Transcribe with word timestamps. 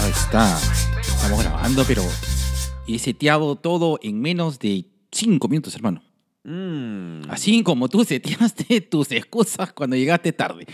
Ahí 0.00 0.10
está. 0.10 0.58
Estamos 1.00 1.42
grabando, 1.42 1.84
pero 1.86 2.02
he 2.86 2.98
seteado 2.98 3.56
todo 3.56 3.98
en 4.02 4.20
menos 4.20 4.58
de 4.58 4.86
cinco 5.10 5.48
minutos, 5.48 5.74
hermano. 5.74 6.02
Mm. 6.50 7.22
Así 7.28 7.62
como 7.64 7.88
tú 7.88 8.04
seteaste 8.04 8.80
tus 8.90 9.10
excusas 9.10 9.72
cuando 9.72 9.96
llegaste 9.96 10.32
tarde. 10.32 10.64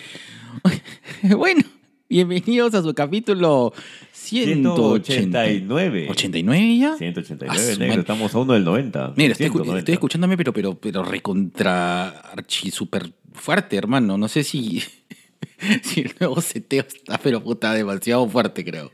bueno, 1.36 1.62
bienvenidos 2.10 2.74
a 2.74 2.82
su 2.82 2.92
capítulo 2.92 3.72
189. 4.12 6.06
189. 6.06 6.08
¿89 6.10 6.78
ya? 6.78 6.96
189, 6.98 7.48
Ah, 7.48 7.78
negro. 7.78 8.00
Estamos 8.02 8.34
a 8.34 8.38
uno 8.38 8.52
del 8.52 8.64
90. 8.64 9.14
Mira, 9.16 9.32
estoy, 9.32 9.46
escu- 9.46 9.52
190. 9.52 9.78
estoy 9.78 9.94
escuchándome, 9.94 10.36
pero, 10.36 10.52
pero, 10.52 10.74
pero 10.78 11.02
recontra 11.04 12.08
archi 12.08 12.70
súper 12.70 13.10
fuerte, 13.32 13.76
hermano. 13.78 14.18
No 14.18 14.28
sé 14.28 14.44
si, 14.44 14.82
si 15.82 16.02
el 16.02 16.12
nuevo 16.20 16.38
seteo 16.42 16.84
está, 16.86 17.16
pero 17.16 17.42
puta, 17.42 17.72
demasiado 17.72 18.28
fuerte, 18.28 18.62
creo. 18.62 18.92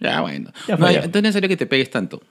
Ya, 0.00 0.22
bueno. 0.22 0.52
Ya 0.66 0.76
no, 0.76 0.86
fue, 0.86 0.94
ya. 0.94 1.00
entonces 1.00 1.12
no 1.12 1.18
es 1.18 1.22
necesario 1.24 1.48
que 1.50 1.56
te 1.58 1.66
pegues 1.66 1.90
tanto. 1.90 2.22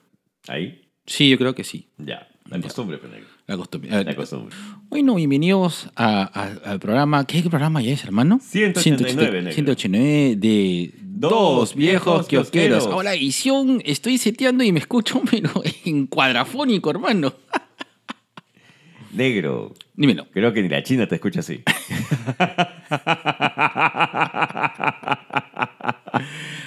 Ahí. 0.47 0.89
Sí, 1.05 1.29
yo 1.29 1.37
creo 1.37 1.53
que 1.53 1.63
sí. 1.63 1.89
Ya. 1.99 2.27
La 2.49 2.61
costumbre, 2.61 2.97
pero. 2.97 3.13
La 3.45 3.57
costumbre. 3.57 4.03
La 4.03 4.15
costumbre. 4.15 4.55
Bueno, 4.89 5.15
bienvenidos 5.15 5.89
a- 5.95 6.23
a- 6.33 6.71
al 6.71 6.79
programa. 6.79 7.25
¿Qué 7.25 7.41
programa 7.43 7.83
es, 7.83 8.03
hermano? 8.05 8.39
189, 8.41 9.41
negro. 9.41 9.51
189 9.53 10.35
de 10.37 10.93
Dos 11.01 11.31
Dos 11.31 11.75
Viejos. 11.75 12.27
Kiosqueros. 12.27 12.85
Ahora, 12.87 13.13
edición, 13.13 13.81
estoy 13.83 14.17
seteando 14.17 14.63
y 14.63 14.71
me 14.71 14.79
escucho, 14.79 15.21
pero 15.31 15.49
en 15.85 16.07
cuadrafónico, 16.07 16.89
hermano. 16.89 17.33
Negro. 19.11 19.73
Dímelo. 19.95 20.27
Creo 20.31 20.53
que 20.53 20.61
ni 20.61 20.69
la 20.69 20.83
China 20.83 21.07
te 21.07 21.15
escucha 21.15 21.39
así. 21.41 21.63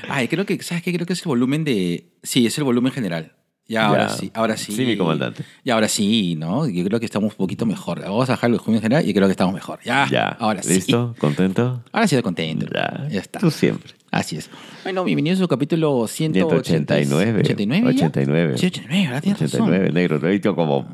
Ay, 0.08 0.28
creo 0.28 0.44
que, 0.44 0.62
¿sabes 0.62 0.82
qué? 0.82 0.92
Creo 0.92 1.06
que 1.06 1.12
es 1.14 1.20
el 1.22 1.28
volumen 1.28 1.64
de. 1.64 2.10
Sí, 2.22 2.46
es 2.46 2.58
el 2.58 2.64
volumen 2.64 2.92
general. 2.92 3.32
Ya, 3.70 3.86
ahora 3.86 4.08
Ya. 4.08 4.14
sí, 4.16 4.30
ahora 4.34 4.56
sí. 4.56 4.72
Sí, 4.72 4.84
mi 4.84 4.96
comandante. 4.96 5.44
Y 5.62 5.70
ahora 5.70 5.86
sí, 5.86 6.34
¿no? 6.36 6.68
Yo 6.68 6.84
creo 6.84 6.98
que 6.98 7.06
estamos 7.06 7.30
un 7.32 7.36
poquito 7.36 7.66
mejor. 7.66 8.00
Vamos 8.00 8.28
a 8.28 8.32
bajar 8.32 8.50
el 8.50 8.56
volumen 8.58 8.82
general 8.82 9.08
y 9.08 9.14
creo 9.14 9.28
que 9.28 9.30
estamos 9.30 9.54
mejor. 9.54 9.78
Ya, 9.84 10.08
ya. 10.10 10.26
ahora 10.40 10.60
sí. 10.60 10.74
¿Listo? 10.74 11.14
¿Contento? 11.18 11.80
Ahora 11.92 12.08
sí 12.08 12.16
estoy 12.16 12.24
contento. 12.24 12.66
Ya. 12.74 13.06
Ya 13.08 13.20
está. 13.20 13.38
Tú 13.38 13.50
siempre. 13.52 13.92
Así 14.10 14.36
es. 14.36 14.50
Bueno, 14.82 15.04
bienvenidos 15.04 15.38
a 15.38 15.42
su 15.44 15.48
capítulo 15.48 16.08
189. 16.08 17.44
189. 17.44 17.88
89. 17.88 17.88
89. 17.94 18.58
Sí, 18.58 18.66
89, 18.66 19.06
¿verdad? 19.06 19.22
Tienes 19.22 19.42
89, 19.42 19.90
negro. 19.92 20.18
Lo 20.18 20.28
he 20.28 20.32
dicho 20.32 20.56
como 20.56 20.88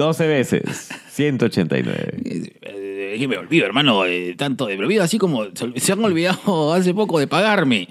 12 0.00 0.26
veces. 0.26 0.88
189. 1.10 1.94
razón. 1.94 2.50
Eh, 2.62 3.16
que 3.18 3.28
me 3.28 3.36
olvido, 3.36 3.66
hermano, 3.66 4.06
eh, 4.06 4.34
tanto 4.34 4.66
de 4.66 4.78
me 4.78 4.84
olvido, 4.84 5.02
así 5.02 5.18
como 5.18 5.44
se, 5.76 5.92
han 5.92 6.02
olvidado 6.02 6.72
hace 6.72 6.94
poco 6.94 7.18
de 7.18 7.26
pagarme. 7.26 7.86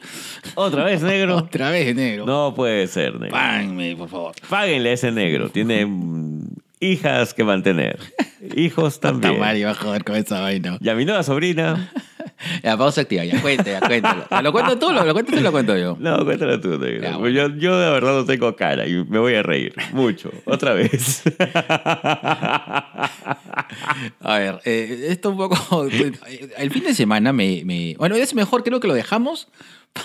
¿Otra 0.56 0.84
vez, 0.86 1.04
negro? 1.04 1.38
Otra 1.46 1.70
vez, 1.70 1.96
negro. 1.96 2.26
No 2.26 2.56
puede 2.56 2.88
ser, 2.88 3.14
negro. 3.14 3.30
Páganme, 3.30 3.96
por 3.96 4.10
favor. 4.10 4.34
Páguenle 4.50 4.90
a 4.90 4.94
ese 4.94 5.12
negro. 5.12 5.50
Tiene 5.50 5.86
hijas 6.80 7.34
que 7.34 7.44
mantener. 7.44 8.00
Hijos 8.56 9.00
también. 9.00 9.38
madre, 9.40 9.66
va 9.66 9.72
a 9.72 9.76
joder 9.76 10.04
con 10.04 10.16
esa 10.16 10.40
vaina. 10.42 10.78
Y 10.80 10.90
a 10.90 10.96
mi 10.96 11.06
nueva 11.06 11.24
sobrina. 11.24 11.92
La 12.64 12.78
pausa 12.78 13.02
activa, 13.02 13.26
ya 13.26 13.42
cuenta, 13.42 13.66
ya 13.66 13.82
cuéntalo. 13.82 14.26
¿Lo 14.42 14.52
cuento 14.54 14.80
tú? 14.80 14.92
¿Lo, 14.94 15.04
lo 15.04 15.14
tú 15.26 15.36
o 15.38 15.42
lo 15.42 15.52
cuento 15.52 15.78
yo? 15.78 15.98
No, 16.00 16.24
cuéntalo 16.24 16.58
tú, 16.62 16.80
negro. 16.80 17.02
Ya, 17.02 17.18
Pues 17.18 17.34
yo, 17.34 17.50
yo 17.58 17.78
de 17.78 17.90
verdad 17.92 18.14
no 18.14 18.24
tengo 18.26 18.56
cara 18.56 18.88
y 18.88 18.94
me 19.04 19.20
voy 19.20 19.36
a 19.36 19.44
reír. 19.44 19.74
Mucho. 19.92 20.32
Otra 20.46 20.74
vez. 20.74 21.22
A 24.22 24.38
ver, 24.40 24.60
eh, 24.66 25.08
esto 25.10 25.30
un 25.32 25.38
poco. 25.38 25.86
El 26.58 26.72
fin 26.72 26.84
de 26.84 26.94
semana 26.94 27.34
me, 27.34 27.64
me- 27.66 27.96
Bueno, 27.98 28.16
es 28.16 28.34
mejor, 28.34 28.64
creo 28.64 28.80
que 28.80 28.88
lo 28.88 28.94
dejamos 28.94 29.48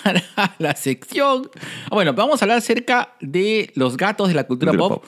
para 0.02 0.22
la 0.58 0.74
sección. 0.74 1.48
Bueno, 1.90 2.14
vamos 2.14 2.40
a 2.42 2.44
hablar 2.46 2.58
acerca 2.58 3.14
de 3.20 3.70
los 3.74 3.96
gatos 3.96 4.28
de 4.28 4.34
la 4.34 4.44
cultura 4.44 4.72
pop. 4.72 5.04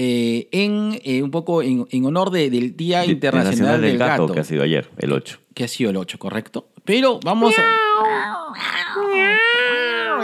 Eh, 0.00 0.48
en 0.52 1.00
eh, 1.02 1.22
un 1.24 1.30
poco 1.32 1.60
en, 1.60 1.84
en 1.90 2.04
honor 2.06 2.30
de- 2.30 2.50
del 2.50 2.76
Día 2.76 3.04
Internacional 3.04 3.80
del 3.80 3.98
Gato, 3.98 4.32
que 4.32 4.38
ha 4.40 4.44
sido 4.44 4.62
ayer, 4.62 4.88
el 4.98 5.12
8. 5.12 5.38
que 5.54 5.64
ha 5.64 5.68
sido 5.68 5.90
el 5.90 5.96
8, 5.96 6.18
¿correcto? 6.20 6.68
Pero 6.84 7.18
vamos 7.24 7.52
a. 7.58 7.64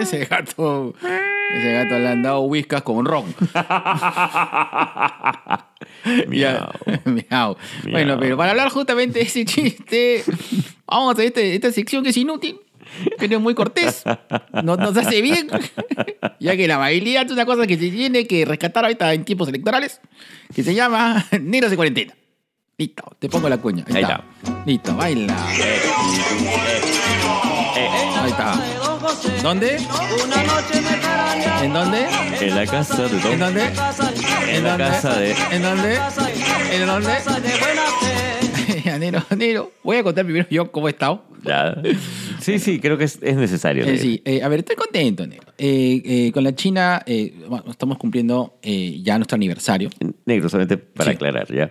Ese 0.00 0.24
gato. 0.26 0.94
Ese 1.54 1.72
gato 1.72 1.98
le 1.98 2.08
han 2.08 2.22
dado 2.22 2.40
whiskas 2.42 2.82
con 2.82 3.04
ron. 3.04 3.24
Ya. 6.30 6.70
Miau. 7.04 7.56
Bueno, 7.90 8.18
pero 8.18 8.36
para 8.36 8.50
hablar 8.50 8.68
justamente 8.70 9.18
de 9.20 9.24
ese 9.26 9.44
chiste, 9.44 10.22
vamos 10.86 11.18
a 11.18 11.24
este, 11.24 11.54
esta 11.54 11.70
sección 11.72 12.02
que 12.02 12.10
es 12.10 12.16
inútil, 12.16 12.58
pero 13.18 13.36
es 13.36 13.42
muy 13.42 13.54
cortés. 13.54 14.02
Nos, 14.62 14.78
nos 14.78 14.96
hace 14.96 15.20
bien, 15.22 15.48
ya 16.40 16.56
que 16.56 16.66
la 16.68 16.76
bailía 16.76 17.22
es 17.22 17.30
una 17.32 17.44
cosa 17.46 17.66
que 17.66 17.76
se 17.78 17.88
tiene 17.90 18.26
que 18.26 18.44
rescatar 18.44 18.84
ahorita 18.84 19.12
en 19.14 19.24
tiempos 19.24 19.48
electorales, 19.48 20.00
que 20.54 20.62
se 20.62 20.74
llama 20.74 21.24
Negros 21.40 21.70
de 21.70 21.76
Cuarentena. 21.76 22.14
Listo, 22.76 23.04
te 23.20 23.28
pongo 23.28 23.48
la 23.48 23.58
cuña. 23.58 23.84
Ahí, 23.88 23.96
Ahí 23.96 24.02
está. 24.02 24.24
Listo, 24.66 24.96
baila. 24.96 25.46
Ahí 28.20 28.30
está. 28.30 28.60
¿Dónde? 29.42 29.78
¿En 31.62 31.72
dónde? 31.72 32.06
En 32.40 32.54
la 32.54 32.66
casa 32.66 33.02
de 33.06 33.16
¿En 33.16 33.22
Don. 33.22 33.38
dónde? 33.38 33.70
En 34.48 34.64
la 34.64 34.76
casa 34.76 35.14
de. 35.14 35.36
¿En 35.52 35.62
dónde? 35.62 36.00
¿En 36.72 36.86
dónde? 36.86 38.13
Ya, 38.88 38.98
Nero, 38.98 39.22
Nero, 39.36 39.72
voy 39.82 39.96
a 39.96 40.02
contar 40.02 40.24
primero 40.24 40.46
yo 40.50 40.70
cómo 40.70 40.88
he 40.88 40.90
estado. 40.90 41.24
Ya. 41.44 41.76
Sí, 42.40 42.58
sí, 42.58 42.80
creo 42.80 42.96
que 42.98 43.04
es, 43.04 43.18
es 43.22 43.36
necesario. 43.36 43.84
Eh, 43.84 43.98
sí, 43.98 44.20
eh, 44.24 44.42
a 44.42 44.48
ver, 44.48 44.60
estoy 44.60 44.76
contento, 44.76 45.26
Nero. 45.26 45.42
Eh, 45.58 46.02
eh, 46.04 46.32
con 46.32 46.44
la 46.44 46.54
China 46.54 47.02
eh, 47.06 47.32
bueno, 47.48 47.64
estamos 47.70 47.98
cumpliendo 47.98 48.58
eh, 48.62 49.00
ya 49.02 49.16
nuestro 49.18 49.36
aniversario. 49.36 49.90
Negro, 50.26 50.48
solamente 50.48 50.76
para 50.76 51.10
Sí. 51.10 51.16
aclarar, 51.16 51.52
¿ya? 51.52 51.70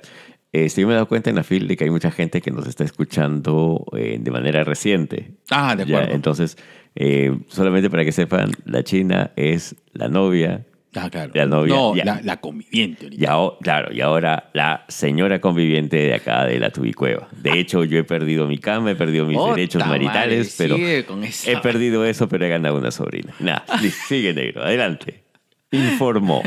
Este, 0.52 0.82
yo 0.82 0.88
me 0.88 0.94
he 0.94 0.96
dado 0.96 1.08
cuenta 1.08 1.32
en 1.32 1.36
la 1.36 1.44
fil 1.44 1.68
de 1.68 1.76
que 1.76 1.84
hay 1.86 1.90
mucha 1.90 2.12
gente 2.12 2.40
que 2.42 2.52
nos 2.52 2.68
está 2.68 2.84
escuchando 2.84 3.86
eh, 3.98 4.18
de 4.20 4.32
manera 4.32 4.64
reciente. 4.64 5.32
Ah, 5.50 5.76
de 5.76 5.86
Ya, 5.86 5.98
acuerdo. 5.98 6.16
entonces, 6.16 6.58
eh, 6.96 7.36
solamente 7.48 7.90
para 7.90 8.06
que 8.06 8.12
sepan, 8.12 8.52
la 8.66 8.84
China 8.84 9.32
es 9.36 9.76
la 9.94 10.10
novia 10.10 10.66
ah, 10.96 11.10
claro. 11.10 11.32
la 11.34 11.46
novia, 11.46 11.76
No, 11.76 11.96
ya. 11.96 12.06
la, 12.06 12.22
la 12.24 12.38
conviviente. 12.38 13.06
ahorita. 13.06 13.24
y 13.24 13.26
ahora, 13.28 13.58
claro, 13.62 13.94
y 13.94 14.02
ahora 14.02 14.50
la 14.54 14.86
señora 14.88 15.40
conviviente 15.42 15.98
de 15.98 16.14
acá 16.16 16.46
de 16.46 16.60
la 16.60 16.70
Tubicueva. 16.70 17.28
De 17.32 17.60
hecho, 17.60 17.84
yo 17.84 17.98
he 18.00 18.04
perdido 18.04 18.48
mi 18.48 18.58
cama, 18.58 18.92
he 18.92 18.96
perdido 18.96 19.26
mis 19.26 19.38
derechos 19.38 19.80
madre, 19.86 20.06
maritales, 20.06 20.56
pero 20.58 20.76
sigue 20.76 21.06
con 21.06 21.24
esa 21.24 21.52
he 21.52 21.58
perdido 21.58 22.06
eso, 22.06 22.28
pero 22.30 22.46
he 22.46 22.50
ganado 22.50 22.78
una 22.78 22.92
sobrina. 22.92 23.34
Nada, 23.40 23.66
sigue 24.08 24.34
negro, 24.34 24.64
adelante. 24.64 25.24
Informó. 25.74 26.44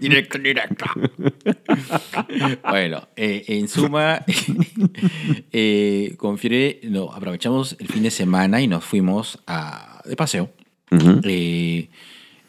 directo, 0.00 0.38
directo. 0.38 0.84
bueno, 2.68 3.08
eh, 3.16 3.44
en 3.48 3.68
suma, 3.68 4.22
eh, 5.52 6.14
confiere, 6.18 6.80
no, 6.84 7.10
aprovechamos 7.10 7.76
el 7.80 7.88
fin 7.88 8.02
de 8.02 8.10
semana 8.10 8.60
y 8.60 8.66
nos 8.68 8.84
fuimos 8.84 9.38
a, 9.46 10.02
de 10.04 10.14
paseo. 10.14 10.50
Eh, 11.24 11.88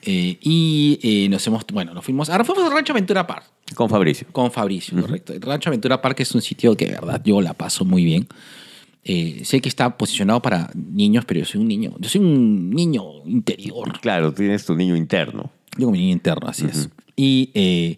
eh, 0.04 0.38
y 0.42 1.00
eh, 1.04 1.30
nos 1.30 1.46
hemos, 1.48 1.66
bueno, 1.72 1.94
nos 1.94 2.04
fuimos, 2.04 2.30
ahora 2.30 2.44
fuimos 2.44 2.66
al 2.66 2.72
Rancho 2.72 2.94
Aventura 2.94 3.26
Park 3.28 3.46
Con 3.76 3.90
Fabricio. 3.90 4.28
con 4.32 4.52
Fabricio, 4.52 5.00
correcto. 5.02 5.34
El 5.34 5.42
Rancho 5.42 5.70
Aventura 5.70 6.02
Park 6.02 6.20
es 6.22 6.34
un 6.36 6.42
sitio 6.42 6.76
que 6.76 6.86
de 6.86 6.92
verdad 6.94 7.22
yo 7.24 7.42
la 7.42 7.54
paso 7.54 7.86
muy 7.86 8.04
bien. 8.04 8.28
Eh, 9.04 9.42
sé 9.46 9.62
que 9.62 9.70
está 9.70 9.98
posicionado 9.98 10.42
para 10.42 10.70
niños, 10.76 11.26
pero 11.26 11.40
yo 11.40 11.46
soy 11.46 11.60
un 11.62 11.68
niño, 11.68 11.96
yo 12.00 12.08
soy 12.10 12.22
un 12.22 12.70
niño 12.70 13.04
interior. 13.26 14.00
Claro, 14.00 14.32
tienes 14.34 14.66
tu 14.66 14.76
niño 14.76 14.96
interno. 14.96 15.52
Yo 15.78 15.86
como 15.88 15.96
niño 15.98 16.12
interno, 16.12 16.48
así 16.48 16.66
es. 16.66 16.90
Y, 17.16 17.50
eh, 17.54 17.98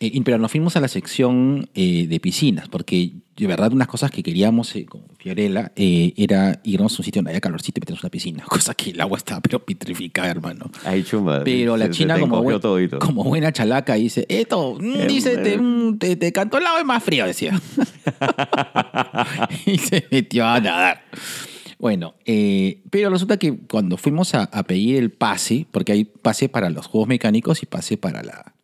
y- 0.00 0.20
pero 0.20 0.36
nos 0.38 0.50
fuimos 0.50 0.76
a 0.76 0.80
la 0.80 0.88
sección 0.88 1.68
de 1.74 2.20
piscinas, 2.20 2.68
porque 2.68 3.12
de 3.38 3.46
verdad 3.46 3.72
unas 3.72 3.86
cosas 3.88 4.10
que 4.10 4.22
queríamos 4.22 4.74
eh, 4.76 4.84
con 4.86 5.02
Fiorella 5.18 5.72
eh, 5.76 6.12
era 6.16 6.60
irnos 6.64 6.92
a 6.94 7.02
un 7.02 7.04
sitio 7.04 7.20
donde 7.20 7.30
haya 7.32 7.40
calorcito 7.40 7.78
y 7.78 7.80
meternos 7.82 8.02
una 8.02 8.10
piscina, 8.10 8.44
cosa 8.48 8.74
que 8.74 8.90
el 8.90 9.00
agua 9.00 9.18
estaba 9.18 9.40
pero 9.40 9.64
petrificada, 9.64 10.28
hermano. 10.28 10.70
Ay, 10.84 11.02
chumba. 11.04 11.42
Pero 11.44 11.76
la 11.76 11.86
se- 11.86 11.92
se 11.92 11.98
china 11.98 12.14
te 12.14 12.20
como, 12.20 12.42
buen- 12.42 12.88
como 12.98 13.24
buena 13.24 13.52
chalaca 13.52 13.94
dice, 13.94 14.26
esto, 14.28 14.76
mm, 14.80 15.06
dice, 15.06 15.36
te, 15.38 15.58
mm, 15.58 15.98
te, 15.98 16.16
te 16.16 16.32
cantó 16.32 16.58
el 16.58 16.64
lado 16.64 16.78
es 16.78 16.84
más 16.84 17.02
frío, 17.02 17.26
decía. 17.26 17.60
y 19.66 19.78
se 19.78 20.04
metió 20.10 20.46
a 20.46 20.60
nadar. 20.60 21.02
Bueno, 21.78 22.14
eh, 22.24 22.82
pero 22.90 23.08
resulta 23.10 23.36
que 23.36 23.56
cuando 23.56 23.96
fuimos 23.96 24.34
a, 24.34 24.44
a 24.44 24.64
pedir 24.64 24.96
el 24.96 25.12
pase, 25.12 25.66
porque 25.70 25.92
hay 25.92 26.04
pase 26.04 26.48
para 26.48 26.70
los 26.70 26.86
juegos 26.86 27.08
mecánicos 27.08 27.62
y 27.62 27.66
pase 27.66 27.96
para 27.96 28.22
la, 28.24 28.54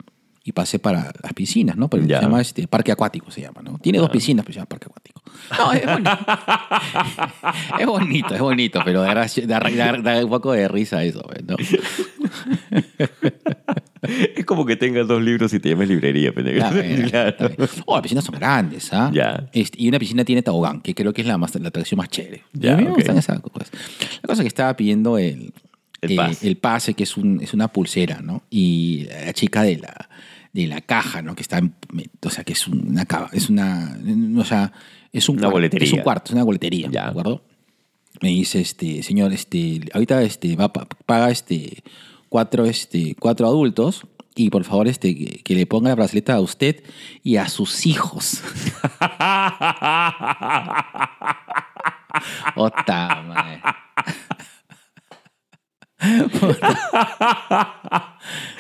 y 0.47 0.53
pasé 0.53 0.79
para 0.79 1.11
las 1.23 1.33
piscinas, 1.33 1.75
¿no? 1.77 1.89
Porque 1.89 2.07
se 2.07 2.13
llama 2.13 2.41
este, 2.43 2.69
parque 2.69 2.93
acuático, 2.93 3.31
se 3.31 3.41
llama, 3.41 3.63
¿no? 3.63 3.79
Tiene 3.79 3.99
dos 3.99 4.11
piscinas, 4.11 4.45
pero 4.45 4.53
se 4.53 4.59
llama 4.59 4.67
parque 4.69 4.87
acuático. 4.87 5.23
No, 5.59 5.73
es 5.73 5.87
bonito. 5.87 6.11
es 7.81 7.87
bonito, 7.87 8.35
es 8.35 8.41
bonito, 8.41 8.81
pero 8.85 9.01
da, 9.03 9.11
gracia- 9.11 9.47
da- 9.47 9.59
da- 9.61 9.99
da 10.03 10.23
un 10.25 10.31
poco 10.31 10.53
de 10.53 10.69
risa 10.69 11.03
eso, 11.03 11.23
pues, 11.23 11.45
¿no? 11.45 11.57
Es 14.37 14.45
como 14.45 14.67
que 14.67 14.77
tengas 14.77 15.09
dos 15.09 15.23
libros 15.23 15.55
y 15.55 15.61
te 15.61 15.71
llames 15.71 15.89
librería, 15.89 16.31
pendejo. 16.33 16.59
Claro, 16.59 16.79
eh, 16.83 17.07
Claro. 17.09 17.49
bien. 17.57 17.69
Oh, 17.87 17.95
las 17.95 18.03
piscinas 18.03 18.25
son 18.25 18.35
grandes, 18.35 18.93
¿ah? 18.93 19.11
Ya. 19.13 19.49
Este, 19.53 19.81
y 19.83 19.89
una 19.89 19.99
piscina 19.99 20.25
tiene 20.27 20.43
tobogán, 20.43 20.83
que 20.83 20.95
creo 20.95 21.13
que 21.15 21.23
es 21.23 21.27
la, 21.27 21.39
más, 21.39 21.55
la 21.55 21.69
atracción 21.69 21.97
más 21.99 22.09
chévere. 22.11 22.43
Ya, 22.53 22.75
a 22.75 22.77
mí 22.77 22.85
me 22.85 22.91
gustan 22.91 23.17
esas 23.17 23.41
cosas. 23.41 23.71
La 24.23 24.27
cosa 24.27 24.43
que 24.43 24.49
estaba 24.49 24.77
pidiendo 24.77 25.17
el, 25.17 25.55
El 26.03 26.13
eh, 26.13 26.17
pase. 26.17 26.47
el 26.47 26.57
pase, 26.59 26.93
que 26.95 27.05
es, 27.05 27.17
un, 27.17 27.41
es 27.41 27.55
una 27.55 27.69
pulsera, 27.69 28.21
¿no? 28.21 28.43
Y 28.51 29.07
la 29.25 29.33
chica 29.33 29.63
de 29.63 29.79
la, 29.79 30.09
de 30.55 30.67
la 30.67 30.81
caja, 30.81 31.21
¿no? 31.21 31.35
Que 31.35 31.43
está, 31.43 31.59
en- 31.59 31.75
o 32.25 32.31
sea, 32.31 32.45
que 32.45 32.55
es 32.55 32.67
una, 32.67 33.05
es 33.33 33.51
una, 33.51 33.99
o 34.39 34.45
sea, 34.45 34.73
es 35.13 35.29
un 35.29 35.35
Una 35.35 35.43
cuarto, 35.43 35.53
boletería. 35.57 35.87
Es 35.87 35.93
un 35.93 36.01
cuarto, 36.01 36.31
es 36.31 36.35
una 36.35 36.45
boletería, 36.45 36.89
Ya. 36.91 37.03
¿de 37.05 37.11
acuerdo? 37.11 37.43
Me 38.23 38.29
dice, 38.31 38.61
este, 38.61 39.03
señor, 39.03 39.33
este, 39.33 39.81
ahorita 39.93 40.23
este, 40.23 40.55
va, 40.57 40.73
paga 40.73 41.31
este, 41.31 41.83
cuatro, 42.29 42.65
este, 42.65 43.17
cuatro 43.19 43.47
adultos 43.49 44.07
y 44.37 44.51
por 44.51 44.63
favor 44.65 44.87
este, 44.89 45.15
que, 45.17 45.43
que 45.43 45.55
le 45.57 45.67
ponga 45.67 45.89
la 45.91 45.95
braceleta 45.97 46.35
a 46.35 46.41
usted 46.41 46.83
y 47.25 47.37
a 47.37 47.49
sus 47.49 47.87
hijos. 47.87 48.41
Ota, 52.55 53.23
madre. 53.27 53.61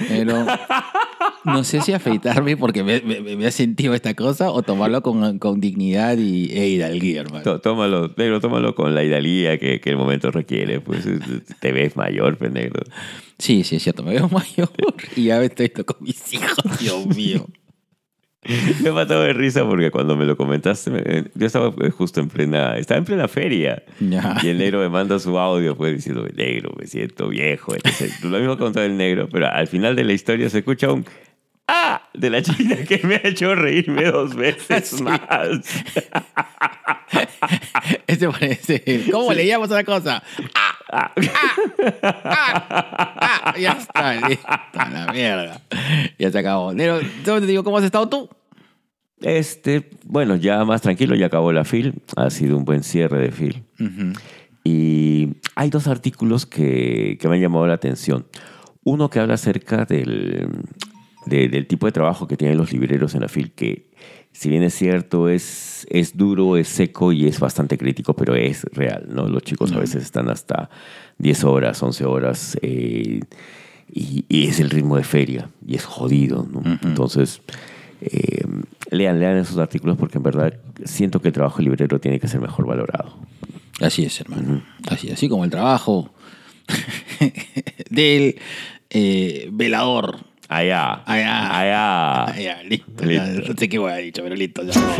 Pero 0.08 0.46
no 1.44 1.64
sé 1.64 1.81
si 1.81 1.93
afeitarme 1.93 2.56
porque 2.56 2.82
me, 2.82 3.00
me- 3.02 3.20
me 3.37 3.46
ha 3.46 3.50
sentido 3.50 3.94
esta 3.94 4.14
cosa 4.14 4.50
o 4.50 4.62
tomarlo 4.62 5.02
con, 5.02 5.38
con 5.38 5.61
dignidad 5.61 6.17
y, 6.19 6.50
e 6.52 6.69
hidalguía, 6.69 7.20
hermano. 7.23 7.43
Tó- 7.43 7.61
Tómalo, 7.61 8.12
negro, 8.17 8.41
tómalo 8.41 8.75
con 8.75 8.94
la 8.94 9.05
hidalía 9.05 9.58
que, 9.58 9.81
que 9.81 9.91
el 9.91 9.96
momento 9.96 10.31
requiere. 10.31 10.81
Pues 10.81 11.06
eh, 11.06 11.19
te 11.61 11.73
ves 11.73 11.96
mayor, 11.96 12.37
pendejo. 12.37 12.76
Sí, 13.38 13.64
sí, 13.64 13.76
es 13.76 13.82
cierto. 13.82 14.02
Me 14.02 14.12
veo 14.14 14.29
mayor 14.32 14.70
y 15.17 15.25
ya 15.25 15.43
estoy 15.43 15.67
esto 15.67 15.85
con 15.85 15.96
mis 16.00 16.32
hijos, 16.35 16.79
Dios 16.81 17.06
mío. 17.17 17.46
Me 18.82 18.91
he 18.91 18.93
matado 18.93 19.23
de 19.23 19.32
risa 19.32 19.64
porque 19.67 19.91
cuando 19.91 20.17
me 20.17 20.26
lo 20.26 20.37
comentaste, 20.37 20.91
me- 20.91 21.25
yo 21.35 21.46
estaba 21.46 21.75
eh, 21.82 21.88
justo 21.88 22.20
en 22.20 22.29
plena, 22.29 22.76
estaba 22.76 22.99
en 22.99 23.06
plena 23.06 23.26
feria. 23.26 23.82
Y 24.43 24.49
el 24.49 24.58
negro 24.58 24.81
me 24.81 24.91
manda 24.91 25.19
su 25.19 25.38
audio, 25.38 25.75
pues 25.75 25.94
diciendo, 25.96 26.26
negro, 26.37 26.75
me 26.79 26.87
siento 26.87 27.29
viejo. 27.29 27.75
etc. 27.75 28.12
Lo 28.25 28.38
mismo 28.38 28.58
contó 28.58 28.82
el 28.82 28.99
negro, 28.99 29.31
pero 29.32 29.46
al 29.50 29.67
final 29.67 29.96
de 29.96 30.05
la 30.05 30.12
historia 30.12 30.50
se 30.50 30.58
escucha 30.58 30.93
un 30.93 31.06
¡Ah! 31.67 32.03
de 32.13 32.29
la 32.31 32.43
china 32.43 32.77
que 32.87 33.01
me 33.05 33.15
ha 33.17 33.21
hecho 33.25 33.55
reírme 33.55 34.05
dos 34.05 34.35
veces 34.35 34.89
Sí. 34.97 35.03
más. 35.03 35.19
Ese 38.07 38.29
parece. 38.29 39.05
¿Cómo 39.11 39.33
le 39.33 39.47
llamas 39.47 39.71
a 39.71 39.75
la 39.77 39.85
cosa? 39.85 40.23
¡Ah! 40.55 40.75
¡Ah! 40.93 41.13
Ya 43.59 43.73
está, 43.73 44.15
listo, 44.29 44.47
la 44.75 45.11
mierda. 45.13 45.61
Ya 46.19 46.31
se 46.31 46.39
acabó. 46.39 46.73
Nero, 46.73 47.01
te 47.25 47.41
digo, 47.43 47.65
¿cómo 47.65 47.79
has 47.79 47.85
estado 47.85 48.09
tú? 48.09 48.29
Este, 49.21 49.91
bueno, 50.05 50.37
ya 50.37 50.65
más 50.65 50.83
tranquilo, 50.83 51.15
ya 51.15 51.27
acabó 51.27 51.53
la 51.53 51.65
FIL. 51.65 51.95
Ha 52.17 52.31
sido 52.31 52.57
un 52.57 52.65
buen 52.65 52.83
cierre 52.83 53.19
de 53.21 53.31
FIL. 53.33 53.63
Y 54.65 55.35
hay 55.55 55.71
dos 55.71 55.87
artículos 55.89 56.47
que, 56.47 57.17
que 57.21 57.29
me 57.29 57.37
han 57.37 57.43
llamado 57.43 57.67
la 57.67 57.75
atención. 57.75 58.27
Uno 58.83 59.09
que 59.11 59.21
habla 59.21 59.35
acerca 59.35 59.85
del, 59.85 60.49
de- 61.26 61.49
del 61.49 61.67
tipo 61.67 61.87
de 61.87 61.93
trabajo 61.93 62.26
que 62.26 62.37
tienen 62.37 62.56
los 62.59 62.73
libreros 62.73 63.15
en 63.15 63.21
la 63.23 63.29
FIL, 63.29 63.53
que 63.53 63.91
si 64.32 64.49
bien 64.49 64.62
es 64.65 64.75
cierto, 64.75 65.29
es, 65.29 65.87
es 65.91 66.17
duro, 66.17 66.56
es 66.56 66.67
seco 66.69 67.12
y 67.12 67.26
es 67.26 67.38
bastante 67.38 67.79
crítico, 67.79 68.15
pero 68.15 68.35
es 68.35 68.65
real, 68.73 69.06
¿no? 69.09 69.29
Los 69.29 69.43
chicos 69.44 69.71
a 69.73 69.79
veces 69.79 70.03
están 70.03 70.29
hasta 70.29 70.71
10 71.19 71.44
horas, 71.44 71.81
11 71.82 72.05
horas, 72.05 72.59
eh, 72.62 73.21
y, 73.93 74.25
y 74.29 74.47
es 74.49 74.59
el 74.61 74.71
ritmo 74.71 74.97
de 74.97 75.05
feria, 75.05 75.50
y 75.67 75.76
es 75.76 75.85
jodido, 75.85 76.49
¿no? 76.50 76.62
Entonces, 76.82 77.43
eh, 78.00 78.44
lean, 78.91 79.20
lean 79.20 79.37
esos 79.37 79.56
artículos 79.59 79.97
porque 79.97 80.19
en 80.19 80.25
verdad 80.25 80.55
siento 80.85 81.20
que 81.20 81.29
el 81.29 81.35
trabajo 81.35 81.62
librero 81.62 82.00
tiene 82.00 82.19
que 82.19 82.27
ser 82.27 82.41
mejor 82.41 82.67
valorado. 82.67 83.17
Así 83.81 84.05
es, 84.05 84.20
hermano. 84.20 84.62
Así, 84.88 85.11
así 85.11 85.29
como 85.29 85.44
el 85.44 85.50
trabajo 85.50 86.11
del 87.91 88.37
eh, 88.91 89.49
velador. 89.53 90.19
Allá. 90.55 91.03
Allá. 91.05 91.59
Allá. 91.59 92.37
Ya, 92.39 92.62
listo. 92.62 93.05
Listo. 93.05 93.43
ya, 93.43 93.49
no 93.49 93.55
sé 93.59 93.69
qué 93.69 93.77
voy 93.77 93.91
a 93.91 93.97
dicho, 93.97 94.23
pero 94.23 94.37
listo. 94.37 94.62
Ya, 94.62 94.81
no. 94.81 94.95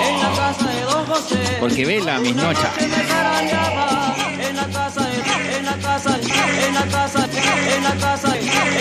En 0.00 0.16
la 0.22 0.32
casa 0.34 0.70
de 0.70 0.80
Don 0.80 1.04
José. 1.04 1.36
Porque 1.60 1.84
vela, 1.84 2.18
mis 2.20 2.34
nochas. 2.34 2.72
Se 2.74 2.88
me 2.88 2.94
zarandeaba. 3.04 4.16
En 4.48 4.56
la 4.56 4.66
casa 4.68 5.06
de, 5.06 5.58
en 5.58 5.66
la 5.66 5.76
casa, 5.76 6.16
en 6.16 6.74
la 6.74 6.86
casa, 6.86 7.28
en 7.76 7.82
la 7.84 7.94
casa, 7.96 8.36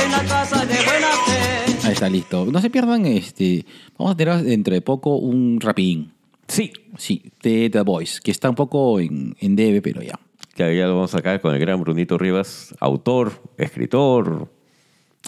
en 0.06 0.12
la 0.12 0.24
casa 0.24 0.66
de 0.66 0.76
buena 0.86 1.10
fe. 1.26 1.88
Ahí 1.88 1.92
está, 1.92 2.08
listo. 2.08 2.46
No 2.46 2.62
se 2.62 2.70
pierdan, 2.70 3.06
este. 3.06 3.66
Vamos 3.98 4.14
a 4.14 4.16
tener 4.16 4.42
dentro 4.44 4.74
de 4.74 4.82
poco 4.82 5.18
un 5.18 5.60
rapidín. 5.60 6.14
Sí. 6.48 6.72
Sí, 6.98 7.22
de 7.44 7.70
The 7.70 7.82
Voice, 7.82 8.22
que 8.24 8.32
está 8.32 8.50
un 8.50 8.56
poco 8.56 9.02
en, 9.02 9.36
en 9.42 9.58
debe, 9.58 9.82
pero 9.82 10.02
ya. 10.02 10.18
Que 10.60 10.76
ya 10.76 10.88
lo 10.88 10.96
vamos 10.96 11.14
a 11.14 11.20
sacar 11.20 11.40
con 11.40 11.56
el 11.56 11.60
gran 11.62 11.80
Brunito 11.80 12.18
Rivas, 12.18 12.76
autor, 12.82 13.32
escritor, 13.58 14.52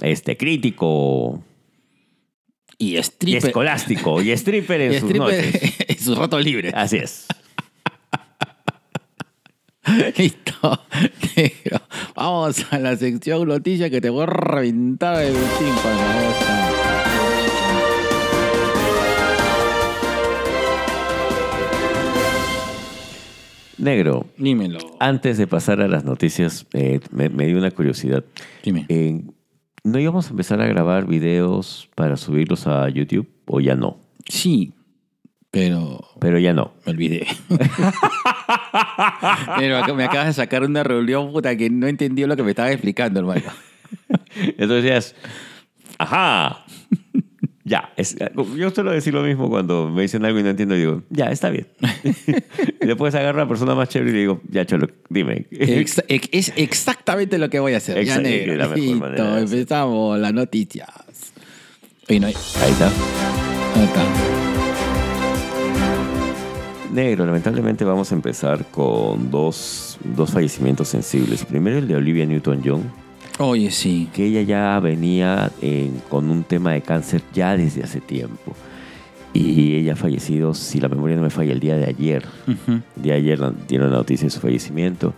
este 0.01 0.35
crítico 0.35 1.41
Y 2.77 2.95
y 2.95 2.97
stripper. 2.97 3.47
escolástico 3.47 4.21
y 4.21 4.31
stripper 4.31 4.81
en 4.81 4.93
y 4.95 4.99
sus 4.99 5.13
noches. 5.13 5.79
en 5.87 5.99
sus 5.99 6.17
ratos 6.17 6.43
libres. 6.43 6.73
Así 6.75 6.97
es. 6.97 7.27
Listo. 10.17 10.81
Vamos 12.13 12.65
a 12.69 12.79
la 12.79 12.97
sección 12.97 13.47
noticias 13.47 13.89
que 13.89 14.01
te 14.01 14.09
voy 14.09 14.23
a 14.23 14.25
reventar 14.25 15.23
el 15.23 15.33
tímpano. 15.33 16.80
Negro, 23.81 24.27
Dímelo. 24.37 24.79
antes 24.99 25.37
de 25.37 25.47
pasar 25.47 25.81
a 25.81 25.87
las 25.87 26.05
noticias, 26.05 26.67
eh, 26.73 26.99
me, 27.11 27.29
me 27.29 27.47
dio 27.47 27.57
una 27.57 27.71
curiosidad. 27.71 28.23
Dime. 28.63 28.85
Eh, 28.89 29.21
¿No 29.83 29.97
íbamos 29.99 30.27
a 30.27 30.29
empezar 30.29 30.61
a 30.61 30.67
grabar 30.67 31.07
videos 31.07 31.89
para 31.95 32.15
subirlos 32.15 32.67
a 32.67 32.87
YouTube 32.89 33.27
o 33.47 33.59
ya 33.59 33.75
no? 33.75 33.97
Sí, 34.27 34.73
pero 35.49 35.99
Pero 36.19 36.37
ya 36.37 36.53
no. 36.53 36.73
me 36.85 36.91
olvidé. 36.91 37.25
pero 39.57 39.95
me 39.95 40.03
acabas 40.03 40.27
de 40.27 40.33
sacar 40.33 40.63
una 40.63 40.83
reunión 40.83 41.31
puta 41.31 41.55
que 41.57 41.69
no 41.69 41.87
entendió 41.87 42.27
lo 42.27 42.35
que 42.35 42.43
me 42.43 42.51
estaba 42.51 42.71
explicando, 42.71 43.19
hermano. 43.19 43.41
Entonces 44.35 44.83
decías, 44.83 45.15
ajá, 45.97 46.63
ya. 47.71 47.93
es- 47.95 48.15
yo 48.57 48.69
suelo 48.71 48.91
decir 48.91 49.13
lo 49.13 49.23
mismo 49.23 49.49
cuando 49.49 49.89
me 49.89 50.01
dicen 50.01 50.25
algo 50.25 50.39
y 50.39 50.43
no 50.43 50.49
entiendo 50.49 50.75
y 50.75 50.79
digo, 50.79 51.03
ya, 51.09 51.27
está 51.31 51.49
bien. 51.49 51.67
y 52.81 52.85
después 52.85 53.15
agarro 53.15 53.39
a 53.39 53.43
la 53.45 53.47
persona 53.47 53.73
más 53.75 53.87
chévere 53.89 54.11
y 54.11 54.13
le 54.13 54.19
digo, 54.19 54.41
ya, 54.49 54.65
cholo, 54.65 54.87
dime. 55.09 55.45
Ex- 55.51 56.03
es 56.09 56.51
exactamente 56.57 57.37
lo 57.37 57.49
que 57.49 57.59
voy 57.59 57.73
a 57.73 57.77
hacer. 57.77 57.95
Ya, 57.95 58.01
Exacto, 58.01 58.29
negro. 58.29 58.55
la 58.55 58.67
mejor 58.67 58.95
manera 58.97 59.39
empezamos 59.39 60.19
las 60.19 60.33
noticias. 60.33 60.89
Oye, 62.09 62.19
no 62.19 62.27
hay- 62.27 62.35
Ahí 62.61 62.71
está. 62.71 62.87
ahí 62.87 63.83
está. 63.85 64.03
Negro, 66.93 67.25
lamentablemente 67.25 67.85
vamos 67.85 68.11
a 68.11 68.15
empezar 68.15 68.65
con 68.69 69.31
dos, 69.31 69.97
dos 70.03 70.31
fallecimientos 70.31 70.89
sensibles. 70.89 71.45
Primero 71.45 71.77
el 71.77 71.87
de 71.87 71.95
Olivia 71.95 72.25
Newton-John, 72.25 72.83
Oye, 73.41 73.71
sí. 73.71 74.07
que 74.13 74.25
ella 74.27 74.41
ya 74.41 74.79
venía 74.79 75.51
en- 75.61 76.01
con 76.09 76.29
un 76.29 76.43
tema 76.43 76.71
de 76.73 76.81
cáncer 76.81 77.21
ya 77.33 77.57
desde 77.57 77.83
hace 77.83 77.99
tiempo. 78.01 78.55
Y 79.33 79.75
ella 79.77 79.93
ha 79.93 79.95
fallecido, 79.95 80.53
si 80.53 80.79
la 80.81 80.89
memoria 80.89 81.15
no 81.15 81.21
me 81.23 81.29
falla, 81.29 81.53
el 81.53 81.59
día 81.59 81.75
de 81.77 81.85
ayer. 81.85 82.25
Ujú. 82.47 82.81
De 82.97 83.13
ayer 83.13 83.39
dieron 83.67 83.89
la 83.91 83.97
noticia 83.97 84.25
de 84.25 84.29
su 84.29 84.39
fallecimiento. 84.41 85.13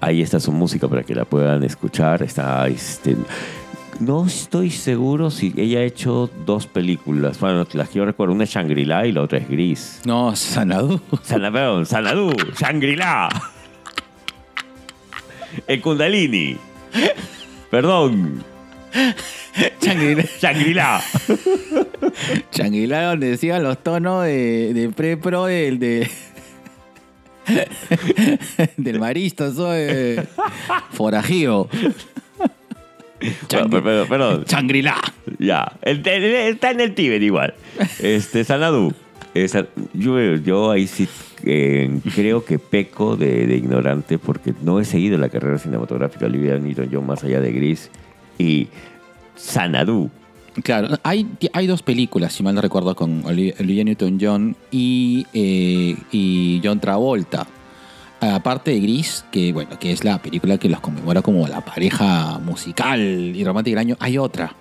Ahí 0.00 0.22
está 0.22 0.40
su 0.40 0.50
música 0.52 0.88
para 0.88 1.02
que 1.04 1.14
la 1.14 1.24
puedan 1.26 1.62
escuchar. 1.62 2.22
Está, 2.22 2.66
este, 2.66 3.14
no 4.00 4.24
estoy 4.26 4.70
seguro 4.70 5.30
si 5.30 5.52
ella 5.56 5.80
ha 5.80 5.84
hecho 5.84 6.30
dos 6.46 6.66
películas. 6.66 7.38
Bueno, 7.38 7.66
las 7.74 7.88
que 7.90 7.98
yo 7.98 8.04
recuerdo, 8.06 8.34
una 8.34 8.44
es 8.44 8.50
Shangri-La 8.50 9.06
y 9.06 9.12
la 9.12 9.20
otra 9.22 9.38
es 9.38 9.48
Gris. 9.48 10.00
No, 10.06 10.34
Sanadu. 10.34 11.00
Sana, 11.22 11.52
perdón, 11.52 11.84
Sanadu, 11.86 12.32
Shangri-La. 12.58 13.28
El 15.66 15.80
Kundalini. 15.82 16.56
Perdón, 17.72 18.44
Changuila. 19.80 21.02
Changuila 22.50 23.02
donde 23.04 23.30
decían 23.30 23.62
los 23.62 23.82
tonos 23.82 24.24
de, 24.24 24.74
de 24.74 24.90
pre-pro 24.90 25.46
del 25.46 25.78
de, 25.78 26.10
del 28.76 29.00
maristo, 29.00 29.50
soy 29.54 30.20
forajido. 30.92 31.70
Bueno, 33.50 33.70
pero- 33.70 33.82
pero- 33.82 34.06
perdón. 34.06 34.44
Shangri-La. 34.46 35.00
Ya, 35.38 35.72
el- 35.80 36.06
el- 36.06 36.24
está 36.52 36.72
en 36.72 36.80
el 36.80 36.94
Tíbet 36.94 37.22
igual. 37.22 37.54
Este, 38.00 38.44
Sanadu. 38.44 38.92
Yo 40.44 40.70
ahí 40.70 40.86
sí 40.86 41.08
eh, 41.44 42.00
creo 42.14 42.44
que 42.44 42.58
peco 42.58 43.16
de, 43.16 43.46
de 43.46 43.56
ignorante 43.56 44.18
porque 44.18 44.52
no 44.62 44.80
he 44.80 44.84
seguido 44.84 45.18
la 45.18 45.28
carrera 45.28 45.58
cinematográfica 45.58 46.20
de 46.20 46.26
Olivia 46.26 46.58
Newton-John 46.58 47.06
más 47.06 47.22
allá 47.24 47.40
de 47.40 47.52
Gris 47.52 47.90
y 48.38 48.68
Sanadu. 49.36 50.10
Claro, 50.62 50.98
hay, 51.02 51.26
hay 51.54 51.66
dos 51.66 51.82
películas, 51.82 52.34
si 52.34 52.42
mal 52.42 52.54
no 52.54 52.60
recuerdo, 52.60 52.94
con 52.94 53.24
Oli- 53.24 53.54
Olivia 53.58 53.84
Newton-John 53.84 54.54
y, 54.70 55.26
eh, 55.32 55.96
y 56.12 56.60
John 56.62 56.78
Travolta. 56.78 57.46
Aparte 58.20 58.70
de 58.70 58.78
Gris, 58.80 59.24
que 59.32 59.52
bueno, 59.52 59.78
que 59.80 59.90
es 59.90 60.04
la 60.04 60.22
película 60.22 60.56
que 60.58 60.68
los 60.68 60.78
conmemora 60.80 61.22
como 61.22 61.48
la 61.48 61.60
pareja 61.64 62.38
musical 62.38 63.00
y 63.00 63.42
romántica 63.44 63.72
del 63.80 63.86
año, 63.88 63.96
hay 63.98 64.16
otra. 64.18 64.54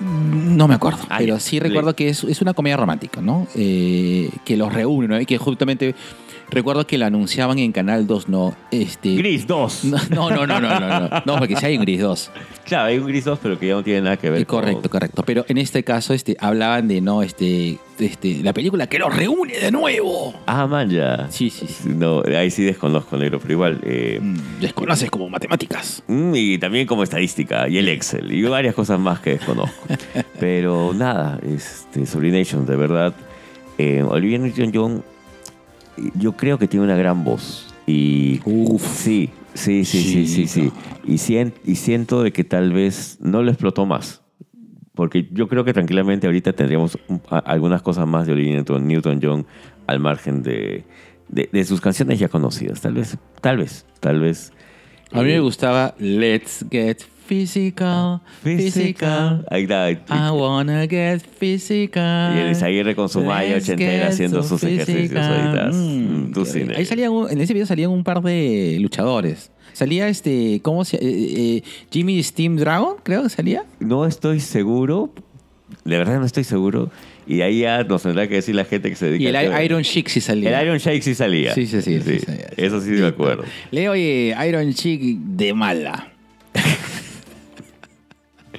No 0.00 0.66
me 0.68 0.74
acuerdo, 0.74 0.98
Ah, 1.08 1.16
pero 1.18 1.38
sí 1.38 1.60
recuerdo 1.60 1.94
que 1.94 2.08
es, 2.08 2.24
es 2.24 2.42
una 2.42 2.52
comedia 2.54 2.76
romántica, 2.76 3.20
¿no? 3.20 3.46
Eh, 3.54 4.30
que 4.44 4.56
los 4.56 4.72
reúne, 4.72 5.08
¿no? 5.08 5.20
Y 5.20 5.26
que 5.26 5.38
justamente 5.38 5.94
recuerdo 6.54 6.86
que 6.86 6.96
la 6.98 7.06
anunciaban 7.06 7.58
en 7.58 7.72
Canal 7.72 8.06
2, 8.06 8.28
¿no? 8.28 8.54
Este, 8.70 9.16
Gris 9.16 9.46
2. 9.46 9.84
No, 9.84 10.30
no, 10.30 10.46
no, 10.46 10.46
no, 10.46 10.60
no, 10.60 10.80
no, 10.80 11.08
no, 11.24 11.36
porque 11.38 11.56
sí 11.56 11.66
hay 11.66 11.76
un 11.76 11.82
Gris 11.84 12.00
2. 12.00 12.30
Claro, 12.64 12.86
hay 12.88 12.98
un 12.98 13.06
Gris 13.06 13.24
2, 13.24 13.38
pero 13.42 13.58
que 13.58 13.66
ya 13.68 13.74
no 13.74 13.82
tiene 13.82 14.00
nada 14.02 14.16
que 14.16 14.30
ver 14.30 14.42
Eh, 14.42 14.46
correcto, 14.46 14.82
con... 14.82 14.90
correcto. 14.90 15.22
Pero 15.26 15.44
en 15.48 15.58
este 15.58 15.82
caso 15.84 16.14
este, 16.14 16.36
hablaban 16.40 16.88
de 16.88 17.00
no 17.00 17.22
este, 17.22 17.78
este, 17.98 18.42
la 18.42 18.52
película 18.52 18.86
que 18.86 18.98
los 18.98 19.14
reúne 19.14 19.58
de 19.58 19.70
nuevo. 19.70 20.34
Ah, 20.46 20.66
man, 20.66 20.88
ya. 20.90 21.26
Sí, 21.30 21.50
sí, 21.50 21.66
sí. 21.66 21.88
No, 21.88 22.22
ahí 22.36 22.50
sí 22.50 22.62
desconozco, 22.64 23.16
negro, 23.16 23.38
pero 23.40 23.52
igual... 23.52 23.80
eh, 23.84 24.18
Mm, 24.20 24.60
Desconoces 24.60 25.10
como 25.10 25.28
matemáticas. 25.28 26.02
Mm, 26.06 26.32
Y 26.34 26.58
también 26.58 26.86
como 26.86 27.02
estadística 27.02 27.68
y 27.68 27.78
el 27.78 27.88
Excel 27.88 28.30
y 28.32 28.42
varias 28.44 28.74
cosas 28.74 28.98
más 28.98 29.20
que 29.20 29.30
desconozco. 29.30 29.86
Pero 30.40 30.92
nada, 30.94 31.38
este, 31.46 32.06
Sobrination, 32.06 32.66
de 32.66 32.76
verdad. 32.76 33.14
Eh, 33.78 34.02
Olivia 34.06 34.38
Newton-John, 34.38 35.02
yo 36.18 36.32
creo 36.32 36.58
que 36.58 36.68
tiene 36.68 36.84
una 36.84 36.96
gran 36.96 37.24
voz. 37.24 37.72
Y 37.86 38.40
Uf. 38.44 38.82
sí, 38.82 39.30
sí, 39.54 39.84
sí, 39.84 40.02
sí, 40.02 40.26
sí, 40.26 40.46
sí. 40.46 40.72
Y, 41.06 41.18
sien- 41.18 41.52
y 41.64 41.74
siento 41.76 42.22
de 42.22 42.32
que 42.32 42.44
tal 42.44 42.72
vez 42.72 43.18
no 43.20 43.42
lo 43.42 43.50
explotó 43.50 43.84
más. 43.86 44.22
Porque 44.94 45.28
yo 45.32 45.48
creo 45.48 45.64
que 45.64 45.72
tranquilamente 45.72 46.26
ahorita 46.26 46.52
tendríamos 46.52 46.98
algunas 47.44 47.82
cosas 47.82 48.06
más 48.06 48.26
de 48.26 48.32
Olivia 48.32 48.54
Newton- 48.62 48.86
Newton-John 48.86 49.44
al 49.86 49.98
margen 50.00 50.42
de, 50.42 50.84
de- 51.28 51.48
de 51.52 51.64
sus 51.64 51.80
canciones 51.80 52.18
ya 52.20 52.28
conocidas. 52.28 52.80
Tal 52.80 52.94
vez, 52.94 53.18
tal 53.40 53.56
vez, 53.58 53.84
tal 54.00 54.20
vez. 54.20 54.52
A 55.12 55.18
mí 55.18 55.26
me 55.26 55.36
Eh, 55.36 55.40
gustaba 55.40 55.94
Let's 55.98 56.64
Get 56.70 57.02
Physical, 57.26 58.20
Physical. 58.42 59.46
Ahí 59.50 59.62
está. 59.62 59.90
I 59.90 60.30
wanna 60.32 60.86
get 60.86 61.20
physical. 61.38 62.36
Y 62.36 62.40
el 62.40 62.50
Isaguirre 62.52 62.94
con 62.94 63.08
su 63.08 63.20
Let's 63.20 63.62
ochentera 63.64 64.08
haciendo 64.08 64.42
sus 64.42 64.62
ejercicios 64.62 65.24
ahorita. 65.24 65.70
Mm, 65.72 66.32
Mm. 66.34 66.70
Ahí 66.76 66.84
salían 66.84 67.12
un- 67.12 67.30
en 67.30 67.40
ese 67.40 67.54
video 67.54 67.66
salían 67.66 67.90
un 67.90 68.04
par 68.04 68.20
de 68.22 68.76
luchadores. 68.80 69.50
Salía 69.72 70.08
este, 70.08 70.60
¿cómo 70.62 70.84
se 70.84 70.96
eh, 70.96 71.00
eh, 71.02 71.62
Jimmy 71.90 72.22
Steam 72.22 72.56
Dragon, 72.56 72.96
creo 73.02 73.22
que 73.24 73.28
salía. 73.30 73.64
No 73.80 74.06
estoy 74.06 74.40
seguro. 74.40 75.12
De 75.84 75.98
verdad 75.98 76.18
no 76.20 76.26
estoy 76.26 76.44
seguro. 76.44 76.90
Y 77.26 77.40
ahí 77.40 77.60
ya 77.60 77.82
nos 77.84 78.02
tendrá 78.02 78.28
que 78.28 78.34
decir 78.34 78.54
la 78.54 78.64
gente 78.66 78.90
que 78.90 78.96
se 78.96 79.06
dedica 79.06 79.30
Y 79.30 79.46
el. 79.46 79.64
Iron 79.64 79.82
Chick 79.82 80.08
sí 80.08 80.20
salía. 80.20 80.60
El 80.60 80.66
Iron 80.66 80.78
Shake 80.78 81.02
sí 81.02 81.14
salía. 81.14 81.54
Sí, 81.54 81.66
sí, 81.66 81.80
sí, 81.80 82.00
sí, 82.00 82.18
sí, 82.18 82.26
sí. 82.26 82.32
Eso 82.56 82.80
sí, 82.82 82.90
me 82.90 83.06
acuerdo. 83.06 83.44
Leo 83.70 83.92
oye, 83.92 84.34
Iron 84.46 84.72
Chick 84.74 85.00
de 85.18 85.54
mala. 85.54 86.08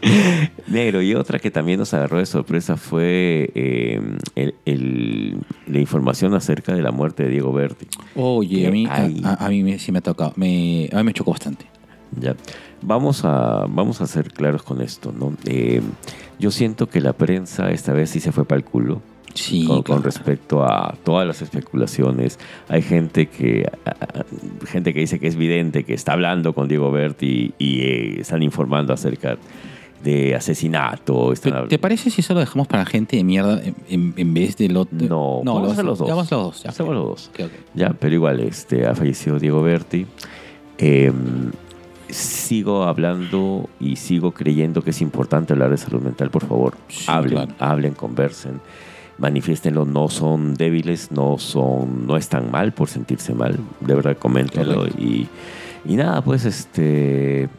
Negro, 0.67 1.01
y 1.01 1.13
otra 1.15 1.39
que 1.39 1.51
también 1.51 1.79
nos 1.79 1.93
agarró 1.93 2.19
de 2.19 2.25
sorpresa 2.25 2.77
fue 2.77 3.51
eh, 3.55 3.99
el- 4.35 4.55
el- 4.65 5.37
la 5.67 5.79
información 5.79 6.33
acerca 6.33 6.73
de 6.73 6.81
la 6.81 6.91
muerte 6.91 7.23
de 7.23 7.29
Diego 7.29 7.53
Berti. 7.53 7.87
Oye, 8.15 8.67
a 8.67 8.71
mí, 8.71 8.85
a, 8.87 8.95
Ay. 8.95 9.21
a- 9.23 9.45
a 9.45 9.49
mí 9.49 9.63
me, 9.63 9.79
sí 9.79 9.91
me 9.91 9.99
ha 9.99 10.01
tocado. 10.01 10.33
Me, 10.35 10.89
a 10.91 10.97
mí 10.97 11.03
me 11.03 11.13
chocó 11.13 11.31
bastante. 11.31 11.65
Ya. 12.19 12.35
Vamos 12.81 13.25
a, 13.25 13.65
vamos 13.67 14.01
a 14.01 14.07
ser 14.07 14.31
claros 14.31 14.63
con 14.63 14.81
esto, 14.81 15.11
¿no? 15.17 15.35
Eh, 15.45 15.81
yo 16.39 16.51
siento 16.51 16.87
que 16.87 17.01
la 17.01 17.13
prensa 17.13 17.71
esta 17.71 17.93
vez 17.93 18.09
sí 18.11 18.19
se 18.19 18.31
fue 18.31 18.45
para 18.45 18.57
el 18.57 18.63
culo. 18.65 19.01
Sí, 19.33 19.67
con, 19.85 20.01
respecto 20.01 20.63
a 20.63 20.95
todas 21.03 21.27
las 21.27 21.41
especulaciones. 21.41 22.39
Hay 22.69 22.81
gente 22.81 23.25
que 23.27 23.69
gente 24.65 24.93
que 24.93 25.01
dice 25.01 25.19
que 25.19 25.27
es 25.27 25.35
vidente, 25.35 25.83
que 25.83 25.93
está 25.93 26.13
hablando 26.13 26.53
con 26.53 26.69
Diego 26.69 26.89
Berti 26.89 27.53
y 27.57 27.81
eh, 27.81 28.21
están 28.21 28.43
informando 28.43 28.93
acerca 28.93 29.37
de 30.05 30.35
asesinato. 30.35 31.33
están 31.33 31.67
¿Te, 31.67 31.79
parece 31.79 32.11
si 32.11 32.21
eso 32.21 32.35
lo 32.35 32.39
dejamos 32.39 32.67
para 32.67 32.85
gente 32.85 33.17
de 33.17 33.23
mierda 33.23 33.59
en, 33.89 34.33
vez 34.33 34.55
de 34.55 34.69
lo 34.69 34.87
No, 34.91 35.41
vamos 35.43 35.77
a 35.77 35.83
los 35.83 35.97
dos. 35.99 36.07
Vamos 36.07 36.31
los 36.31 36.63
dos. 36.63 36.63
ya. 36.63 36.83
Los 36.85 37.05
dos. 37.07 37.31
Ya, 37.73 37.89
pero 37.89 38.13
igual, 38.13 38.39
este, 38.39 38.85
ha 38.85 38.93
fallecido 38.93 39.39
Diego 39.39 39.63
Berti. 39.63 40.05
Eh, 40.77 41.11
sigo 42.09 42.83
hablando 42.83 43.67
y 43.79 43.95
sigo 43.95 44.31
creyendo 44.31 44.83
que 44.83 44.91
es 44.91 45.01
importante 45.01 45.53
hablar 45.53 45.71
de 45.71 45.77
salud 45.77 46.01
mental, 46.01 46.29
por 46.29 46.45
favor. 46.45 46.77
Sí, 46.87 47.05
hablen, 47.07 47.47
claro. 47.47 47.55
hablen, 47.57 47.93
conversen, 47.95 48.61
manifiéstenlo, 49.17 49.85
no 49.85 50.07
son 50.09 50.53
débiles, 50.53 51.11
no 51.11 51.39
son, 51.39 52.05
no 52.05 52.15
están 52.15 52.51
mal 52.51 52.73
por 52.73 52.89
sentirse 52.89 53.33
mal, 53.33 53.57
de 53.79 53.95
verdad 53.95 54.17
coméntenlo 54.17 54.85
y, 54.87 55.27
y 55.83 55.95
nada, 55.95 56.21
pues 56.21 56.45
este 56.45 57.49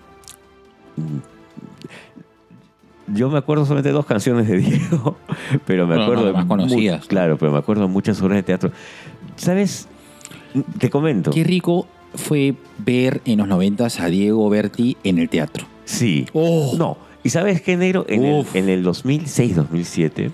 yo 3.09 3.31
me 3.31 3.39
acuerdo 3.39 3.65
solamente 3.65 3.89
de 3.91 3.95
dos 3.95 4.07
canciones 4.07 4.49
de 4.49 4.59
Diego, 4.59 5.17
pero 5.67 5.87
me 5.87 5.95
Bueno, 5.97 6.03
acuerdo 6.05 6.23
no, 6.23 6.27
de 6.29 6.33
más 6.35 6.45
conocidas. 6.47 7.07
claro, 7.07 7.37
pero 7.39 7.53
me 7.53 7.59
acuerdo 7.59 7.83
de 7.83 7.89
muchas 7.89 8.21
obras 8.23 8.37
de 8.37 8.43
teatro. 8.43 8.71
¿Sabes? 9.37 9.89
Te 10.79 10.91
comento. 10.91 11.31
Qué 11.31 11.45
rico 11.45 11.87
fue 12.15 12.55
ver 12.79 13.21
en 13.27 13.39
los 13.39 13.49
noventas 13.49 14.01
a 14.01 14.07
Diego 14.09 14.49
Berti 14.49 14.97
en 15.05 15.19
el 15.19 15.29
teatro. 15.29 15.67
Sí. 15.85 16.27
Oh. 16.33 16.75
No. 16.79 16.97
¿Y 17.23 17.31
sabes 17.31 17.61
qué, 17.61 17.77
negro? 17.77 18.07
En 18.09 18.25
el, 18.25 18.47
en 18.55 18.69
el 18.69 18.85
2006-2007, 18.87 20.31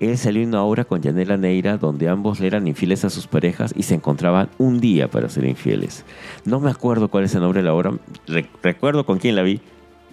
él 0.00 0.18
salió 0.18 0.42
en 0.42 0.48
una 0.50 0.62
obra 0.62 0.84
con 0.84 1.00
Yanela 1.02 1.36
Neira 1.36 1.76
donde 1.78 2.08
ambos 2.08 2.38
le 2.38 2.46
eran 2.46 2.66
infieles 2.68 3.04
a 3.04 3.10
sus 3.10 3.26
parejas 3.26 3.72
y 3.76 3.82
se 3.82 3.94
encontraban 3.94 4.48
un 4.58 4.78
día 4.80 5.08
para 5.08 5.28
ser 5.28 5.44
infieles. 5.44 6.04
No 6.44 6.60
me 6.60 6.70
acuerdo 6.70 7.08
cuál 7.08 7.24
es 7.24 7.34
el 7.34 7.40
nombre 7.40 7.60
de 7.60 7.66
la 7.66 7.74
obra. 7.74 7.92
Re- 8.26 8.46
recuerdo 8.62 9.04
con 9.06 9.18
quién 9.18 9.34
la 9.36 9.42
vi 9.42 9.60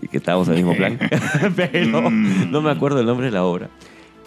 y 0.02 0.08
que 0.08 0.18
estábamos 0.18 0.48
en 0.50 0.56
el 0.56 0.64
mismo 0.64 0.76
plan, 0.76 0.98
pero 1.56 2.10
no 2.12 2.62
me 2.62 2.70
acuerdo 2.72 3.00
el 3.00 3.06
nombre 3.06 3.28
de 3.28 3.32
la 3.32 3.44
obra. 3.44 3.70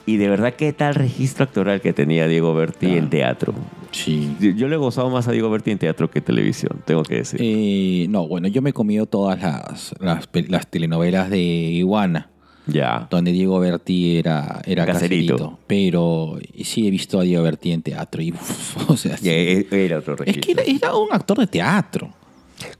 Y 0.06 0.16
de 0.16 0.28
verdad, 0.30 0.54
qué 0.54 0.72
tal 0.72 0.94
registro 0.94 1.44
actoral 1.44 1.82
que 1.82 1.92
tenía 1.92 2.26
Diego 2.26 2.54
Berti 2.54 2.87
Claro. 2.87 2.98
en 2.98 3.10
teatro. 3.10 3.54
Sí. 3.90 4.34
Yo, 4.56 4.66
le 4.66 4.76
he 4.76 4.78
gozado 4.78 5.10
más 5.10 5.28
a 5.28 5.32
Diego 5.32 5.50
Berti 5.50 5.70
en 5.70 5.76
teatro 5.78 6.10
que 6.10 6.20
en 6.20 6.25
televisión, 6.25 6.80
tengo 6.87 7.02
que 7.02 7.16
decir. 7.16 7.38
Eh, 7.42 8.06
no, 8.08 8.26
bueno, 8.26 8.48
yo 8.48 8.62
me 8.62 8.70
he 8.70 8.72
comido 8.72 9.04
todas 9.04 9.38
las, 9.42 9.94
las, 10.00 10.26
las 10.48 10.66
telenovelas 10.68 11.28
de 11.28 11.38
Iguana, 11.38 12.30
ya. 12.66 13.06
donde 13.10 13.32
Diego 13.32 13.60
Berti 13.60 14.16
era, 14.16 14.62
era 14.64 14.87
Caserito. 14.87 15.34
caserito. 15.37 15.58
Pero 15.66 16.38
sí 16.64 16.88
he 16.88 16.90
visto 16.90 17.20
a 17.20 17.25
Diego 17.25 17.42
Berti 17.42 17.72
en 17.72 17.82
teatro 17.82 18.22
y, 18.22 18.32
uf, 18.32 18.90
o 18.90 18.96
sea, 18.96 19.18
sí. 19.18 19.28
E- 19.28 19.66
Era 19.70 19.98
otro 19.98 20.14
es 20.14 20.20
registro. 20.20 20.40
que 20.42 20.52
era, 20.52 20.62
era 20.62 20.94
un 20.96 21.08
actor 21.12 21.37
de 21.38 21.46
teatro. 21.48 22.08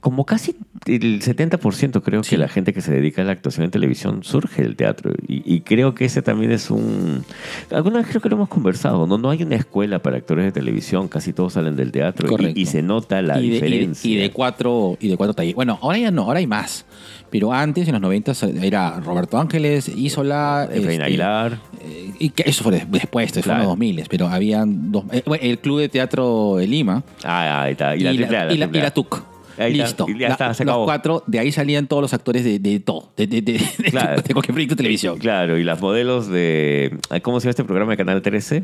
Como 0.01 0.25
casi 0.25 0.55
el 0.85 1.21
70% 1.21 2.01
creo 2.01 2.23
Sí. 2.23 2.31
que 2.31 2.37
la 2.37 2.47
gente 2.47 2.73
que 2.73 2.81
se 2.81 2.91
dedica 2.91 3.21
a 3.21 3.25
la 3.25 3.31
actuación 3.31 3.65
en 3.65 3.71
televisión 3.71 4.23
surge 4.23 4.61
del 4.63 4.75
teatro. 4.75 5.11
Y, 5.27 5.41
y 5.45 5.61
creo 5.61 5.95
que 5.95 6.05
ese 6.05 6.21
también 6.21 6.51
es 6.51 6.69
un... 6.69 7.23
Alguna 7.71 7.99
vez 7.99 8.07
creo 8.07 8.21
que 8.21 8.29
lo 8.29 8.35
hemos 8.35 8.49
conversado, 8.49 9.07
¿no? 9.07 9.17
No 9.17 9.29
hay 9.29 9.43
una 9.43 9.55
escuela 9.55 9.99
para 9.99 10.17
actores 10.17 10.45
de 10.45 10.51
televisión, 10.51 11.07
casi 11.07 11.31
todos 11.33 11.53
salen 11.53 11.75
del 11.75 11.91
teatro. 11.91 12.35
y- 12.55 12.65
se 12.65 12.81
nota 12.81 13.21
la 13.21 13.39
y, 13.39 13.47
de, 13.47 13.53
diferencia. 13.55 14.09
y 14.11 14.15
de 14.15 14.31
cuatro 14.31 14.97
y 14.99 15.07
de 15.07 15.17
cuatro 15.17 15.33
talleres. 15.33 15.55
Bueno, 15.55 15.79
ahora 15.81 15.97
ya 15.97 16.11
no, 16.11 16.23
ahora 16.23 16.39
hay 16.39 16.47
más. 16.47 16.85
Pero 17.31 17.53
antes, 17.53 17.87
en 17.87 17.93
los 17.93 18.01
90, 18.01 18.33
era 18.63 18.99
Roberto 18.99 19.37
Ángeles, 19.39 19.87
Isola. 19.87 20.63
Efraín 20.71 20.89
este, 20.93 21.03
Aguilar. 21.03 21.59
eh, 21.81 22.11
y 22.19 22.29
que 22.31 22.43
eso 22.49 22.63
fue 22.63 22.73
des- 22.73 22.91
después, 22.91 23.27
esto 23.27 23.41
fue 23.41 23.51
en 23.53 23.57
Claro. 23.57 23.59
los 23.59 23.67
2000, 23.73 24.03
pero 24.09 24.27
habían 24.27 24.91
dos. 24.91 25.03
eh, 25.11 25.23
el 25.41 25.59
Club 25.59 25.79
de 25.79 25.89
Teatro 25.89 26.55
de 26.57 26.67
Lima. 26.67 27.03
Ah, 27.23 27.63
ahí 27.63 27.73
está. 27.73 27.95
Y, 27.95 28.01
la 28.01 28.91
TUC. 28.91 29.21
Ahí 29.59 29.73
está, 29.73 29.83
Listo. 29.83 30.05
y 30.09 30.17
ya 30.19 30.27
La- 30.29 30.33
está, 30.33 30.53
se 30.53 30.63
los 30.65 30.71
acabó. 30.71 30.85
cuatro, 30.85 31.23
de 31.27 31.39
ahí 31.39 31.51
salían 31.51 31.87
todos 31.87 32.01
los 32.01 32.13
actores 32.13 32.43
de, 32.43 32.57
de 32.59 32.79
todo, 32.79 33.11
de, 33.17 33.27
de, 33.27 33.61
Claro. 33.91 34.21
de 34.21 34.33
cualquier 34.33 34.53
proyecto 34.53 34.73
de 34.75 34.77
televisión. 34.77 35.17
Claro, 35.19 35.57
y 35.57 35.63
las 35.63 35.81
modelos 35.81 36.27
de... 36.29 36.97
¿Cómo 37.21 37.39
se 37.39 37.45
llama 37.45 37.49
este 37.51 37.63
programa 37.65 37.91
de 37.91 37.97
Canal 37.97 38.21
13? 38.21 38.63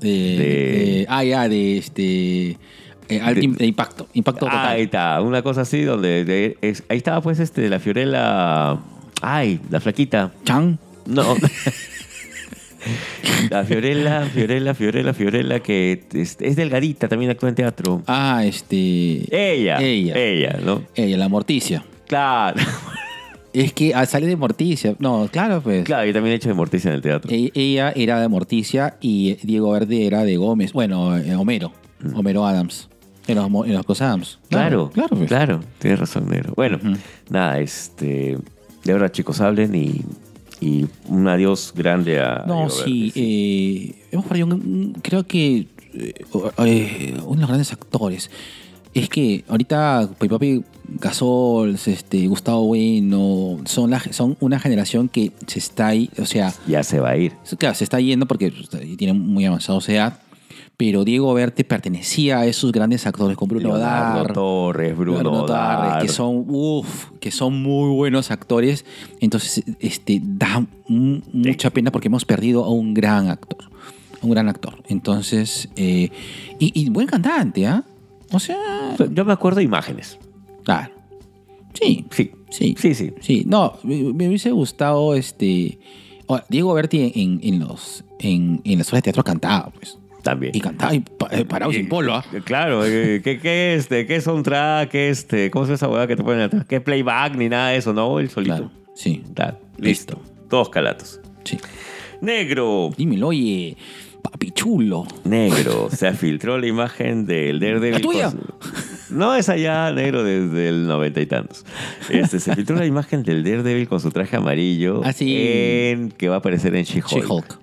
De- 0.00 1.06
ah, 1.08 1.22
ya, 1.24 1.48
de 1.48 1.78
este. 1.78 2.50
eh, 3.08 3.34
de, 3.58 3.66
impacto. 3.66 4.08
Impacto 4.14 4.46
total. 4.46 4.66
Ahí 4.66 4.82
está, 4.82 5.20
una 5.22 5.42
cosa 5.42 5.60
así 5.62 5.82
donde... 5.82 6.56
es- 6.60 6.82
ahí 6.88 6.96
estaba 6.96 7.20
pues 7.20 7.38
este, 7.38 7.68
la 7.68 7.78
Fiorella... 7.78 8.78
Ay, 9.20 9.60
la 9.70 9.80
flaquita. 9.80 10.32
Chan. 10.44 10.78
No. 11.06 11.36
La 13.50 13.64
Fiorella, 13.64 14.24
Fiorella, 14.26 14.74
Fiorella, 14.74 15.14
Fiorella, 15.14 15.60
que 15.60 16.04
es, 16.14 16.36
es 16.40 16.56
delgadita, 16.56 17.08
también 17.08 17.30
actúa 17.30 17.48
en 17.48 17.54
teatro. 17.54 18.02
Ah, 18.06 18.44
este. 18.44 18.76
Ella. 19.30 19.78
Ella. 19.80 20.14
Ella, 20.16 20.58
¿no? 20.64 20.82
Ella, 20.94 21.16
la 21.16 21.28
Morticia. 21.28 21.84
Claro. 22.06 22.60
Es 23.52 23.72
que 23.74 23.94
ah, 23.94 24.06
sale 24.06 24.26
de 24.26 24.36
Morticia. 24.36 24.94
No, 24.98 25.28
claro, 25.30 25.60
pues. 25.60 25.84
Claro, 25.84 26.06
yo 26.06 26.12
también 26.14 26.32
he 26.32 26.36
hecho 26.36 26.48
de 26.48 26.54
Morticia 26.54 26.88
en 26.88 26.96
el 26.96 27.02
teatro. 27.02 27.30
E- 27.30 27.50
Ella 27.54 27.92
era 27.94 28.20
de 28.20 28.28
Morticia 28.28 28.96
y 29.00 29.34
Diego 29.42 29.72
Verde 29.72 30.06
era 30.06 30.24
de 30.24 30.36
Gómez. 30.38 30.72
Bueno, 30.72 31.16
eh, 31.18 31.34
Homero. 31.36 31.72
Homero 32.14 32.46
Adams. 32.46 32.88
En 33.26 33.36
los, 33.36 33.46
en 33.66 33.74
los 33.74 34.00
Adams. 34.00 34.38
Mm. 34.44 34.48
Claro, 34.48 34.90
claro. 34.90 35.16
pues. 35.16 35.28
claro, 35.28 35.60
tienes 35.78 36.00
razón, 36.00 36.28
negro. 36.28 36.54
Bueno, 36.56 36.78
nada, 37.28 37.60
este, 37.60 38.38
de 38.84 38.92
verdad, 38.92 39.12
chicos, 39.12 39.40
hablen 39.40 39.74
y, 39.74 40.00
y 40.62 40.86
un 41.08 41.26
adiós 41.28 41.72
grande 41.76 42.20
a. 42.20 42.44
No, 42.46 42.70
sí. 42.70 43.12
Eh, 43.16 44.06
hemos 44.12 44.26
perdido, 44.26 44.46
un- 44.46 44.94
creo 45.02 45.26
que 45.26 45.66
eh, 45.94 46.14
eh, 46.64 47.14
uno 47.24 47.34
de 47.34 47.40
los 47.40 47.48
grandes 47.48 47.72
actores. 47.72 48.30
Es 48.94 49.08
que 49.08 49.42
ahorita 49.48 50.10
Papi 50.18 50.28
Papi, 50.28 50.64
Gasol, 51.00 51.76
este, 51.86 52.26
Gustavo 52.26 52.66
Bueno, 52.66 53.58
son, 53.64 53.90
la, 53.90 53.98
son 54.12 54.36
una 54.40 54.58
generación 54.60 55.08
que 55.08 55.32
se 55.46 55.60
está 55.60 55.86
ahí, 55.88 56.10
o 56.18 56.26
sea, 56.26 56.52
Ya 56.68 56.82
se 56.82 57.00
va 57.00 57.10
a 57.10 57.16
ir. 57.16 57.32
claro, 57.58 57.74
se 57.74 57.84
está 57.84 57.98
yendo 58.00 58.26
porque 58.26 58.52
tiene 58.98 59.14
muy 59.14 59.46
avanzada 59.46 59.78
edad, 59.94 60.18
pero 60.84 61.04
Diego 61.04 61.32
Verte 61.32 61.62
pertenecía 61.62 62.40
a 62.40 62.46
esos 62.46 62.72
grandes 62.72 63.06
actores 63.06 63.36
con 63.36 63.46
Bruno 63.46 63.68
Leonardo 63.68 64.16
Dar, 64.24 64.32
Torres, 64.32 64.96
Bruno 64.96 65.20
Bruno 65.20 65.46
Darres, 65.46 65.90
Dar. 65.92 66.02
que 66.02 66.08
son, 66.08 66.44
uf, 66.48 67.10
que 67.20 67.30
son 67.30 67.62
muy 67.62 67.94
buenos 67.94 68.32
actores. 68.32 68.84
Entonces, 69.20 69.62
este, 69.78 70.20
da 70.20 70.66
mucha 70.88 71.70
pena 71.70 71.92
porque 71.92 72.08
hemos 72.08 72.24
perdido 72.24 72.64
a 72.64 72.70
un 72.70 72.94
gran 72.94 73.28
actor. 73.28 73.70
Un 74.22 74.30
gran 74.32 74.48
actor. 74.48 74.82
Entonces, 74.88 75.68
eh, 75.76 76.10
y, 76.58 76.72
y 76.74 76.90
buen 76.90 77.06
cantante, 77.06 77.64
¿ah? 77.64 77.84
O 78.32 78.40
sea, 78.40 78.56
Yo 79.12 79.24
me 79.24 79.32
acuerdo 79.32 79.58
de 79.58 79.64
imágenes. 79.64 80.18
claro. 80.64 80.92
Sí, 81.74 82.04
Sí, 82.10 82.32
sí. 82.50 82.74
sí, 82.76 82.94
sí. 82.96 83.12
Sí, 83.20 83.44
no, 83.46 83.74
me, 83.84 84.02
me 84.12 84.26
hubiese 84.26 84.50
gustado 84.50 85.14
este. 85.14 85.78
Diego 86.48 86.74
Berti 86.74 87.12
en, 87.14 87.38
en 87.40 87.60
los 87.60 88.04
en, 88.18 88.60
en 88.64 88.78
las 88.78 88.88
obras 88.88 88.98
de 88.98 89.02
teatro 89.04 89.22
cantaba, 89.22 89.70
pues. 89.70 89.96
También. 90.22 90.54
Y 90.54 90.60
cantaba 90.60 90.94
y 90.94 91.02
eh, 91.30 91.44
parado 91.44 91.72
sin 91.72 91.88
polo, 91.88 92.14
¿ah? 92.14 92.24
Claro, 92.44 92.84
eh, 92.86 93.20
¿qué, 93.24 93.38
qué, 93.40 93.74
este, 93.74 94.06
qué 94.06 94.20
soundtrack? 94.20 94.88
¿Qué, 94.90 95.08
este, 95.10 95.50
¿Cómo 95.50 95.64
se 95.64 95.70
llama 95.70 95.74
esa 95.76 95.88
hueá 95.88 96.06
que 96.06 96.16
te 96.16 96.22
ponen 96.22 96.42
atrás? 96.42 96.64
¿Qué 96.68 96.80
playback 96.80 97.34
ni 97.36 97.48
nada 97.48 97.70
de 97.70 97.78
eso? 97.78 97.92
No, 97.92 98.18
el 98.20 98.30
solito. 98.30 98.54
Claro, 98.56 98.70
sí, 98.94 99.22
listo. 99.78 100.20
Todos 100.48 100.68
calatos. 100.70 101.20
sí. 101.44 101.58
Negro. 102.20 102.90
Dímelo, 102.96 103.28
oye, 103.28 103.76
papi 104.22 104.52
chulo. 104.52 105.06
Negro. 105.24 105.88
Se 105.92 106.12
filtró 106.12 106.56
la 106.56 106.68
imagen 106.68 107.26
del 107.26 107.58
Daredevil. 107.58 107.92
¿La 107.94 108.00
tuya? 108.00 108.30
su- 108.30 109.14
No, 109.14 109.34
es 109.34 109.48
allá, 109.48 109.90
negro, 109.92 110.22
desde 110.22 110.68
el 110.68 110.86
noventa 110.86 111.20
y 111.20 111.26
tantos. 111.26 111.64
Este, 112.10 112.38
se 112.38 112.54
filtró 112.54 112.76
la 112.76 112.86
imagen 112.86 113.24
del 113.24 113.42
Daredevil 113.42 113.88
con 113.88 113.98
su 113.98 114.10
traje 114.12 114.36
amarillo. 114.36 115.00
Ah, 115.04 115.12
sí. 115.12 115.34
en, 115.36 116.10
que 116.12 116.28
va 116.28 116.36
a 116.36 116.38
aparecer 116.38 116.76
en 116.76 116.84
She-Hulk. 116.84 117.24
She-Hulk. 117.24 117.58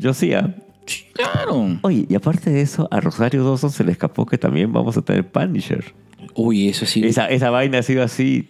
Yo 0.00 0.12
sí, 0.12 0.32
¿ah? 0.34 0.52
Sí, 0.86 1.04
Claro. 1.14 1.78
Oye, 1.82 2.06
y 2.08 2.14
aparte 2.14 2.50
de 2.50 2.60
eso, 2.60 2.88
a 2.90 3.00
Rosario 3.00 3.44
Dawson 3.44 3.70
se 3.70 3.84
le 3.84 3.92
escapó 3.92 4.26
que 4.26 4.38
también 4.38 4.72
vamos 4.72 4.96
a 4.96 5.02
tener 5.02 5.30
Punisher. 5.30 5.94
Uy, 6.34 6.68
eso 6.68 6.86
sí. 6.86 7.04
Esa, 7.04 7.26
esa 7.28 7.50
vaina 7.50 7.78
ha 7.78 7.82
sido 7.82 8.02
así. 8.02 8.48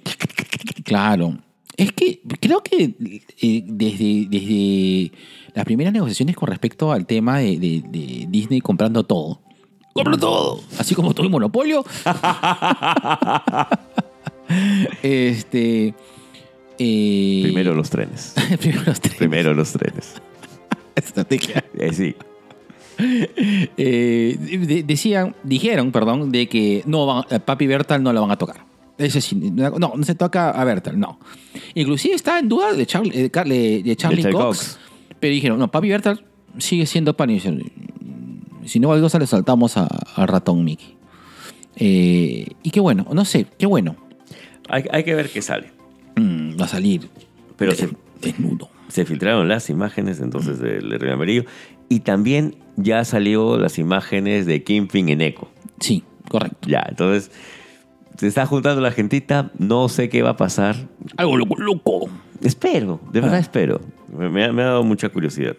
Claro. 0.85 1.38
Es 1.76 1.93
que 1.93 2.21
creo 2.41 2.62
que 2.62 2.95
eh, 3.43 3.62
desde, 3.67 4.26
desde 4.29 5.12
las 5.55 5.64
primeras 5.64 5.93
negociaciones 5.93 6.37
con 6.37 6.49
respecto 6.49 6.93
al 6.93 7.05
tema 7.07 7.38
de, 7.38 7.59
de- 7.59 7.83
de 7.87 8.26
Disney 8.29 8.61
comprando 8.61 9.05
todo. 9.05 9.41
¡Compra 9.93 10.17
todo! 10.17 10.61
Así 10.79 10.95
como 10.95 11.14
todo 11.14 11.26
el 11.26 11.33
monopolio. 11.33 11.85
este. 15.03 15.95
eh, 16.79 17.41
Primero 17.45 17.75
los 17.75 17.91
trenes. 17.91 18.35
primero 18.61 18.83
los 18.87 19.00
tres. 19.00 19.14
Primero 19.17 19.55
los 19.55 19.73
trenes. 19.73 20.14
Estrategia. 20.94 21.64
Eh, 21.78 21.92
sí. 21.92 22.14
Eh, 23.76 24.37
de- 24.66 24.83
decían, 24.85 25.35
dijeron, 25.42 25.90
perdón, 25.92 26.30
de 26.30 26.48
que 26.48 26.83
no 26.87 27.07
van, 27.07 27.24
a 27.30 27.38
Papi 27.40 27.66
Bertal 27.66 28.02
no 28.02 28.12
la 28.12 28.20
van 28.20 28.30
a 28.30 28.37
tocar. 28.38 28.64
Ese 28.98 29.20
sí, 29.20 29.35
no, 29.35 29.70
no 29.96 30.04
se 30.04 30.14
toca 30.14 30.50
a 30.50 30.64
Bertal, 30.64 30.98
no. 30.98 31.18
Inclusive 31.74 32.14
estaba 32.14 32.38
en 32.38 32.48
duda 32.48 32.72
de 32.72 32.87
Charlie, 32.87 33.83
de 33.83 33.96
Charlie 33.96 34.22
Cox, 34.30 34.35
Cox. 34.35 34.78
pero 35.18 35.35
dijeron, 35.35 35.59
no, 35.59 35.68
Papi 35.70 35.88
Bertal 35.88 36.24
sigue 36.59 36.87
siendo 36.87 37.16
Punisher. 37.16 37.61
Si 38.64 38.78
no, 38.78 38.92
algo 38.92 39.09
se 39.09 39.18
le 39.18 39.26
saltamos 39.26 39.76
a- 39.76 39.88
al 40.14 40.28
ratón 40.28 40.64
Mickey. 40.64 40.94
Eh, 41.76 42.46
y 42.62 42.70
qué 42.70 42.78
bueno, 42.78 43.04
no 43.12 43.24
sé, 43.24 43.46
qué 43.59 43.66
bueno. 43.66 43.96
Hay, 44.68 44.85
hay 44.92 45.02
que 45.02 45.14
ver 45.16 45.28
qué 45.28 45.42
sale. 45.42 45.72
Mm, 46.16 46.59
va 46.61 46.66
a 46.66 46.68
salir 46.68 47.09
Pero 47.57 47.72
de- 47.72 47.76
se, 47.76 47.88
desnudo. 48.22 48.70
Se 48.94 49.04
filtraron 49.04 49.48
las 49.48 49.70
imágenes 49.70 50.20
entonces 50.20 50.61
del 50.61 50.98
Rey 51.00 51.11
Amarillo. 51.12 51.44
Y 51.88 52.00
también 52.00 52.54
ya 52.76 53.04
salió 53.04 53.59
las 53.59 53.78
imágenes 53.80 54.46
de 54.46 54.62
Kingpin 54.62 55.09
en 55.09 55.20
Echo. 55.20 55.48
Sí, 55.80 56.04
correcto. 56.28 56.68
Ya, 56.68 56.87
entonces 56.88 57.33
se 58.16 58.28
está 58.28 58.46
juntando 58.46 58.80
la 58.80 58.92
gentita. 58.92 59.50
No 59.59 59.88
sé 59.88 60.09
qué 60.09 60.22
va 60.22 60.30
a 60.30 60.37
pasar. 60.37 60.76
Algo 61.16 61.37
loco, 61.37 61.57
loco. 61.59 62.09
Espero, 62.40 63.00
de 63.11 63.20
verdad 63.20 63.38
Ah. 63.38 63.40
espero. 63.40 63.80
Me, 64.16 64.30
me 64.30 64.44
ha, 64.44 64.52
me 64.52 64.62
ha 64.62 64.66
dado 64.66 64.85
mucha 64.85 65.09
curiosidad. 65.09 65.57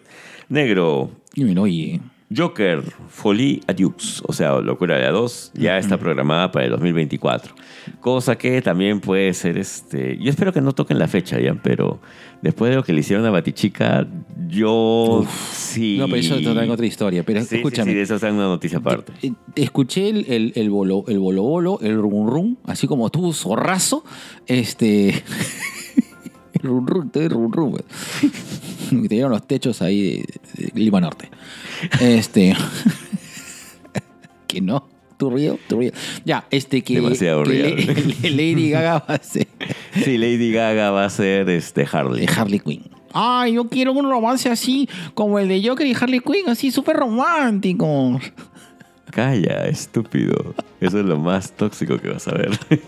Negro, 0.48 1.10
Dímelo, 1.34 1.62
oye. 1.62 2.00
Joker, 2.34 2.82
Folie 3.08 3.60
Adieux, 3.68 4.22
o 4.26 4.32
sea, 4.32 4.58
Locura 4.60 4.96
de 4.98 5.06
a 5.06 5.10
2, 5.10 5.52
ya 5.54 5.78
está 5.78 5.96
programada 5.96 6.50
para 6.50 6.64
el 6.64 6.72
2024. 6.72 7.54
Cosa 8.00 8.36
que 8.36 8.60
también 8.62 9.00
puede 9.00 9.32
ser, 9.32 9.56
este, 9.58 10.18
yo 10.20 10.28
espero 10.30 10.52
que 10.52 10.60
no 10.60 10.72
toquen 10.72 10.98
la 10.98 11.06
fecha 11.06 11.38
ya, 11.38 11.54
pero 11.54 12.00
después 12.42 12.70
de 12.70 12.76
lo 12.76 12.82
que 12.82 12.92
le 12.92 13.00
hicieron 13.00 13.24
a 13.26 13.30
Batichica, 13.30 14.08
yo 14.48 15.24
sí... 15.52 15.98
No, 15.98 16.06
pero 16.06 16.16
eso 16.16 16.34
es 16.36 16.68
otra 16.68 16.86
historia. 16.86 17.22
Pero 17.22 17.42
Sí, 17.44 17.56
escúchame. 17.56 17.92
sí, 17.92 17.96
de 17.96 18.02
eso 18.02 18.16
es 18.16 18.22
una 18.24 18.32
noticia 18.48 18.78
aparte. 18.78 19.12
Eh, 19.22 19.32
Escuché 19.54 20.08
el, 20.08 20.26
el, 20.28 20.52
el 20.56 20.68
bolo, 20.70 21.04
el 21.06 21.20
bolo 21.20 21.42
bolo, 21.44 21.78
el 21.80 21.96
rum 21.96 22.28
rum, 22.28 22.56
así 22.64 22.88
como 22.88 23.08
tú, 23.10 23.32
zorrazo. 23.32 24.04
Este. 24.48 25.22
el 26.66 26.72
rum 26.72 26.86
rum, 26.86 27.10
te 27.10 27.24
el 27.24 27.30
rum 27.30 27.52
rum. 27.52 27.76
Me 28.92 29.08
dieron 29.08 29.30
los 29.30 29.46
techos 29.46 29.82
ahí 29.82 30.24
de, 30.56 30.62
de 30.72 30.72
Lima 30.80 31.00
Norte. 31.00 31.30
Este. 32.00 32.54
que 34.46 34.60
no. 34.60 34.88
¿Tú 35.16 35.30
río? 35.30 35.58
¿Tú 35.66 35.78
río? 35.80 35.92
Ya, 36.26 36.46
este 36.50 36.82
que. 36.82 36.96
Demasiado 36.96 37.42
que. 37.44 37.50
Le- 38.22 38.30
Lady 38.30 38.70
Gaga 38.70 38.98
va 39.08 39.14
a 39.14 39.22
ser 39.22 39.48
Sí, 40.04 40.18
Lady 40.18 40.52
Gaga 40.52 40.90
va 40.90 41.06
a 41.06 41.10
ser 41.10 41.48
este, 41.48 41.86
Harley. 41.90 42.26
Harley 42.26 42.60
Quinn. 42.60 42.82
Ay, 43.14 43.54
yo 43.54 43.66
quiero 43.68 43.92
un 43.94 44.10
romance 44.10 44.50
así, 44.50 44.86
como 45.14 45.38
el 45.38 45.48
de 45.48 45.66
Joker 45.66 45.86
y 45.86 45.94
Harley 45.98 46.20
Quinn, 46.20 46.48
así 46.50 46.70
súper 46.70 46.96
romántico. 46.96 48.20
Calla, 49.10 49.64
estúpido. 49.68 50.54
Eso 50.82 51.00
es 51.00 51.06
lo 51.06 51.16
más 51.16 51.52
tóxico 51.52 51.96
que 51.98 52.10
vas 52.10 52.28
a 52.28 52.32
ver. 52.34 52.50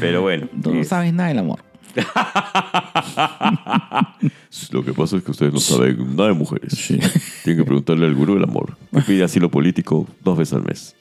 Pero 0.00 0.20
bueno. 0.20 0.46
Tú 0.62 0.74
no 0.74 0.80
es- 0.82 0.88
sabes 0.88 1.14
nada 1.14 1.30
del 1.30 1.38
amor. 1.38 1.60
Lo 4.70 4.84
que 4.84 4.92
pasa 4.92 5.16
es 5.16 5.22
que 5.22 5.30
ustedes 5.30 5.52
no 5.52 5.60
saben 5.60 6.16
nada 6.16 6.28
de 6.28 6.34
mujeres. 6.34 6.86
Tienen 6.86 7.62
que 7.62 7.64
preguntarle 7.64 8.06
al 8.06 8.14
gurú 8.14 8.34
del 8.34 8.44
amor, 8.44 8.76
que 8.92 9.00
pide 9.06 9.24
asilo 9.24 9.50
político 9.50 10.06
dos 10.22 10.38
veces 10.38 10.54
al 10.54 10.64
mes. 10.64 10.96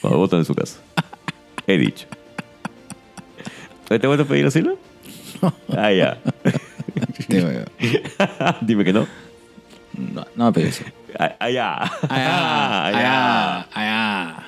Cuando 0.00 0.18
votan 0.18 0.40
en 0.40 0.44
su 0.44 0.54
casa. 0.54 0.78
He 1.66 1.78
dicho. 1.78 2.06
¿Te 3.88 3.94
a 3.94 4.24
pedir 4.24 4.46
asilo? 4.46 4.78
Ah, 5.76 5.92
ya. 5.92 6.18
Dime 8.60 8.84
que 8.84 8.92
no. 8.92 9.06
No, 9.96 10.26
no, 10.34 10.52
pero 10.52 10.70
sí. 10.72 10.84
Ah, 11.18 11.36
ah, 11.38 11.50
ya. 11.50 11.74
Allá, 11.74 11.90
Ah, 12.10 12.86
allá, 12.86 13.60
allá. 13.72 14.46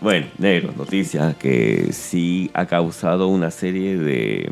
Bueno, 0.00 0.26
negro, 0.38 0.72
noticia 0.76 1.36
que 1.38 1.92
sí 1.92 2.50
ha 2.54 2.66
causado 2.66 3.28
una 3.28 3.50
serie 3.50 3.96
de, 3.96 4.50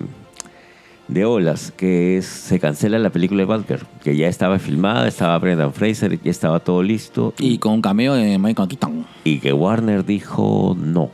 de 1.12 1.25
olas, 1.25 1.73
que 1.77 2.16
es, 2.18 2.27
se 2.27 2.59
cancela 2.61 2.99
la 2.99 3.11
película 3.11 3.40
de 3.40 3.44
Batgirl, 3.46 3.87
que 4.03 4.16
ya 4.16 4.29
estaba 4.29 4.59
filmada, 4.59 5.09
estaba 5.09 5.37
Brendan 5.38 5.73
Fraser, 5.73 6.20
ya 6.23 6.31
estaba 6.31 6.61
todo 6.61 6.83
listo, 6.83 7.35
Y 7.38 7.59
con 7.59 7.73
un 7.75 7.83
cameo 7.83 8.14
de 8.14 8.38
Michael 8.38 8.68
Keaton. 8.68 9.07
y 9.25 9.38
que 9.40 9.53
Warner 9.53 10.05
dijo 10.05 10.77
no, 10.79 11.11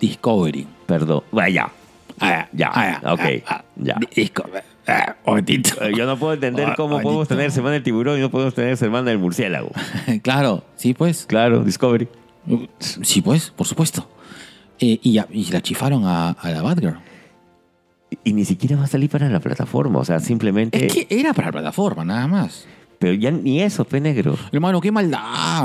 Discovery. 0.00 0.66
perdón, 0.86 1.22
vaya, 1.32 1.68
Ah, 2.22 2.46
ya, 2.52 2.70
ah, 2.74 3.14
ok, 3.14 3.20
ah, 3.20 3.40
ah. 3.48 3.64
ya. 3.76 3.96
Discovery. 4.14 4.62
Eh, 4.86 5.92
Yo 5.96 6.04
no 6.04 6.18
puedo 6.18 6.34
entender 6.34 6.74
cómo 6.76 7.00
podemos 7.00 7.26
tener 7.28 7.50
Semana 7.50 7.74
del 7.74 7.82
Tiburón 7.82 8.18
y 8.18 8.20
no 8.20 8.30
podemos 8.30 8.52
tener 8.54 8.76
Semana 8.76 9.08
del 9.10 9.18
Murciélago. 9.18 9.70
claro, 10.22 10.62
sí, 10.76 10.92
pues. 10.92 11.24
Claro, 11.26 11.64
Discovery. 11.64 12.08
Sí, 12.78 13.22
pues, 13.22 13.50
por 13.50 13.66
supuesto. 13.66 14.06
Eh, 14.80 14.98
y, 15.02 15.12
ya- 15.12 15.28
y 15.30 15.50
la 15.50 15.62
chifaron 15.62 16.04
a, 16.04 16.30
a 16.32 16.50
la 16.50 16.60
Batgirl. 16.62 16.98
Y 18.24 18.32
ni 18.32 18.44
siquiera 18.44 18.76
va 18.76 18.84
a 18.84 18.86
salir 18.88 19.08
para 19.08 19.28
la 19.28 19.40
plataforma, 19.40 19.98
o 20.00 20.04
sea, 20.04 20.18
simplemente... 20.20 20.86
Es 20.86 20.92
que 20.92 21.06
era 21.10 21.32
para 21.32 21.48
la 21.48 21.52
plataforma, 21.52 22.04
nada 22.04 22.26
más. 22.26 22.66
Pero 22.98 23.14
ya 23.14 23.30
ni 23.30 23.62
eso, 23.62 23.84
pe 23.84 24.00
negro. 24.00 24.36
Hermano, 24.52 24.80
qué 24.80 24.90
maldad. 24.92 25.62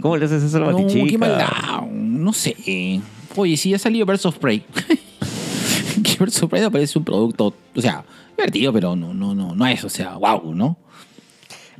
¿Cómo 0.00 0.16
le 0.16 0.24
haces 0.24 0.42
eso 0.42 0.56
a 0.56 0.60
la 0.60 0.70
No, 0.70 0.78
batichica? 0.78 1.06
qué 1.06 1.18
maldad. 1.18 1.82
No 1.90 2.32
sé. 2.32 3.00
Oye, 3.36 3.56
si 3.56 3.70
ya 3.70 3.78
salió 3.78 4.06
Birds 4.06 4.24
of 4.26 4.38
Prey. 4.38 4.64
¿Qué 6.02 6.16
Birds 6.18 6.42
of 6.42 6.50
Prey 6.50 6.68
parece 6.70 6.98
un 6.98 7.04
producto, 7.04 7.52
o 7.74 7.80
sea, 7.80 8.04
divertido, 8.36 8.72
pero 8.72 8.96
no, 8.96 9.12
no, 9.12 9.34
no, 9.34 9.54
no 9.54 9.66
es, 9.66 9.84
o 9.84 9.88
sea, 9.88 10.16
wow, 10.16 10.54
¿no? 10.54 10.76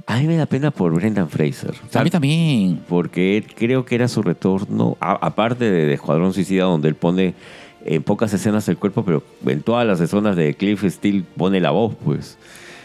A 0.07 0.19
mí 0.19 0.27
me 0.27 0.37
da 0.37 0.47
pena 0.47 0.71
por 0.71 0.93
Brendan 0.95 1.29
Fraser. 1.29 1.75
A 1.95 2.03
mí 2.05 2.11
también. 2.11 2.81
Porque 2.89 3.45
creo 3.57 3.85
que 3.85 3.95
era 3.95 4.09
su 4.09 4.23
retorno, 4.23 4.97
a- 5.01 5.13
aparte 5.27 5.71
de, 5.71 5.87
de 5.87 5.95
Escuadrón 5.95 6.33
Suicida, 6.33 6.65
donde 6.65 6.89
él 6.89 6.95
pone 6.95 7.35
en 7.85 8.03
pocas 8.03 8.33
escenas 8.35 8.69
el 8.69 8.77
cuerpo, 8.77 9.05
pero 9.05 9.23
en 9.47 9.63
todas 9.63 9.87
las 9.87 10.01
escenas 10.01 10.37
de 10.37 10.55
Cliff 10.55 10.85
Steele 10.85 11.25
pone 11.37 11.61
la 11.61 11.71
voz, 11.71 11.95
pues. 12.05 12.37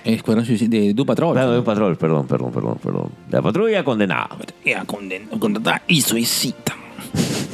Escuadrón 0.05 0.45
Suicida 0.45 0.69
de 0.77 0.93
Du 0.93 1.05
Patrol. 1.05 1.33
Claro, 1.33 1.51
de 1.53 1.59
un 1.59 1.63
patrón, 1.65 1.95
perdón, 1.95 2.27
perdón, 2.27 2.51
perdón, 2.51 2.77
perdón. 2.83 3.09
La 3.31 3.41
patrulla 3.41 3.83
condenada. 3.85 4.29
Ya, 4.65 4.83
conden- 4.85 5.29
contratada 5.39 5.81
y 5.87 6.01
suicida. 6.01 6.55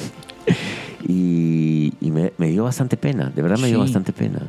Y, 1.07 1.93
y 2.01 2.11
me, 2.11 2.33
me 2.37 2.49
dio 2.49 2.63
bastante 2.65 2.97
pena, 2.97 3.31
de 3.33 3.41
verdad 3.41 3.57
me 3.57 3.67
dio 3.67 3.79
bastante 3.79 4.13
pena. 4.13 4.41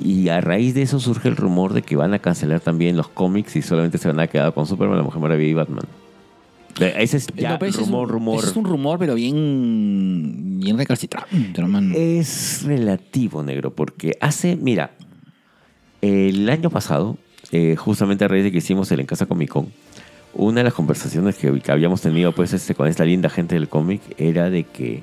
Y 0.00 0.28
a 0.28 0.40
raíz 0.40 0.74
de 0.74 0.82
eso 0.82 1.00
surge 1.00 1.28
el 1.28 1.36
rumor 1.36 1.72
de 1.72 1.82
que 1.82 1.96
van 1.96 2.14
a 2.14 2.18
cancelar 2.18 2.60
también 2.60 2.96
los 2.96 3.08
cómics 3.08 3.56
y 3.56 3.62
solamente 3.62 3.98
se 3.98 4.08
van 4.08 4.20
a 4.20 4.26
quedar 4.26 4.52
con 4.54 4.66
Superman, 4.66 4.98
la 4.98 5.02
Mujer 5.04 5.20
Maravilla 5.20 5.50
y 5.50 5.54
Batman. 5.54 5.84
Eh, 6.80 6.94
Ese 6.98 7.18
es 7.18 7.26
ya 7.36 7.50
No, 7.50 7.58
pero 7.58 7.70
ese 7.70 7.82
es 7.82 7.88
un- 7.88 8.08
rumor. 8.08 8.38
ese 8.38 8.48
Es 8.50 8.56
un 8.56 8.64
rumor, 8.64 8.98
pero 8.98 9.14
bien, 9.14 10.58
bien 10.60 10.76
recalcitrante, 10.76 11.60
hermano. 11.60 11.94
Es 11.96 12.62
relativo, 12.64 13.42
negro, 13.42 13.72
porque 13.72 14.16
hace, 14.20 14.56
mira, 14.56 14.90
el 16.02 16.48
año 16.50 16.70
pasado, 16.70 17.16
eh, 17.52 17.76
justamente 17.76 18.24
a 18.24 18.28
raíz 18.28 18.44
de 18.44 18.52
que 18.52 18.58
hicimos 18.58 18.90
el 18.92 19.00
En 19.00 19.06
Casa 19.06 19.26
Comic 19.26 19.50
Con, 19.50 19.68
una 20.34 20.60
de 20.60 20.64
las 20.64 20.74
conversaciones 20.74 21.36
que, 21.36 21.60
que 21.60 21.70
habíamos 21.72 22.00
tenido 22.00 22.32
pues, 22.32 22.52
este, 22.52 22.74
con 22.74 22.88
esta 22.88 23.04
linda 23.04 23.30
gente 23.30 23.54
del 23.54 23.68
cómic 23.68 24.00
era 24.18 24.50
de 24.50 24.64
que 24.64 25.02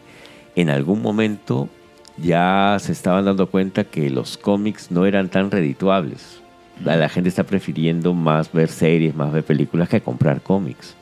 en 0.57 0.69
algún 0.69 1.01
momento 1.01 1.69
ya 2.17 2.75
se 2.81 2.91
estaban 2.91 3.23
dando 3.23 3.49
cuenta 3.49 3.85
que 3.85 4.09
los 4.09 4.37
cómics 4.37 4.91
no 4.91 5.05
eran 5.05 5.29
tan 5.29 5.49
redituables. 5.49 6.41
La, 6.83 6.97
la 6.97 7.07
gente 7.07 7.29
está 7.29 7.45
prefiriendo 7.45 8.13
más 8.13 8.51
ver 8.51 8.67
series, 8.69 9.15
más 9.15 9.31
ver 9.31 9.43
películas 9.45 9.87
que 9.87 10.01
comprar 10.01 10.41
cómics. 10.41 10.95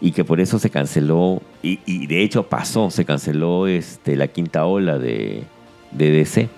Y 0.00 0.12
que 0.12 0.24
por 0.24 0.40
eso 0.40 0.58
se 0.58 0.70
canceló, 0.70 1.42
y, 1.62 1.80
y 1.84 2.06
de 2.06 2.22
hecho 2.22 2.44
pasó, 2.48 2.90
se 2.90 3.04
canceló 3.04 3.66
este, 3.66 4.14
la 4.14 4.28
quinta 4.28 4.64
ola 4.64 4.98
de, 4.98 5.42
de 5.90 6.10
DC. 6.10 6.48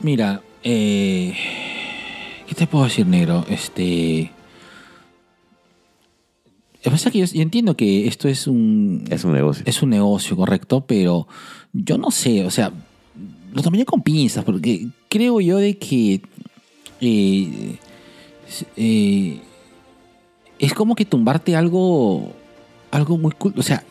Mira, 0.00 0.42
eh, 0.62 1.34
¿qué 2.46 2.54
te 2.54 2.66
puedo 2.66 2.84
decir, 2.84 3.06
negro? 3.06 3.44
Este. 3.48 4.30
Lo 6.78 6.84
que 6.84 6.90
pasa 6.90 7.08
es 7.08 7.12
que 7.12 7.18
yo, 7.18 7.26
yo 7.26 7.42
entiendo 7.42 7.76
que 7.76 8.06
esto 8.06 8.28
es 8.28 8.46
un. 8.46 9.04
Es 9.10 9.24
un 9.24 9.32
negocio. 9.32 9.62
es 9.66 9.82
un 9.82 9.90
negocio, 9.90 10.36
correcto, 10.36 10.84
pero 10.86 11.26
yo 11.72 11.98
no 11.98 12.10
sé, 12.10 12.44
o 12.44 12.50
sea, 12.50 12.72
lo 13.52 13.62
tomaría 13.62 13.84
con 13.84 14.02
pinzas, 14.02 14.44
porque 14.44 14.86
creo 15.08 15.40
yo 15.40 15.58
de 15.58 15.76
que 15.76 16.22
eh, 17.00 17.76
eh, 18.76 19.40
es 20.60 20.72
como 20.74 20.94
que 20.94 21.04
tumbarte 21.04 21.56
algo, 21.56 22.32
algo 22.92 23.18
muy 23.18 23.32
cool. 23.32 23.54
O 23.56 23.62
sea, 23.62 23.82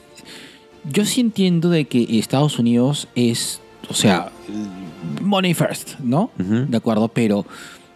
yo 0.92 1.04
sí 1.06 1.20
entiendo 1.22 1.70
de 1.70 1.86
que 1.86 2.06
Estados 2.20 2.58
Unidos 2.60 3.08
es, 3.16 3.60
o 3.90 3.94
sea, 3.94 4.32
money 5.22 5.54
first, 5.54 6.00
¿no? 6.00 6.32
De 6.38 6.78
acuerdo, 6.78 7.08
pero 7.10 7.46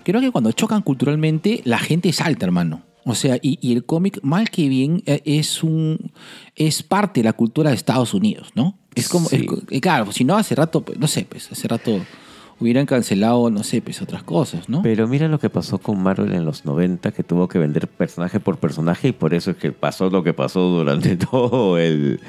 creo 0.03 0.19
que 0.21 0.31
cuando 0.31 0.51
chocan 0.51 0.81
culturalmente, 0.81 1.61
la 1.65 1.79
gente 1.79 2.11
salta, 2.11 2.45
hermano. 2.45 2.81
O 3.05 3.15
sea, 3.15 3.37
y, 3.41 3.57
y 3.61 3.73
el 3.73 3.83
cómic, 3.85 4.19
mal 4.23 4.49
que 4.49 4.69
bien, 4.69 5.03
eh, 5.05 5.21
es 5.25 5.61
un 5.61 6.11
es 6.55 6.83
parte 6.83 7.19
de 7.19 7.25
la 7.25 7.33
cultura 7.33 7.69
de 7.69 7.75
Estados 7.75 8.13
Unidos, 8.13 8.51
¿no? 8.55 8.77
Es 8.95 9.09
como, 9.09 9.27
Sí. 9.27 9.35
es 9.37 9.45
co- 9.45 9.61
eh, 9.69 9.81
claro, 9.81 10.11
si 10.13 10.23
no, 10.23 10.37
hace 10.37 10.55
rato, 10.55 10.81
pues, 10.85 10.97
no 10.99 11.07
sé, 11.07 11.25
pues, 11.29 11.51
hace 11.51 11.67
rato 11.67 11.99
hubieran 12.59 12.85
cancelado, 12.85 13.49
no 13.49 13.63
sé, 13.63 13.81
pues, 13.81 14.01
otras 14.01 14.23
cosas, 14.23 14.69
¿no? 14.69 14.81
Pero 14.81 15.07
mira 15.07 15.27
lo 15.27 15.39
que 15.39 15.49
pasó 15.49 15.77
con 15.77 16.01
Marvel 16.01 16.33
en 16.33 16.45
los 16.45 16.65
90, 16.65 17.11
que 17.11 17.23
tuvo 17.23 17.47
que 17.47 17.59
vender 17.59 17.87
personaje 17.87 18.39
por 18.39 18.57
personaje 18.57 19.09
y 19.09 19.11
por 19.11 19.33
eso 19.33 19.51
es 19.51 19.57
que 19.57 19.71
pasó 19.71 20.09
lo 20.09 20.23
que 20.23 20.33
pasó 20.33 20.61
durante 20.61 21.15
todo 21.31 21.77
el, 21.77 22.19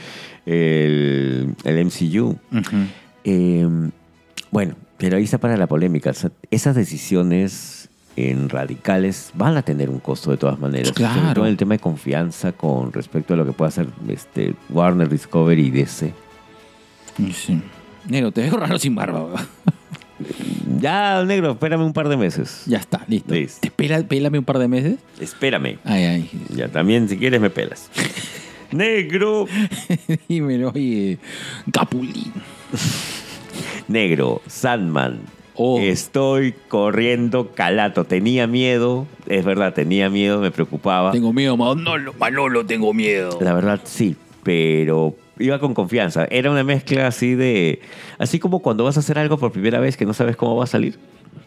el, 0.47 1.55
el 1.65 1.85
MCU. 1.87 2.37
Eh, 3.25 3.69
bueno, 4.51 4.75
pero 4.99 5.17
ahí 5.17 5.25
está 5.25 5.39
para 5.39 5.57
la 5.57 5.67
polémica. 5.67 6.11
O 6.11 6.15
sea, 6.15 6.31
esas 6.51 6.77
decisiones 6.77 7.89
en 8.17 8.49
radicales 8.49 9.31
van 9.35 9.57
a 9.57 9.63
tener 9.63 9.91
un 9.91 9.99
costo 9.99 10.31
de 10.31 10.37
todas 10.37 10.59
maneras. 10.59 10.93
Claro. 10.93 11.21
Sobre 11.21 11.35
todo 11.35 11.45
en 11.47 11.51
el 11.51 11.57
tema 11.57 11.75
de 11.75 11.81
confianza 11.81 12.53
con 12.53 12.93
respecto 12.93 13.35
a 13.35 13.37
lo 13.37 13.45
que 13.45 13.53
pueda 13.53 13.69
hacer 13.69 13.89
este, 14.09 14.55
Warner, 14.71 15.09
Discovery 15.09 15.67
y 15.67 15.71
DC. 15.71 16.15
Sí. 17.33 17.63
Negro, 18.09 18.33
te 18.33 18.43
veo 18.43 18.57
raro 18.57 18.79
sin 18.79 18.95
barba. 18.95 19.47
Ya, 20.81 21.25
negro, 21.25 21.53
espérame 21.53 21.83
un 21.83 21.93
par 21.93 22.09
de 22.09 22.17
meses. 22.17 22.63
Ya 22.67 22.79
está, 22.79 23.05
listo. 23.09 23.35
Listo. 23.35 23.61
¿Te 23.61 23.71
pela, 23.71 24.03
pélame 24.03 24.39
un 24.39 24.45
par 24.45 24.59
de 24.59 24.69
meses? 24.69 24.97
Espérame. 25.21 25.79
Ay, 25.85 26.05
ay. 26.05 26.31
Ya 26.51 26.69
también, 26.69 27.09
si 27.09 27.17
quieres, 27.17 27.41
me 27.41 27.51
pelas. 27.51 27.91
negro. 28.71 29.47
Dímelo, 30.29 30.71
oye, 30.75 31.19
Capulín. 31.73 32.33
Negro, 33.89 34.43
Sandman. 34.47 35.21
Oh. 35.57 35.79
Estoy 35.79 36.55
corriendo 36.69 37.53
calato. 37.55 38.05
Tenía 38.05 38.47
miedo, 38.47 39.07
es 39.27 39.45
verdad, 39.45 39.73
tenía 39.73 40.11
miedo, 40.11 40.41
me 40.41 40.51
preocupaba. 40.51 41.13
Tengo 41.13 41.33
miedo, 41.33 41.57
Manolo, 41.57 42.13
Manolo, 42.19 42.67
tengo 42.67 42.93
miedo. 42.93 43.39
La 43.41 43.55
verdad, 43.55 43.81
sí, 43.85 44.17
pero 44.45 45.17
iba 45.39 45.59
con 45.59 45.75
confianza. 45.75 46.27
Era 46.31 46.51
una 46.51 46.63
mezcla 46.63 47.09
así 47.09 47.35
de. 47.35 47.81
Así 48.19 48.39
como 48.39 48.61
cuando 48.61 48.85
vas 48.85 48.97
a 48.97 49.01
hacer 49.01 49.19
algo 49.19 49.39
por 49.39 49.51
primera 49.51 49.81
vez 49.81 49.97
que 49.97 50.05
no 50.05 50.15
sabes 50.15 50.37
cómo 50.37 50.55
va 50.55 50.65
a 50.65 50.69
salir. 50.69 50.99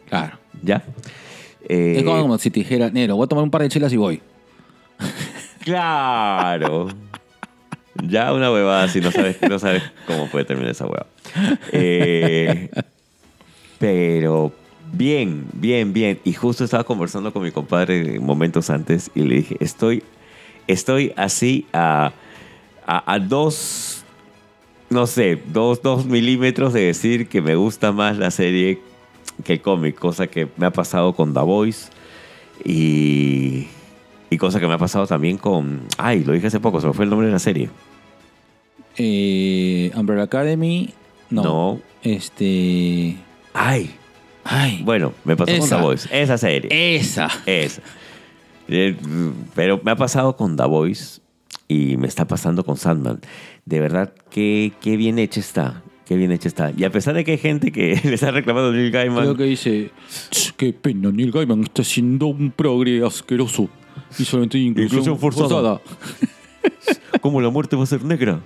Claro. 0.10 0.38
¿Ya? 0.62 0.84
Eh, 1.70 1.96
Es 1.98 2.04
como 2.04 2.38
si 2.38 2.50
te 2.50 2.60
dijera, 2.60 2.90
negro, 2.90 3.16
voy 3.16 3.26
a 3.26 3.28
tomar 3.28 3.44
un 3.44 3.52
par 3.52 3.62
de 3.62 3.70
chelas 3.70 3.94
y 3.94 3.98
voy. 3.98 4.22
Claro. 5.64 6.88
Ya 8.04 8.32
una 8.32 8.50
huevada 8.50 8.84
así, 8.84 9.02
no 9.02 9.12
sabes, 9.12 9.38
no 9.42 9.60
sabes 9.60 9.84
cómo 10.06 10.28
puede 10.28 10.46
terminar 10.46 10.72
esa 10.72 10.86
hueva. 10.86 11.08
Eh, 11.74 12.70
pero 13.78 14.54
bien, 14.94 15.46
bien, 15.52 15.92
bien. 15.92 16.20
Y 16.24 16.32
justo 16.32 16.64
estaba 16.64 16.86
conversando 16.86 17.34
con 17.34 17.44
mi 17.44 17.52
compadre 17.52 18.18
momentos 18.22 18.70
antes 18.70 19.12
y 19.14 19.24
le 19.24 19.36
dije, 19.36 19.58
estoy, 19.60 20.04
estoy 20.68 21.12
así 21.18 21.68
a, 21.74 22.14
a, 22.88 23.14
a 23.14 23.20
dos, 23.20 24.04
no 24.90 25.06
sé, 25.06 25.42
dos, 25.54 25.82
dos 25.82 26.06
milímetros 26.06 26.74
de 26.74 26.82
decir 26.82 27.28
que 27.28 27.42
me 27.42 27.56
gusta 27.56 27.92
más 27.92 28.18
la 28.18 28.32
serie 28.32 28.80
que 29.44 29.54
el 29.54 29.62
cómic, 29.62 29.96
cosa 30.00 30.28
que 30.28 30.48
me 30.58 30.66
ha 30.66 30.72
pasado 30.72 31.14
con 31.14 31.34
The 31.34 31.42
Voice 31.42 31.90
y, 32.66 33.68
y 34.30 34.38
cosa 34.38 34.60
que 34.60 34.68
me 34.68 34.74
ha 34.74 34.78
pasado 34.80 35.06
también 35.06 35.38
con... 35.38 35.82
Ay, 35.98 36.24
lo 36.24 36.34
dije 36.34 36.48
hace 36.48 36.60
poco, 36.60 36.82
se 36.82 36.88
me 36.88 36.94
fue 36.94 37.06
el 37.06 37.10
nombre 37.12 37.28
de 37.28 37.34
la 37.34 37.40
serie. 37.40 37.70
Eh, 38.98 39.92
Umbrella 39.96 40.24
Academy. 40.24 40.90
No. 41.30 41.44
No. 41.44 41.80
Este. 42.02 43.16
Ay, 43.54 43.92
Ay. 44.44 44.82
bueno, 44.84 45.14
me 45.24 45.36
pasó 45.36 45.58
con. 45.58 45.70
The 45.70 45.76
Voice, 45.76 46.10
esa 46.12 46.38
serie. 46.38 46.96
Esa. 46.96 47.30
Esa. 47.46 47.82
Eh, 48.68 48.96
Pero 49.56 49.80
me 49.84 49.92
ha 49.92 49.96
pasado 49.96 50.36
con 50.36 50.56
The 50.58 50.66
Voice 50.66 51.22
y 51.68 51.98
me 51.98 52.08
está 52.08 52.28
pasando 52.28 52.64
con 52.64 52.78
Sandman. 52.78 53.20
De 53.66 53.80
verdad, 53.80 54.14
qué, 54.30 54.74
qué 54.82 54.98
bien 54.98 55.20
hecha 55.20 55.40
está. 55.40 55.84
Qué 56.06 56.16
bien 56.16 56.32
hecha 56.32 56.48
está. 56.48 56.72
Y 56.76 56.86
a 56.86 56.92
pesar 56.92 57.16
de 57.16 57.26
que 57.26 57.32
hay 57.32 57.38
gente 57.38 57.72
que 57.72 58.00
le 58.04 58.14
está 58.14 58.32
reclamando 58.32 58.70
a 58.70 58.74
Neil 58.74 58.92
Gaiman. 58.92 59.24
Creo 59.24 59.36
que 59.36 59.44
dice, 59.44 59.92
"Ch, 60.32 60.54
qué 60.56 60.72
pena, 60.72 61.12
Neil 61.12 61.32
Gaiman 61.32 61.64
está 61.64 61.82
haciendo 61.82 62.28
un 62.28 62.52
progre 62.52 63.06
asqueroso. 63.06 63.70
Y 64.18 64.24
solamente 64.24 64.58
inclusión, 64.58 65.02
Inclusión 65.02 65.20
forzada. 65.20 65.82
¿Cómo 67.22 67.42
la 67.42 67.50
muerte 67.50 67.76
va 67.76 67.84
a 67.84 67.88
ser 67.88 68.04
negra 68.04 68.42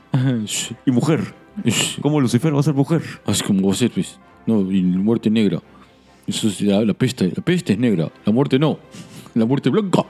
y 0.85 0.91
mujer? 0.91 1.33
sh. 1.65 1.99
¿Cómo 2.01 2.19
Lucifer 2.19 2.55
va 2.55 2.61
a 2.61 2.63
ser 2.63 2.73
mujer? 2.73 3.01
Así 3.25 3.43
como 3.43 3.61
vos 3.61 3.83
pues. 3.93 4.19
No, 4.47 4.71
y 4.71 4.81
la 4.81 4.97
muerte 4.97 5.29
negra. 5.29 5.61
Eso 6.25 6.47
es 6.47 6.61
la, 6.61 6.83
la 6.83 6.93
peste. 6.93 7.31
La 7.35 7.43
peste 7.43 7.73
es 7.73 7.79
negra. 7.79 8.11
La 8.25 8.31
muerte 8.31 8.57
no. 8.57 8.79
La 9.35 9.45
muerte 9.45 9.69
blanca. 9.69 10.05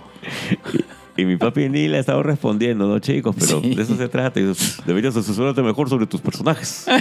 Y 1.17 1.25
mi 1.25 1.35
papi 1.37 1.67
Neil 1.69 1.93
ha 1.95 1.99
estado 1.99 2.23
respondiendo, 2.23 2.87
¿no, 2.87 2.99
chicos? 2.99 3.35
Pero 3.37 3.61
Sí. 3.61 3.75
de 3.75 3.83
eso 3.83 3.95
se 3.97 4.07
trata. 4.07 4.39
Y 4.39 4.53
Deberías 4.85 5.15
asesorarte 5.15 5.61
mejor 5.61 5.89
sobre 5.89 6.07
tus 6.07 6.21
personajes. 6.21 6.85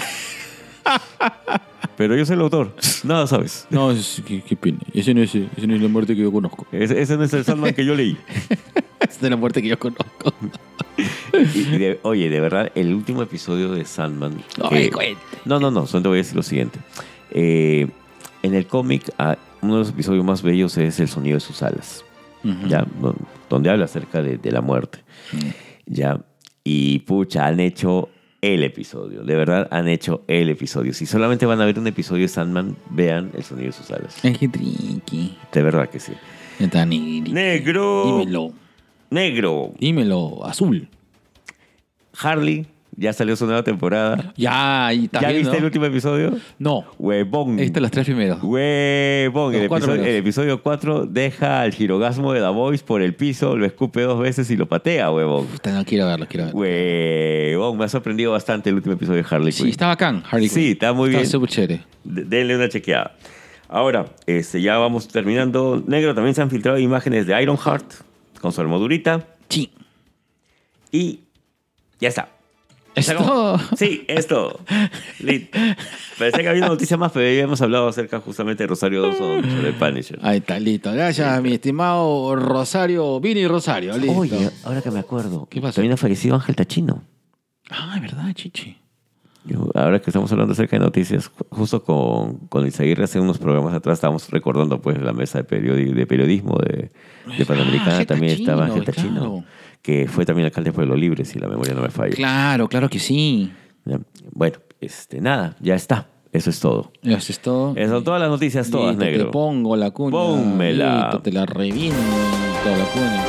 Pero 1.97 2.17
yo 2.17 2.25
soy 2.25 2.35
el 2.35 2.41
autor. 2.41 2.75
Nada 3.05 3.27
sabes. 3.27 3.67
No, 3.71 3.91
es, 3.91 4.23
qué, 4.27 4.43
qué 4.43 4.57
pena. 4.57 4.79
Ese 4.95 5.13
no, 5.13 5.23
es, 5.23 5.35
ese 5.35 5.67
no 5.67 5.75
es 5.75 5.83
la 5.83 5.89
muerte 5.89 6.15
que 6.17 6.23
yo 6.23 6.33
conozco. 6.33 6.67
Ese, 6.73 7.01
ese 7.01 7.17
no 7.17 7.25
es 7.25 7.33
el 7.35 7.45
Sandman 7.45 7.75
que 7.75 7.85
yo 7.85 7.95
leí. 7.95 8.17
Es 9.01 9.21
la 9.23 9.35
muerte 9.35 9.63
que 9.63 9.69
yo 9.69 9.79
conozco. 9.79 10.33
Y 11.33 11.79
de- 11.79 11.99
oye, 12.03 12.29
de 12.29 12.39
verdad, 12.39 12.71
el 12.75 12.93
último 12.95 13.23
episodio 13.23 13.73
de 13.73 13.87
Sandman. 13.87 14.43
No 14.59 14.69
no, 15.47 15.59
no, 15.59 15.71
no, 15.71 15.87
solo 15.87 16.03
te 16.03 16.09
voy 16.09 16.19
a 16.19 16.21
decir 16.21 16.37
lo 16.37 16.43
siguiente. 16.43 16.79
Eh, 17.31 17.89
en 18.43 18.55
el 18.55 18.67
cómic, 18.67 19.11
ah, 19.19 19.37
uno 19.63 19.75
de 19.75 19.79
los 19.81 19.89
episodios 19.89 20.23
más 20.25 20.43
bellos 20.43 20.77
es 20.77 21.01
el 21.01 21.09
sonido 21.09 21.37
de 21.37 21.41
sus 21.41 21.63
alas. 21.63 22.05
¿ya? 22.69 22.87
Don- 23.51 23.59
Donde 23.59 23.69
habla 23.71 23.85
acerca 23.85 24.23
de, 24.23 24.39
de 24.39 24.51
la 24.53 24.61
muerte. 24.63 25.01
¿ya? 25.85 26.25
Y 26.65 27.01
pucha, 27.01 27.47
han 27.47 27.59
hecho 27.61 28.09
el 28.41 28.63
episodio. 28.63 29.23
De 29.23 29.35
verdad, 29.35 29.69
han 29.71 29.89
hecho 29.89 30.23
el 30.29 30.49
episodio. 30.49 30.95
Si 30.95 31.05
solamente 31.05 31.45
van 31.47 31.61
a 31.61 31.67
ver 31.67 31.79
un 31.79 31.87
episodio 31.87 32.23
de 32.23 32.29
Sandman, 32.29 32.77
vean 32.91 33.31
el 33.35 33.43
sonido 33.43 33.67
de 33.67 33.73
sus 33.73 33.91
alas. 33.91 34.25
Es 34.25 34.39
que 34.39 34.49
triqui. 34.49 35.37
De 35.53 35.63
verdad 35.63 35.91
que 35.91 36.01
sí. 36.01 36.13
Está. 36.59 36.87
Negro. 36.87 38.05
Dímelo. 38.07 38.53
Negro. 39.11 39.73
Dímelo. 39.79 40.45
Azul. 40.47 40.89
Harley, 42.19 42.67
ya 42.97 43.13
salió 43.13 43.35
su 43.37 43.47
nueva 43.47 43.63
temporada. 43.63 44.33
Ya, 44.37 44.87
ahí 44.87 45.05
está 45.05 45.21
¿Ya 45.21 45.29
viste 45.31 45.53
¿no? 45.53 45.59
el 45.59 45.65
último 45.65 45.85
episodio? 45.87 46.37
No. 46.59 46.85
Huevón. 46.99 47.59
Ahí 47.59 47.67
están 47.67 47.83
los 47.83 47.91
tres 47.91 48.05
primeros. 48.05 48.43
Huevón. 48.43 49.55
El 49.55 49.63
episodio, 49.63 49.95
el 50.05 50.17
episodio 50.17 50.63
4 50.63 51.07
deja 51.07 51.63
al 51.63 51.73
girogasmo 51.73 52.33
de 52.33 52.41
The 52.41 52.49
Voice 52.49 52.85
por 52.85 53.01
el 53.03 53.15
piso, 53.15 53.57
lo 53.57 53.65
escupe 53.67 54.03
dos 54.03 54.21
veces 54.21 54.51
y 54.51 54.57
lo 54.57 54.67
patea, 54.69 55.11
huevón. 55.11 55.47
No 55.65 55.85
quiero 55.85 56.07
verlo, 56.07 56.27
quiero 56.29 56.47
verlo. 56.47 56.61
Huevón. 56.61 57.79
Me 57.79 57.85
ha 57.85 57.89
sorprendido 57.89 58.33
bastante 58.33 58.71
el 58.71 58.77
último 58.77 58.95
episodio 58.95 59.23
de 59.23 59.29
Harley 59.31 59.53
Sí, 59.53 59.63
Quinn. 59.63 59.71
está 59.71 59.87
bacán, 59.87 60.23
Harley 60.31 60.49
Sí, 60.49 60.61
Quinn. 60.61 60.73
está 60.73 60.93
muy 60.93 61.09
bien. 61.11 61.21
Está 61.23 61.33
súper 61.33 61.49
chévere. 61.51 61.81
Denle 62.05 62.57
una 62.57 62.69
chequeada. 62.69 63.17
Ahora, 63.69 64.07
este, 64.27 64.61
ya 64.61 64.79
vamos 64.79 65.07
terminando. 65.09 65.83
Negro, 65.87 66.15
también 66.15 66.35
se 66.35 66.43
han 66.43 66.51
filtrado 66.51 66.79
imágenes 66.79 67.27
de 67.27 67.41
Ironheart 67.41 67.85
con 68.41 68.53
su 68.53 68.61
armadurita. 68.61 69.27
Sí. 69.49 69.71
Y 70.91 71.21
ya 72.01 72.09
está. 72.09 72.29
¿Es 72.95 73.07
Se 73.07 73.13
acabó. 73.13 73.29
todo? 73.29 73.61
Sí, 73.77 74.05
es 74.09 74.27
todo. 74.27 74.61
Listo. 75.21 75.59
Pensé 76.19 76.43
que 76.43 76.49
había 76.49 76.63
una 76.63 76.69
noticia 76.71 76.97
más, 76.97 77.13
pero 77.13 77.25
ya 77.27 77.43
hemos 77.45 77.61
hablado 77.63 77.89
acerca 77.89 78.21
justamente 78.21 78.65
de 78.65 78.67
Rosario 78.67 79.03
Dawson 79.03 79.43
sobre 79.49 79.73
Punisher. 79.73 80.19
Ahí 80.23 80.39
está, 80.39 80.59
listo. 80.59 80.93
Gracias, 80.93 81.41
mi 81.43 81.53
estimado 81.55 82.35
Rosario, 82.37 83.21
Vini 83.21 83.47
Rosario. 83.47 83.97
Listo. 83.97 84.19
Oye, 84.19 84.51
ahora 84.65 84.83
que 84.83 84.91
me 84.91 84.99
acuerdo, 84.99 85.47
¿Qué 85.49 85.61
pasó? 85.61 85.77
también 85.77 85.93
ha 85.93 85.97
fallecido 85.97 86.35
Ángel 86.35 86.57
Tachino. 86.57 87.05
Ah, 87.71 87.93
es 87.97 88.03
verdad, 88.03 88.33
chichi. 88.35 88.77
Yo, 89.45 89.71
ahora 89.75 90.01
que 90.01 90.11
estamos 90.11 90.31
hablando 90.33 90.53
acerca 90.53 90.77
de 90.79 90.85
noticias, 90.85 91.31
ju- 91.33 91.47
justo 91.51 91.83
con, 91.83 92.39
con 92.49 92.67
Isaguirre 92.67 93.05
hace 93.05 93.19
unos 93.21 93.39
programas 93.39 93.73
atrás 93.75 93.95
estábamos 93.99 94.29
recordando 94.31 94.81
pues 94.81 95.01
la 95.01 95.13
mesa 95.15 95.43
de, 95.43 95.47
periodi- 95.49 95.95
de 95.95 96.07
periodismo 96.07 96.59
de, 96.59 96.91
de 97.39 97.47
Panamericana. 97.47 98.05
También 98.05 98.35
estaba 98.39 98.69
Tachino, 98.69 99.15
claro. 99.21 99.45
que 99.83 100.07
fue 100.09 100.27
también 100.27 100.45
alcalde 100.47 100.71
de 100.71 100.75
Pueblo 100.75 100.95
Libre, 100.95 101.25
si 101.25 101.39
la 101.39 101.49
memoria 101.49 101.73
no 101.75 101.81
me 101.83 101.89
falla. 101.91 102.15
Claro, 102.15 102.69
claro 102.69 102.91
que 102.91 102.99
sí. 102.99 103.51
Bueno, 104.33 104.59
este, 104.81 105.21
nada, 105.23 105.57
ya 105.61 105.75
está. 105.75 106.07
Eso 106.33 106.51
es 106.51 106.61
todo. 106.61 106.93
Eso 107.03 107.33
es 107.33 107.41
todo. 107.41 107.73
Esas 107.77 107.91
son 107.91 108.05
todas 108.05 108.21
las 108.21 108.31
noticias, 108.31 108.71
todas, 108.71 108.91
Listo, 108.91 109.05
negro. 109.05 109.25
Te 109.25 109.31
pongo 109.33 109.75
la 109.75 109.91
cuña. 109.91 110.13
Pónmela. 110.13 111.03
Listo, 111.05 111.23
te 111.23 111.33
la 111.33 111.45
reviento 111.47 111.97
la 112.65 112.85
cuña. 112.93 113.25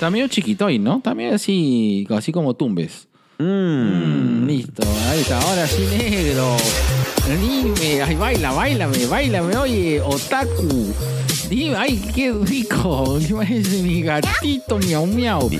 Está, 0.00 0.08
medio 0.10 0.28
chiquitoy, 0.28 0.78
¿no? 0.78 0.96
Está 0.96 1.14
medio 1.14 1.34
así, 1.34 2.06
así 2.08 2.32
como 2.32 2.54
tumbes. 2.54 3.06
Mm. 3.38 3.44
Mm, 3.44 4.46
listo, 4.46 4.82
ahí 5.10 5.20
está. 5.20 5.38
Ahora 5.42 5.66
sí, 5.66 5.82
negro. 5.90 6.56
Dime, 7.38 8.00
ay, 8.00 8.14
baila, 8.14 8.50
bailame, 8.52 9.04
bailame, 9.04 9.54
oye, 9.58 10.00
otaku. 10.00 10.94
Dime, 11.50 11.76
ay, 11.76 12.02
qué 12.14 12.32
rico. 12.32 13.18
¿Qué 13.28 13.34
parece 13.34 13.82
mi 13.82 14.00
gatito 14.00 14.78
miau 14.78 15.04
miau? 15.06 15.50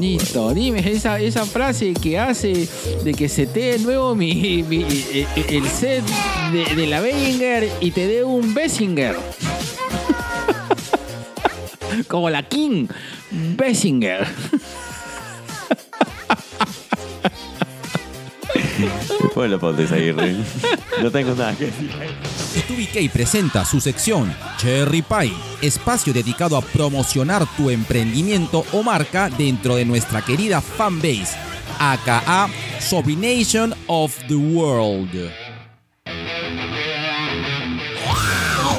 Listo, 0.00 0.54
dime 0.54 0.88
esa, 0.88 1.18
esa 1.18 1.44
frase 1.44 1.94
que 1.94 2.20
hace 2.20 2.68
de 3.02 3.14
que 3.14 3.28
se 3.28 3.46
te 3.46 3.80
nuevo 3.80 4.14
mi, 4.14 4.62
mi- 4.62 4.82
eh, 4.84 5.26
eh, 5.34 5.44
el 5.48 5.66
set 5.66 6.04
de, 6.52 6.72
de 6.76 6.86
la 6.86 7.00
Bellinger 7.00 7.68
y 7.80 7.90
te 7.90 8.06
dé 8.06 8.22
un 8.22 8.54
Bessinger. 8.54 9.16
Como 12.08 12.30
la 12.30 12.42
King 12.42 12.86
Bessinger. 13.30 14.26
Ponle 19.34 19.58
ponte 19.58 19.84
Isaguirre. 19.84 20.36
No 21.00 21.10
tengo 21.10 21.34
nada 21.34 21.56
que 21.56 21.66
decir. 21.66 21.90
TubiK 22.68 23.10
presenta 23.10 23.64
su 23.64 23.80
sección 23.80 24.34
Cherry 24.58 25.02
Pie, 25.02 25.32
espacio 25.62 26.12
dedicado 26.12 26.56
a 26.56 26.60
promocionar 26.60 27.46
tu 27.56 27.70
emprendimiento 27.70 28.64
o 28.72 28.82
marca 28.82 29.30
dentro 29.30 29.76
de 29.76 29.84
nuestra 29.84 30.22
querida 30.22 30.60
fanbase, 30.60 31.36
aka 31.78 32.48
Sobrination 32.80 33.72
of 33.86 34.16
the 34.28 34.34
World. 34.34 35.30
¿Tienes 36.04 36.40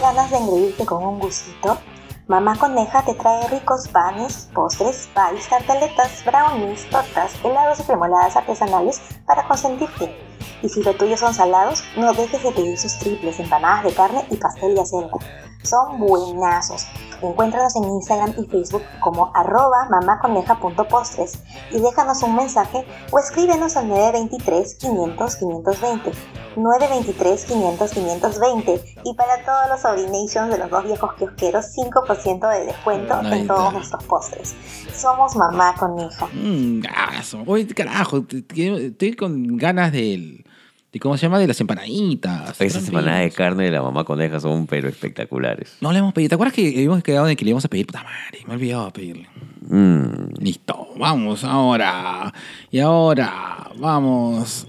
ganas 0.02 0.32
de 0.32 0.38
engreírte 0.38 0.86
con 0.86 1.04
un 1.04 1.20
gustito? 1.20 1.80
Mamá 2.28 2.56
Coneja 2.56 3.04
te 3.04 3.16
trae 3.16 3.50
ricos 3.50 3.90
panes, 3.90 4.48
postres, 4.54 5.10
pies, 5.14 5.50
tartaletas, 5.50 6.24
brownies, 6.24 6.90
tortas, 6.90 7.34
helados 7.44 7.82
y 7.82 7.84
cremoladas 7.84 8.38
artesanales 8.38 9.02
para 9.26 9.46
consentirte. 9.46 10.16
Y 10.62 10.70
si 10.70 10.82
lo 10.84 10.94
tuyo 10.94 11.18
son 11.18 11.34
salados, 11.34 11.84
no 11.98 12.14
dejes 12.14 12.42
de 12.42 12.54
pedir 12.54 12.80
sus 12.80 12.98
triples, 13.00 13.42
empanadas 13.42 13.84
de 13.84 13.94
carne 13.94 14.26
y 14.30 14.38
pastel 14.38 14.74
de 14.74 14.82
acelga. 14.82 15.18
Son 15.64 16.00
buenazos. 16.00 16.88
Encuéntranos 17.24 17.76
en 17.76 17.86
Instagram 17.86 18.34
y 18.38 18.46
Facebook 18.46 18.84
como 19.00 19.32
arroba 19.34 19.88
mamaconeja.postres 19.90 21.40
y 21.72 21.80
déjanos 21.80 22.22
un 22.24 22.36
mensaje 22.36 22.86
o 23.12 23.20
escríbenos 23.20 23.78
al 23.78 23.88
923 23.88 24.76
500 24.76 25.36
520. 25.38 26.12
923 26.56 27.46
500 27.46 27.92
520 27.92 28.96
y 29.06 29.14
para 29.16 29.44
todos 29.44 29.70
los 29.70 29.82
Sobrinations 29.82 30.52
de 30.52 30.58
los 30.58 30.70
dos 30.70 30.84
viejos 30.84 31.14
kiosqueros 31.14 31.66
5% 31.76 32.50
de 32.52 32.66
descuento 32.66 33.14
Ahí 33.16 33.42
en 33.42 33.48
todos 33.48 33.74
nuestros 33.74 34.04
postres. 34.04 34.56
Somos 34.94 35.36
Mamá 35.36 35.74
Coneja. 35.76 36.28
Mmm, 36.34 36.82
gaso. 36.82 37.40
Oye, 37.48 37.68
carajo, 37.68 38.24
estoy 38.30 39.16
con 39.16 39.58
ganas 39.58 39.92
del. 39.92 40.46
De, 40.94 41.00
¿Cómo 41.00 41.18
se 41.18 41.24
llama? 41.24 41.40
De 41.40 41.48
las 41.48 41.60
empanaditas. 41.60 42.62
Esas 42.62 42.88
empanadas 42.88 43.24
de 43.24 43.32
carne 43.32 43.64
de 43.66 43.72
la 43.72 43.82
mamá 43.82 44.04
coneja 44.04 44.40
son 44.40 44.68
pero 44.68 44.88
espectaculares. 44.88 45.76
No 45.82 45.92
le 45.92 46.00
hemos 46.00 46.14
pedido. 46.14 46.30
¿Te 46.30 46.36
acuerdas 46.36 46.54
que 46.56 46.68
habíamos 46.68 47.04
quedado 47.04 47.28
en 47.28 47.36
que 47.36 47.44
le 47.44 47.50
íbamos 47.50 47.66
a 47.66 47.68
pedir? 47.68 47.88
Puta 47.88 48.04
madre, 48.04 48.40
me 48.46 48.54
he 48.54 48.56
olvidado 48.56 48.86
de 48.86 48.92
pedirle. 48.92 49.28
Mm. 49.68 50.36
Listo, 50.40 50.90
vamos 50.98 51.44
ahora. 51.44 52.32
Y 52.70 52.80
ahora 52.80 53.72
vamos 53.78 54.68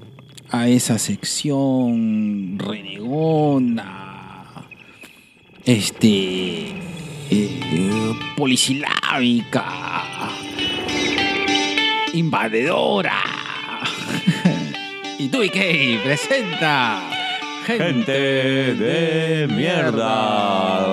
a 0.51 0.67
esa 0.69 0.99
sección 0.99 2.59
renegona. 2.59 4.01
Este. 5.65 6.73
eh, 7.31 8.13
polisilábica. 8.37 9.65
Invadedora. 12.15 13.44
Y 15.19 15.29
tú 15.29 15.43
y 15.43 15.51
qué 15.51 16.01
presenta. 16.05 17.11
Gente 17.67 18.13
de 18.13 19.49
mierda. 19.49 20.87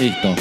Listo. 0.00 0.34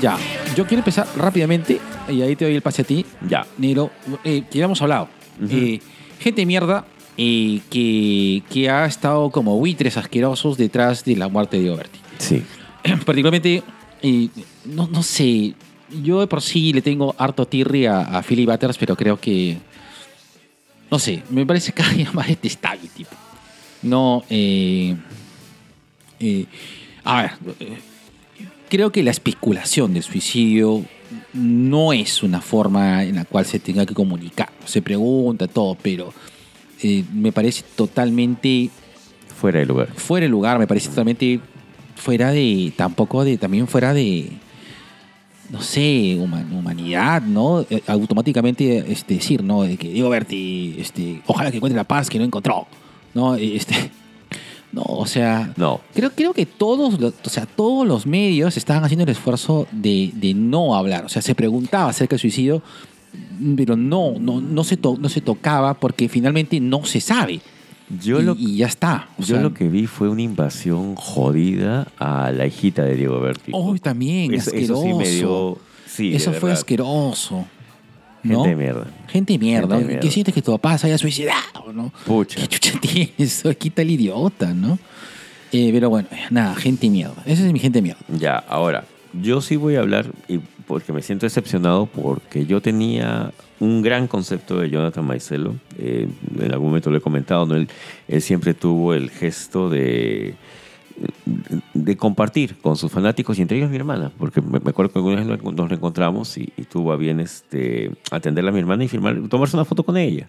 Ya, 0.00 0.16
yo 0.54 0.66
quiero 0.66 0.80
empezar 0.80 1.06
rápidamente 1.16 1.80
y 2.08 2.22
ahí 2.22 2.36
te 2.36 2.44
doy 2.44 2.54
el 2.54 2.62
pase 2.62 2.82
a 2.82 2.84
ti. 2.84 3.04
Ya. 3.28 3.46
Nero, 3.58 3.90
eh, 4.24 4.42
que 4.50 4.58
habíamos 4.58 4.80
hablado. 4.80 5.08
Eh, 5.50 5.80
gente 6.20 6.42
de 6.42 6.46
mierda 6.46 6.84
eh, 7.16 7.60
que, 7.70 8.42
que 8.50 8.70
ha 8.70 8.86
estado 8.86 9.30
como 9.30 9.56
buitres 9.58 9.96
asquerosos 9.96 10.56
detrás 10.56 11.04
de 11.04 11.16
la 11.16 11.28
muerte 11.28 11.60
de 11.60 11.70
Oberti. 11.70 11.98
Sí. 12.18 12.44
Particularmente, 13.04 13.62
eh, 14.02 14.28
no, 14.64 14.86
no 14.86 15.02
sé, 15.02 15.54
yo 16.02 16.20
de 16.20 16.26
por 16.26 16.42
sí 16.42 16.72
le 16.72 16.82
tengo 16.82 17.14
harto 17.18 17.46
tirri 17.46 17.86
a, 17.86 18.00
a 18.00 18.22
Philly 18.22 18.46
Butters, 18.46 18.78
pero 18.78 18.96
creo 18.96 19.18
que, 19.18 19.58
no 20.90 20.98
sé, 20.98 21.22
me 21.30 21.46
parece 21.46 21.72
cada 21.72 21.90
día 21.90 22.10
más 22.14 22.28
detestable, 22.28 22.88
tipo. 22.94 23.10
No, 23.82 24.24
eh, 24.28 24.96
eh, 26.20 26.46
a 27.04 27.22
ver, 27.22 27.30
eh, 27.60 27.78
creo 28.68 28.90
que 28.90 29.02
la 29.02 29.10
especulación 29.10 29.94
del 29.94 30.02
suicidio 30.02 30.84
no 31.32 31.92
es 31.92 32.22
una 32.22 32.40
forma 32.40 33.04
en 33.04 33.16
la 33.16 33.24
cual 33.24 33.46
se 33.46 33.58
tenga 33.58 33.86
que 33.86 33.94
comunicar. 33.94 34.50
Se 34.64 34.82
pregunta 34.82 35.46
todo, 35.46 35.76
pero 35.80 36.12
eh, 36.82 37.04
me 37.12 37.32
parece 37.32 37.64
totalmente 37.76 38.70
Fuera 39.40 39.60
de 39.60 39.66
lugar. 39.66 39.88
fuera 39.94 40.24
de 40.24 40.30
lugar, 40.30 40.58
me 40.58 40.66
parece 40.66 40.88
totalmente 40.88 41.40
fuera 41.94 42.32
de, 42.32 42.72
tampoco 42.76 43.24
de, 43.24 43.38
también 43.38 43.68
fuera 43.68 43.94
de, 43.94 44.30
no 45.50 45.62
sé, 45.62 46.16
huma- 46.18 46.44
humanidad, 46.52 47.22
¿no? 47.22 47.62
Eh, 47.70 47.82
Automáticamente 47.86 48.84
este, 48.92 49.14
decir, 49.14 49.42
¿no? 49.42 49.62
De 49.62 49.76
que 49.76 49.88
Diego 49.90 50.08
Berti, 50.10 50.76
este, 50.78 51.22
ojalá 51.26 51.50
que 51.50 51.56
encuentre 51.56 51.76
la 51.76 51.84
paz 51.84 52.10
que 52.10 52.18
no 52.18 52.24
encontró, 52.24 52.66
¿no? 53.14 53.34
Este, 53.34 53.74
no, 54.72 54.82
o 54.82 55.06
sea, 55.06 55.52
No. 55.56 55.80
creo, 55.94 56.10
creo 56.14 56.34
que 56.34 56.44
todos, 56.46 56.98
o 57.24 57.28
sea, 57.30 57.46
todos 57.46 57.86
los 57.86 58.06
medios 58.06 58.56
estaban 58.56 58.84
haciendo 58.84 59.04
el 59.04 59.10
esfuerzo 59.10 59.66
de, 59.72 60.10
de 60.14 60.34
no 60.34 60.74
hablar, 60.76 61.04
o 61.04 61.08
sea, 61.08 61.22
se 61.22 61.34
preguntaba 61.34 61.90
acerca 61.90 62.12
del 62.16 62.20
suicidio, 62.20 62.62
pero 63.56 63.76
no, 63.76 64.12
no, 64.20 64.40
no, 64.40 64.64
se 64.64 64.76
to- 64.76 64.98
no 65.00 65.08
se 65.08 65.20
tocaba 65.22 65.74
porque 65.74 66.08
finalmente 66.08 66.60
no 66.60 66.84
se 66.84 67.00
sabe. 67.00 67.40
Yo 68.02 68.20
y, 68.20 68.22
lo- 68.22 68.36
y 68.38 68.56
ya 68.58 68.66
está. 68.66 69.08
O 69.18 69.22
Yo 69.22 69.26
sea, 69.36 69.40
lo 69.42 69.54
que 69.54 69.68
vi 69.68 69.86
fue 69.86 70.08
una 70.08 70.22
invasión 70.22 70.94
jodida 70.96 71.86
a 71.98 72.30
la 72.32 72.46
hijita 72.46 72.82
de 72.84 72.96
Diego 72.96 73.20
Vértigo. 73.20 73.56
Hoy 73.58 73.78
también, 73.80 74.34
eso, 74.34 74.50
asqueroso. 74.50 74.74
eso 74.74 74.82
sí 74.82 74.94
me 74.94 75.08
dio... 75.10 75.58
Sí, 75.86 76.10
de 76.10 76.16
Eso 76.16 76.30
fue 76.32 76.40
verdad. 76.50 76.58
asqueroso. 76.58 77.46
Gente 78.22 78.48
de 78.50 78.56
mierda. 78.56 78.86
Gente 79.08 79.32
de 79.32 79.38
mierda. 79.38 79.68
Gente 79.68 79.76
de 79.78 79.84
mierda. 79.86 80.00
¿Qué 80.00 80.10
sientes 80.10 80.34
que 80.34 80.42
tu 80.42 80.52
papá 80.52 80.76
se 80.76 80.86
haya 80.86 80.98
suicidado, 80.98 81.72
no? 81.72 81.90
Pucha. 82.04 82.40
¿Qué 82.40 82.46
chucha 82.48 82.78
tiene 82.78 83.12
eso? 83.16 83.50
Quita 83.56 83.80
el 83.82 83.90
idiota, 83.92 84.52
¿no? 84.52 84.78
Eh, 85.50 85.70
pero 85.72 85.88
bueno, 85.88 86.08
nada, 86.30 86.54
gente 86.56 86.86
de 86.86 86.90
mierda. 86.90 87.22
Esa 87.24 87.46
es 87.46 87.52
mi 87.52 87.58
gente 87.58 87.78
de 87.78 87.82
mierda. 87.82 88.00
Ya, 88.08 88.36
ahora, 88.36 88.84
yo 89.14 89.40
sí 89.40 89.56
voy 89.56 89.76
a 89.76 89.80
hablar, 89.80 90.06
y 90.28 90.40
porque 90.66 90.92
me 90.92 91.00
siento 91.00 91.24
decepcionado, 91.24 91.86
porque 91.86 92.44
yo 92.44 92.60
tenía 92.60 93.32
un 93.60 93.82
gran 93.82 94.06
concepto 94.06 94.58
de 94.58 94.70
Jonathan 94.70 95.04
Maicelo. 95.04 95.54
eh, 95.78 96.08
en 96.38 96.52
algún 96.52 96.68
momento 96.68 96.90
lo 96.90 96.98
he 96.98 97.00
comentado. 97.00 97.54
Él, 97.54 97.68
siempre 98.20 98.54
tuvo 98.54 98.94
el 98.94 99.10
gesto 99.10 99.68
de, 99.68 100.34
de 101.74 101.96
compartir 101.96 102.56
con 102.58 102.76
sus 102.76 102.90
fanáticos 102.90 103.38
y 103.38 103.42
entre 103.42 103.58
ellos 103.58 103.70
mi 103.70 103.76
hermana, 103.76 104.10
porque 104.18 104.40
me, 104.40 104.60
me 104.60 104.70
acuerdo 104.70 104.92
que 104.92 104.98
alguna 104.98 105.16
vez 105.16 105.26
nos 105.26 105.54
nos 105.54 105.68
reencontramos 105.68 106.36
y, 106.38 106.52
y 106.56 106.62
tuvo 106.64 106.92
a 106.92 106.96
bien 106.96 107.20
este, 107.20 107.90
atenderla 108.10 108.50
a 108.50 108.52
mi 108.52 108.60
hermana 108.60 108.84
y 108.84 108.88
firmar, 108.88 109.16
tomarse 109.28 109.56
una 109.56 109.64
foto 109.64 109.82
con 109.82 109.96
ella. 109.96 110.28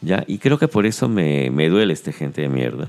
¿ya? 0.00 0.24
Y 0.26 0.38
creo 0.38 0.58
que 0.58 0.68
por 0.68 0.86
eso 0.86 1.08
me, 1.08 1.50
me 1.50 1.68
duele 1.68 1.92
este 1.92 2.12
gente 2.12 2.42
de 2.42 2.48
mierda. 2.48 2.88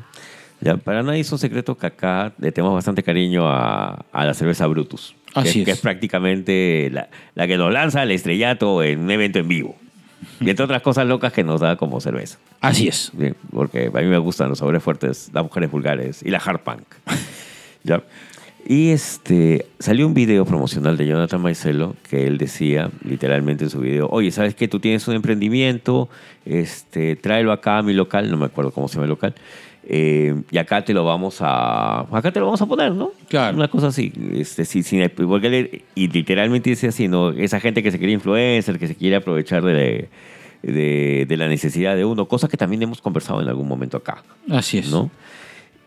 ¿ya? 0.62 0.78
Para 0.78 1.04
nadie 1.04 1.22
es 1.22 1.32
un 1.32 1.40
secreto 1.40 1.78
que 1.78 1.88
acá 1.88 2.34
le 2.38 2.52
tenemos 2.52 2.74
bastante 2.74 3.04
cariño 3.04 3.48
a, 3.48 4.06
a 4.12 4.26
la 4.26 4.34
cerveza 4.34 4.68
Brutus. 4.68 5.16
Así 5.36 5.54
que, 5.54 5.60
es. 5.60 5.66
que 5.66 5.72
es 5.72 5.80
prácticamente 5.80 6.90
la, 6.92 7.10
la 7.36 7.48
que 7.48 7.58
nos 7.58 7.72
lanza 7.72 8.02
al 8.02 8.12
estrellato 8.12 8.82
en 8.84 9.02
un 9.02 9.12
evento 9.12 9.40
en 9.40 9.48
vivo. 9.48 9.76
Y 10.40 10.50
entre 10.50 10.66
otras 10.66 10.82
cosas 10.82 11.06
locas 11.06 11.32
que 11.32 11.44
nos 11.44 11.62
da 11.62 11.76
como 11.76 12.02
cerveza. 12.02 12.40
Así 12.62 12.88
es. 12.88 13.12
Bien, 13.14 13.36
porque 13.52 13.92
a 13.94 14.02
mí 14.02 14.08
me 14.08 14.18
gustan 14.18 14.50
los 14.50 14.60
sabores 14.60 14.82
fuertes, 14.82 15.30
las 15.34 15.44
mujeres 15.44 15.72
vulgares 15.72 16.24
y 16.24 16.30
la 16.30 16.40
hard 16.40 16.60
punk. 16.62 16.84
¿Ya? 17.84 18.02
Y 18.68 18.90
este, 18.90 19.68
salió 19.78 20.08
un 20.08 20.16
video 20.16 20.44
promocional 20.44 20.98
de 20.98 21.06
Jonathan 21.06 21.40
Maicelo 21.40 21.96
que 22.10 22.26
él 22.26 22.40
decía 22.40 22.90
literalmente 23.04 23.66
en 23.66 23.70
su 23.70 23.80
video, 23.80 24.08
oye, 24.10 24.32
¿sabes 24.32 24.56
qué? 24.56 24.68
Tú 24.68 24.80
tienes 24.80 25.08
un 25.08 25.14
emprendimiento, 25.14 26.10
este, 26.46 27.16
tráelo 27.16 27.52
acá 27.52 27.78
a 27.78 27.84
mi 27.84 27.94
local, 27.94 28.32
no 28.32 28.38
me 28.38 28.46
acuerdo 28.46 28.72
cómo 28.72 28.88
se 28.88 28.96
llama 28.96 29.04
el 29.06 29.12
local, 29.12 29.36
eh, 29.88 30.36
y 30.52 30.58
acá 30.58 30.84
te 30.84 30.94
lo 30.94 31.04
vamos 31.06 31.38
a, 31.42 32.02
acá 32.02 32.32
te 32.32 32.40
lo 32.40 32.46
vamos 32.48 32.62
a 32.62 32.66
poner, 32.66 32.92
¿no? 32.92 33.12
Claro. 33.30 33.56
Una 33.58 33.68
cosa 33.68 33.88
así, 33.88 34.12
este, 34.34 34.66
sí, 34.66 34.84
sí, 34.84 35.00
porque 35.16 35.84
y 35.96 36.08
literalmente 36.08 36.70
dice 36.72 36.88
así, 36.88 37.08
¿no? 37.08 37.32
Esa 37.32 37.60
gente 37.60 37.82
que 37.84 37.92
se 37.92 37.98
quiere 37.98 38.14
influencer, 38.14 38.78
que 38.80 38.88
se 38.88 38.96
quiere 38.96 39.16
aprovechar 39.18 39.64
de, 39.64 40.10
de, 40.64 41.26
de 41.28 41.38
la 41.38 41.48
necesidad 41.48 41.96
de 41.96 42.04
uno, 42.06 42.28
cosa 42.28 42.48
que 42.48 42.58
también 42.58 42.82
hemos 42.84 43.02
conversado 43.02 43.42
en 43.42 43.48
algún 43.48 43.68
momento 43.68 43.98
acá. 43.98 44.24
Así 44.50 44.80
es. 44.80 44.90
¿no? 44.92 45.12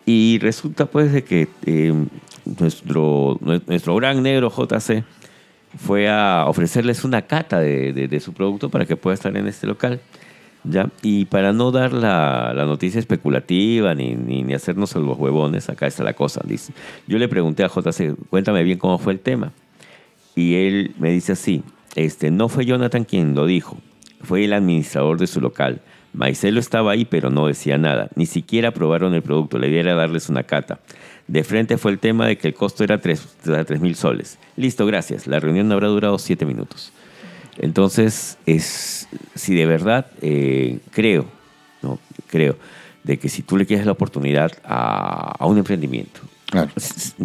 Y 0.06 0.38
resulta 0.40 0.86
pues 0.86 1.12
de 1.12 1.24
que 1.24 1.48
eh, 1.66 1.92
nuestro, 2.58 3.38
nuestro 3.42 3.94
gran 3.96 4.22
negro 4.22 4.50
JC 4.50 5.04
fue 5.76 6.08
a 6.08 6.46
ofrecerles 6.46 7.04
una 7.04 7.22
cata 7.22 7.60
de, 7.60 7.92
de- 7.92 8.08
de 8.08 8.20
su 8.20 8.32
producto 8.32 8.70
para 8.70 8.86
que 8.86 8.96
pueda 8.96 9.14
estar 9.14 9.36
en 9.36 9.46
este 9.46 9.66
local. 9.66 10.00
Y 11.02 11.24
para 11.26 11.52
no 11.52 11.70
dar 11.70 11.92
la, 11.92 12.52
noticia 12.66 12.98
especulativa 12.98 13.94
ni, 13.94 14.14
ni, 14.14 14.52
hacernos 14.54 14.94
los 14.94 15.18
huevones, 15.18 15.68
acá 15.68 15.86
está 15.86 16.04
la 16.04 16.14
cosa. 16.14 16.40
Dice. 16.44 16.72
Yo 17.06 17.18
le 17.18 17.28
pregunté 17.28 17.64
a 17.64 17.68
JC, 17.68 18.14
cuéntame 18.28 18.62
bien 18.62 18.78
cómo 18.78 18.98
fue 18.98 19.12
el 19.12 19.20
tema. 19.20 19.52
Y 20.34 20.54
él 20.54 20.94
me 20.98 21.10
dice 21.10 21.32
así, 21.32 21.62
este, 21.94 22.30
no 22.30 22.48
fue 22.48 22.64
Jonathan 22.64 23.04
quien 23.04 23.34
lo 23.34 23.46
dijo, 23.46 23.78
fue 24.22 24.44
el 24.44 24.52
administrador 24.52 25.18
de 25.18 25.26
su 25.26 25.40
local. 25.40 25.80
Maicelo 26.12 26.60
estaba 26.60 26.92
ahí, 26.92 27.04
pero 27.04 27.30
no 27.30 27.46
decía 27.46 27.78
nada. 27.78 28.08
Ni 28.14 28.26
siquiera 28.26 28.72
probaron 28.72 29.14
el 29.14 29.22
producto, 29.22 29.58
la 29.58 29.66
idea 29.66 29.80
era 29.80 29.94
darles 29.94 30.28
una 30.28 30.42
cata. 30.42 30.80
De 31.26 31.44
frente 31.44 31.76
fue 31.76 31.90
el 31.90 31.98
tema 31.98 32.26
de 32.26 32.38
que 32.38 32.48
el 32.48 32.54
costo 32.54 32.84
era 32.84 32.98
3 33.00 33.80
mil 33.80 33.94
soles. 33.94 34.38
Listo, 34.56 34.86
gracias. 34.86 35.26
La 35.26 35.40
reunión 35.40 35.70
habrá 35.72 35.88
durado 35.88 36.18
7 36.18 36.46
minutos. 36.46 36.92
Entonces, 37.60 38.38
es, 38.46 39.08
si 39.34 39.54
de 39.54 39.66
verdad 39.66 40.06
eh, 40.22 40.78
creo, 40.90 41.26
¿no? 41.82 41.98
creo, 42.28 42.56
de 43.04 43.18
que 43.18 43.28
si 43.28 43.42
tú 43.42 43.56
le 43.56 43.66
quieres 43.66 43.84
la 43.86 43.92
oportunidad 43.92 44.52
a, 44.64 45.34
a 45.38 45.46
un 45.46 45.58
emprendimiento, 45.58 46.20
Claro. 46.50 46.70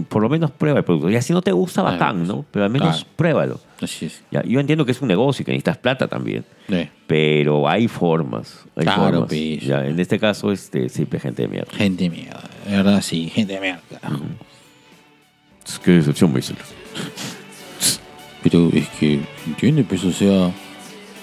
por 0.09 0.21
lo 0.21 0.27
menos 0.27 0.51
prueba 0.51 0.79
el 0.79 0.83
producto. 0.85 1.09
Y 1.09 1.21
si 1.21 1.31
no 1.31 1.41
te 1.41 1.53
gusta, 1.53 1.81
Claro. 1.81 1.97
bacán, 1.97 2.27
¿no? 2.27 2.45
Pero 2.51 2.65
al 2.65 2.71
menos 2.71 2.95
Claro. 2.97 3.09
pruébalo. 3.15 3.59
Así 3.79 4.07
es. 4.07 4.21
Ya, 4.31 4.43
yo 4.43 4.59
entiendo 4.59 4.85
que 4.85 4.91
es 4.91 5.01
un 5.01 5.07
negocio 5.07 5.43
y 5.43 5.45
que 5.45 5.51
necesitas 5.51 5.77
plata 5.77 6.07
también, 6.09 6.43
Sí. 6.67 6.89
pero 7.07 7.69
hay 7.69 7.87
formas. 7.87 8.65
Hay 8.75 8.83
Claro, 8.83 9.19
formas. 9.27 9.31
Ya, 9.61 9.85
en 9.85 9.97
este 9.99 10.19
caso, 10.19 10.51
este, 10.51 10.87
pues, 11.05 11.21
gente 11.21 11.43
de 11.43 11.47
mierda. 11.47 11.71
Gente 11.71 12.03
de 12.03 12.09
mierda. 12.09 12.49
De 12.67 12.75
verdad, 12.75 13.01
sí. 13.01 13.29
Gente 13.33 13.53
de 13.53 13.59
mierda. 13.61 13.81
Qué 15.85 15.91
decepción, 15.91 16.33
Maicelo. 16.33 16.59
Pero 18.43 18.69
es 18.73 18.87
que, 18.89 19.19
¿entiendes? 19.47 19.85
Pues, 19.87 20.03
o 20.03 20.11
sea, 20.11 20.51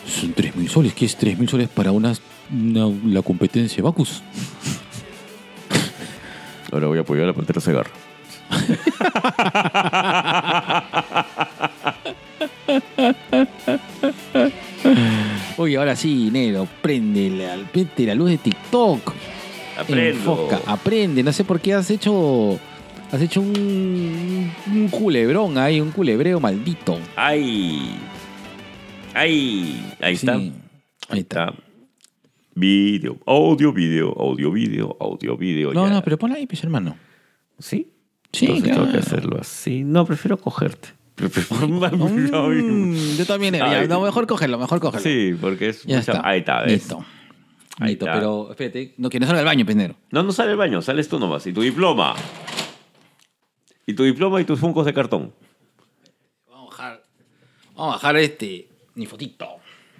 son 0.06 0.34
3.000 0.34 0.68
soles. 0.68 0.94
¿Qué 0.94 1.04
es 1.04 1.16
3.000 1.18 1.48
soles 1.48 1.68
para 1.68 1.92
una, 1.92 2.12
una- 2.52 2.90
la 3.06 3.22
competencia 3.22 3.82
Bacus? 3.82 4.22
Ahora 6.72 6.86
voy 6.86 6.98
a 6.98 7.02
apoyar 7.02 7.24
a 7.24 7.26
la 7.28 7.32
Pantera 7.34 7.60
Segarra. 7.60 7.90
Oye, 15.56 15.76
ahora 15.76 15.94
sí, 15.96 16.30
negro, 16.32 16.66
prende 16.80 17.28
la, 17.30 17.56
prende 17.70 18.06
la 18.06 18.14
luz 18.14 18.30
de 18.30 18.38
TikTok. 18.38 19.12
Aprendo. 19.78 20.10
Enfoca, 20.18 20.60
aprende. 20.66 21.22
No 21.22 21.32
sé 21.32 21.44
por 21.44 21.60
qué 21.60 21.74
has 21.74 21.90
hecho. 21.90 22.58
Has 23.12 23.20
hecho 23.20 23.40
un, 23.40 24.52
un 24.72 24.88
culebrón 24.88 25.58
ahí, 25.58 25.80
un 25.80 25.90
culebreo 25.90 26.38
maldito. 26.38 26.98
¡Ay! 27.16 27.96
¡Ay! 29.14 29.94
Ahí 30.00 30.16
Sí. 30.16 30.26
está. 30.26 30.34
Ahí 31.08 31.20
está. 31.20 31.52
Video, 32.54 33.16
audio, 33.26 33.72
video, 33.72 34.14
audio, 34.16 34.52
video, 34.52 34.96
audio, 35.00 35.36
video. 35.36 35.72
No, 35.72 35.86
ya. 35.88 35.94
no, 35.94 36.02
pero 36.02 36.18
ponla 36.18 36.36
ahí, 36.36 36.46
pues, 36.46 36.62
hermano. 36.62 36.96
¿Sí? 37.58 37.88
Sí, 38.32 38.46
Entonces 38.46 38.70
tengo 38.70 38.84
que 38.86 38.90
claro. 38.92 39.06
hacerlo 39.06 39.38
así. 39.40 39.82
No, 39.82 40.04
prefiero 40.04 40.36
cogerte. 40.38 40.88
Mm, 41.20 43.16
yo 43.18 43.26
también. 43.26 43.54
ya, 43.54 43.86
no, 43.86 44.00
mejor 44.00 44.26
cógelo, 44.26 44.56
mejor 44.58 44.80
cógelo. 44.80 45.02
Sí, 45.02 45.34
porque 45.38 45.68
es 45.70 45.82
Ya 45.84 45.98
mucha- 45.98 46.12
está. 46.12 46.26
Ahí 46.28 46.38
está, 46.40 46.62
¿ves? 46.62 46.72
Listo. 46.72 47.04
Ahí 47.78 47.92
está. 47.92 48.12
pero 48.14 48.50
espérate, 48.50 48.94
no, 48.98 49.08
que 49.10 49.18
no 49.20 49.26
salga 49.26 49.40
al 49.40 49.46
baño, 49.46 49.66
penero. 49.66 49.96
No, 50.10 50.22
no 50.22 50.32
sale 50.32 50.52
el 50.52 50.56
baño, 50.56 50.80
sales 50.80 51.08
tú 51.08 51.18
nomás. 51.18 51.46
Y 51.46 51.52
tu 51.52 51.60
diploma. 51.60 52.14
Y 53.90 53.94
tu 53.94 54.04
diploma 54.04 54.40
y 54.40 54.44
tus 54.44 54.60
funcos 54.60 54.86
de 54.86 54.94
cartón. 54.94 55.32
Vamos 56.48 56.68
a 56.68 56.70
bajar. 56.70 57.02
Vamos 57.74 57.92
a 57.94 57.96
bajar 57.96 58.16
este. 58.18 58.68
Mi 58.94 59.04
fotito. 59.06 59.46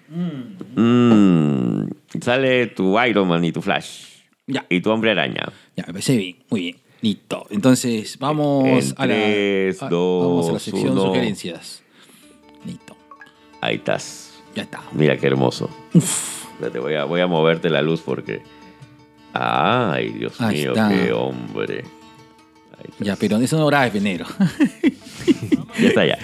Mm, 0.09 1.87
sale 2.21 2.69
tu 2.69 3.01
Iron 3.01 3.27
Man 3.29 3.45
y 3.45 3.51
tu 3.53 3.61
Flash. 3.63 4.05
Ya. 4.47 4.65
Y 4.69 4.81
tu 4.81 4.91
hombre 4.91 5.11
araña. 5.11 5.53
Ya, 5.77 5.85
me 5.89 5.93
parece 5.95 6.17
bien. 6.17 6.37
Muy 6.51 6.61
bien. 6.61 6.77
Listo. 7.03 7.47
Entonces, 7.51 8.17
vamos 8.19 8.65
En 8.91 8.95
a 8.97 9.07
la. 9.07 9.15
tres, 9.15 9.83
a- 9.83 9.89
dos, 9.89 10.25
vamos 10.27 10.49
a 10.51 10.53
la 10.53 10.59
sección 10.61 10.91
uno. 10.93 11.03
sugerencias. 11.07 11.83
Listo. 12.65 12.97
Ahí 13.61 13.77
estás. 13.77 14.41
Ya 14.55 14.63
está. 14.63 14.83
Mira 14.93 15.17
qué 15.17 15.27
hermoso. 15.27 15.69
Espérate, 15.95 16.79
voy 16.79 16.95
a, 16.95 17.05
voy 17.07 17.21
a 17.21 17.27
moverte 17.27 17.71
la 17.71 17.83
luz 17.83 18.01
porque. 18.03 18.43
Ay, 19.33 20.11
Dios 20.11 20.41
Ahí 20.41 20.59
mío, 20.59 20.71
está. 20.73 20.89
qué 20.91 21.13
hombre. 21.13 21.85
Ya, 22.99 23.17
pero 23.17 23.37
eso 23.39 23.59
no 23.59 23.67
grabes, 23.67 23.93
penero. 23.93 24.27
Ya 25.79 25.89
está, 25.89 26.05
ya. 26.07 26.19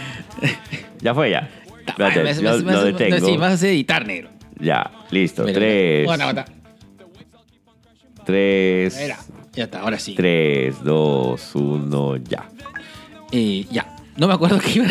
Ya 1.01 1.14
fue, 1.14 1.31
ya. 1.31 1.49
Espérate, 1.87 2.23
me- 2.23 2.35
yo 2.35 2.42
me- 2.42 2.73
lo 2.73 2.81
me- 2.83 2.92
detengo. 2.92 3.27
Sí, 3.27 3.37
vas 3.37 3.62
a 3.62 3.69
editar, 3.69 4.07
negro. 4.07 4.31
Ya, 4.59 4.90
listo. 5.11 5.45
Tres. 5.45 6.05
Bueno, 6.07 6.25
aguanta. 6.25 6.45
Tres. 8.25 8.95
Espera. 8.95 9.19
Ya 9.53 9.64
está, 9.64 9.81
ahora 9.81 9.99
sí. 9.99 10.14
Tres, 10.14 10.83
dos, 10.83 11.54
uno, 11.54 12.17
ya. 12.17 12.48
Eh, 13.33 13.65
ya. 13.71 13.96
No 14.17 14.27
me 14.29 14.35
acuerdo 14.35 14.59
qué 14.59 14.71
iba 14.73 14.87
a 14.87 14.90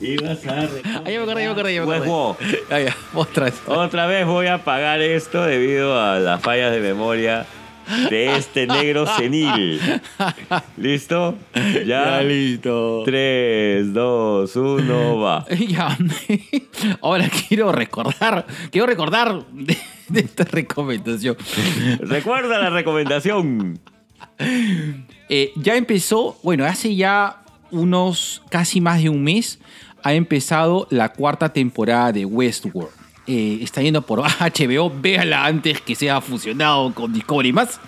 Ibas 0.00 0.46
a 0.46 0.60
Ah, 1.04 1.10
ya 1.10 1.18
me 1.18 1.22
acordé, 1.22 1.42
ya 1.42 1.48
me 1.48 1.52
acordé, 1.52 1.74
ya 1.74 1.80
me 1.80 1.86
Pues, 1.86 2.02
acordé. 2.02 2.58
Ah, 2.70 2.80
ya, 2.80 2.96
otra 3.14 3.44
vez. 3.46 3.54
Otra 3.66 4.06
vez 4.06 4.26
voy 4.26 4.46
a 4.48 4.54
apagar 4.54 5.00
esto 5.00 5.44
debido 5.44 5.98
a 6.00 6.18
las 6.18 6.42
fallas 6.42 6.72
de 6.72 6.80
memoria 6.80 7.46
de 8.10 8.36
este 8.36 8.66
negro 8.66 9.06
senil. 9.06 9.80
¿Listo? 10.76 11.36
Ya. 11.86 12.22
listo. 12.22 13.02
Tres, 13.04 13.92
dos, 13.92 14.54
uno, 14.56 15.18
va. 15.18 15.44
Ya. 15.68 15.96
Ahora 17.00 17.28
quiero 17.48 17.72
recordar, 17.72 18.46
quiero 18.70 18.86
recordar 18.86 19.46
de, 19.52 19.76
de 20.08 20.20
esta 20.20 20.44
recomendación. 20.44 21.36
Recuerda 22.00 22.58
la 22.58 22.70
recomendación. 22.70 23.80
Eh, 25.28 25.52
ya 25.56 25.76
empezó, 25.76 26.36
bueno, 26.42 26.64
hace 26.64 26.94
ya 26.96 27.42
unos 27.70 28.42
casi 28.50 28.80
más 28.80 29.02
de 29.02 29.08
un 29.08 29.22
mes, 29.22 29.58
ha 30.02 30.12
empezado 30.14 30.86
la 30.90 31.10
cuarta 31.12 31.52
temporada 31.52 32.12
de 32.12 32.24
Westworld. 32.24 33.03
Eh, 33.26 33.58
está 33.62 33.80
yendo 33.80 34.02
por 34.02 34.20
HBO, 34.38 34.92
véala 35.00 35.46
antes 35.46 35.80
que 35.80 35.94
sea 35.94 36.20
fusionado 36.20 36.92
con 36.92 37.12
Discovery 37.12 37.52
más 37.52 37.80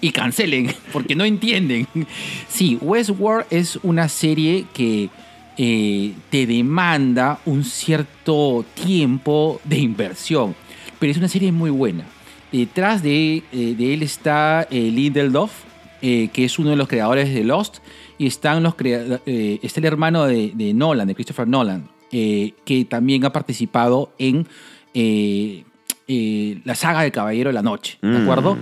y 0.00 0.12
cancelen, 0.12 0.74
porque 0.92 1.14
no 1.14 1.24
entienden. 1.24 1.86
Sí, 2.48 2.78
Westworld 2.80 3.46
es 3.50 3.78
una 3.82 4.08
serie 4.08 4.64
que 4.72 5.10
eh, 5.56 6.12
te 6.30 6.46
demanda 6.46 7.38
un 7.44 7.64
cierto 7.64 8.64
tiempo 8.74 9.60
de 9.64 9.78
inversión, 9.78 10.56
pero 10.98 11.12
es 11.12 11.18
una 11.18 11.28
serie 11.28 11.52
muy 11.52 11.70
buena. 11.70 12.04
Detrás 12.50 13.02
de, 13.02 13.42
eh, 13.52 13.76
él 13.78 14.02
está 14.02 14.66
Lindelof, 14.70 15.52
que 16.00 16.30
es 16.34 16.58
uno 16.58 16.70
de 16.70 16.76
los 16.76 16.88
creadores 16.88 17.32
de 17.32 17.44
Lost, 17.44 17.78
y 18.18 18.26
están 18.26 18.62
los 18.62 18.74
eh, 18.82 19.60
está 19.62 19.80
el 19.80 19.86
hermano 19.86 20.24
de, 20.24 20.72
Nolan, 20.74 21.06
de 21.06 21.14
Christopher 21.14 21.46
Nolan, 21.46 21.88
que 22.10 22.86
también 22.88 23.24
ha 23.24 23.32
participado 23.32 24.12
en 24.18 24.46
eh, 24.94 25.64
eh, 26.06 26.58
la 26.64 26.74
saga 26.74 27.02
del 27.02 27.12
Caballero 27.12 27.48
de 27.50 27.54
la 27.54 27.62
Noche, 27.62 27.98
¿de 28.02 28.08
Mm. 28.08 28.22
acuerdo? 28.22 28.58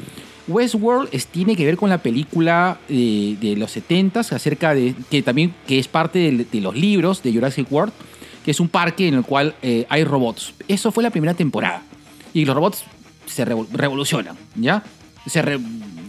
Westworld 0.49 1.09
es- 1.13 1.27
tiene 1.27 1.57
que 1.57 1.65
ver 1.65 1.77
con 1.77 1.91
la 1.91 1.99
película 1.99 2.79
de 2.89 3.55
los 3.57 3.71
70s 3.77 4.33
acerca 4.33 4.75
de 4.75 4.95
que 5.11 5.23
también 5.23 5.53
que 5.67 5.79
es 5.79 5.89
parte 5.89 6.19
de, 6.19 6.45
de 6.45 6.61
los 6.61 6.75
libros 6.77 7.23
de 7.23 7.33
Jurassic 7.33 7.71
World, 7.71 7.93
que 8.45 8.53
es 8.53 8.61
un 8.61 8.69
parque 8.69 9.09
en 9.09 9.15
el 9.15 9.25
cual 9.25 9.55
eh, 9.63 9.87
hay 9.89 10.05
robots. 10.05 10.55
Eso 10.69 10.93
fue 10.93 11.03
la 11.03 11.11
primera 11.11 11.35
temporada 11.35 11.83
y 12.33 12.45
los 12.45 12.55
robots 12.55 12.85
se 13.27 13.45
revo- 13.45 13.67
revolucionan, 13.73 14.37
¿ya? 14.55 14.85
Se, 15.27 15.43
re- 15.43 15.59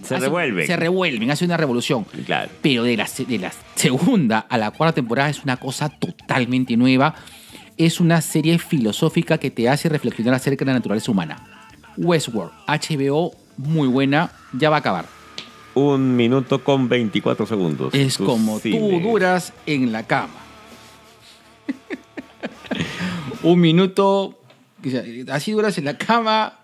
Se 0.04 0.20
revuelven. 0.20 0.68
Se 0.68 0.76
revuelven, 0.78 1.32
hace 1.32 1.46
una 1.46 1.58
revolución. 1.58 2.06
Claro. 2.28 2.52
Pero 2.62 2.84
de 2.84 2.96
la, 2.96 3.08
se- 3.08 3.26
de 3.26 3.40
la 3.40 3.52
segunda 3.74 4.46
a 4.48 4.58
la 4.60 4.70
cuarta 4.70 4.94
temporada 4.94 5.30
es 5.32 5.44
una 5.44 5.58
cosa 5.58 5.90
totalmente 5.90 6.78
nueva. 6.78 7.16
Es 7.78 8.00
una 8.00 8.22
serie 8.22 8.58
filosófica 8.60 9.38
que 9.38 9.52
te 9.52 9.70
hace 9.70 9.88
reflexionar 9.90 10.34
acerca 10.34 10.66
de 10.66 10.72
la 10.72 10.78
naturaleza 10.80 11.12
humana. 11.12 11.44
Westworld, 11.98 12.52
HBO, 12.68 13.32
muy 13.58 13.88
buena, 13.88 14.32
ya 14.54 14.70
va 14.70 14.78
a 14.78 14.80
acabar. 14.80 15.06
Un 15.76 16.16
minuto 16.16 16.64
con 16.64 16.90
24 16.90 17.46
segundos. 17.46 17.94
Es 17.94 18.18
como 18.18 18.60
tú 18.60 19.00
duras 19.02 19.54
en 19.68 19.92
la 19.92 20.04
cama. 20.04 20.34
Un 23.44 23.60
minuto, 23.60 24.40
así 25.32 25.52
duras 25.52 25.78
en 25.78 25.86
la 25.86 25.98
cama 25.98 26.60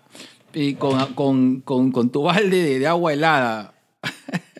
eh, 0.52 0.74
con, 0.76 1.14
con- 1.14 1.60
con- 1.60 1.92
con 1.92 2.10
tu 2.10 2.22
balde 2.24 2.62
de, 2.62 2.78
de 2.80 2.86
agua 2.88 3.12
helada. 3.12 3.74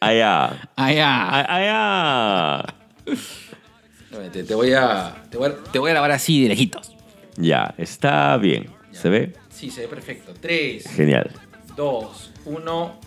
Allá. 0.00 0.70
Allá. 0.76 1.40
Allá. 1.40 2.74
Te, 4.33 4.45
te 4.45 4.55
voy 4.55 4.73
a, 4.73 5.25
te, 5.31 5.37
voy 5.37 5.49
a, 5.49 5.57
te 5.73 5.79
voy 5.79 5.91
a 5.91 5.95
grabar 5.95 6.12
así 6.12 6.43
de 6.43 6.49
lejitos. 6.49 6.95
Ya, 7.37 7.75
está 7.79 8.37
bien. 8.37 8.69
¿Se 8.93 9.09
ve? 9.09 9.33
Sí, 9.51 9.71
se 9.71 9.83
ve 9.83 9.89
perfecto. 9.89 10.33
3, 10.41 10.89
Genial. 10.89 11.31
2, 11.77 12.33
1. 12.45 13.01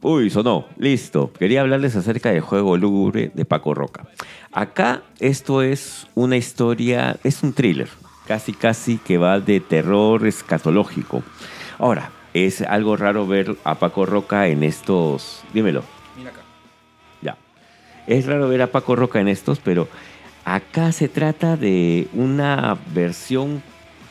Uy, 0.00 0.30
sonó. 0.30 0.66
Listo. 0.78 1.32
Quería 1.32 1.60
hablarles 1.60 1.96
acerca 1.96 2.30
del 2.30 2.40
juego 2.40 2.76
lúgubre 2.76 3.30
de 3.34 3.44
Paco 3.44 3.74
Roca. 3.74 4.06
Acá 4.52 5.02
esto 5.18 5.62
es 5.62 6.06
una 6.14 6.36
historia, 6.36 7.18
es 7.22 7.42
un 7.42 7.52
thriller, 7.52 7.88
casi 8.26 8.52
casi 8.52 8.96
que 8.96 9.18
va 9.18 9.40
de 9.40 9.60
terror 9.60 10.26
escatológico. 10.26 11.22
Ahora, 11.78 12.10
es 12.32 12.62
algo 12.62 12.96
raro 12.96 13.26
ver 13.26 13.56
a 13.64 13.74
Paco 13.78 14.06
Roca 14.06 14.48
en 14.48 14.62
estos... 14.62 15.42
Dímelo. 15.52 15.97
Es 18.08 18.24
raro 18.24 18.48
ver 18.48 18.62
a 18.62 18.72
Paco 18.72 18.96
Roca 18.96 19.20
en 19.20 19.28
estos, 19.28 19.58
pero 19.58 19.86
acá 20.46 20.92
se 20.92 21.08
trata 21.08 21.58
de 21.58 22.08
una 22.14 22.78
versión 22.94 23.62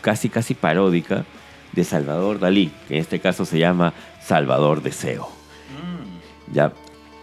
casi 0.01 0.29
casi 0.29 0.53
paródica 0.53 1.25
de 1.73 1.83
Salvador 1.83 2.39
Dalí, 2.39 2.71
que 2.87 2.93
en 2.93 3.01
este 3.01 3.19
caso 3.19 3.43
se 3.43 3.57
llama 3.57 3.95
Salvador 4.21 4.83
Deseo. 4.83 5.27
Ya. 6.53 6.73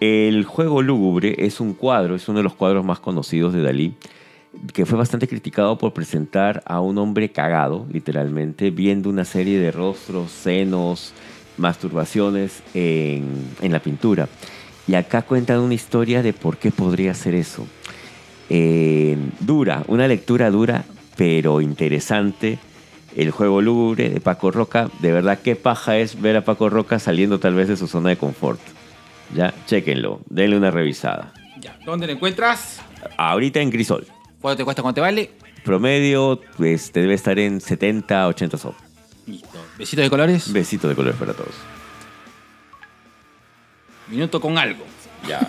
El 0.00 0.44
juego 0.44 0.82
lúgubre 0.82 1.36
es 1.38 1.60
un 1.60 1.74
cuadro, 1.74 2.16
es 2.16 2.28
uno 2.28 2.38
de 2.38 2.42
los 2.42 2.54
cuadros 2.54 2.84
más 2.84 2.98
conocidos 2.98 3.54
de 3.54 3.62
Dalí, 3.62 3.94
que 4.72 4.84
fue 4.84 4.98
bastante 4.98 5.28
criticado 5.28 5.78
por 5.78 5.92
presentar 5.92 6.60
a 6.66 6.80
un 6.80 6.98
hombre 6.98 7.30
cagado, 7.30 7.86
literalmente, 7.88 8.70
viendo 8.70 9.08
una 9.10 9.24
serie 9.24 9.60
de 9.60 9.70
rostros, 9.70 10.32
senos, 10.32 11.14
masturbaciones 11.56 12.64
en, 12.74 13.48
en 13.62 13.70
la 13.70 13.78
pintura. 13.78 14.28
Y 14.86 14.94
acá 14.94 15.22
cuentan 15.22 15.60
una 15.60 15.74
historia 15.74 16.22
de 16.22 16.32
por 16.32 16.58
qué 16.58 16.70
podría 16.70 17.14
ser 17.14 17.34
eso. 17.34 17.66
Eh, 18.50 19.16
dura, 19.40 19.82
una 19.88 20.06
lectura 20.06 20.50
dura, 20.50 20.84
pero 21.16 21.60
interesante. 21.60 22.58
El 23.16 23.30
juego 23.30 23.62
lúgubre 23.62 24.10
de 24.10 24.20
Paco 24.20 24.50
Roca. 24.50 24.90
De 25.00 25.12
verdad, 25.12 25.38
qué 25.42 25.56
paja 25.56 25.96
es 25.98 26.20
ver 26.20 26.36
a 26.36 26.44
Paco 26.44 26.68
Roca 26.68 26.98
saliendo 26.98 27.38
tal 27.38 27.54
vez 27.54 27.68
de 27.68 27.76
su 27.76 27.86
zona 27.86 28.10
de 28.10 28.16
confort. 28.16 28.60
Ya, 29.34 29.54
chéquenlo, 29.66 30.20
denle 30.28 30.56
una 30.56 30.70
revisada. 30.70 31.32
Ya. 31.60 31.78
¿Dónde 31.86 32.06
lo 32.06 32.12
encuentras? 32.12 32.80
Ahorita 33.16 33.60
en 33.60 33.70
Crisol. 33.70 34.06
¿Cuánto 34.40 34.58
te 34.58 34.64
cuesta? 34.64 34.82
¿Cuánto 34.82 34.96
te 34.96 35.00
vale? 35.00 35.30
Promedio, 35.64 36.40
este, 36.58 37.00
debe 37.00 37.14
estar 37.14 37.38
en 37.38 37.60
70, 37.60 38.26
80 38.28 38.58
soles. 38.58 38.78
Listo. 39.26 39.58
Besitos 39.78 40.04
de 40.04 40.10
colores. 40.10 40.52
Besito 40.52 40.88
de 40.88 40.94
colores 40.94 41.18
para 41.18 41.32
todos. 41.32 41.54
Minuto 44.14 44.40
con 44.40 44.56
algo. 44.58 44.84
Ya. 45.28 45.40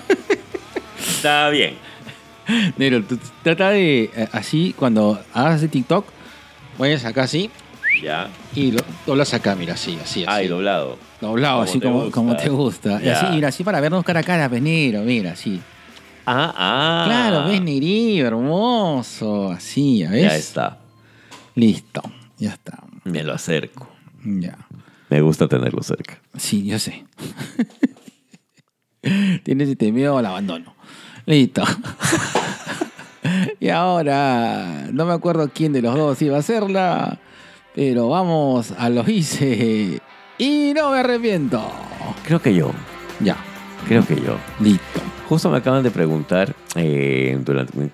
Está 1.00 1.50
bien. 1.50 1.78
Nero, 2.78 3.04
tú 3.04 3.20
trata 3.44 3.70
de 3.70 4.10
eh, 4.16 4.28
así, 4.32 4.74
cuando 4.78 5.20
hagas 5.34 5.62
el 5.64 5.70
TikTok, 5.70 6.06
vayas 6.78 7.04
acá 7.06 7.24
así 7.24 7.50
Ya. 8.04 8.30
y 8.54 8.72
lo 8.72 8.82
doblas 9.06 9.34
acá, 9.34 9.56
mira, 9.56 9.74
así, 9.74 9.94
así, 10.02 10.24
así. 10.24 10.26
Ay, 10.28 10.48
doblado. 10.48 10.98
Doblado, 11.22 11.58
Como 11.60 11.64
así 11.70 11.80
como, 11.80 11.96
gusta. 12.02 12.12
como 12.12 12.36
te 12.38 12.50
gusta. 12.50 13.02
Y 13.04 13.10
así, 13.10 13.26
mira, 13.32 13.48
así 13.50 13.64
para 13.64 13.80
vernos 13.82 14.04
cara 14.04 14.20
a 14.20 14.24
cara, 14.24 14.50
pues, 14.50 14.62
Nero, 14.62 15.02
mira, 15.02 15.32
así. 15.32 15.60
Ah, 16.26 16.54
ah. 16.58 17.04
Claro, 17.08 17.48
ves, 17.48 17.62
Nerillo, 17.62 18.26
hermoso. 18.28 19.52
Así, 19.52 20.00
¿ya 20.00 20.10
ves? 20.12 20.22
Ya 20.24 20.36
está. 20.36 20.78
Listo, 21.56 22.02
ya 22.38 22.50
está. 22.52 22.84
Me 23.06 23.24
lo 23.24 23.34
acerco. 23.34 23.88
Ya. 24.24 24.58
Me 25.10 25.22
gusta 25.22 25.48
tenerlo 25.48 25.82
cerca. 25.84 26.20
Sí, 26.38 26.66
yo 26.66 26.78
sé. 26.80 27.06
Tienes 29.44 29.70
este 29.70 29.92
miedo 29.92 30.18
al 30.18 30.26
abandono. 30.26 30.76
Listo. 31.26 31.64
y 33.60 33.70
ahora, 33.70 34.88
no 34.92 35.06
me 35.06 35.14
acuerdo 35.14 35.50
quién 35.54 35.74
de 35.74 35.82
los 35.82 35.96
dos 35.96 36.22
iba 36.22 36.38
a 36.38 36.40
hacerla, 36.40 37.20
pero 37.74 38.10
vamos 38.10 38.74
a 38.78 38.90
los 38.90 39.08
hice 39.08 40.00
y 40.38 40.74
no 40.76 40.92
me 40.92 41.00
arrepiento. 41.00 41.62
Creo 42.26 42.42
que 42.42 42.54
yo. 42.54 42.72
Ya, 43.20 43.38
Creo 43.88 44.06
que 44.06 44.16
yo. 44.16 44.38
listo. 44.60 45.02
Justo 45.30 45.50
me 45.50 45.58
acaban 45.58 45.82
de 45.82 45.90
preguntar, 45.90 46.54
eh, 46.76 47.40
durante, 47.44 47.90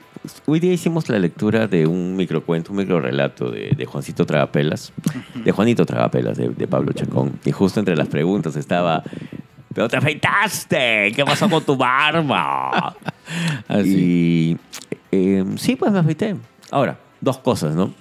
hoy 0.45 0.59
día 0.59 0.73
hicimos 0.73 1.07
la 1.09 1.19
lectura 1.19 1.67
de 1.67 1.87
un 1.87 2.15
microcuento, 2.15 2.71
un 2.71 2.77
microrelato 2.79 3.49
de, 3.51 3.71
de 3.75 3.85
Juancito 3.85 4.25
Tragapelas, 4.25 4.91
de 5.35 5.51
Juanito 5.51 5.85
Tragapelas, 5.85 6.37
de, 6.37 6.49
de 6.49 6.67
Pablo 6.67 6.91
Chacón. 6.93 7.39
Y 7.45 7.51
justo 7.51 7.79
entre 7.79 7.95
las 7.95 8.07
preguntas 8.07 8.55
estaba, 8.55 9.03
pero 9.73 9.89
te 9.89 9.97
afeitaste, 9.97 11.11
¿qué 11.15 11.23
pasó 11.25 11.49
con 11.49 11.63
tu 11.63 11.75
barba? 11.75 12.95
Así. 13.67 14.57
Y 14.57 14.57
eh, 15.11 15.45
sí, 15.57 15.75
pues 15.75 15.91
me 15.91 15.99
afeité. 15.99 16.35
Ahora, 16.71 16.99
dos 17.19 17.37
cosas, 17.37 17.75
¿no? 17.75 17.93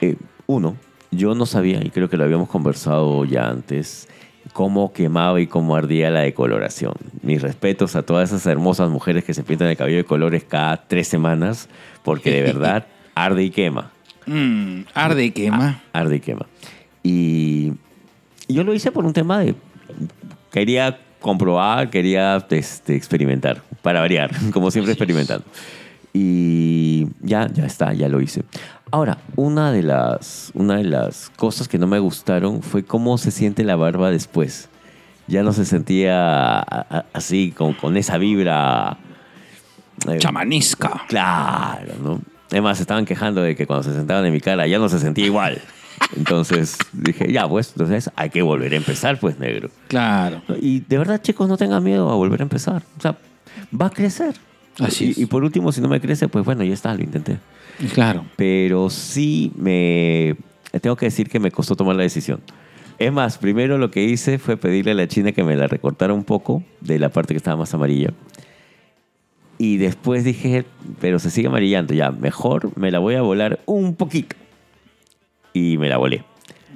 Eh, 0.00 0.16
uno, 0.46 0.76
yo 1.10 1.34
no 1.34 1.46
sabía, 1.46 1.80
y 1.82 1.90
creo 1.90 2.08
que 2.08 2.16
lo 2.16 2.24
habíamos 2.24 2.48
conversado 2.48 3.24
ya 3.24 3.48
antes, 3.48 4.08
cómo 4.52 4.92
quemaba 4.92 5.40
y 5.40 5.46
cómo 5.46 5.76
ardía 5.76 6.10
la 6.10 6.20
decoloración. 6.20 6.94
Mis 7.22 7.42
respetos 7.42 7.96
a 7.96 8.02
todas 8.02 8.30
esas 8.30 8.46
hermosas 8.46 8.90
mujeres 8.90 9.24
que 9.24 9.34
se 9.34 9.42
pintan 9.42 9.68
el 9.68 9.76
cabello 9.76 9.98
de 9.98 10.04
colores 10.04 10.44
cada 10.44 10.88
tres 10.88 11.08
semanas, 11.08 11.68
porque 12.02 12.30
de 12.30 12.42
verdad 12.42 12.86
arde 13.14 13.44
y 13.44 13.50
quema. 13.50 13.90
Mm, 14.26 14.82
arde 14.94 15.24
y 15.24 15.30
quema. 15.30 15.82
Arde 15.92 16.16
y 16.16 16.20
quema. 16.20 16.46
Y 17.02 17.72
yo 18.48 18.64
lo 18.64 18.74
hice 18.74 18.92
por 18.92 19.04
un 19.04 19.12
tema 19.12 19.40
de... 19.40 19.54
Quería 20.50 20.98
comprobar, 21.20 21.90
quería 21.90 22.44
este, 22.50 22.94
experimentar, 22.96 23.62
para 23.82 24.00
variar, 24.00 24.30
como 24.52 24.70
siempre 24.70 24.92
experimentando. 24.92 25.44
Y 26.12 27.06
ya, 27.20 27.48
ya 27.52 27.66
está, 27.66 27.92
ya 27.92 28.08
lo 28.08 28.20
hice. 28.20 28.42
Ahora, 28.90 29.18
una 29.36 29.70
de 29.70 29.82
las, 29.84 30.50
una 30.54 30.76
de 30.76 30.84
las 30.84 31.30
cosas 31.36 31.68
que 31.68 31.78
no 31.78 31.86
me 31.86 32.00
gustaron 32.00 32.62
fue 32.62 32.84
cómo 32.84 33.16
se 33.18 33.30
siente 33.30 33.62
la 33.62 33.76
barba 33.76 34.10
después. 34.10 34.68
Ya 35.28 35.44
no 35.44 35.52
se 35.52 35.64
sentía 35.64 36.58
así, 37.12 37.52
con, 37.56 37.74
con 37.74 37.96
esa 37.96 38.18
vibra. 38.18 38.98
eh, 40.08 40.18
Chamanisca. 40.18 41.04
Claro, 41.06 41.92
¿no? 42.02 42.20
Además, 42.50 42.78
se 42.78 42.82
estaban 42.82 43.04
quejando 43.04 43.42
de 43.42 43.54
que 43.54 43.64
cuando 43.64 43.84
se 43.84 43.94
sentaban 43.94 44.26
en 44.26 44.32
mi 44.32 44.40
cara 44.40 44.66
ya 44.66 44.80
no 44.80 44.88
se 44.88 44.98
sentía 44.98 45.26
igual. 45.26 45.60
Entonces 46.16 46.78
dije, 46.92 47.32
ya, 47.32 47.48
pues, 47.48 47.72
entonces 47.72 48.10
hay 48.16 48.30
que 48.30 48.42
volver 48.42 48.72
a 48.72 48.76
empezar, 48.76 49.18
pues, 49.20 49.38
negro. 49.38 49.70
Claro. 49.88 50.42
Y 50.60 50.80
de 50.80 50.98
verdad, 50.98 51.20
chicos, 51.22 51.48
no 51.48 51.56
tengan 51.56 51.82
miedo 51.82 52.10
a 52.10 52.14
volver 52.14 52.40
a 52.40 52.44
empezar. 52.44 52.82
O 52.98 53.00
sea, 53.00 53.16
va 53.78 53.86
a 53.86 53.90
crecer. 53.90 54.34
Así 54.78 55.06
y, 55.06 55.10
es. 55.10 55.18
y 55.18 55.26
por 55.26 55.44
último, 55.44 55.72
si 55.72 55.80
no 55.80 55.88
me 55.88 56.00
crece, 56.00 56.28
pues 56.28 56.44
bueno, 56.44 56.64
ya 56.64 56.74
está, 56.74 56.94
lo 56.94 57.02
intenté. 57.02 57.38
Claro. 57.94 58.24
Pero 58.36 58.90
sí 58.90 59.52
me, 59.56 60.36
tengo 60.80 60.96
que 60.96 61.06
decir 61.06 61.28
que 61.28 61.40
me 61.40 61.50
costó 61.50 61.76
tomar 61.76 61.96
la 61.96 62.02
decisión. 62.02 62.40
Es 62.98 63.12
más, 63.12 63.38
primero 63.38 63.78
lo 63.78 63.90
que 63.90 64.04
hice 64.04 64.38
fue 64.38 64.56
pedirle 64.56 64.92
a 64.92 64.94
la 64.94 65.08
china 65.08 65.32
que 65.32 65.42
me 65.42 65.56
la 65.56 65.66
recortara 65.66 66.12
un 66.12 66.24
poco 66.24 66.62
de 66.80 66.98
la 66.98 67.08
parte 67.08 67.32
que 67.32 67.38
estaba 67.38 67.56
más 67.56 67.72
amarilla. 67.72 68.12
Y 69.56 69.78
después 69.78 70.24
dije, 70.24 70.64
pero 71.00 71.18
se 71.18 71.30
sigue 71.30 71.48
amarillando, 71.48 71.94
ya, 71.94 72.10
mejor 72.10 72.76
me 72.78 72.90
la 72.90 72.98
voy 72.98 73.14
a 73.14 73.22
volar 73.22 73.60
un 73.66 73.94
poquito. 73.94 74.36
Y 75.52 75.78
me 75.78 75.88
la 75.88 75.96
volé. 75.96 76.24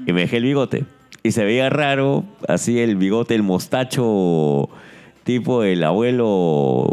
Y 0.07 0.13
me 0.13 0.23
dejé 0.23 0.39
el 0.39 0.45
bigote. 0.45 0.85
Y 1.23 1.33
se 1.33 1.45
veía 1.45 1.71
raro, 1.71 2.25
así 2.49 2.81
el 2.81 2.97
bigote, 2.97 3.35
el 3.35 3.43
mostacho, 3.43 4.69
tipo 5.25 5.65
el 5.65 5.83
abuelo, 5.83 6.91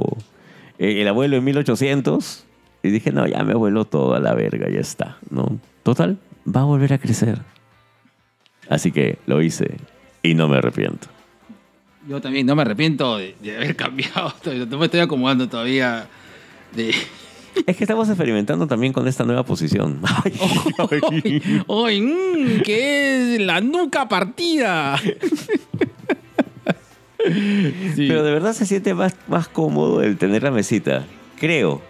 el 0.78 1.08
abuelo 1.08 1.38
en 1.38 1.44
1800. 1.44 2.46
Y 2.84 2.90
dije, 2.90 3.12
no, 3.12 3.28
ya 3.28 3.44
me 3.44 3.54
vuelo 3.54 3.86
todo 3.86 4.16
a 4.16 4.20
la 4.20 4.34
verga, 4.34 4.70
ya 4.70 4.80
está. 4.80 5.18
¿no? 5.30 5.60
Total, 5.84 6.18
va 6.48 6.62
a 6.62 6.66
volver 6.66 6.94
a 6.94 6.98
crecer. 6.98 7.40
Así 8.70 8.92
que 8.92 9.18
lo 9.26 9.42
hice 9.42 9.76
y 10.24 10.34
no 10.34 10.48
me 10.48 10.58
arrepiento. 10.58 11.08
Yo 12.08 12.22
también 12.22 12.46
no 12.46 12.56
me 12.56 12.62
arrepiento 12.62 13.18
de, 13.18 13.36
de 13.42 13.58
haber 13.58 13.76
cambiado. 13.76 14.34
Me 14.46 14.86
estoy 14.86 15.02
acomodando 15.02 15.48
todavía. 15.50 16.08
De... 16.76 16.94
Es 17.68 17.76
que 17.78 17.84
estamos 17.84 18.08
experimentando 18.10 18.66
también 18.68 18.94
con 18.94 19.08
esta 19.08 19.24
nueva 19.24 19.44
posición. 19.44 20.00
Ay, 20.24 20.34
ay. 20.78 21.42
¡Ay, 21.68 22.02
mm, 22.02 22.62
que 22.64 23.36
es 23.36 23.42
la 23.42 23.60
nuca 23.62 24.08
partida! 24.08 24.98
Sí. 27.96 28.08
Pero 28.08 28.24
de 28.24 28.32
verdad 28.32 28.54
se 28.54 28.66
siente 28.66 28.94
más, 28.94 29.16
más 29.28 29.48
cómodo 29.48 30.02
el 30.02 30.18
tener 30.18 30.42
la 30.44 30.52
mesita. 30.52 31.06
Creo. 31.40 31.82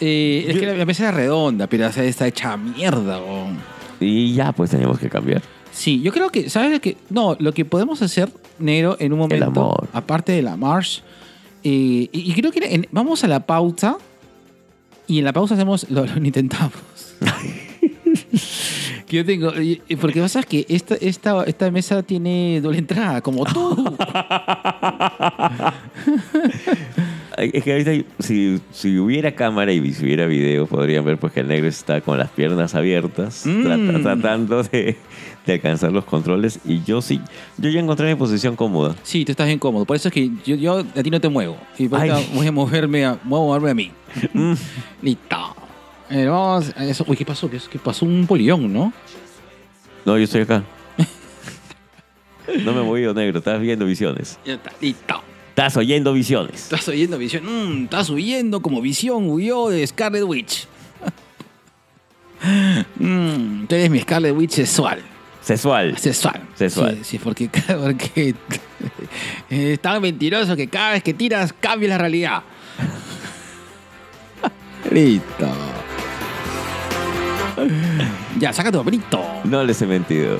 Eh, 0.00 0.44
es 0.46 0.54
Yo- 0.54 0.60
que 0.60 0.66
la, 0.66 0.74
la 0.74 0.84
mesa 0.84 1.04
era 1.08 1.12
redonda, 1.12 1.66
pero 1.66 1.86
o 1.88 1.92
sea, 1.92 2.04
está 2.04 2.26
hecha 2.28 2.56
mierda. 2.56 3.18
weón. 3.20 3.58
Y 3.98 4.34
ya, 4.34 4.52
pues 4.52 4.70
teníamos 4.70 4.98
que 4.98 5.08
cambiar. 5.08 5.42
Sí, 5.72 6.00
yo 6.02 6.12
creo 6.12 6.30
que, 6.30 6.48
¿sabes 6.50 6.78
qué? 6.80 6.96
No, 7.10 7.36
lo 7.38 7.52
que 7.52 7.64
podemos 7.64 8.00
hacer, 8.02 8.30
Negro, 8.58 8.96
en 9.00 9.12
un 9.12 9.18
momento, 9.18 9.46
amor. 9.46 9.88
aparte 9.92 10.32
de 10.32 10.42
la 10.42 10.56
Marsh, 10.56 11.00
eh, 11.64 12.08
y, 12.12 12.30
y 12.30 12.32
creo 12.34 12.52
que 12.52 12.60
en- 12.74 12.86
vamos 12.92 13.24
a 13.24 13.28
la 13.28 13.40
pausa 13.44 13.96
y 15.06 15.18
en 15.18 15.24
la 15.24 15.32
pausa 15.32 15.54
hacemos, 15.54 15.88
lo, 15.90 16.04
lo 16.06 16.16
intentamos. 16.24 16.72
que 19.06 19.16
yo 19.18 19.24
tengo, 19.24 19.52
porque 20.00 20.20
pasa 20.20 20.40
es 20.40 20.46
que 20.46 20.66
esta, 20.68 20.96
esta, 20.96 21.44
esta 21.44 21.70
mesa 21.70 22.02
tiene 22.02 22.60
doble 22.60 22.78
entrada, 22.78 23.20
como 23.20 23.44
tú. 23.44 23.96
Es 27.36 27.62
que 27.64 27.72
ahorita, 27.72 27.92
si, 28.18 28.60
si 28.72 28.98
hubiera 28.98 29.34
cámara 29.34 29.70
y 29.72 29.92
si 29.92 30.04
hubiera 30.04 30.26
video, 30.26 30.66
podrían 30.66 31.04
ver 31.04 31.18
pues 31.18 31.32
que 31.34 31.40
el 31.40 31.48
negro 31.48 31.68
está 31.68 32.00
con 32.00 32.18
las 32.18 32.30
piernas 32.30 32.74
abiertas, 32.74 33.44
Mm. 33.46 33.62
trata- 33.62 34.02
tratando 34.02 34.62
de, 34.62 34.96
de 35.46 35.52
alcanzar 35.54 35.92
los 35.92 36.04
controles. 36.04 36.58
Y 36.64 36.82
yo 36.82 37.00
sí, 37.00 37.20
yo 37.56 37.70
ya 37.70 37.80
encontré 37.80 38.08
mi 38.08 38.16
posición 38.16 38.56
cómoda. 38.56 38.94
sí, 39.02 39.24
tú 39.24 39.32
estás 39.32 39.46
bien 39.46 39.58
cómodo, 39.58 39.84
por 39.84 39.96
eso 39.96 40.08
es 40.08 40.14
que 40.14 40.30
yo, 40.44 40.56
yo 40.56 40.78
a 40.78 41.02
ti 41.02 41.10
no 41.10 41.20
te 41.20 41.28
muevo. 41.28 41.56
Y 41.78 41.88
por 41.88 42.00
Ay. 42.00 42.10
ahorita 42.10 42.34
voy 42.34 42.46
a 42.46 42.52
moverme 42.52 43.04
a, 43.06 43.18
voy 43.24 43.38
a, 43.38 43.44
moverme 43.44 43.70
a 43.70 43.74
mí. 43.74 43.92
Mm. 44.32 44.54
Listo. 45.02 45.56
Eh, 46.10 46.26
vamos 46.26 46.72
a 46.76 46.84
eso. 46.84 47.04
Uy, 47.06 47.16
¿qué 47.16 47.24
pasó? 47.24 47.50
¿Qué, 47.50 47.58
qué 47.70 47.78
pasó? 47.78 48.06
Un 48.06 48.26
polión, 48.26 48.72
¿no? 48.72 48.92
No, 50.04 50.16
yo 50.16 50.24
estoy 50.24 50.42
acá. 50.42 50.62
No 52.64 52.72
me 52.72 52.80
he 52.80 52.84
movido, 52.84 53.12
negro. 53.12 53.38
Estás 53.38 53.60
viendo 53.60 53.84
visiones. 53.84 54.38
Ya 54.44 54.54
está, 54.54 54.72
listo. 54.80 55.20
Estás 55.48 55.76
oyendo 55.76 56.12
visiones. 56.12 56.62
Estás 56.62 56.88
oyendo 56.88 57.18
visión. 57.18 57.44
Mm, 57.44 57.84
estás 57.84 58.08
huyendo 58.10 58.62
como 58.62 58.80
visión 58.80 59.28
huyó 59.28 59.68
de 59.68 59.86
Scarlet 59.86 60.22
Witch. 60.22 60.68
mm, 62.98 63.66
tú 63.66 63.74
eres 63.74 63.90
mi 63.90 64.00
Scarlet 64.00 64.34
Witch 64.34 64.52
sexual. 64.52 65.02
Sexual. 65.46 65.96
Sexual. 65.96 66.42
Sexual. 66.56 66.96
Sí, 66.96 67.04
sí, 67.04 67.18
porque, 67.22 67.48
porque 67.80 68.34
es 69.48 69.80
tan 69.80 70.02
mentiroso 70.02 70.56
que 70.56 70.66
cada 70.66 70.94
vez 70.94 71.04
que 71.04 71.14
tiras 71.14 71.52
cambia 71.52 71.90
la 71.90 71.98
realidad. 71.98 72.42
Listo. 74.90 75.48
Ya, 78.40 78.52
saca 78.52 78.72
tu 78.72 78.78
papelito. 78.78 79.24
No 79.44 79.62
les 79.62 79.80
he 79.80 79.86
mentido. 79.86 80.36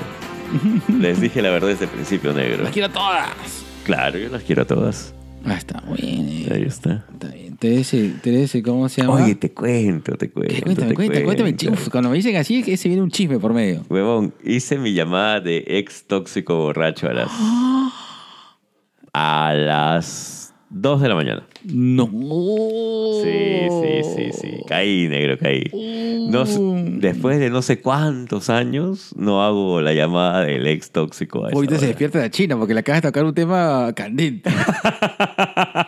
Les 0.99 1.21
dije 1.21 1.41
la 1.41 1.51
verdad 1.51 1.69
desde 1.69 1.85
el 1.85 1.91
principio, 1.91 2.33
negro. 2.33 2.63
Las 2.63 2.73
quiero 2.73 2.89
todas. 2.89 3.29
Claro, 3.85 4.17
yo 4.17 4.27
las 4.27 4.43
quiero 4.43 4.63
a 4.63 4.65
todas. 4.65 5.13
Ah, 5.45 5.53
está 5.53 5.81
bien. 5.95 6.51
Ahí 6.51 6.63
está. 6.63 7.05
Está 7.13 7.27
bien. 7.29 7.46
Terese, 7.59 8.13
Terese, 8.21 8.61
¿cómo 8.61 8.87
se 8.89 9.01
llama? 9.01 9.15
Oye, 9.23 9.35
te 9.35 9.51
cuento, 9.51 10.13
te 10.15 10.29
cuento. 10.29 10.53
¿Qué? 10.53 10.61
Cuéntame, 10.61 10.89
te 10.89 10.95
cuéntame, 10.95 11.23
cuéntame. 11.25 11.55
Uf, 11.71 11.89
cuando 11.89 12.09
me 12.09 12.15
dicen 12.17 12.35
así, 12.35 12.59
es 12.59 12.65
que 12.65 12.77
se 12.77 12.87
viene 12.87 13.01
un 13.03 13.09
chisme 13.09 13.39
por 13.39 13.53
medio. 13.53 13.83
Huevón, 13.89 14.33
hice 14.43 14.77
mi 14.77 14.93
llamada 14.93 15.39
de 15.39 15.63
ex 15.67 16.03
tóxico 16.05 16.55
borracho 16.57 17.07
a 17.09 17.13
las. 17.13 17.31
a 19.13 19.53
las 19.55 20.53
2 20.69 21.01
de 21.01 21.09
la 21.09 21.15
mañana. 21.15 21.47
No. 21.63 22.05
Sí, 23.23 23.67
sí, 23.69 24.09
sí, 24.15 24.31
sí. 24.33 24.57
Caí, 24.67 25.07
negro, 25.07 25.37
caí. 25.39 25.63
No 26.29 26.43
s- 26.43 26.59
Mm. 26.59 26.99
después 26.99 27.39
de 27.39 27.49
no 27.49 27.61
sé 27.61 27.79
cuántos 27.79 28.49
años, 28.49 29.13
no 29.17 29.43
hago 29.43 29.81
la 29.81 29.93
llamada 29.93 30.41
del 30.41 30.67
ex 30.67 30.91
tóxico 30.91 31.45
a 31.45 31.49
esa 31.49 31.55
Ahorita 31.55 31.75
se 31.75 31.79
hora. 31.79 31.87
despierta 31.87 32.19
la 32.19 32.29
China 32.29 32.57
porque 32.57 32.73
le 32.73 32.81
acabas 32.81 33.01
de 33.01 33.07
tocar 33.07 33.23
un 33.25 33.33
tema 33.33 33.91
candente. 33.95 34.49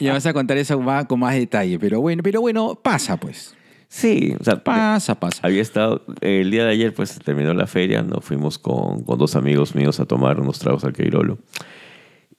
y 0.00 0.04
ya 0.04 0.12
vas 0.12 0.26
a 0.26 0.32
contar 0.32 0.56
eso 0.58 0.80
con 1.08 1.20
más 1.20 1.34
detalle. 1.34 1.78
Pero 1.78 2.00
bueno, 2.00 2.22
pero 2.22 2.40
bueno, 2.40 2.74
pasa 2.82 3.16
pues. 3.16 3.54
Sí, 3.90 4.34
o 4.38 4.44
sea, 4.44 4.62
Pasa, 4.62 5.18
pasa. 5.18 5.40
Había 5.42 5.62
estado, 5.62 6.04
el 6.20 6.50
día 6.50 6.64
de 6.66 6.72
ayer 6.72 6.92
pues 6.92 7.18
terminó 7.24 7.54
la 7.54 7.66
feria, 7.66 8.02
nos 8.02 8.22
fuimos 8.24 8.58
con, 8.58 9.02
con 9.02 9.18
dos 9.18 9.34
amigos 9.34 9.74
míos 9.74 9.98
a 9.98 10.04
tomar 10.04 10.40
unos 10.40 10.58
tragos 10.58 10.84
al 10.84 10.92
Queirolo 10.92 11.38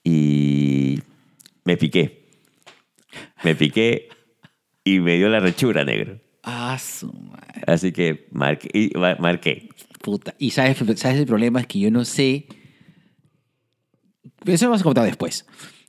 y 0.03 0.99
me 1.65 1.75
piqué. 1.77 2.27
Me 3.43 3.55
piqué 3.55 4.09
y 4.83 4.99
me 4.99 5.17
dio 5.17 5.27
la 5.29 5.39
rechura, 5.39 5.83
negro. 5.83 6.19
Ah, 6.43 6.77
su 6.79 7.11
madre. 7.11 7.63
Así 7.67 7.91
que 7.91 8.27
marqué. 8.31 8.69
y 8.73 8.91
ma- 8.97 9.15
marqué. 9.19 9.69
Puta. 10.01 10.35
Y 10.37 10.51
sabes, 10.51 10.77
sabes 10.97 11.17
el 11.19 11.25
problema 11.25 11.59
es 11.61 11.67
que 11.67 11.79
yo 11.79 11.89
no 11.91 12.05
sé. 12.05 12.45
Eso 14.45 14.65
lo 14.65 14.69
vamos 14.71 14.81
a 14.81 14.83
contar 14.83 15.05
después. 15.05 15.45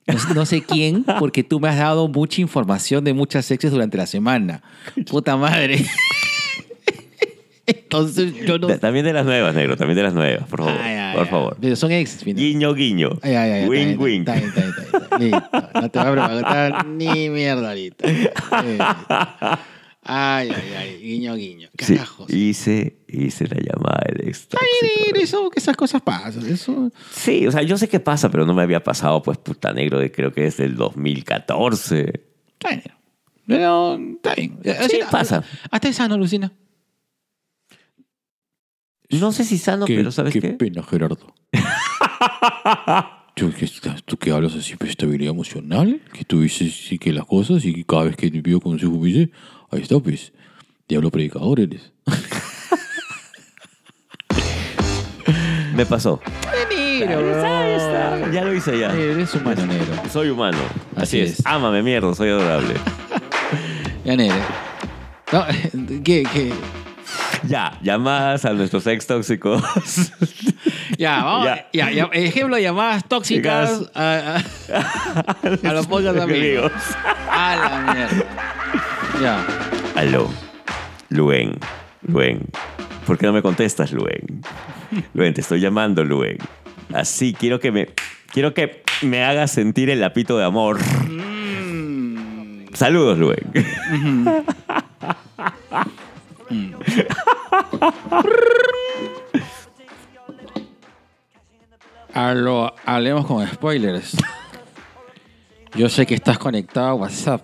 No, 0.07 0.17
sé- 0.19 0.33
no 0.33 0.45
sé 0.45 0.61
quién, 0.63 1.03
porque 1.19 1.43
tú 1.43 1.59
me 1.59 1.69
has 1.69 1.77
dado 1.77 2.07
mucha 2.07 2.41
información 2.41 3.03
de 3.03 3.13
muchas 3.13 3.49
exes 3.51 3.71
durante 3.71 3.97
la 3.97 4.05
semana. 4.07 4.61
Puta 5.09 5.37
madre. 5.37 5.85
Entonces 7.67 8.33
yo 8.45 8.57
no. 8.57 8.67
Ta- 8.67 8.79
También 8.79 9.05
de 9.05 9.13
las 9.13 9.25
nuevas, 9.25 9.53
negro, 9.55 9.77
también 9.77 9.95
de 9.95 10.03
las 10.03 10.13
nuevas, 10.13 10.47
por 10.47 10.59
favor. 10.65 10.81
Ay, 10.81 10.95
ay, 10.95 11.13
por 11.15 11.23
ay. 11.23 11.29
favor. 11.29 11.57
Pero 11.61 11.75
son 11.75 11.91
exes, 11.91 12.23
final. 12.23 12.43
Guiño, 12.43 12.73
guiño. 12.73 13.09
Ay, 13.21 13.35
ay, 13.35 13.51
ay, 13.51 13.67
wing, 13.69 13.97
wing. 13.97 14.19
Está 14.21 14.33
bien, 14.35 14.47
está 14.49 14.61
bien, 14.61 14.73
está 14.93 15.17
bien. 15.17 15.31
Listo. 15.31 15.69
No 15.81 15.89
te 15.89 15.99
voy 15.99 16.07
a 16.07 16.25
preguntar 16.25 16.85
ni 16.87 17.29
mierda 17.29 17.69
ahorita. 17.69 18.07
Ay, 20.03 20.49
ay, 20.49 20.73
ay. 20.75 20.97
Guiño, 20.99 21.35
guiño. 21.35 21.69
Carajos. 21.77 22.27
hice 22.33 22.95
la 23.11 23.57
llamada 23.59 24.01
del 24.07 24.27
ex 24.29 24.47
Ay, 24.53 24.59
tóxico. 25.09 25.19
eso, 25.21 25.49
que 25.49 25.59
esas 25.59 25.75
cosas 25.77 26.01
pasan. 26.01 26.45
Eso. 26.47 26.91
Sí, 27.11 27.45
o 27.47 27.51
sea, 27.51 27.61
yo 27.63 27.77
sé 27.77 27.87
qué 27.87 27.99
pasa, 27.99 28.29
pero 28.31 28.45
no 28.45 28.53
me 28.53 28.61
había 28.63 28.83
pasado, 28.83 29.21
pues, 29.21 29.37
puta 29.37 29.73
negro, 29.73 29.99
de 29.99 30.11
creo 30.11 30.31
que 30.33 30.41
desde 30.41 30.65
el 30.65 30.75
2014. 30.75 32.23
Bueno, 32.61 32.81
pero 33.47 33.99
está 34.15 34.35
bien. 34.35 34.59
Sí, 34.89 34.99
pasa. 35.11 35.43
Hasta 35.69 35.87
es 35.89 35.95
sano, 35.95 36.17
Lucina. 36.17 36.51
No 39.09 39.31
sé 39.33 39.43
si 39.43 39.57
sano, 39.57 39.85
pero 39.85 40.11
¿sabes 40.11 40.33
qué? 40.33 40.41
pena, 40.53 40.83
Gerardo. 40.83 41.33
Yo, 43.35 43.53
que 43.53 43.65
estás- 43.65 44.03
¿Tú 44.03 44.17
que 44.17 44.31
hablas 44.31 44.55
así 44.55 44.75
de 44.79 44.87
estabilidad 44.89 45.33
emocional? 45.33 46.01
Que 46.13 46.23
tú 46.23 46.41
dices 46.41 46.73
sí 46.87 46.97
que 46.99 47.11
las 47.11 47.25
cosas 47.25 47.65
y 47.65 47.73
que 47.73 47.83
cada 47.83 48.03
vez 48.03 48.15
que 48.15 48.29
te 48.31 48.41
pido 48.41 48.59
consejo 48.61 48.91
me 48.97 49.07
dices, 49.07 49.29
ahí 49.69 49.81
está, 49.81 49.99
pues, 49.99 50.31
diablo 50.87 51.09
predicador 51.11 51.59
eres. 51.59 51.91
Me 55.73 55.85
pasó. 55.85 56.19
Negro, 56.69 58.31
Ya 58.31 58.43
lo 58.43 58.53
hice 58.53 58.77
ya. 58.79 58.93
Eres 58.93 59.33
humano 59.33 59.65
negro. 59.65 59.95
Soy 60.11 60.29
humano. 60.29 60.57
Así, 60.95 61.01
Así 61.01 61.19
es. 61.21 61.39
es. 61.39 61.45
Ámame, 61.45 61.81
mierda, 61.83 62.13
soy 62.13 62.29
adorable. 62.29 62.75
Ya, 64.03 64.15
negro. 64.15 64.35
No, 65.31 65.45
¿qué, 66.03 66.23
qué? 66.33 66.51
ya, 67.43 67.77
llamadas 67.83 68.45
a 68.45 68.53
nuestros 68.53 68.85
ex 68.87 69.05
tóxicos. 69.07 69.61
Ya, 70.97 71.23
vamos. 71.23 71.45
Ya. 71.45 71.65
Ya. 71.71 71.91
Ya, 71.91 72.03
ejemplo 72.13 72.55
de 72.57 72.61
llamadas 72.63 73.05
tóxicas 73.07 73.89
a, 73.95 74.37
a, 74.69 75.67
a 75.67 75.73
los 75.73 75.87
pocos 75.87 76.15
amigos. 76.15 76.71
A 77.31 77.55
la 77.55 77.93
mierda. 77.93 78.25
Ya. 79.19 79.45
Aló. 79.99 80.29
Luen. 81.09 81.57
Luen. 82.03 82.45
¿Por 83.05 83.17
qué 83.17 83.25
no 83.25 83.33
me 83.33 83.41
contestas, 83.41 83.91
Luen? 83.91 84.43
Luen, 85.13 85.33
te 85.33 85.41
estoy 85.41 85.59
llamando, 85.59 86.03
Luen. 86.03 86.37
Así, 86.93 87.33
quiero 87.33 87.59
que 87.59 87.71
me, 87.71 87.89
quiero 88.31 88.53
que 88.53 88.83
me 89.01 89.23
hagas 89.23 89.51
sentir 89.51 89.89
el 89.89 89.99
lapito 89.99 90.37
de 90.37 90.45
amor. 90.45 90.79
Saludos, 92.73 93.17
Luen. 93.17 93.51
Hablemos 102.85 103.25
con 103.25 103.47
spoilers. 103.47 104.17
Yo 105.75 105.89
sé 105.89 106.05
que 106.05 106.15
estás 106.15 106.37
conectado 106.37 106.87
a 106.87 106.93
WhatsApp 106.95 107.41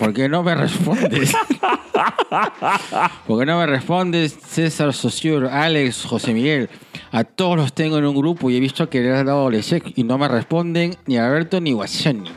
¿Por 0.00 0.14
qué 0.14 0.30
no 0.30 0.42
me 0.42 0.54
respondes? 0.54 1.32
¿Por 3.26 3.38
qué 3.38 3.44
no 3.44 3.58
me 3.58 3.66
respondes, 3.66 4.32
César 4.32 4.94
Saussure, 4.94 5.50
Alex, 5.50 6.06
José 6.06 6.32
Miguel? 6.32 6.70
A 7.12 7.24
todos 7.24 7.58
los 7.58 7.74
tengo 7.74 7.98
en 7.98 8.06
un 8.06 8.16
grupo 8.16 8.48
y 8.48 8.56
he 8.56 8.60
visto 8.60 8.88
que 8.88 9.02
le 9.02 9.12
has 9.12 9.26
dado 9.26 9.42
doble 9.42 9.60
check 9.60 9.92
y 9.96 10.04
no 10.04 10.16
me 10.16 10.26
responden 10.26 10.96
ni 11.04 11.18
Alberto 11.18 11.60
ni 11.60 11.72
Guachani. 11.72 12.30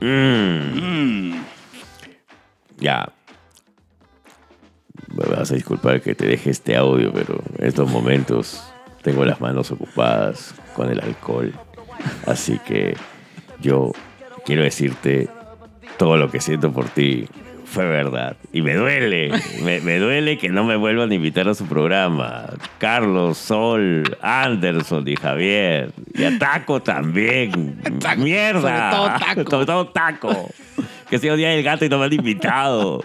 Mm. 0.00 1.42
Ya. 2.78 3.12
Me 5.08 5.24
vas 5.24 5.50
a 5.50 5.54
disculpar 5.56 6.00
que 6.02 6.14
te 6.14 6.28
deje 6.28 6.50
este 6.50 6.76
audio, 6.76 7.12
pero 7.12 7.42
en 7.58 7.66
estos 7.66 7.90
momentos 7.90 8.62
tengo 9.02 9.24
las 9.24 9.40
manos 9.40 9.72
ocupadas 9.72 10.54
con 10.76 10.88
el 10.88 11.00
alcohol. 11.00 11.52
Así 12.24 12.60
que 12.60 12.96
yo 13.60 13.90
quiero 14.44 14.62
decirte 14.62 15.28
todo 16.00 16.16
lo 16.16 16.30
que 16.30 16.40
siento 16.40 16.72
por 16.72 16.88
ti. 16.88 17.26
Fue 17.66 17.84
verdad. 17.86 18.34
Y 18.54 18.62
me 18.62 18.74
duele. 18.74 19.30
Me, 19.62 19.82
me 19.82 19.98
duele 19.98 20.38
que 20.38 20.48
no 20.48 20.64
me 20.64 20.74
vuelvan 20.74 21.10
a 21.10 21.14
invitar 21.14 21.46
a 21.46 21.52
su 21.54 21.66
programa. 21.66 22.46
Carlos, 22.78 23.36
Sol, 23.36 24.16
Anderson 24.22 25.06
y 25.06 25.14
Javier. 25.16 25.92
Y 26.14 26.24
a 26.24 26.38
Taco 26.38 26.80
también. 26.80 27.82
Taco, 28.00 28.22
Mierda. 28.22 28.90
sobre 28.90 28.96
todo 28.96 29.08
Taco. 29.18 29.50
Sobre 29.50 29.66
todo 29.66 29.88
Taco. 29.88 30.50
Que 31.10 31.18
sea 31.18 31.36
día 31.36 31.50
del 31.50 31.62
gato 31.62 31.84
y 31.84 31.90
no 31.90 31.98
me 31.98 32.06
han 32.06 32.12
invitado. 32.14 33.04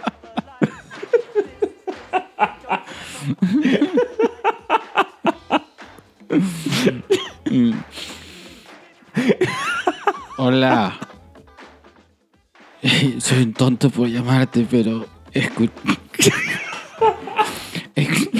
Hola. 10.38 10.98
Soy 13.18 13.42
un 13.42 13.52
tonto 13.52 13.90
por 13.90 14.08
llamarte, 14.08 14.66
pero 14.70 15.06
escu- 15.32 15.70
Escu- 17.94 18.30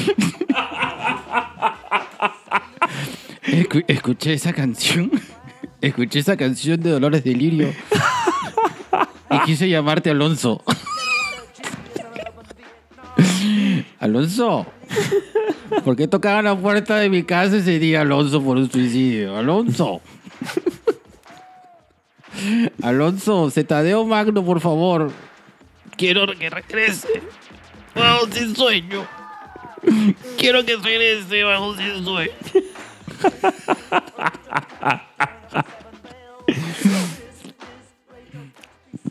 Escu- 3.45 3.85
escuché 3.89 4.35
esa 4.35 4.53
canción. 4.53 5.11
Escuché 5.81 6.19
esa 6.21 6.37
canción 6.37 6.81
de 6.81 6.91
Dolores 6.91 7.25
Delirio. 7.25 7.73
Y 9.31 9.39
quise 9.45 9.69
llamarte 9.69 10.11
Alonso. 10.11 10.63
Alonso. 13.99 14.67
¿Por 15.85 15.97
qué 15.97 16.07
tocaban 16.09 16.45
la 16.45 16.57
puerta 16.57 16.97
de 16.97 17.09
mi 17.09 17.23
casa 17.25 17.57
ese 17.57 17.79
día 17.79 18.03
Alonso 18.03 18.43
por 18.43 18.57
un 18.57 18.71
suicidio? 18.71 19.37
Alonso. 19.37 20.01
Alonso, 22.87 23.51
Zetadeo 23.51 24.05
Magno, 24.05 24.45
por 24.45 24.61
favor. 24.61 25.11
Quiero 25.97 26.25
que 26.39 26.49
regrese. 26.49 27.21
Bajo 27.97 28.29
sin 28.31 28.55
sueño. 28.55 29.05
Quiero 30.39 30.65
que 30.65 30.77
regrese 30.77 31.43
bajo 31.43 31.75
sin 31.77 32.05
sueño. 32.05 32.33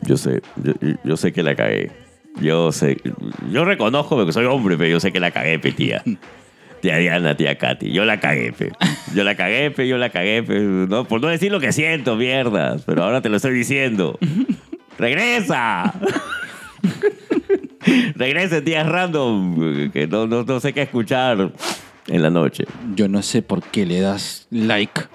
Yo 0.06 0.16
sé, 0.16 0.40
yo, 0.56 0.72
yo 1.04 1.16
sé 1.18 1.34
que 1.34 1.42
la 1.42 1.54
cagué. 1.54 1.92
Yo 2.40 2.72
sé, 2.72 2.98
yo 3.50 3.66
reconozco 3.66 4.24
que 4.24 4.32
soy 4.32 4.46
hombre, 4.46 4.78
pero 4.78 4.88
yo 4.88 5.00
sé 5.00 5.12
que 5.12 5.20
la 5.20 5.32
cagué, 5.32 5.58
tía. 5.58 6.02
Tía 6.80 6.96
Diana, 6.98 7.36
tía 7.36 7.56
Katy, 7.58 7.90
yo 7.92 8.04
la 8.04 8.20
cagué, 8.20 8.52
pe. 8.52 8.72
Yo 9.14 9.24
la 9.24 9.34
cagué, 9.34 9.70
pe, 9.70 9.88
yo 9.88 9.98
la 9.98 10.10
cagué, 10.10 10.42
pe. 10.42 10.58
No, 10.60 11.06
por 11.08 11.20
no 11.20 11.28
decir 11.28 11.50
lo 11.50 11.58
que 11.60 11.72
siento, 11.72 12.16
mierdas. 12.16 12.82
Pero 12.86 13.02
ahora 13.04 13.20
te 13.22 13.28
lo 13.28 13.36
estoy 13.36 13.54
diciendo. 13.54 14.18
¡Regresa! 14.98 15.94
Regresa, 18.14 18.62
tía 18.62 18.84
random, 18.84 19.90
que 19.90 20.06
no, 20.06 20.26
no, 20.26 20.42
no 20.42 20.60
sé 20.60 20.72
qué 20.72 20.82
escuchar 20.82 21.52
en 22.08 22.22
la 22.22 22.30
noche. 22.30 22.64
Yo 22.94 23.08
no 23.08 23.22
sé 23.22 23.42
por 23.42 23.62
qué 23.62 23.86
le 23.86 24.00
das 24.00 24.46
like. 24.50 25.02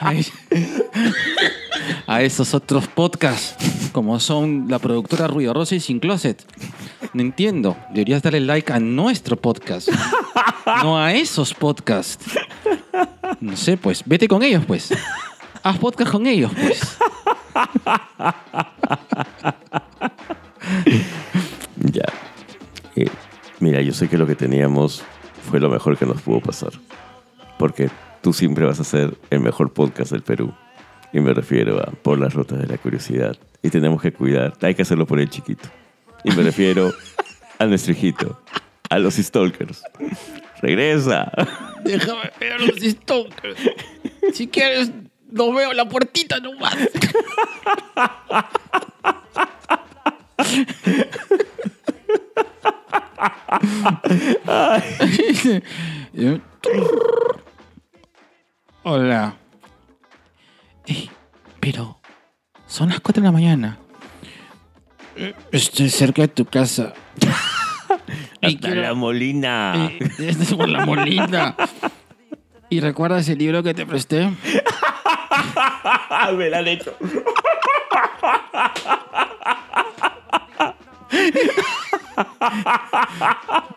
a, 0.00 0.14
es- 0.14 0.32
a 2.06 2.22
esos 2.22 2.54
otros 2.54 2.86
podcasts, 2.88 3.90
como 3.92 4.18
son 4.20 4.66
la 4.68 4.78
productora 4.78 5.26
Ruido 5.26 5.54
Rosa 5.54 5.74
y 5.74 5.80
Sin 5.80 6.00
Closet. 6.00 6.44
No 7.12 7.22
entiendo. 7.22 7.76
Deberías 7.90 8.22
darle 8.22 8.40
like 8.40 8.72
a 8.72 8.80
nuestro 8.80 9.36
podcast. 9.36 9.88
No 10.82 10.98
a 10.98 11.12
esos 11.14 11.54
podcasts. 11.54 12.24
No 13.40 13.56
sé, 13.56 13.76
pues. 13.76 14.02
Vete 14.06 14.28
con 14.28 14.42
ellos, 14.42 14.64
pues. 14.66 14.90
Haz 15.62 15.78
podcast 15.78 16.10
con 16.10 16.26
ellos, 16.26 16.50
pues. 16.54 16.96
Ya. 21.76 22.04
Mira, 23.60 23.80
yo 23.82 23.92
sé 23.92 24.08
que 24.08 24.18
lo 24.18 24.26
que 24.26 24.34
teníamos 24.34 25.02
fue 25.50 25.60
lo 25.60 25.68
mejor 25.68 25.96
que 25.98 26.06
nos 26.06 26.20
pudo 26.22 26.40
pasar. 26.40 26.70
Porque 27.58 27.90
tú 28.22 28.32
siempre 28.32 28.64
vas 28.64 28.80
a 28.80 28.84
ser 28.84 29.16
el 29.30 29.40
mejor 29.40 29.72
podcast 29.72 30.12
del 30.12 30.22
Perú. 30.22 30.52
Y 31.14 31.20
me 31.20 31.32
refiero 31.32 31.80
a 31.80 31.92
Por 31.92 32.18
las 32.18 32.34
Rutas 32.34 32.58
de 32.58 32.66
la 32.66 32.76
Curiosidad. 32.76 33.38
Y 33.62 33.70
tenemos 33.70 34.02
que 34.02 34.12
cuidar. 34.12 34.52
Hay 34.60 34.74
que 34.74 34.82
hacerlo 34.82 35.06
por 35.06 35.20
el 35.20 35.30
chiquito. 35.30 35.68
Y 36.24 36.32
me 36.32 36.42
refiero 36.42 36.92
a 37.58 37.66
nuestro 37.66 37.92
hijito. 37.92 38.42
A 38.90 38.98
los 38.98 39.14
stalkers. 39.14 39.84
Regresa. 40.60 41.30
Déjame 41.84 42.32
ver 42.40 42.54
a 42.54 42.58
los 42.58 42.80
stalkers. 42.80 43.60
Si 44.32 44.48
quieres, 44.48 44.90
no 45.30 45.54
veo 45.54 45.72
la 45.72 45.88
puertita 45.88 46.40
nomás. 46.40 46.74
Hola. 58.82 59.36
Ey, 60.86 61.10
pero 61.60 62.00
son 62.66 62.90
las 62.90 63.00
4 63.00 63.22
de 63.22 63.28
la 63.28 63.32
mañana. 63.32 63.78
Estoy 65.52 65.88
cerca 65.90 66.22
de 66.22 66.28
tu 66.28 66.44
casa. 66.44 66.92
Y 68.40 68.46
Hasta 68.46 68.58
quiero- 68.68 68.82
la 68.82 68.94
molina. 68.94 69.90
eh, 69.90 69.98
es 70.18 70.54
por 70.54 70.68
la 70.68 70.84
molina. 70.84 71.56
¿Y 72.70 72.80
recuerdas 72.80 73.28
el 73.28 73.38
libro 73.38 73.62
que 73.62 73.74
te 73.74 73.86
presté? 73.86 74.28
me 76.36 76.50
la 76.50 76.58
han 76.58 76.68
hecho. 76.68 76.96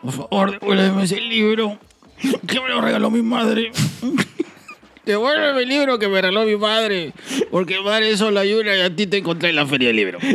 Por 0.02 0.12
favor, 0.12 0.50
devuélveme 0.52 1.04
ese 1.04 1.20
libro. 1.20 1.78
Que 2.46 2.60
me 2.60 2.68
lo 2.68 2.80
regaló 2.80 3.10
mi 3.10 3.22
madre. 3.22 3.70
Devuélveme 5.08 5.62
el 5.62 5.68
libro 5.70 5.98
que 5.98 6.06
me 6.06 6.20
regaló 6.20 6.44
mi 6.44 6.56
madre. 6.56 7.14
Porque 7.50 7.80
madre 7.80 8.14
solo 8.18 8.40
hay 8.40 8.52
una 8.52 8.76
y 8.76 8.80
a 8.82 8.94
ti 8.94 9.06
te 9.06 9.16
encontré 9.16 9.48
en 9.48 9.56
la 9.56 9.66
feria 9.66 9.88
del 9.88 9.96
libro. 9.96 10.18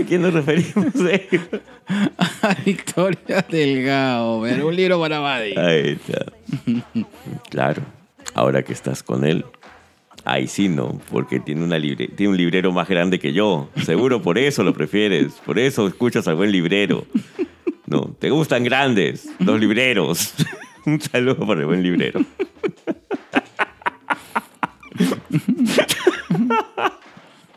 ¿A 0.00 0.04
quién 0.08 0.22
nos 0.22 0.32
referimos? 0.32 0.94
eh? 1.10 1.28
A 2.42 2.54
Victoria 2.64 3.44
Delgado. 3.48 4.40
Pero 4.42 4.68
un 4.68 4.76
libro 4.76 5.00
para 5.00 5.20
Buddy. 5.20 5.58
Ahí 5.58 5.98
está. 6.00 6.24
Claro, 7.50 7.82
ahora 8.34 8.62
que 8.62 8.72
estás 8.72 9.02
con 9.02 9.24
él. 9.26 9.44
Ahí 10.24 10.48
sí, 10.48 10.68
no, 10.68 11.00
porque 11.12 11.38
tiene, 11.38 11.62
una 11.62 11.78
libre, 11.78 12.08
tiene 12.08 12.30
un 12.30 12.36
librero 12.36 12.72
más 12.72 12.88
grande 12.88 13.18
que 13.18 13.32
yo. 13.32 13.68
Seguro 13.84 14.22
por 14.22 14.38
eso 14.38 14.64
lo 14.64 14.72
prefieres. 14.72 15.34
Por 15.44 15.58
eso 15.58 15.86
escuchas 15.86 16.26
al 16.26 16.36
buen 16.36 16.50
librero. 16.50 17.06
No, 17.86 18.14
te 18.18 18.30
gustan 18.30 18.64
grandes 18.64 19.28
los 19.38 19.60
libreros. 19.60 20.34
Un 20.86 21.00
saludo 21.00 21.46
para 21.46 21.60
el 21.60 21.66
buen 21.66 21.82
librero. 21.82 22.20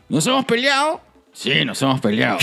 ¿Nos 0.08 0.26
hemos 0.26 0.46
peleado? 0.46 1.02
Sí, 1.32 1.64
nos 1.66 1.82
hemos 1.82 2.02
peleado. 2.02 2.40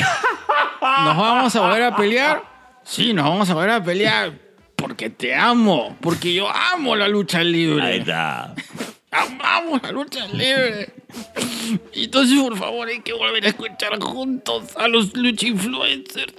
¿Nos 0.80 1.16
vamos 1.16 1.57
a 1.57 1.61
volver 1.61 1.82
a 1.82 1.97
pelear? 1.97 2.43
Sí, 2.84 3.12
nos 3.12 3.24
vamos 3.28 3.51
a 3.51 3.55
volver 3.55 3.70
a 3.70 3.82
pelear. 3.82 4.32
Porque 4.76 5.11
te 5.11 5.34
amo. 5.34 5.97
Porque 6.01 6.32
yo 6.34 6.49
amo 6.49 6.95
la 6.95 7.09
lucha 7.09 7.39
Ahí 7.39 7.53
libre. 7.53 7.97
está. 7.99 8.55
Amamos 9.11 9.82
la 9.82 9.91
lucha 9.93 10.26
libre. 10.28 10.93
Entonces, 11.95 12.39
por 12.41 12.57
favor, 12.57 12.87
hay 12.89 13.01
que 13.01 13.12
volver 13.12 13.45
a 13.45 13.49
escuchar 13.49 13.99
juntos 14.01 14.76
a 14.76 14.87
los 14.89 15.14
lucha 15.16 15.47
influencers. 15.49 16.34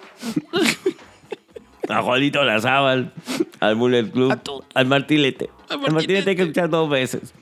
A 1.90 2.02
Juanito 2.02 2.44
Lazábal, 2.44 3.14
al 3.60 3.76
Mullet 3.76 4.12
Club, 4.12 4.32
A 4.32 4.80
al 4.80 4.86
Martilete. 4.88 5.50
Al 5.70 5.80
Martilete 5.92 6.30
hay 6.32 6.36
que 6.36 6.42
escuchar 6.44 6.70
dos 6.70 6.90
veces. 6.90 7.34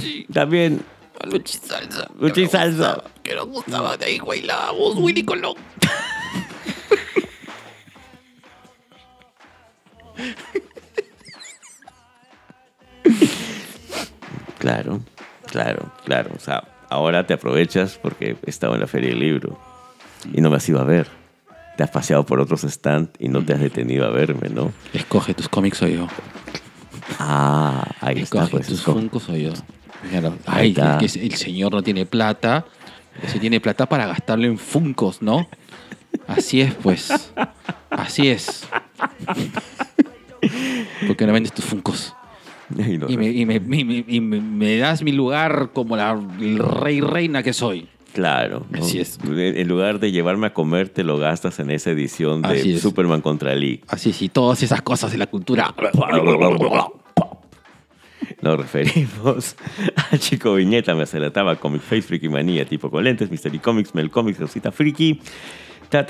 Sí, 0.00 0.26
También 0.32 0.82
a 1.20 1.26
lucha 1.26 1.58
y 1.62 1.66
salsa. 1.66 2.08
Lucha 2.18 2.40
y 2.40 2.44
que 2.44 2.50
salsa. 2.50 3.02
nos 3.34 3.46
gustaba 3.46 3.96
de 3.96 4.04
ahí 4.06 4.18
bailábamos 4.18 4.96
Willy 4.96 5.24
Colón. 5.24 5.54
Claro, 14.58 15.00
claro, 15.46 15.92
claro. 16.04 16.30
O 16.34 16.40
sea, 16.40 16.64
ahora 16.90 17.26
te 17.26 17.34
aprovechas 17.34 17.98
porque 18.02 18.36
estaba 18.46 18.74
en 18.74 18.80
la 18.80 18.86
feria 18.86 19.10
del 19.10 19.20
libro 19.20 19.58
y 20.32 20.40
no 20.40 20.50
me 20.50 20.56
has 20.56 20.68
ido 20.68 20.80
a 20.80 20.84
ver. 20.84 21.06
Te 21.76 21.82
has 21.82 21.90
paseado 21.90 22.24
por 22.24 22.40
otros 22.40 22.62
stands 22.62 23.10
y 23.18 23.28
no 23.28 23.44
te 23.44 23.52
has 23.52 23.60
detenido 23.60 24.06
a 24.06 24.10
verme, 24.10 24.48
¿no? 24.48 24.72
Escoge 24.94 25.34
tus 25.34 25.48
cómics 25.48 25.78
soy 25.78 25.94
yo. 25.94 26.06
Ah, 27.18 27.86
ahí 28.00 28.20
está, 28.20 28.44
Escoge 28.44 28.50
pues. 28.50 28.66
tus 28.68 28.82
funcos 28.82 29.24
soy 29.24 29.44
yo. 29.44 29.52
Claro. 30.10 30.36
Ay, 30.46 30.70
está. 30.70 30.98
que 30.98 31.04
el 31.06 31.34
señor 31.34 31.72
no 31.72 31.82
tiene 31.82 32.06
plata. 32.06 32.64
Se 33.26 33.38
tiene 33.38 33.60
plata 33.60 33.86
para 33.86 34.06
gastarlo 34.06 34.46
en 34.46 34.58
funcos, 34.58 35.22
¿no? 35.22 35.48
Así 36.26 36.60
es, 36.60 36.74
pues. 36.74 37.32
Así 37.90 38.28
es. 38.28 38.66
¿Por 41.06 41.16
qué 41.16 41.26
no 41.26 41.32
vendes 41.32 41.52
tus 41.52 41.64
funcos? 41.64 42.14
Y 42.76 42.98
no, 42.98 43.08
Y 43.08 43.16
me, 43.16 43.26
y 43.30 43.46
me- 43.46 43.54
y 43.56 43.84
me- 43.84 44.04
y 44.08 44.20
me- 44.20 44.40
me 44.40 44.76
das 44.78 45.02
mi 45.02 45.12
lugar 45.12 45.70
como 45.72 45.96
la, 45.96 46.18
el 46.40 46.58
rey 46.58 47.00
reina 47.00 47.42
que 47.42 47.52
soy. 47.52 47.88
Claro. 48.16 48.66
¿no? 48.70 48.82
Así 48.82 48.98
es. 48.98 49.18
En 49.22 49.68
lugar 49.68 50.00
de 50.00 50.10
llevarme 50.10 50.46
a 50.46 50.54
comer, 50.54 50.88
te 50.88 51.04
lo 51.04 51.18
gastas 51.18 51.60
en 51.60 51.70
esa 51.70 51.90
edición 51.90 52.40
de. 52.40 52.78
Superman 52.78 53.20
contra 53.20 53.54
Lee. 53.54 53.82
Así 53.88 54.08
es, 54.08 54.22
y 54.22 54.30
todas 54.30 54.62
esas 54.62 54.80
cosas 54.80 55.12
de 55.12 55.18
la 55.18 55.26
cultura. 55.26 55.74
Nos 58.40 58.58
referimos 58.58 59.56
a 60.10 60.16
Chico 60.16 60.54
Viñeta, 60.54 60.94
me 60.94 61.02
acelataba 61.02 61.56
Comic 61.56 61.82
Face, 61.82 62.02
Freaky 62.02 62.30
Manía, 62.30 62.64
tipo 62.64 62.90
con 62.90 63.04
lentes, 63.04 63.30
Mystery 63.30 63.58
Comics, 63.58 63.94
Mel 63.94 64.10
Comics, 64.10 64.40
Rosita 64.40 64.72
Friki. 64.72 65.20
Ta. 65.90 66.06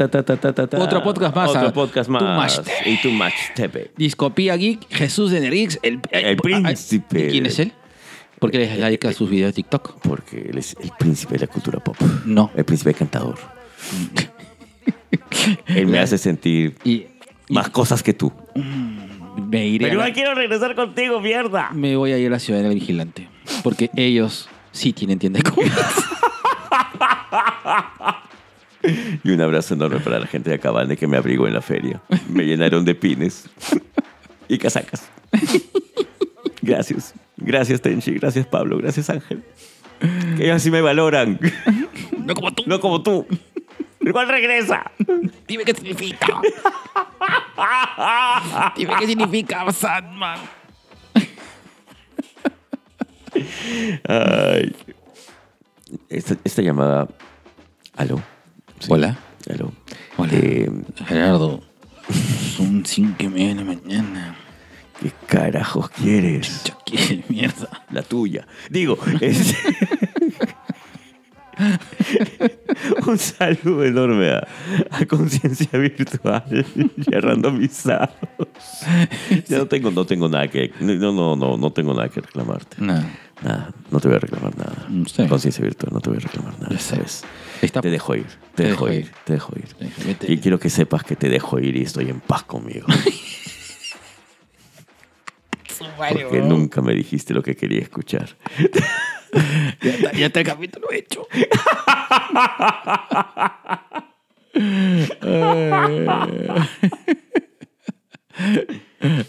Otro 0.78 1.02
podcast 1.02 1.34
más, 1.34 1.50
Otro 1.50 1.66
ah, 1.66 1.72
podcast 1.72 2.08
Too 2.08 2.20
más. 2.20 2.58
Much 2.58 2.66
TV. 2.66 2.90
Y 2.92 3.02
Too 3.02 3.10
Much 3.10 3.54
TV. 3.56 3.90
Discopía 3.96 4.56
Geek, 4.56 4.86
Jesús 4.90 5.32
de 5.32 5.40
Nerix, 5.40 5.80
el, 5.82 6.00
El 6.12 6.36
príncipe. 6.36 7.26
¿Y 7.26 7.30
quién 7.32 7.46
es 7.46 7.58
él? 7.58 7.72
¿Por 8.38 8.50
qué 8.50 8.58
le 8.58 8.76
like 8.76 9.08
a 9.08 9.12
sus 9.12 9.28
videos 9.30 9.48
de 9.50 9.54
TikTok? 9.62 10.00
Porque 10.02 10.48
él 10.50 10.58
es 10.58 10.76
el 10.80 10.90
príncipe 10.98 11.34
de 11.34 11.40
la 11.40 11.46
cultura 11.46 11.80
pop. 11.80 11.96
No. 12.24 12.50
El 12.54 12.64
príncipe 12.64 12.92
cantador. 12.94 13.36
él 15.66 15.86
me 15.86 15.98
hace 15.98 16.18
sentir 16.18 16.76
Y, 16.84 16.92
y 16.92 17.08
más 17.50 17.70
cosas 17.70 18.02
que 18.02 18.12
tú. 18.12 18.32
me 19.48 19.66
iré. 19.66 19.90
a 19.90 19.94
la- 19.94 20.12
quiero 20.12 20.34
regresar 20.34 20.74
contigo, 20.74 21.20
mierda. 21.20 21.70
me 21.72 21.96
voy 21.96 22.12
a 22.12 22.18
ir 22.18 22.26
a 22.28 22.30
la 22.30 22.38
ciudad 22.38 22.62
del 22.62 22.74
vigilante. 22.74 23.28
Porque 23.62 23.90
ellos 23.96 24.48
sí 24.72 24.92
tienen 24.92 25.18
tienda 25.18 25.40
de 25.42 25.50
cómics. 25.50 25.74
Y 29.24 29.30
un 29.30 29.40
abrazo 29.40 29.74
enorme 29.74 29.98
para 30.00 30.20
la 30.20 30.26
gente 30.26 30.50
de 30.50 30.56
Acabane 30.56 30.96
que 30.96 31.06
me 31.06 31.16
abrigó 31.16 31.46
en 31.48 31.54
la 31.54 31.62
feria. 31.62 32.00
Me 32.28 32.44
llenaron 32.44 32.84
de 32.84 32.94
pines 32.94 33.48
y 34.48 34.58
casacas. 34.58 35.08
Gracias. 36.62 37.14
Gracias, 37.36 37.80
Tenchi. 37.80 38.12
Gracias, 38.12 38.46
Pablo. 38.46 38.78
Gracias, 38.78 39.10
Ángel. 39.10 39.42
Que 40.36 40.44
ellos 40.44 40.62
sí 40.62 40.70
me 40.70 40.80
valoran. 40.80 41.38
No 42.18 42.34
como 42.34 42.52
tú. 42.52 42.62
No 42.66 42.80
como 42.80 43.02
tú. 43.02 43.26
Igual 44.00 44.28
regresa. 44.28 44.90
Dime 45.48 45.64
qué 45.64 45.74
significa. 45.74 46.40
Dime 48.76 48.92
qué 49.00 49.06
significa 49.06 49.72
Sandman. 49.72 50.38
Ay. 54.08 54.74
Esta, 56.08 56.36
esta 56.44 56.62
llamada. 56.62 57.08
¿Aló? 57.96 58.22
Sí. 58.80 58.88
Hola. 58.90 59.18
¿Aló? 59.50 59.72
Hola. 60.16 60.32
Eh, 60.34 60.70
Gerardo, 61.06 61.62
son 62.56 62.84
cinco 62.84 63.24
y 63.24 63.28
media 63.28 63.48
de 63.48 63.54
la 63.54 63.64
mañana. 63.64 64.36
¿Qué 65.00 65.12
carajos 65.26 65.90
quieres? 65.90 66.62
Chaquí, 66.64 67.22
mierda. 67.28 67.68
La 67.90 68.02
tuya. 68.02 68.46
Digo, 68.70 68.98
es... 69.20 69.54
un 73.06 73.18
saludo 73.18 73.84
enorme 73.84 74.30
a, 74.30 74.46
a 74.90 75.06
Conciencia 75.06 75.78
Virtual 75.78 76.44
y 76.96 77.14
a 77.14 77.20
Randomizados. 77.20 78.10
Ya 79.48 79.58
no 79.58 79.66
tengo, 79.66 79.90
no 79.90 80.04
tengo 80.04 80.28
nada 80.28 80.48
que... 80.48 80.72
No, 80.80 80.94
no, 81.12 81.36
no, 81.36 81.56
no 81.56 81.72
tengo 81.72 81.94
nada 81.94 82.08
que 82.08 82.20
reclamarte. 82.20 82.76
No. 82.78 83.02
Nada, 83.42 83.70
no 83.90 84.00
te 84.00 84.08
voy 84.08 84.16
a 84.16 84.20
reclamar 84.20 84.56
nada. 84.56 84.86
Mm, 84.88 85.02
bien. 85.16 85.28
Conciencia 85.28 85.62
Virtual, 85.62 85.92
no 85.92 86.00
te 86.00 86.08
voy 86.10 86.16
a 86.18 86.20
reclamar 86.20 86.58
nada. 86.58 86.78
¿sabes? 86.78 87.22
Está- 87.60 87.80
Te 87.82 87.90
dejo 87.90 88.14
ir, 88.14 88.26
te, 88.54 88.64
dejo 88.64 88.90
ir, 88.90 89.10
te 89.24 89.34
dejo 89.34 89.52
ir. 89.56 90.16
Y 90.28 90.38
quiero 90.38 90.58
que 90.58 90.70
sepas 90.70 91.04
que 91.04 91.16
te 91.16 91.28
dejo 91.28 91.58
ir 91.58 91.76
y 91.76 91.82
estoy 91.82 92.08
en 92.10 92.20
paz 92.20 92.42
conmigo. 92.44 92.86
Porque 95.78 96.40
nunca 96.42 96.80
me 96.82 96.94
dijiste 96.94 97.32
lo 97.34 97.42
que 97.42 97.54
quería 97.56 97.80
escuchar. 97.80 98.36
Ya 99.82 99.90
está, 99.90 100.12
ya 100.12 100.26
está 100.26 100.40
el 100.40 100.46
capítulo 100.46 100.86
hecho. 100.92 101.26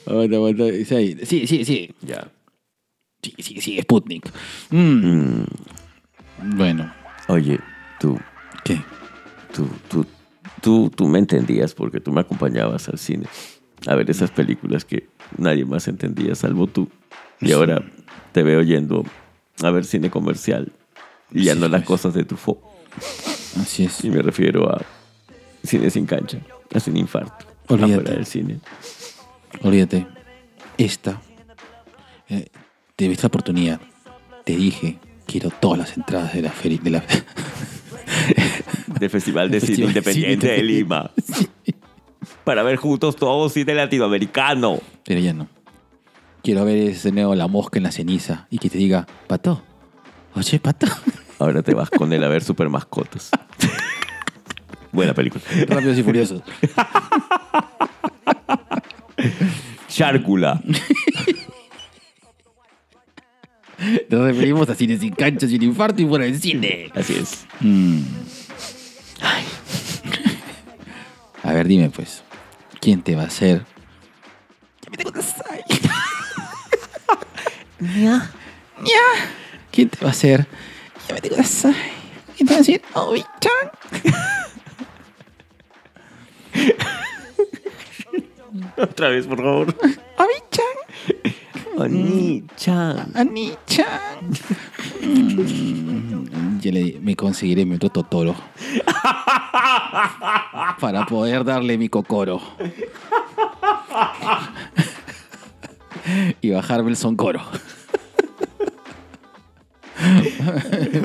Aguanta, 0.05 0.35
aguanta. 0.35 0.63
Sí, 0.85 1.17
sí, 1.25 1.47
sí. 1.47 1.65
Sí, 1.65 1.89
Ya. 2.01 2.27
sí, 3.21 3.33
sí, 3.39 3.61
sí, 3.61 3.79
Sputnik. 3.81 4.29
Mm, 4.69 5.43
Bueno, 6.55 6.93
Oye, 7.27 7.59
tú, 7.99 8.17
¿qué? 8.63 8.79
tú, 9.53 9.67
tú, 9.89 10.05
tú, 10.61 10.89
tú 10.95 11.07
me 11.07 11.19
entendías 11.19 11.73
porque 11.73 11.99
tú 11.99 12.11
me 12.11 12.21
acompañabas 12.21 12.87
al 12.89 12.97
cine 12.97 13.25
a 13.85 13.95
ver 13.95 14.09
esas 14.09 14.31
películas 14.31 14.85
que 14.85 15.09
nadie 15.37 15.65
más 15.65 15.87
entendía 15.87 16.35
salvo 16.35 16.67
tú. 16.67 16.89
Y 17.41 17.51
ahora 17.51 17.83
te 18.31 18.43
veo 18.43 18.61
yendo 18.61 19.03
a 19.61 19.71
ver 19.71 19.85
cine 19.85 20.09
comercial 20.09 20.71
y 21.31 21.43
ya 21.43 21.53
Sí, 21.53 21.59
no 21.59 21.67
las 21.67 21.83
cosas 21.83 22.13
de 22.13 22.23
tu 22.23 22.35
fo. 22.35 22.61
Así 23.59 23.85
es. 23.85 24.03
Y 24.03 24.09
me 24.09 24.21
refiero 24.21 24.69
a 24.71 24.81
cine 25.63 25.89
sin 25.89 26.05
cancha, 26.05 26.39
a 26.73 26.79
sin 26.79 26.97
infarto. 26.97 27.45
Olvídate. 27.67 28.11
Del 28.11 28.25
cine. 28.25 28.59
Olvídate. 29.61 30.07
Esta. 30.77 31.21
eh, 32.29 32.47
te 32.95 33.07
la 33.07 33.27
oportunidad. 33.27 33.79
Te 34.45 34.55
dije, 34.55 34.97
quiero 35.25 35.49
todas 35.49 35.79
las 35.79 35.97
entradas 35.97 36.33
de 36.33 36.41
la 36.41 36.51
feria. 36.51 36.79
De 36.81 36.89
la... 36.89 37.03
Del 38.99 39.09
Festival 39.09 39.51
de 39.51 39.59
Cine 39.59 39.91
Festival 39.91 39.93
de 39.93 39.99
Independiente 39.99 40.47
Cine 40.47 40.57
de 40.57 40.63
Lima. 40.63 41.11
Para 42.47 42.63
ver 42.63 42.77
juntos 42.77 43.17
todo 43.17 43.49
cine 43.49 43.75
latinoamericano. 43.75 44.79
Pero 45.03 45.19
ya 45.19 45.33
no. 45.33 45.49
Quiero 46.41 46.63
ver 46.63 46.77
ese 46.77 47.11
nuevo 47.11 47.35
La 47.35 47.49
Mosca 47.49 47.77
en 47.77 47.83
la 47.83 47.91
ceniza 47.91 48.47
y 48.49 48.57
que 48.57 48.69
te 48.69 48.77
diga, 48.77 49.05
Pato, 49.27 49.61
oye, 50.33 50.57
Pato. 50.57 50.87
Ahora 51.39 51.61
te 51.61 51.73
vas 51.73 51.89
con 51.89 52.13
él 52.13 52.23
a 52.23 52.29
ver 52.29 52.41
super 52.41 52.69
mascotas. 52.69 53.31
Buena 54.93 55.13
película. 55.13 55.43
Rápidos 55.67 55.97
y 55.97 56.03
furiosos. 56.03 56.41
Chárcula. 59.89 60.61
Nos 64.09 64.21
referimos 64.21 64.69
a 64.69 64.75
cine 64.75 64.97
sin 64.97 65.13
cancha, 65.13 65.49
sin 65.49 65.63
infarto 65.63 66.01
y 66.01 66.05
fuera 66.05 66.23
del 66.23 66.39
cine. 66.39 66.93
Así 66.95 67.13
es. 67.13 67.45
Mm. 67.59 68.03
A 71.43 71.53
ver, 71.53 71.67
dime 71.67 71.89
pues, 71.89 72.23
¿quién 72.87 73.01
te 73.01 73.15
va 73.15 73.23
a 73.23 73.25
hacer? 73.25 73.65
Ya. 77.79 78.31
Ya. 78.81 79.07
¿Quién 79.71 79.89
te 79.89 79.99
va 79.99 80.07
a 80.07 80.11
hacer? 80.11 80.47
Ya 81.05 81.15
me 81.15 81.19
tengo 81.19 81.35
que 81.35 81.41
¿Quién 81.41 82.47
te 82.47 82.53
va 82.53 82.55
a 82.55 82.57
decir? 82.59 82.81
Obi-chan. 82.93 83.71
Otra 88.77 89.09
vez, 89.09 89.27
por 89.27 89.37
favor. 89.37 89.75
Oni-chan. 91.77 93.11
Ani-chan. 93.15 94.31
Mm, 95.03 96.59
Ya 96.61 96.71
le 96.71 96.83
di- 96.83 96.99
me 97.01 97.15
conseguiré 97.15 97.65
mi 97.65 97.75
otro 97.75 97.89
Totoro. 97.89 98.35
Para 100.79 101.05
poder 101.05 101.43
darle 101.43 101.77
mi 101.77 101.87
Kokoro. 101.89 102.41
Y 106.41 106.49
bajarme 106.51 106.89
el 106.89 106.97
Soncoro. 106.97 107.41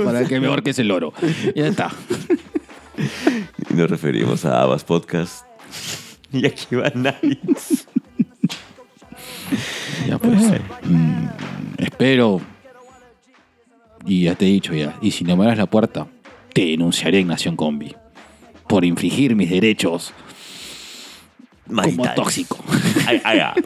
Para 0.04 0.24
que 0.26 0.40
me 0.40 0.48
orques 0.48 0.78
el 0.78 0.90
oro. 0.90 1.12
Ya 1.54 1.66
está. 1.66 1.90
Y 3.70 3.74
nos 3.74 3.90
referimos 3.90 4.44
a 4.44 4.62
Abbas 4.62 4.84
Podcast. 4.84 5.44
Y 6.32 6.46
aquí 6.46 6.76
va 6.76 6.90
Nights. 6.94 7.86
Ya 10.08 10.18
pues. 10.18 10.42
mm, 10.84 11.26
espero. 11.78 12.40
Y 14.04 14.24
ya 14.24 14.34
te 14.34 14.46
he 14.46 14.48
dicho 14.48 14.74
ya. 14.74 14.96
Y 15.00 15.12
si 15.12 15.24
no 15.24 15.36
me 15.36 15.44
abras 15.44 15.58
la 15.58 15.66
puerta, 15.66 16.06
te 16.52 16.66
denunciaré 16.66 17.20
en 17.20 17.28
Nación 17.28 17.56
Combi. 17.56 17.94
Por 18.68 18.84
infringir 18.84 19.36
mis 19.36 19.50
derechos 19.50 20.14
My 21.66 21.84
como 21.84 22.14
tóxico. 22.14 22.58
Ay, 23.06 23.20
ay, 23.24 23.38
ay. 23.38 23.64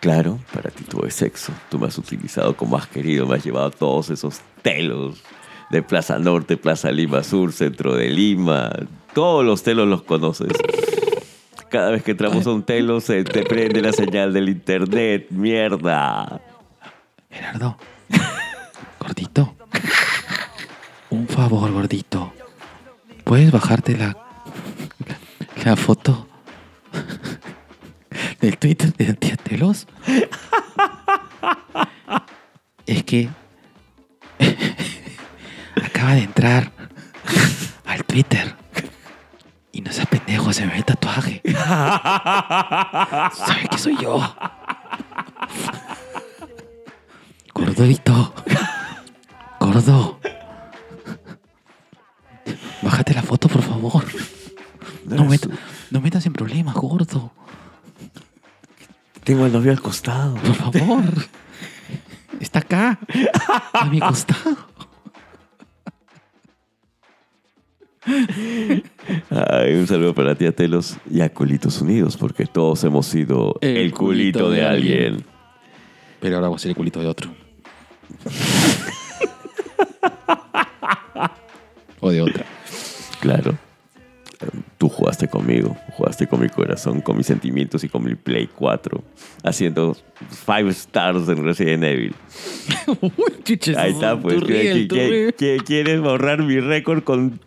Claro, 0.00 0.38
para 0.52 0.70
ti 0.70 0.84
todo 0.84 1.06
es 1.06 1.14
sexo. 1.14 1.52
Tú 1.70 1.78
me 1.78 1.88
has 1.88 1.98
utilizado 1.98 2.56
como 2.56 2.76
has 2.76 2.86
querido, 2.86 3.26
me 3.26 3.36
has 3.36 3.44
llevado 3.44 3.70
todos 3.70 4.10
esos 4.10 4.40
telos 4.62 5.22
de 5.70 5.82
Plaza 5.82 6.18
Norte, 6.18 6.56
Plaza 6.56 6.92
Lima 6.92 7.24
Sur, 7.24 7.52
centro 7.52 7.94
de 7.94 8.08
Lima. 8.08 8.70
Todos 9.12 9.44
los 9.44 9.62
telos 9.62 9.88
los 9.88 10.02
conoces. 10.02 10.52
Cada 11.70 11.90
vez 11.90 12.02
que 12.02 12.12
entramos 12.12 12.46
a 12.46 12.52
un 12.52 12.62
telo 12.62 13.00
se 13.00 13.24
te 13.24 13.42
prende 13.42 13.82
la 13.82 13.92
señal 13.92 14.32
del 14.32 14.48
internet. 14.48 15.26
Mierda. 15.30 16.40
Gerardo, 17.30 17.76
gordito, 18.98 19.54
un 21.10 21.28
favor, 21.28 21.70
gordito. 21.72 22.32
¿Puedes 23.24 23.52
bajarte 23.52 23.98
la, 23.98 24.16
la 25.64 25.76
foto 25.76 26.26
del 28.40 28.56
Twitter 28.56 28.94
de 28.94 29.12
Tía 29.14 29.36
Telos? 29.36 29.86
Es 32.86 33.04
que 33.04 33.28
acaba 35.84 36.14
de 36.14 36.22
entrar 36.22 36.72
al 37.84 38.04
Twitter 38.04 38.54
y 39.78 39.80
no 39.80 39.92
seas 39.92 40.08
pendejo, 40.08 40.52
se 40.52 40.66
me 40.66 40.72
ve 40.72 40.78
el 40.78 40.84
tatuaje. 40.84 41.40
¿Sabes 43.44 43.68
que 43.70 43.78
soy 43.78 43.96
yo? 43.96 44.18
Gordito. 47.54 48.34
Gordo. 49.60 50.18
Bájate 52.82 53.14
la 53.14 53.22
foto, 53.22 53.46
por 53.48 53.62
favor. 53.62 54.04
Met- 55.06 55.48
no 55.92 56.00
metas 56.00 56.26
en 56.26 56.32
problemas, 56.32 56.74
gordo. 56.74 57.30
Tengo 59.22 59.44
al 59.44 59.52
novio 59.52 59.70
al 59.70 59.80
costado. 59.80 60.34
Por 60.34 60.54
favor. 60.56 61.04
Está 62.40 62.58
acá. 62.58 62.98
A 63.74 63.84
mi 63.84 64.00
costado. 64.00 64.56
Ay, 69.30 69.74
un 69.74 69.86
saludo 69.86 70.14
para 70.14 70.34
tía 70.34 70.52
Telos 70.52 70.96
y 71.10 71.20
a 71.20 71.32
Culitos 71.32 71.80
Unidos, 71.80 72.16
porque 72.16 72.46
todos 72.46 72.82
hemos 72.84 73.06
sido 73.06 73.54
el, 73.60 73.92
culito, 73.92 74.50
de, 74.50 74.64
alguien. 74.64 75.24
Pero 76.20 76.36
ahora 76.36 76.48
voy 76.48 76.56
a 76.56 76.58
ser 76.58 76.70
el 76.70 76.76
culito 76.76 77.00
de 77.00 77.06
otro. 77.06 77.30
o 82.00 82.10
de 82.10 82.22
otra. 82.22 82.44
Claro. 83.20 83.56
Tú 84.78 84.88
jugaste 84.88 85.26
conmigo, 85.26 85.76
jugaste 85.96 86.28
con 86.28 86.40
mi 86.40 86.48
corazón, 86.48 87.00
con 87.00 87.16
mis 87.16 87.26
sentimientos 87.26 87.82
y 87.82 87.88
con 87.88 88.04
mi 88.04 88.14
Play 88.14 88.46
4, 88.46 89.02
haciendo 89.42 89.96
five 90.46 90.70
stars 90.70 91.28
en 91.28 91.42
Resident 91.42 91.82
Evil. 91.82 92.14
Ahí 93.76 93.90
está, 93.90 94.16
pues. 94.20 94.38
Tu 94.38 94.44
riel, 94.44 94.82
¿qué- 94.82 94.86
tu 94.86 94.94
qué- 94.94 95.08
riel. 95.08 95.34
qué- 95.36 95.58
¿Quieres 95.66 96.00
borrar 96.00 96.44
mi 96.44 96.60
récord 96.60 97.02
con 97.02 97.40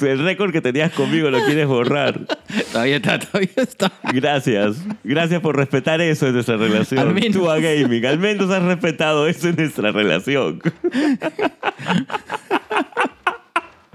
el 0.00 0.18
récord 0.24 0.52
que 0.52 0.60
tenías 0.60 0.92
conmigo? 0.92 1.30
Lo 1.30 1.44
quieres 1.44 1.66
borrar. 1.66 2.26
Todavía 2.72 2.96
está, 2.96 3.18
todavía 3.18 3.50
está. 3.56 3.92
Gracias. 4.12 4.76
Gracias 5.04 5.40
por 5.40 5.56
respetar 5.56 6.00
eso 6.00 6.26
en 6.26 6.34
nuestra 6.34 6.56
relación. 6.56 7.00
Al 7.00 7.14
menos. 7.14 7.32
Tú 7.32 7.50
a 7.50 7.58
gaming. 7.58 8.04
Al 8.04 8.18
menos 8.18 8.50
has 8.50 8.62
respetado 8.62 9.26
eso 9.26 9.48
en 9.48 9.56
nuestra 9.56 9.92
relación. 9.92 10.60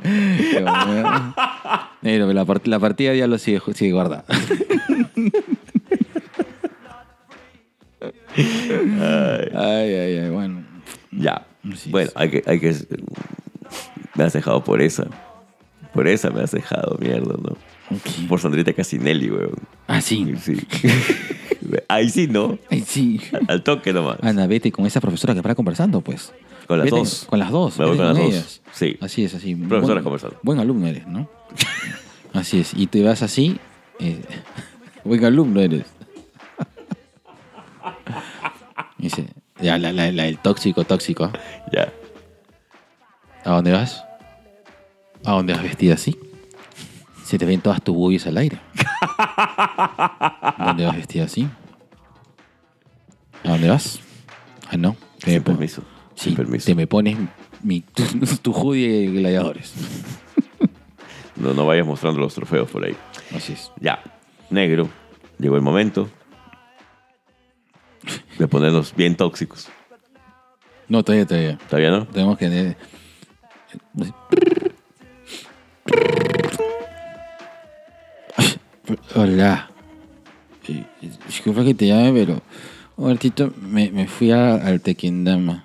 Pero 2.02 2.34
la, 2.34 2.46
part- 2.46 2.66
la 2.66 2.80
partida 2.80 3.14
ya 3.14 3.28
lo 3.28 3.38
sigue, 3.38 3.62
sigue 3.76 3.92
guardada. 3.92 4.26
ay, 8.36 9.50
ay, 9.54 9.94
ay, 10.18 10.30
bueno. 10.30 10.64
Ya. 11.12 11.46
Bueno, 11.90 12.10
hay 12.16 12.30
que, 12.32 12.44
hay 12.48 12.60
que. 12.60 12.76
Me 14.16 14.24
has 14.24 14.34
dejado 14.34 14.64
por 14.64 14.82
esa. 14.82 15.06
Por 15.94 16.08
esa 16.08 16.30
me 16.30 16.42
has 16.42 16.52
dejado, 16.52 16.98
mierda, 17.00 17.36
¿no? 17.42 17.58
Por 18.30 18.40
Sandrita 18.40 18.72
Casinelli, 18.74 19.30
weón. 19.30 19.52
Ah, 19.88 20.00
sí. 20.02 20.34
Sí. 20.42 20.56
Ahí 21.90 22.10
sí, 22.10 22.28
¿no? 22.28 22.58
Ay, 22.70 22.82
sí. 22.88 23.20
Al 23.48 23.62
toque 23.64 23.92
nomás. 23.94 24.18
Anda, 24.22 24.48
vete 24.48 24.72
con 24.72 24.86
esa 24.86 25.02
profesora 25.02 25.34
que 25.34 25.42
para 25.42 25.56
conversando, 25.56 26.02
pues. 26.02 26.32
Con 26.68 26.78
las 26.78 26.86
Vete 26.86 26.98
dos. 26.98 27.26
Con 27.30 27.40
las 27.40 27.52
dos. 27.52 27.78
Me 27.80 27.86
voy 27.86 27.98
con 27.98 28.06
las 28.08 28.18
dos. 28.18 28.62
Sí. 28.72 28.98
Así 29.02 29.26
es, 29.26 29.34
así. 29.36 29.56
Profesoras 29.56 29.88
Buen- 29.96 30.04
conversando. 30.04 30.40
Buen 30.44 30.60
alumno 30.60 30.88
eres, 30.88 31.06
¿no? 31.08 31.30
así 32.34 32.62
es. 32.62 32.74
Y 32.74 32.88
te 32.88 33.04
vas 33.04 33.22
así. 33.22 33.58
eh, 34.00 34.22
buen 35.04 35.24
alumno 35.26 35.60
eres. 35.60 35.84
Dice, 38.98 39.26
ya, 39.60 39.78
la, 39.78 39.92
la, 39.92 40.12
la 40.12 40.24
del 40.24 40.38
tóxico, 40.38 40.84
tóxico. 40.86 41.32
Ya. 41.74 41.92
¿A 43.44 43.52
dónde 43.56 43.72
vas? 43.72 44.04
¿A 45.26 45.32
dónde 45.34 45.54
vas 45.54 45.64
vestida 45.64 45.94
así? 45.96 46.18
Se 47.24 47.38
te 47.38 47.46
ven 47.46 47.62
todas 47.62 47.82
tus 47.82 47.96
boobies 47.96 48.26
al 48.28 48.38
aire. 48.38 48.60
¿A 49.18 50.66
dónde 50.68 50.86
vas 50.86 50.96
vestida 50.98 51.26
así? 51.26 51.48
¿A 53.44 53.50
dónde 53.50 53.70
vas? 53.70 54.00
Ah, 54.70 54.78
no. 54.78 54.96
Te 55.20 55.32
Sin 55.32 55.44
permiso. 55.44 55.82
Sí, 56.16 56.26
Sin 56.30 56.36
permiso. 56.36 56.66
te 56.66 56.76
me 56.76 56.88
pones 56.88 57.18
mi, 57.62 57.82
tu, 57.82 58.04
tu 58.42 58.52
hoodie 58.52 58.88
de 58.90 59.08
gladiadores. 59.08 59.74
No, 61.36 61.54
no 61.54 61.66
vayas 61.66 61.86
mostrando 61.88 62.20
los 62.20 62.34
trofeos 62.34 62.70
por 62.70 62.84
ahí. 62.86 62.96
Así 63.36 63.54
es. 63.54 63.72
Ya. 63.80 64.02
Negro. 64.50 64.90
Llegó 65.40 65.56
el 65.56 65.62
momento 65.62 66.10
de 68.38 68.48
ponernos 68.48 68.94
bien 68.96 69.16
tóxicos. 69.16 69.70
No, 70.88 71.04
todavía, 71.04 71.26
todavía. 71.26 71.58
¿Todavía 71.70 71.92
no? 71.92 72.06
Tenemos 72.06 72.38
que... 72.38 72.76
Hola. 79.16 79.70
Eh, 80.68 80.86
Disculpa 81.28 81.64
que 81.64 81.74
te 81.74 81.88
llame, 81.88 82.12
pero 82.14 82.42
un 82.98 83.10
ratito 83.12 83.54
me, 83.62 83.90
me 83.92 84.08
fui 84.08 84.32
a- 84.32 84.56
al 84.56 84.82
Tequendama. 84.82 85.64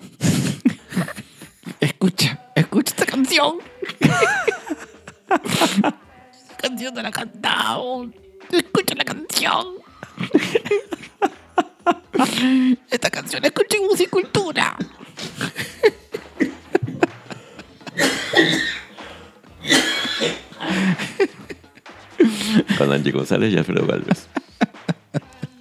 escucha, 1.81 2.47
escucha 2.55 2.91
esta 2.95 3.07
canción. 3.07 3.57
esta 5.31 6.57
canción 6.63 6.95
te 6.95 7.03
la 7.03 7.11
cantamos. 7.11 8.09
Escucha 8.51 8.95
la 8.95 9.05
canción. 9.05 9.67
esta 12.91 13.11
canción 13.11 13.43
la 13.43 13.49
escuché 13.49 13.77
en 13.79 13.87
musicultura. 13.87 14.77
Con 22.79 22.93
Angie 22.93 23.13
González 23.13 23.53
y 23.53 23.59
Alfredo 23.59 23.87
Galvez. 23.87 24.27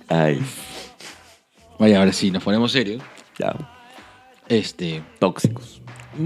Ay, 0.07 0.39
Vaya, 1.79 1.99
ahora 1.99 2.13
sí, 2.13 2.31
nos 2.31 2.43
ponemos 2.43 2.71
serios. 2.71 3.01
ya. 3.37 3.53
Este, 4.47 5.01
Tóxicos. 5.19 5.81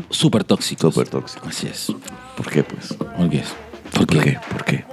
súper 0.10 0.44
tóxicos. 0.44 0.94
Súper 0.94 1.08
tóxicos. 1.10 1.48
Así 1.48 1.68
es. 1.68 1.88
¿Por 2.36 2.50
qué, 2.52 2.64
pues? 2.64 2.94
¿Por 2.94 3.30
qué? 3.30 3.44
¿Por 3.94 4.06
¿Por 4.06 4.24
qué? 4.24 4.38
¿Por 4.52 4.66
qué? 4.66 4.86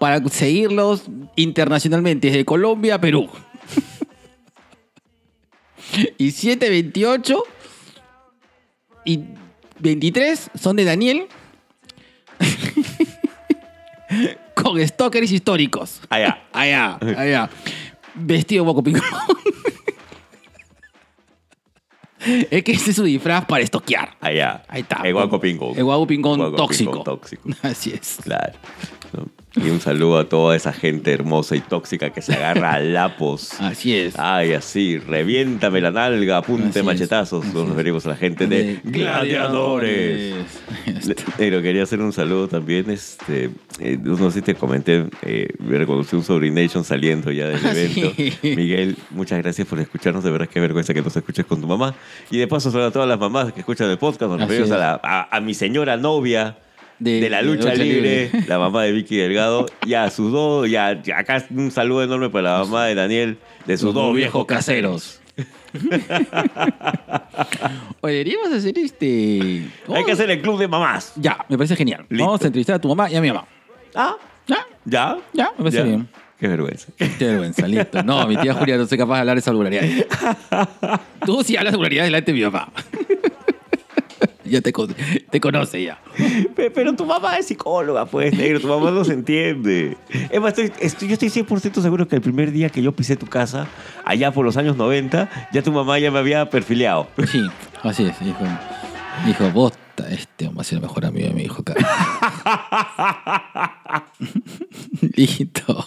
para 0.00 0.26
seguirlos 0.28 1.04
internacionalmente, 1.36 2.28
desde 2.28 2.44
Colombia 2.44 2.94
a 2.94 3.00
Perú. 3.00 3.28
Y 6.16 6.30
728 6.30 7.44
y 9.04 9.20
23 9.80 10.50
son 10.58 10.76
de 10.76 10.84
Daniel. 10.84 11.26
con 14.54 14.86
stalkers 14.86 15.30
históricos. 15.30 16.00
Allá. 16.08 16.42
Allá, 16.52 16.98
allá. 17.16 17.50
Vestido 18.14 18.64
Boco 18.64 18.82
Ping 18.82 18.94
Pong. 18.94 19.71
es 22.50 22.62
que 22.64 22.72
ese 22.72 22.90
es 22.90 22.96
su 22.96 23.04
disfraz 23.04 23.44
para 23.46 23.62
estoquear. 23.62 24.16
Allá. 24.20 24.62
Ahí 24.68 24.82
está. 24.82 25.02
El 25.04 25.14
guaco 25.14 25.40
pingón. 25.40 25.76
El 25.76 25.84
guaco 25.84 26.06
pingón 26.06 26.56
tóxico. 26.56 26.90
pingón 26.90 27.04
tóxico. 27.04 27.48
Así 27.62 27.92
es. 27.92 28.18
Claro. 28.22 28.52
Y 29.54 29.68
un 29.68 29.80
saludo 29.80 30.18
a 30.18 30.28
toda 30.28 30.56
esa 30.56 30.72
gente 30.72 31.12
hermosa 31.12 31.54
y 31.56 31.60
tóxica 31.60 32.08
que 32.10 32.22
se 32.22 32.32
agarra 32.32 32.72
a 32.74 32.80
lapos. 32.80 33.52
Así 33.60 33.94
es. 33.94 34.18
Ay, 34.18 34.54
así, 34.54 34.96
reviéntame 34.98 35.80
la 35.82 35.90
nalga, 35.90 36.38
Así 36.38 36.44
apunte 36.52 36.78
es, 36.78 36.84
machetazos. 36.84 37.44
así 37.44 37.54
Nos 37.54 37.68
referimos 37.68 38.06
a 38.06 38.10
la 38.10 38.16
gente 38.16 38.46
de, 38.46 38.80
Gladiadores. 38.82 40.34
Este, 40.86 41.14
Pero 41.36 41.60
quería 41.62 41.82
hacer 41.82 42.00
un 42.00 42.12
saludo 42.12 42.48
también. 42.48 42.90
Este, 42.90 43.50
eh, 43.78 43.98
no 44.02 44.16
sé 44.30 44.38
si 44.38 44.42
te 44.42 44.54
comenté, 44.54 45.06
eh, 45.22 45.48
me 45.58 45.76
reconocí 45.78 46.16
un 46.16 46.24
Sobrination 46.24 46.84
saliendo 46.84 47.30
ya 47.30 47.48
del 47.48 47.64
Ah, 47.64 47.72
evento. 47.72 48.12
sí. 48.16 48.32
Miguel, 48.56 48.96
muchas 49.10 49.38
gracias 49.42 49.66
por 49.68 49.78
escucharnos. 49.80 50.24
De 50.24 50.30
verdad, 50.30 50.48
qué 50.48 50.60
vergüenza 50.60 50.94
que 50.94 51.02
nos 51.02 51.16
escuches 51.16 51.44
con 51.44 51.60
tu 51.60 51.66
mamá. 51.66 51.94
Y 52.30 52.38
de 52.38 52.46
paso, 52.48 52.70
son 52.70 52.82
a 52.82 52.90
todas 52.90 53.08
las 53.08 53.18
mamás 53.18 53.52
que 53.52 53.60
escuchan 53.60 53.90
el 53.90 53.98
podcast. 53.98 54.30
Nos 54.32 54.40
Así 54.40 54.48
referimos 54.50 54.70
a, 54.72 54.78
la- 54.78 55.00
a, 55.02 55.36
a 55.36 55.40
mi 55.40 55.54
señora 55.54 55.96
novia. 55.96 56.56
De- 57.02 57.20
De, 57.20 57.28
la 57.30 57.38
de 57.38 57.42
lucha, 57.44 57.74
libre, 57.74 58.28
libre. 58.30 58.44
la 58.46 58.58
mamá 58.58 58.82
de 58.84 58.92
Vicky 58.92 59.16
Delgado, 59.16 59.66
y 59.86 59.94
a 59.94 60.08
sus 60.10 60.30
dos, 60.30 60.68
y 60.68 60.76
a- 60.76 61.00
acá 61.16 61.44
un 61.50 61.70
saludo 61.70 62.04
enorme 62.04 62.30
para 62.30 62.52
la 62.58 62.64
mamá 62.64 62.86
de 62.86 62.94
Daniel, 62.94 63.38
de 63.66 63.76
sus 63.76 63.92
dos 63.92 64.14
viejos 64.14 64.46
caseros. 64.46 65.18
Oye, 68.02 68.12
deberíamos 68.14 68.52
hacer 68.52 68.78
este. 68.78 69.64
Hay 69.94 70.04
que 70.04 70.12
hacer 70.12 70.30
el 70.30 70.40
club 70.42 70.58
de 70.58 70.68
mamás. 70.68 71.12
Ya, 71.16 71.44
me 71.48 71.56
parece 71.56 71.76
genial. 71.76 72.04
Listo. 72.08 72.24
Vamos 72.24 72.42
a 72.42 72.46
entrevistar 72.46 72.76
a 72.76 72.80
tu 72.80 72.88
mamá 72.88 73.10
y 73.10 73.16
a 73.16 73.20
mi 73.20 73.28
mamá. 73.28 73.46
Ah, 73.94 74.16
¿Ya? 74.46 74.66
¿ya? 74.84 75.18
Ya, 75.32 75.50
me 75.56 75.64
parece 75.64 75.78
Ya. 75.78 75.84
bien. 75.84 76.08
Qué 76.38 76.48
vergüenza. 76.48 76.88
Qué 76.96 77.24
vergüenza, 77.26 77.68
listo. 77.68 78.02
No, 78.02 78.26
mi 78.26 78.36
tía 78.36 78.52
Julia 78.54 78.76
no 78.76 78.86
soy 78.86 78.98
capaz 78.98 79.14
de 79.14 79.20
hablar 79.20 79.38
esa 79.38 79.52
vulgaridad. 79.52 79.84
Tú 81.26 81.42
sí 81.44 81.56
hablas 81.56 81.74
vulgaridad 81.76 82.04
delante 82.04 82.32
de 82.32 82.38
mi 82.38 82.44
papá. 82.50 82.72
ya 84.44 84.60
te, 84.60 84.72
con- 84.72 84.94
te 85.30 85.40
conoce 85.40 85.82
ya. 85.84 86.00
Pe- 86.54 86.70
Pero 86.70 86.94
tu 86.94 87.04
mamá 87.06 87.38
es 87.38 87.46
psicóloga, 87.46 88.04
pues, 88.06 88.32
negro. 88.36 88.60
Tu 88.60 88.66
mamá 88.68 88.90
no 88.90 89.04
se 89.04 89.12
entiende. 89.14 89.96
Es 90.30 90.40
más, 90.40 90.56
estoy, 90.58 90.72
estoy- 90.80 91.08
yo 91.08 91.14
estoy 91.14 91.28
100% 91.30 91.80
seguro 91.80 92.06
que 92.08 92.16
el 92.16 92.22
primer 92.22 92.50
día 92.52 92.68
que 92.68 92.82
yo 92.82 92.92
pisé 92.92 93.16
tu 93.16 93.26
casa, 93.26 93.66
allá 94.04 94.30
por 94.32 94.44
los 94.44 94.56
años 94.56 94.76
90, 94.76 95.48
ya 95.52 95.62
tu 95.62 95.72
mamá 95.72 95.98
ya 95.98 96.10
me 96.10 96.18
había 96.18 96.48
perfilado. 96.50 97.08
Sí, 97.30 97.42
así 97.82 98.04
es. 98.04 98.18
Dijo, 98.20 98.38
dijo 99.26 99.50
vos, 99.50 99.72
este 100.10 100.50
a 100.58 100.64
ser 100.64 100.76
el 100.78 100.82
mejor 100.82 101.04
amigo 101.06 101.28
de 101.28 101.34
mi 101.34 101.42
hijo. 101.44 101.62
Listo. 105.16 105.84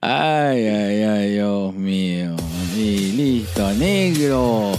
Ay, 0.00 0.66
ay, 0.66 1.02
ay, 1.02 1.30
Dios 1.32 1.74
mío. 1.74 2.36
Y 2.76 3.12
listo, 3.12 3.72
negro. 3.74 4.72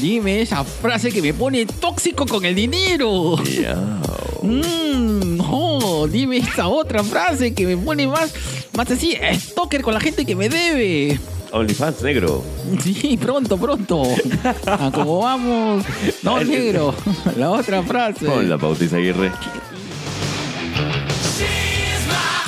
Dime 0.00 0.42
esa 0.42 0.64
frase 0.64 1.10
que 1.10 1.22
me 1.22 1.32
pone 1.32 1.66
tóxico 1.66 2.26
con 2.26 2.44
el 2.44 2.54
dinero. 2.54 3.36
Mm, 4.42 5.36
no, 5.36 6.06
dime 6.08 6.38
esta 6.38 6.68
otra 6.68 7.02
frase 7.02 7.54
que 7.54 7.66
me 7.66 7.76
pone 7.76 8.06
más, 8.06 8.34
más 8.76 8.90
así, 8.90 9.16
stalker 9.34 9.82
con 9.82 9.94
la 9.94 10.00
gente 10.00 10.26
que 10.26 10.36
me 10.36 10.48
debe. 10.48 11.18
OnlyFans, 11.52 12.02
negro. 12.02 12.42
Sí, 12.82 13.16
pronto, 13.16 13.56
pronto. 13.56 14.02
A 14.66 14.90
como 14.90 15.20
vamos. 15.20 15.84
No, 16.22 16.40
negro. 16.44 16.94
La 17.36 17.50
otra 17.50 17.82
frase. 17.84 18.26
Con 18.26 18.48
la 18.48 18.56
Bautiza 18.56 18.96
Aguirre. 18.96 19.30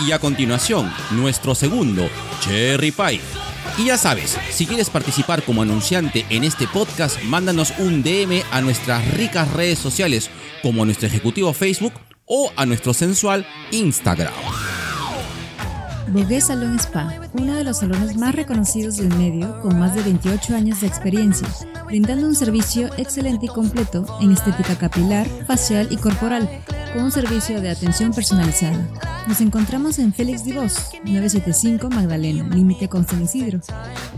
Y 0.06 0.12
a 0.12 0.18
continuación, 0.18 0.92
nuestro 1.12 1.54
segundo, 1.54 2.08
Cherry 2.40 2.90
Pie. 2.90 3.20
Y 3.78 3.84
ya 3.86 3.98
sabes, 3.98 4.38
si 4.50 4.66
quieres 4.66 4.88
participar 4.88 5.42
como 5.42 5.60
anunciante 5.60 6.24
en 6.30 6.44
este 6.44 6.66
podcast, 6.66 7.22
mándanos 7.24 7.74
un 7.78 8.02
DM 8.02 8.42
a 8.50 8.62
nuestras 8.62 9.06
ricas 9.14 9.52
redes 9.52 9.78
sociales, 9.78 10.30
como 10.62 10.82
a 10.82 10.86
nuestro 10.86 11.06
ejecutivo 11.06 11.52
Facebook 11.52 11.92
o 12.24 12.50
a 12.56 12.64
nuestro 12.64 12.94
sensual 12.94 13.46
Instagram. 13.72 14.32
Bogué 16.08 16.40
Salón 16.40 16.78
Spa, 16.78 17.12
uno 17.32 17.54
de 17.54 17.64
los 17.64 17.78
salones 17.78 18.16
más 18.16 18.32
reconocidos 18.34 18.96
del 18.96 19.12
medio, 19.16 19.60
con 19.60 19.78
más 19.78 19.94
de 19.94 20.02
28 20.02 20.54
años 20.54 20.80
de 20.80 20.86
experiencia, 20.86 21.48
brindando 21.84 22.28
un 22.28 22.36
servicio 22.36 22.88
excelente 22.96 23.46
y 23.46 23.48
completo 23.48 24.06
en 24.20 24.30
estética 24.30 24.76
capilar, 24.76 25.26
facial 25.46 25.88
y 25.90 25.96
corporal, 25.96 26.48
con 26.94 27.02
un 27.04 27.10
servicio 27.10 27.60
de 27.60 27.70
atención 27.70 28.12
personalizada. 28.12 28.86
Nos 29.26 29.40
encontramos 29.40 29.98
en 29.98 30.14
Félix 30.14 30.44
Divos, 30.44 30.92
975 31.04 31.90
Magdalena, 31.90 32.48
límite 32.54 32.88
con 32.88 33.04
San 33.06 33.24
Isidro. 33.24 33.58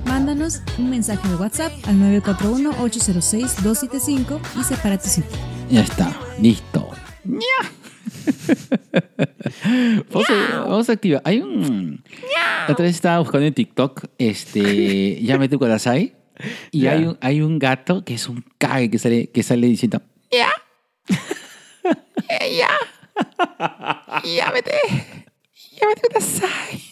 Mándanos 0.05 0.61
un 0.77 0.91
mensaje 0.91 1.27
de 1.27 1.37
WhatsApp 1.37 1.73
al 1.87 1.97
941-806-275 2.23 4.39
y 4.61 4.65
separa 4.65 4.99
tu 4.99 5.09
cita. 5.09 5.35
Ya 5.71 5.81
está, 5.81 6.15
listo. 6.39 6.91
¡Nya! 7.25 7.39
vamos, 10.13 10.31
a, 10.31 10.61
vamos 10.61 10.89
a 10.89 10.93
activar. 10.93 11.23
Hay 11.25 11.41
un. 11.41 12.03
La 12.67 12.73
otra 12.73 12.85
vez 12.85 12.95
estaba 12.95 13.19
buscando 13.21 13.47
en 13.47 13.55
TikTok. 13.55 14.05
Este. 14.19 15.17
Llame 15.23 15.49
tu 15.49 15.59
Kudasai. 15.59 16.15
Y 16.71 16.81
Ya. 16.83 16.93
hay 16.93 17.05
un, 17.05 17.19
hay 17.21 17.41
un 17.41 17.59
gato 17.59 18.05
que 18.05 18.15
es 18.15 18.29
un 18.29 18.45
cague 18.59 18.91
que 18.91 18.99
sale, 18.99 19.29
que 19.31 19.43
sale 19.43 19.67
diciendo. 19.67 20.01
¡Ya! 20.31 20.51
¡Ya! 22.57 22.69
¡Llámete! 24.25 24.73
¡Llámate 25.81 26.03
Kudasai! 26.09 26.83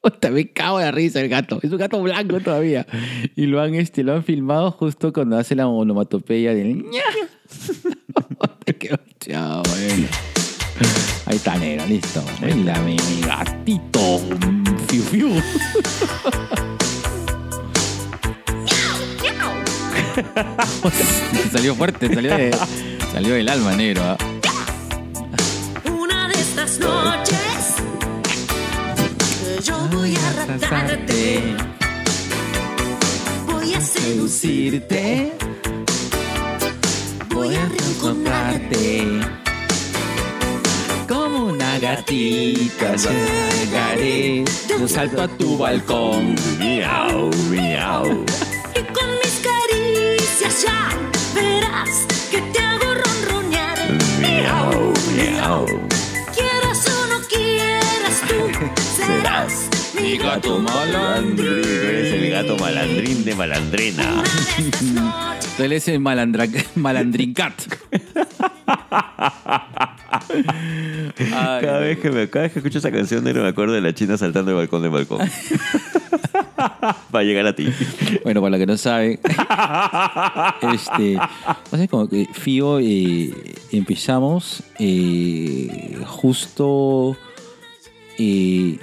Puta, 0.00 0.30
me 0.30 0.50
cago 0.52 0.78
de 0.78 0.84
la 0.86 0.90
risa 0.92 1.20
el 1.20 1.28
gato. 1.28 1.58
Es 1.62 1.70
un 1.72 1.76
gato 1.78 2.00
blanco 2.00 2.38
todavía. 2.40 2.86
Y 3.34 3.46
lo 3.46 3.60
han, 3.60 3.74
este, 3.74 4.04
lo 4.04 4.14
han 4.14 4.22
filmado 4.24 4.70
justo 4.70 5.12
cuando 5.12 5.36
hace 5.36 5.56
la 5.56 5.66
onomatopeya 5.66 6.54
del 6.54 6.84
ña. 6.84 7.02
Te 8.64 8.76
quedó 8.76 8.96
chao, 9.20 9.62
bueno. 9.64 10.06
Ahí 11.26 11.36
está, 11.36 11.56
negro, 11.56 11.86
listo. 11.86 12.22
Mira, 12.42 12.78
mi, 12.80 12.96
mi 12.96 13.20
gatito. 13.22 14.20
Fiu, 14.88 15.02
fiu. 15.02 15.42
salió 21.52 21.74
fuerte, 21.74 22.12
salió, 22.12 22.36
de- 22.36 22.56
salió 23.12 23.34
del 23.34 23.48
alma, 23.48 23.72
negro. 23.72 24.02
¿ah? 24.04 24.16
Una 25.90 26.28
de 26.28 26.34
estas 26.34 26.78
noches 26.78 27.76
yo 29.64 29.76
voy 29.92 30.14
a 30.16 30.46
ratarte, 30.46 31.56
voy 33.46 33.74
a 33.74 33.80
seducirte, 33.80 35.32
voy 37.30 37.54
a 37.54 37.66
reencontrarte. 37.66 39.20
Como 41.08 41.46
una 41.46 41.78
gatita 41.78 42.94
llegaré, 42.96 44.44
yo 44.68 44.86
salto 44.86 45.22
a 45.22 45.28
tu 45.28 45.56
balcón. 45.56 46.34
Miau, 46.58 47.30
miau. 47.48 48.24
Y 48.74 48.82
con 48.92 49.08
mis 49.24 49.40
caricias 49.40 50.64
ya 50.66 50.90
verás 51.34 52.04
que 52.30 52.42
te 52.42 52.58
hago 52.60 52.92
ronronear. 52.94 53.78
Miau, 54.20 54.92
miau. 55.16 55.64
Quieras 56.34 56.86
o 56.86 57.06
no 57.06 57.20
quieras 57.26 58.20
tú, 58.28 58.50
serás 58.96 59.68
mi 59.98 60.18
gato 60.18 60.58
malandrín. 60.58 61.64
Eres 61.64 62.12
el 62.12 62.30
gato 62.30 62.58
malandrín 62.58 63.24
de 63.24 63.34
malandrina. 63.34 64.22
Tú 65.56 65.62
eres 65.64 65.88
el 65.88 66.00
malandra, 66.00 66.46
malandrincat. 66.76 67.54
Ay, 71.18 71.62
Cada 71.62 71.80
vez 71.80 71.98
que 71.98 72.10
me, 72.10 72.28
cada 72.28 72.44
vez 72.44 72.52
que 72.52 72.58
escucho 72.58 72.78
esa 72.78 72.90
canción, 72.90 73.24
negro, 73.24 73.42
me 73.42 73.48
acuerdo 73.48 73.74
de 73.74 73.80
la 73.80 73.94
china 73.94 74.16
saltando 74.16 74.50
de 74.50 74.56
balcón 74.56 74.82
de 74.82 74.88
balcón. 74.88 75.20
Para 77.10 77.24
llegar 77.24 77.46
a 77.46 77.54
ti. 77.54 77.68
Bueno, 78.24 78.40
para 78.40 78.50
la 78.50 78.58
que 78.58 78.66
no 78.66 78.76
sabe, 78.76 79.20
este, 80.72 81.18
pasa 81.70 81.88
como 81.88 82.08
que 82.08 82.26
Fío 82.32 82.78
eh, 82.80 83.32
empezamos 83.72 84.62
eh, 84.78 85.98
justo, 86.06 87.16
eh, 88.18 88.78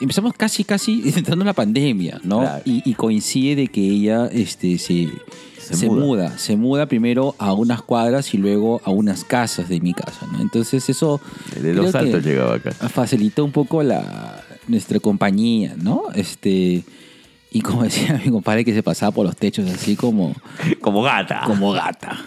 empezamos 0.00 0.34
casi, 0.34 0.64
casi 0.64 1.02
entrando 1.16 1.42
en 1.42 1.46
la 1.46 1.54
pandemia, 1.54 2.20
¿no? 2.24 2.40
Claro. 2.40 2.62
Y, 2.64 2.82
y 2.88 2.94
coincide 2.94 3.56
de 3.56 3.68
que 3.68 3.80
ella, 3.80 4.26
este, 4.26 4.78
se, 4.78 5.08
Se 5.74 5.80
se, 5.80 5.86
muda. 5.86 6.00
muda. 6.04 6.38
se 6.38 6.56
muda 6.56 6.86
primero 6.86 7.34
a 7.38 7.52
unas 7.52 7.82
cuadras 7.82 8.32
y 8.34 8.38
luego 8.38 8.80
a 8.84 8.90
unas 8.90 9.24
casas 9.24 9.68
de 9.68 9.80
mi 9.80 9.94
casa, 9.94 10.26
¿no? 10.32 10.40
Entonces 10.40 10.88
eso 10.88 11.20
De 11.60 11.72
los 11.74 11.92
saltos 11.92 12.24
llegaba 12.24 12.56
acá. 12.56 12.70
facilitó 12.72 13.44
un 13.44 13.52
poco 13.52 13.82
la, 13.82 14.42
nuestra 14.68 14.98
compañía, 15.00 15.74
¿no? 15.76 16.04
Este, 16.14 16.84
Y 17.52 17.60
como 17.62 17.82
decía 17.84 18.20
mi 18.24 18.30
compadre 18.30 18.64
que 18.64 18.72
se 18.74 18.82
pasaba 18.82 19.12
por 19.12 19.24
los 19.26 19.36
techos 19.36 19.68
así 19.70 19.96
como, 19.96 20.34
Como 20.80 21.02
gata. 21.02 21.42
como 21.46 21.72
gata. 21.72 22.18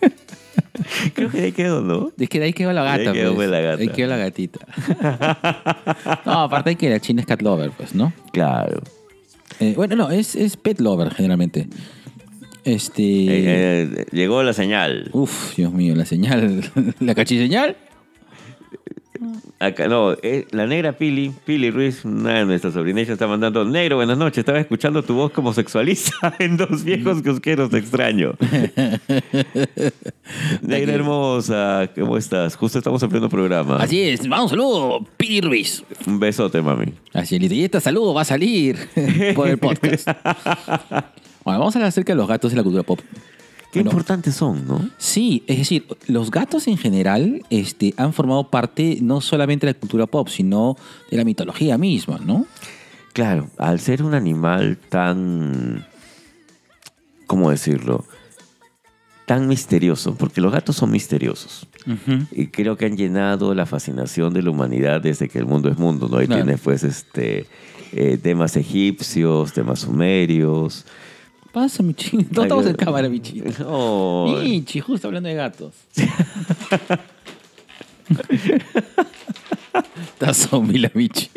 Creo 1.14 1.30
que 1.30 1.38
de 1.38 1.44
ahí 1.46 1.52
quedó, 1.52 1.80
¿no? 1.80 2.12
Es 2.18 2.28
que 2.28 2.38
de 2.38 2.46
ahí 2.46 2.52
quedó 2.52 2.72
la 2.72 2.82
De 2.82 2.88
gata. 3.04 3.10
ahí 3.10 3.16
quedó 3.16 3.34
pues. 3.34 3.48
la 3.50 3.60
gata. 3.60 3.76
De 3.78 3.82
ahí 3.84 3.88
quedó 3.88 4.08
la 4.08 4.16
gatita. 4.18 4.60
no, 6.26 6.32
aparte 6.42 6.70
de 6.70 6.76
que 6.76 6.90
la 6.90 7.00
china 7.00 7.20
es 7.22 7.26
cat 7.26 7.40
lover, 7.42 7.70
pues, 7.70 7.94
¿no? 7.94 8.12
Claro. 8.32 8.82
Eh, 9.58 9.72
bueno, 9.74 9.96
no, 9.96 10.10
es, 10.10 10.34
es 10.36 10.56
pet 10.56 10.80
lover 10.80 11.12
generalmente. 11.14 11.66
Este. 12.66 13.02
Eh, 13.02 13.82
eh, 13.84 14.06
llegó 14.10 14.42
la 14.42 14.52
señal. 14.52 15.08
Uf, 15.12 15.56
Dios 15.56 15.72
mío, 15.72 15.94
la 15.94 16.04
señal. 16.04 16.68
la 17.00 17.14
cachiseñal. 17.14 17.76
Acá, 19.58 19.88
no, 19.88 20.12
eh, 20.22 20.46
la 20.50 20.66
negra 20.66 20.92
Pili, 20.92 21.32
Pili 21.46 21.70
Ruiz, 21.70 22.04
una 22.04 22.40
de 22.40 22.44
nuestras 22.44 22.74
sobrinas, 22.74 23.08
está 23.08 23.26
mandando, 23.26 23.64
negro, 23.64 23.96
buenas 23.96 24.18
noches, 24.18 24.36
estaba 24.38 24.58
escuchando 24.58 25.02
tu 25.02 25.14
voz 25.14 25.32
como 25.32 25.54
sexualista 25.54 26.34
en 26.38 26.58
dos 26.58 26.84
viejos 26.84 27.22
kiosqueros, 27.22 27.70
te 27.70 27.78
extraño. 27.78 28.34
negra 30.60 30.92
hermosa, 30.92 31.88
¿cómo 31.94 32.18
estás? 32.18 32.56
Justo 32.56 32.78
estamos 32.78 33.02
en 33.02 33.08
pleno 33.08 33.30
programa. 33.30 33.78
Así 33.78 34.02
es, 34.02 34.28
vamos, 34.28 34.50
saludo, 34.50 35.06
Piri 35.16 35.40
Ruiz. 35.40 35.82
Un 36.06 36.20
besote, 36.20 36.60
mami. 36.60 36.92
Así 37.14 37.36
es, 37.36 37.50
y 37.50 37.64
este 37.64 37.80
saludo 37.80 38.12
va 38.12 38.20
a 38.22 38.26
salir 38.26 38.76
por 39.34 39.48
el 39.48 39.56
podcast. 39.56 40.06
Bueno, 41.46 41.60
vamos 41.60 41.76
a 41.76 41.78
hablar 41.78 41.88
acerca 41.90 42.12
de 42.12 42.16
los 42.16 42.26
gatos 42.26 42.50
de 42.50 42.56
la 42.56 42.64
cultura 42.64 42.82
pop. 42.82 42.98
Qué 43.70 43.78
Bueno, 43.78 43.90
importantes 43.92 44.34
son, 44.34 44.66
¿no? 44.66 44.90
Sí, 44.98 45.44
es 45.46 45.58
decir, 45.58 45.86
los 46.08 46.32
gatos 46.32 46.66
en 46.66 46.76
general 46.76 47.40
este, 47.50 47.94
han 47.96 48.12
formado 48.12 48.50
parte 48.50 48.98
no 49.00 49.20
solamente 49.20 49.64
de 49.64 49.72
la 49.74 49.78
cultura 49.78 50.08
pop, 50.08 50.26
sino 50.26 50.76
de 51.08 51.16
la 51.16 51.24
mitología 51.24 51.78
misma, 51.78 52.18
¿no? 52.18 52.46
Claro, 53.12 53.48
al 53.58 53.78
ser 53.78 54.02
un 54.02 54.14
animal 54.14 54.76
tan... 54.88 55.86
¿Cómo 57.28 57.52
decirlo? 57.52 58.04
Tan 59.24 59.46
misterioso, 59.46 60.16
porque 60.16 60.40
los 60.40 60.50
gatos 60.52 60.74
son 60.74 60.90
misteriosos. 60.90 61.68
Y 62.32 62.48
creo 62.48 62.76
que 62.76 62.86
han 62.86 62.96
llenado 62.96 63.54
la 63.54 63.66
fascinación 63.66 64.34
de 64.34 64.42
la 64.42 64.50
humanidad 64.50 65.00
desde 65.00 65.28
que 65.28 65.38
el 65.38 65.46
mundo 65.46 65.68
es 65.68 65.78
mundo, 65.78 66.08
¿no? 66.08 66.16
Ahí 66.18 66.26
Claro. 66.26 66.42
tienes 66.42 66.60
pues 66.60 66.82
este 66.82 67.46
eh, 67.92 68.18
temas 68.20 68.56
egipcios, 68.56 69.52
temas 69.52 69.78
sumerios. 69.80 70.84
Pasa, 71.56 71.82
Michi. 71.82 72.18
No 72.32 72.42
estamos 72.42 72.66
en 72.66 72.74
cámara, 72.74 73.08
Michi. 73.08 73.42
Oh, 73.64 74.38
Michi, 74.42 74.80
justo 74.80 75.08
hablando 75.08 75.30
de 75.30 75.36
gatos. 75.36 75.72
Está 80.12 80.34
zombie 80.34 80.78
la 80.78 80.90
Michi. 80.92 81.30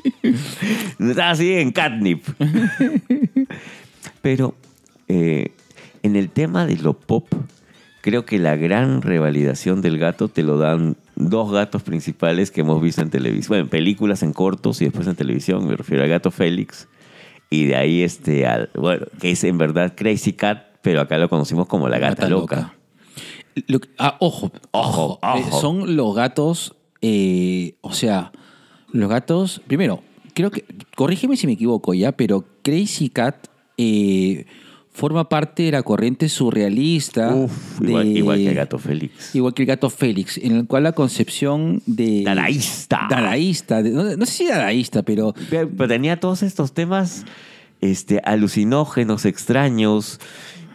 Está 0.99 1.29
así 1.29 1.53
en 1.53 1.71
catnip. 1.71 2.27
Pero 4.21 4.55
eh, 5.07 5.53
en 6.03 6.17
el 6.17 6.29
tema 6.31 6.65
de 6.65 6.75
lo 6.75 6.99
pop, 6.99 7.33
creo 8.01 8.25
que 8.25 8.39
la 8.39 8.57
gran 8.57 9.01
revalidación 9.01 9.81
del 9.81 9.97
gato 9.99 10.27
te 10.27 10.43
lo 10.43 10.57
dan 10.57 10.97
dos 11.15 11.49
gatos 11.49 11.81
principales 11.81 12.51
que 12.51 12.59
hemos 12.59 12.81
visto 12.81 13.01
en 13.01 13.09
televisión. 13.09 13.47
Bueno, 13.47 13.63
en 13.63 13.69
películas, 13.69 14.21
en 14.21 14.33
cortos 14.33 14.81
y 14.81 14.83
después 14.83 15.07
en 15.07 15.15
televisión. 15.15 15.65
Me 15.65 15.77
refiero 15.77 16.03
al 16.03 16.09
gato 16.09 16.29
Félix. 16.29 16.89
Y 17.49 17.65
de 17.65 17.75
ahí 17.75 18.01
este, 18.03 18.45
al, 18.45 18.69
bueno, 18.75 19.07
que 19.19 19.31
es 19.31 19.43
en 19.43 19.57
verdad 19.57 19.93
Crazy 19.95 20.33
Cat, 20.33 20.63
pero 20.81 21.01
acá 21.01 21.17
lo 21.17 21.29
conocimos 21.29 21.67
como 21.67 21.89
la 21.89 21.97
gata, 21.99 22.27
loca. 22.29 22.75
Lo 23.67 23.79
ah, 23.97 24.15
ojo, 24.19 24.51
ojo, 24.71 25.19
Ojo, 25.21 25.37
Eh, 25.37 25.43
ojo. 25.47 25.59
son 25.61 25.95
los 25.95 26.15
gatos, 26.15 26.75
eh, 27.01 27.75
o 27.81 27.91
sea, 27.93 28.31
los 28.91 29.09
gatos, 29.09 29.61
primero, 29.67 30.01
creo 30.33 30.51
que, 30.51 30.63
corrígeme 30.95 31.35
si 31.35 31.47
me 31.47 31.53
equivoco 31.53 31.93
ya, 31.93 32.11
pero 32.11 32.45
Crazy 32.61 33.09
Cat 33.09 33.47
eh, 33.77 34.45
forma 34.99 35.29
parte 35.29 35.63
de 35.63 35.71
la 35.71 35.81
corriente 35.83 36.27
surrealista. 36.27 37.33
Uf, 37.33 37.79
de- 37.79 37.89
igual, 37.89 38.07
igual 38.17 38.37
que 38.39 38.49
el 38.49 38.55
gato 38.55 38.77
Félix. 38.77 39.33
Igual 39.35 39.53
que 39.53 39.63
el 39.63 39.67
gato 39.67 39.89
Félix, 39.89 40.37
en 40.37 40.55
el 40.57 40.67
cual 40.67 40.83
la 40.83 40.91
concepción 40.91 41.81
de... 41.85 42.23
Dadaísta. 42.23 43.07
Dadaísta. 43.09 43.81
de- 43.81 43.91
no, 43.91 44.03
no 44.17 44.25
sé 44.25 44.31
si 44.33 44.47
dadaísta, 44.47 45.03
pero... 45.03 45.33
Pero, 45.49 45.69
pero 45.69 45.87
tenía 45.87 46.19
todos 46.19 46.43
estos 46.43 46.73
temas 46.73 47.23
este, 47.81 48.19
alucinógenos, 48.25 49.23
extraños, 49.25 50.19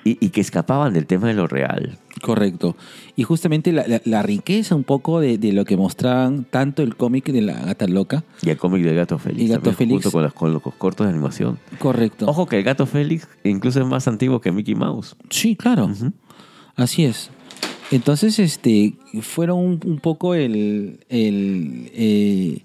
y, 0.05 0.25
y 0.25 0.29
que 0.31 0.41
escapaban 0.41 0.93
del 0.93 1.07
tema 1.07 1.29
de 1.29 1.35
lo 1.35 1.47
real. 1.47 1.99
Correcto. 2.23 2.77
Y 3.17 3.23
justamente 3.25 3.73
la, 3.73 3.87
la- 3.89 4.01
la 4.05 4.23
riqueza 4.23 4.75
un 4.75 4.85
poco 4.85 5.19
de, 5.21 5.39
de 5.39 5.53
lo 5.53 5.65
que 5.65 5.77
mostraban 5.77 6.45
tanto 6.45 6.83
el 6.83 6.95
cómic 6.97 7.27
de 7.33 7.41
la 7.43 7.55
gata 7.55 7.87
loca. 7.87 8.23
Y 8.43 8.51
el 8.51 8.57
cómic 8.57 8.83
del 8.85 8.95
gato 8.97 9.19
Félix. 9.19 9.43
Y 9.43 9.49
Gato 9.49 9.61
también, 9.63 9.77
Félix. 9.77 10.05
Junto 10.11 10.33
con, 10.35 10.53
los 10.53 10.63
cortos 10.63 11.07
de 11.07 11.13
animación. 11.13 11.59
Correcto. 11.79 12.27
Ojo 12.29 12.47
que 12.47 12.59
el 12.59 12.65
gato 12.65 12.87
Félix 12.87 13.27
incluso 13.45 13.81
es 13.81 13.87
más 13.87 14.07
antiguo 14.09 14.41
que 14.41 14.53
Mickey 14.53 14.75
Mouse. 14.75 15.17
Sí, 15.31 15.57
claro. 15.57 15.91
Así 16.77 17.05
es. 17.05 17.31
Entonces, 17.91 18.39
este, 18.39 18.95
fueron 19.21 19.59
un, 19.59 19.81
un 19.85 19.99
poco 19.99 20.35
el, 20.35 21.01
el, 21.09 21.91
eh, 21.95 22.65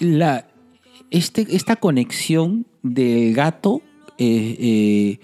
la, 0.00 0.46
este, 1.10 1.46
esta 1.50 1.76
conexión 1.76 2.66
del 2.82 3.34
gato 3.34 3.82
eh, 4.18 4.56
eh, 4.60 5.20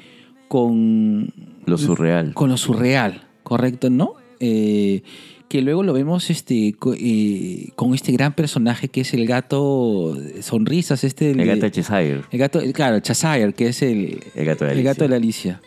con 0.55 1.33
Lo 1.67 1.77
surreal. 1.79 2.33
con 2.33 2.49
lo 2.49 2.57
surreal, 2.57 3.27
correcto, 3.43 3.91
¿no? 3.91 4.13
Eh, 4.39 5.03
que 5.49 5.63
luego 5.63 5.83
lo 5.83 5.93
vemos 5.93 6.31
este, 6.31 6.77
eh, 6.97 7.69
con 7.75 7.93
este 7.93 8.13
gran 8.13 8.35
personaje 8.35 8.87
que 8.87 9.01
es 9.01 9.15
el 9.15 9.27
gato 9.27 10.17
sonrisas, 10.43 11.03
este 11.03 11.33
El 11.33 11.39
de- 11.39 11.47
gato 11.47 11.69
Cheshire. 11.71 12.21
el 12.31 12.39
gato, 12.39 12.61
el- 12.61 12.73
claro, 12.73 13.01
Cheshire, 13.01 13.53
que 13.53 13.67
es 13.67 13.83
el, 13.83 14.21
El 14.37 14.45
gato 14.45 14.65
de 14.65 14.73
el 14.75 14.83
gato 14.85 15.03
de 15.03 15.09
la 15.11 15.17
Alicia. 15.17 15.61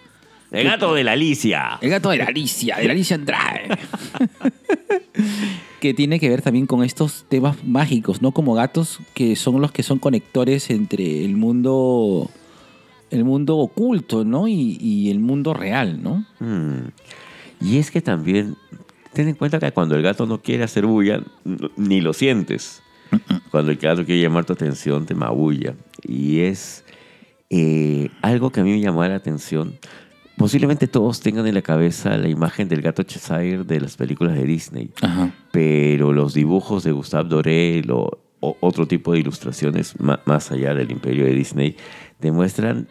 El 0.52 0.64
gato 0.64 0.94
de 0.94 1.04
la 1.04 1.12
Alicia. 1.12 1.80
El 1.82 1.90
gato 1.90 2.10
de 2.12 2.18
la 2.20 2.26
Alicia, 2.26 2.78
de 2.78 2.86
la 2.86 2.92
Alicia 2.94 3.18
Andrade. 3.18 3.68
que 5.82 5.94
tiene 5.94 6.20
que 6.22 6.30
ver 6.30 6.42
también 6.42 6.66
con 6.66 6.82
estos 6.84 7.26
temas 7.28 7.58
mágicos, 7.66 8.22
¿no? 8.22 8.32
Como 8.32 8.54
gatos 8.54 9.00
que 9.14 9.36
son 9.36 9.60
los 9.62 9.74
que 9.74 9.84
son 9.84 10.00
conectores 10.00 10.70
entre 10.70 11.26
el 11.26 11.36
mundo, 11.36 12.32
el 13.10 13.24
mundo 13.24 13.58
oculto, 13.58 14.26
¿no? 14.26 14.48
Y, 14.48 14.78
y 14.80 15.10
el 15.10 15.20
mundo 15.20 15.54
real, 15.54 16.02
¿no? 16.02 16.26
Mm. 16.40 16.90
Y 17.62 17.78
es 17.78 17.92
que 17.92 18.02
también, 18.02 18.56
ten 19.14 19.28
en 19.28 19.36
cuenta 19.36 19.60
que 19.60 19.72
cuando 19.72 19.96
el 19.96 20.04
gato 20.04 20.26
no 20.26 20.42
quiere 20.42 20.64
hacer 20.64 20.86
bulla, 20.86 21.22
ni 21.76 22.02
lo 22.02 22.14
sientes. 22.14 22.84
Cuando 23.52 23.72
el 23.72 23.78
gato 23.78 24.06
quiere 24.06 24.22
llamar 24.22 24.46
tu 24.46 24.54
atención, 24.54 25.06
te 25.06 25.16
magulla. 25.16 25.74
Y 26.04 26.42
es 26.42 26.84
eh, 27.50 28.10
algo 28.22 28.52
que 28.52 28.60
a 28.60 28.64
mí 28.64 28.72
me 28.72 28.82
llamó 28.82 29.06
la 29.06 29.16
atención. 29.16 29.80
Posiblemente 30.38 30.88
todos 30.88 31.22
tengan 31.22 31.48
en 31.48 31.56
la 31.56 31.62
cabeza 31.62 32.16
la 32.18 32.28
imagen 32.28 32.68
del 32.68 32.82
gato 32.82 33.04
Cheshire 33.04 33.64
de 33.64 33.82
las 33.82 33.98
películas 33.98 34.36
de 34.36 34.44
Disney. 34.44 34.92
Ajá. 35.02 35.32
pero 35.52 36.14
los 36.14 36.34
dibujos 36.34 36.84
de 36.84 36.92
Gustave 36.92 37.30
Doré 37.30 37.84
o, 37.90 38.20
otro 38.40 38.88
tipo 38.88 39.14
de 39.14 39.20
ilustraciones 39.20 39.96
más 40.00 40.52
allá 40.52 40.76
del 40.76 40.92
imperio 40.92 41.26
de 41.26 41.34
Disney 41.34 41.76
demuestran 42.20 42.88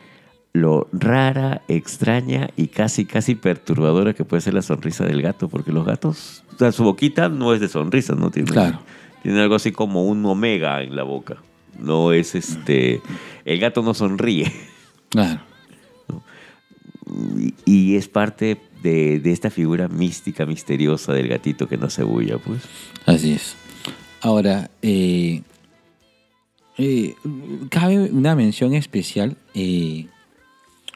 lo 0.53 0.89
rara, 0.93 1.61
extraña 1.69 2.49
y 2.57 2.69
casi 2.69 3.05
casi 3.05 3.35
perturbadora 3.35 4.15
que 4.15 4.25
puede 4.25 4.41
ser 4.41 4.55
la 4.55 4.63
sonrisa 4.63 5.05
del 5.05 5.21
gato, 5.21 5.49
porque 5.49 5.71
los 5.73 5.85
gatos, 5.85 6.43
o 6.55 6.59
sea, 6.59 6.73
su 6.73 6.83
boquita 6.85 7.29
no 7.29 7.53
es 7.53 7.61
de 7.61 7.69
sonrisa, 7.69 8.15
no 8.15 8.31
tiene, 8.31 8.51
Claro. 8.51 8.81
tiene 9.23 9.41
algo 9.41 9.55
así 9.57 9.73
como 9.73 10.05
un 10.05 10.25
omega 10.25 10.83
en 10.83 10.97
la 10.97 11.03
boca. 11.03 11.37
No 11.79 12.13
es 12.13 12.35
este, 12.35 13.03
el 13.45 13.59
gato 13.61 13.83
no 13.83 13.93
sonríe 13.93 14.51
Claro. 15.11 15.41
y, 17.37 17.55
y 17.65 17.97
es 17.97 18.09
parte 18.09 18.59
de, 18.83 19.21
de 19.21 19.33
esta 19.33 19.51
figura 19.51 19.89
mística, 19.89 20.47
misteriosa 20.47 21.13
del 21.13 21.29
gatito 21.29 21.69
que 21.69 21.77
no 21.77 21.91
se 21.91 22.03
bulla, 22.03 22.39
pues. 22.39 22.63
Así 23.05 23.33
es. 23.33 23.57
Ahora, 24.23 24.71
eh, 24.83 25.43
eh, 26.79 27.15
cabe 27.71 27.99
una 28.11 28.35
mención 28.35 28.75
especial 28.75 29.37
eh, 29.55 30.07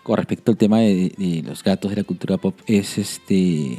con 0.03 0.19
respecto 0.19 0.51
al 0.51 0.59
tema 0.59 0.81
de, 0.81 1.43
los 1.45 1.65
gatos 1.65 1.91
de 1.91 1.97
la 1.97 2.05
cultura 2.05 2.37
pop. 2.37 2.55
Es 2.67 2.99
este 2.99 3.79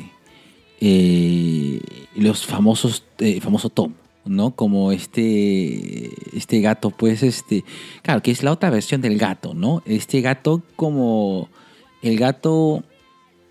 eh, 0.79 1.79
los 2.15 2.45
famosos, 2.45 3.03
famoso 3.41 3.69
Tom, 3.69 3.93
¿no? 4.25 4.55
Como 4.55 4.91
este, 4.91 6.09
este 6.35 6.61
gato, 6.61 6.89
pues, 6.89 7.21
este, 7.21 7.63
claro, 8.01 8.23
que 8.23 8.31
es 8.31 8.41
la 8.41 8.51
otra 8.51 8.71
versión 8.71 9.01
del 9.01 9.17
gato, 9.19 9.53
¿no? 9.53 9.83
Este 9.85 10.21
gato 10.21 10.63
como 10.75 11.49
el 12.01 12.17
gato 12.17 12.83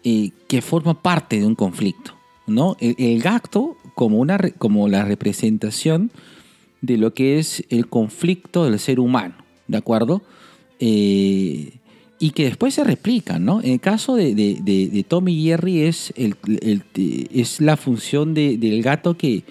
que 0.02 0.62
forma 0.62 1.02
parte 1.02 1.38
de 1.38 1.46
un 1.46 1.54
conflicto, 1.54 2.16
¿no? 2.48 2.76
El, 2.80 2.96
el 2.98 3.22
gato 3.22 3.76
como, 3.94 4.18
una, 4.18 4.38
como 4.58 4.88
la 4.88 5.04
representación 5.04 6.10
de 6.82 6.96
lo 6.96 7.12
que 7.14 7.38
es 7.38 7.64
el 7.70 7.88
conflicto 7.88 8.64
del 8.64 8.78
ser 8.78 9.00
humano, 9.00 9.34
¿de 9.68 9.76
acuerdo? 9.76 10.22
Eh, 10.78 11.72
y 12.18 12.30
que 12.30 12.44
después 12.44 12.74
se 12.74 12.84
replica, 12.84 13.38
¿no? 13.38 13.62
En 13.62 13.72
el 13.72 13.80
caso 13.80 14.14
de, 14.14 14.34
de, 14.34 14.58
de- 14.62 14.88
de 14.88 15.02
Tommy 15.04 15.32
y 15.34 15.44
Jerry 15.48 15.80
es, 15.82 16.12
el, 16.16 16.36
el- 16.60 16.82
es 17.32 17.60
la 17.60 17.76
función 17.76 18.34
de- 18.34 18.58
del 18.58 18.82
gato 18.82 19.16
que, 19.16 19.42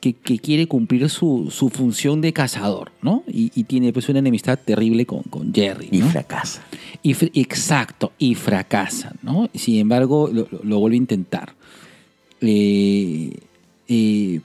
que, 0.00 0.12
que 0.14 0.38
quiere 0.38 0.66
cumplir 0.66 1.08
su, 1.10 1.48
su 1.50 1.68
función 1.70 2.20
de 2.20 2.32
cazador, 2.34 2.92
¿no? 3.02 3.22
Y, 3.26 3.50
y 3.54 3.64
tiene 3.64 3.92
pues 3.92 4.08
una 4.10 4.18
enemistad 4.18 4.58
terrible 4.58 5.06
con, 5.06 5.22
con 5.24 5.52
Jerry, 5.54 5.88
Y 5.92 5.98
¿no? 5.98 6.08
fracasa. 6.10 6.62
Y 7.02 7.12
exacto, 7.40 8.12
y 8.18 8.34
fracasa, 8.34 9.14
¿no? 9.22 9.48
Sin 9.54 9.76
embargo, 9.78 10.28
lo, 10.32 10.46
lo- 10.50 10.60
lo 10.62 10.78
vuelve 10.78 10.96
a 10.96 10.98
intentar. 10.98 11.54
Eh, 12.42 13.32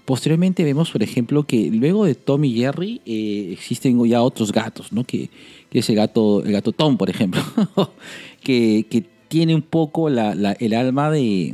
posteriormente 0.05 0.63
vemos, 0.63 0.89
por 0.89 1.03
ejemplo, 1.03 1.43
que 1.43 1.69
luego 1.69 2.05
de 2.05 2.15
Tom 2.15 2.43
y 2.45 2.55
Jerry 2.55 3.01
eh, 3.05 3.49
existen 3.51 4.03
ya 4.05 4.23
otros 4.23 4.51
gatos, 4.51 4.91
¿no? 4.91 5.03
Que, 5.03 5.29
que 5.69 5.79
es 5.79 5.89
el 5.89 5.95
gato, 5.95 6.43
el 6.43 6.51
gato 6.51 6.71
Tom, 6.71 6.97
por 6.97 7.11
ejemplo, 7.11 7.43
que, 8.41 8.87
que 8.89 9.03
tiene 9.27 9.53
un 9.53 9.61
poco 9.61 10.09
la, 10.09 10.31
el 10.59 10.73
alma 10.73 11.11
de 11.11 11.53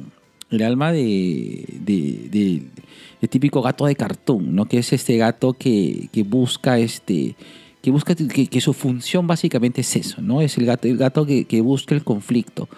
el 0.52 0.64
alma 0.64 0.92
de, 0.92 1.66
de, 1.80 3.28
típico 3.28 3.62
gato 3.62 3.86
de 3.86 3.96
cartoon, 3.96 4.56
¿no? 4.56 4.66
Que 4.66 4.78
es 4.78 4.94
este 4.94 5.18
gato 5.18 5.54
que, 5.54 6.08
que 6.14 6.24
busca 6.24 6.78
este 6.80 7.36
que 7.82 7.92
busca 7.92 8.16
que, 8.16 8.62
su 8.62 8.74
función 8.74 9.28
básicamente 9.28 9.82
es 9.82 9.96
eso, 9.98 10.22
¿no? 10.22 10.42
Es 10.42 10.58
el 10.58 10.66
gato, 10.66 10.88
el 10.88 10.98
gato 10.98 11.26
que, 11.26 11.62
busca 11.62 11.96
el 11.96 12.04
conflicto. 12.04 12.70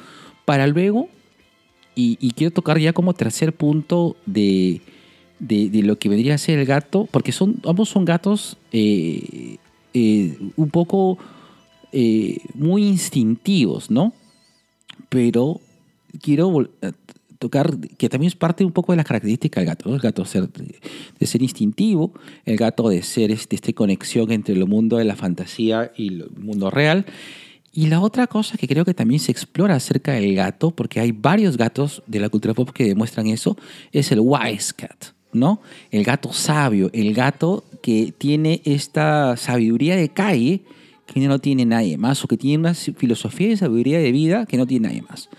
Para 0.46 0.66
luego, 0.66 1.10
y 1.94 2.32
quiero 2.32 2.52
tocar 2.52 2.80
ya 2.80 2.94
como 2.94 3.14
tercer 3.14 3.54
punto 3.54 4.16
de, 4.26 4.82
de, 5.44 5.84
lo 5.84 5.98
que 5.98 6.10
vendría 6.10 6.36
a 6.36 6.38
ser 6.38 6.60
el 6.60 6.66
gato, 6.66 7.08
porque 7.12 7.32
son, 7.32 7.58
ambos 7.66 7.90
son 7.90 8.06
gatos 8.06 8.58
eh, 8.72 9.58
eh, 9.94 10.38
un 10.56 10.70
poco 10.70 11.18
eh, 11.92 12.38
muy 12.54 12.84
instintivos, 12.84 13.92
¿no? 13.92 14.14
Pero 15.10 15.60
quiero 16.22 16.70
tocar 17.40 17.78
que 17.98 18.10
también 18.10 18.30
es 18.30 18.36
parte 18.36 18.64
un 18.64 18.72
poco 18.72 18.94
de 18.94 18.98
la 18.98 19.04
característica 19.04 19.60
del 19.60 19.68
gato, 19.68 19.90
¿no? 19.90 19.96
El 19.96 20.02
gato 20.02 20.24
de 20.24 21.28
ser 21.28 21.42
instintivo, 21.42 22.14
el 22.46 22.58
gato 22.58 22.88
de 22.88 23.04
ser 23.04 23.32
este, 23.32 23.56
esta 23.56 23.74
conexión 23.74 24.32
entre 24.32 24.56
el 24.56 24.66
mundo 24.66 24.98
de 24.98 25.04
la 25.04 25.16
fantasía 25.16 25.92
y 25.96 26.08
el 26.08 26.30
mundo 26.38 26.72
real. 26.72 27.06
Y 27.76 27.88
la 27.88 28.02
otra 28.02 28.28
cosa 28.28 28.56
que 28.56 28.68
creo 28.68 28.86
que 28.86 28.94
también 28.94 29.20
se 29.20 29.32
explora 29.32 29.76
acerca 29.76 30.14
del 30.14 30.36
gato, 30.36 30.72
porque 30.72 31.00
hay 31.00 31.12
varios 31.12 31.58
gatos 31.58 32.04
de 32.06 32.20
la 32.20 32.30
cultura 32.30 32.54
pop 32.54 32.70
que 32.70 32.86
demuestran 32.86 33.28
eso, 33.28 33.58
es 33.92 34.12
el 34.12 34.20
wise 34.22 34.74
cat, 34.76 35.08
¿no? 35.34 35.62
El 35.92 36.04
gato 36.04 36.32
sabio, 36.34 36.90
el 36.94 37.14
gato 37.14 37.64
que 37.82 38.14
tiene 38.18 38.62
esta 38.66 39.36
sabiduría 39.38 39.96
de 39.96 40.10
calle 40.10 40.62
que 41.06 41.20
no 41.28 41.40
tiene 41.40 41.66
nadie 41.66 41.98
más, 41.98 42.24
o 42.24 42.28
que 42.28 42.38
tiene 42.38 42.58
una 42.60 42.74
filosofía 42.74 43.50
y 43.52 43.58
sabiduría 43.58 44.00
de 44.00 44.12
vida 44.12 44.46
que 44.46 44.58
no 44.58 44.66
tiene 44.66 44.88
nadie 44.88 45.02
más. 45.02 45.30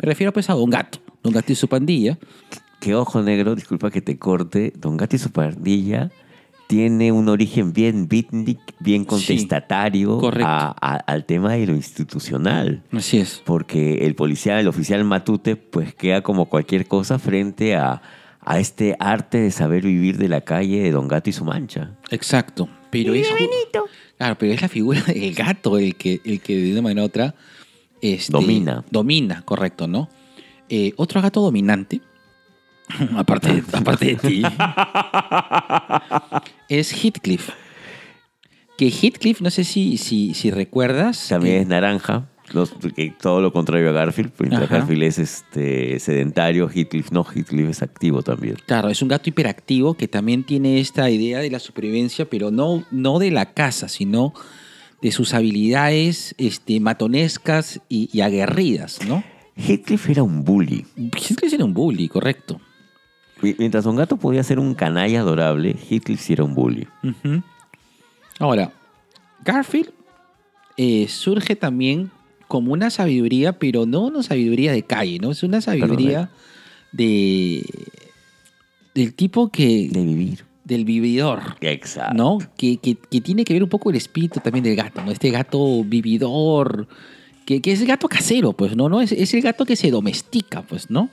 Me 0.00 0.06
refiero 0.06 0.32
pues 0.32 0.50
a 0.50 0.54
Don 0.54 0.68
Gato, 0.68 0.98
Don 1.22 1.32
Gato 1.32 1.52
y 1.52 1.54
su 1.54 1.68
pandilla. 1.68 2.18
Que 2.80 2.94
ojo 2.96 3.22
negro, 3.22 3.54
disculpa 3.54 3.90
que 3.90 4.02
te 4.02 4.18
corte. 4.18 4.72
Don 4.76 4.96
Gato 4.96 5.14
y 5.14 5.18
su 5.20 5.30
pandilla 5.30 6.10
tiene 6.66 7.12
un 7.12 7.28
origen 7.28 7.72
bien 7.72 8.08
beatnik, 8.08 8.58
bien 8.80 9.04
contestatario 9.04 10.18
correcto. 10.18 10.46
a- 10.48 10.74
a- 10.80 10.96
al 10.96 11.24
tema 11.26 11.52
de 11.52 11.66
lo 11.66 11.74
institucional. 11.76 12.82
Así 12.90 13.18
es. 13.18 13.42
Porque 13.44 14.04
el 14.06 14.14
policía, 14.14 14.58
el 14.58 14.68
oficial 14.68 15.04
Matute, 15.04 15.56
pues 15.56 15.94
queda 15.94 16.22
como 16.22 16.46
cualquier 16.46 16.86
cosa 16.88 17.18
frente 17.18 17.76
a, 17.76 18.02
a 18.44 18.58
este 18.58 18.96
arte 18.98 19.38
de 19.38 19.50
saber 19.50 19.84
vivir 19.84 20.18
de 20.18 20.28
la 20.28 20.40
calle 20.40 20.82
de 20.82 20.90
Don 20.90 21.08
Gato 21.08 21.30
y 21.30 21.32
su 21.32 21.44
mancha. 21.44 21.96
Exacto. 22.10 22.68
Pero 22.90 23.14
es, 23.14 23.28
claro, 24.18 24.36
pero 24.38 24.52
es 24.52 24.60
la 24.60 24.68
figura 24.68 25.00
del 25.06 25.34
gato 25.34 25.78
el 25.78 25.96
que, 25.96 26.20
el 26.24 26.40
que 26.40 26.56
de 26.56 26.72
una 26.72 26.82
manera 26.82 27.02
u 27.02 27.06
otra 27.06 27.34
este, 28.02 28.32
Domina. 28.32 28.84
Domina, 28.90 29.42
correcto, 29.42 29.86
¿no? 29.86 30.10
Eh, 30.68 30.92
otro 30.96 31.22
gato 31.22 31.40
dominante, 31.40 32.00
aparte, 33.16 33.62
aparte 33.72 34.06
de 34.06 34.16
ti, 34.16 34.42
es 36.68 36.92
Heathcliff. 36.92 37.50
Que 38.76 38.90
Heathcliff, 38.90 39.40
no 39.40 39.50
sé 39.50 39.62
si, 39.62 39.96
si, 39.98 40.34
si 40.34 40.50
recuerdas. 40.50 41.28
También 41.28 41.56
eh, 41.56 41.60
es 41.60 41.66
naranja. 41.68 42.26
Los- 42.54 42.70
que 42.94 43.10
todo 43.20 43.40
lo 43.40 43.52
contrario 43.52 43.88
a 43.90 43.92
Garfield. 43.92 44.30
Porque 44.32 44.54
Ajá. 44.54 44.66
Garfield 44.66 45.02
es 45.04 45.18
este, 45.18 45.98
sedentario, 46.00 46.68
Heathcliff 46.68 47.10
no, 47.10 47.24
Heathcliff 47.24 47.68
es 47.70 47.82
activo 47.82 48.22
también. 48.22 48.56
Claro, 48.66 48.88
es 48.88 49.00
un 49.02 49.08
gato 49.08 49.28
hiperactivo 49.28 49.94
que 49.94 50.08
también 50.08 50.44
tiene 50.44 50.80
esta 50.80 51.08
idea 51.10 51.38
de 51.40 51.50
la 51.50 51.58
supervivencia, 51.58 52.24
pero 52.28 52.50
no, 52.50 52.84
no 52.90 53.18
de 53.18 53.30
la 53.30 53.52
caza, 53.52 53.88
sino 53.88 54.32
de 55.00 55.10
sus 55.12 55.34
habilidades 55.34 56.34
este, 56.38 56.78
matonescas 56.80 57.80
y, 57.88 58.08
y 58.12 58.20
aguerridas, 58.20 59.00
¿no? 59.06 59.24
Heathcliff 59.56 60.08
era 60.08 60.22
un 60.22 60.44
bully. 60.44 60.86
Heathcliff 60.96 61.52
era 61.52 61.64
un 61.64 61.74
bully, 61.74 62.08
correcto. 62.08 62.60
Mi- 63.42 63.56
Mientras 63.58 63.82
Don 63.84 63.96
Gato 63.96 64.16
podía 64.16 64.42
ser 64.44 64.58
un 64.60 64.74
canalla 64.74 65.20
adorable, 65.20 65.76
Heathcliff 65.90 66.30
era 66.30 66.44
un 66.44 66.54
bully. 66.54 66.86
Ahora, 68.38 68.72
Garfield 69.44 69.90
eh, 70.76 71.06
surge 71.08 71.56
también 71.56 72.10
como 72.52 72.74
una 72.74 72.90
sabiduría, 72.90 73.58
pero 73.58 73.86
no 73.86 74.02
una 74.02 74.22
sabiduría 74.22 74.72
de 74.72 74.82
calle, 74.82 75.18
¿no? 75.18 75.30
Es 75.30 75.42
una 75.42 75.62
sabiduría 75.62 76.28
de 76.92 77.64
del 78.94 79.14
tipo 79.14 79.48
que 79.50 79.88
De 79.90 80.04
vivir. 80.04 80.44
del 80.64 80.84
vividor. 80.84 81.40
Exacto. 81.62 82.14
¿no? 82.14 82.38
Que, 82.58 82.76
que- 82.76 82.96
que 83.10 83.20
tiene 83.22 83.44
que 83.46 83.54
ver 83.54 83.62
un 83.62 83.70
poco 83.70 83.88
el 83.88 83.96
espíritu 83.96 84.38
también 84.40 84.64
del 84.64 84.76
gato, 84.76 85.00
¿no? 85.02 85.10
Este 85.10 85.30
gato 85.30 85.82
vividor, 85.84 86.86
que, 87.46 87.62
que 87.62 87.72
es 87.72 87.80
el 87.80 87.86
gato 87.86 88.06
casero, 88.06 88.52
pues, 88.52 88.76
¿no? 88.76 88.90
¿no? 88.90 89.00
Es, 89.00 89.12
es 89.12 89.32
el 89.32 89.40
gato 89.40 89.64
que 89.64 89.76
se 89.76 89.90
domestica, 89.90 90.60
pues, 90.60 90.90
¿no? 90.90 91.08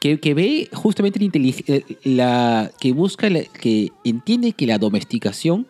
Que, 0.00 0.20
que 0.20 0.34
ve 0.34 0.68
justamente 0.74 1.18
la, 1.18 1.30
eh, 1.66 1.82
la 2.04 2.70
que 2.78 2.92
busca, 2.92 3.30
la- 3.30 3.44
que 3.44 3.90
entiende 4.04 4.52
que 4.52 4.66
la 4.66 4.76
domesticación 4.76 5.66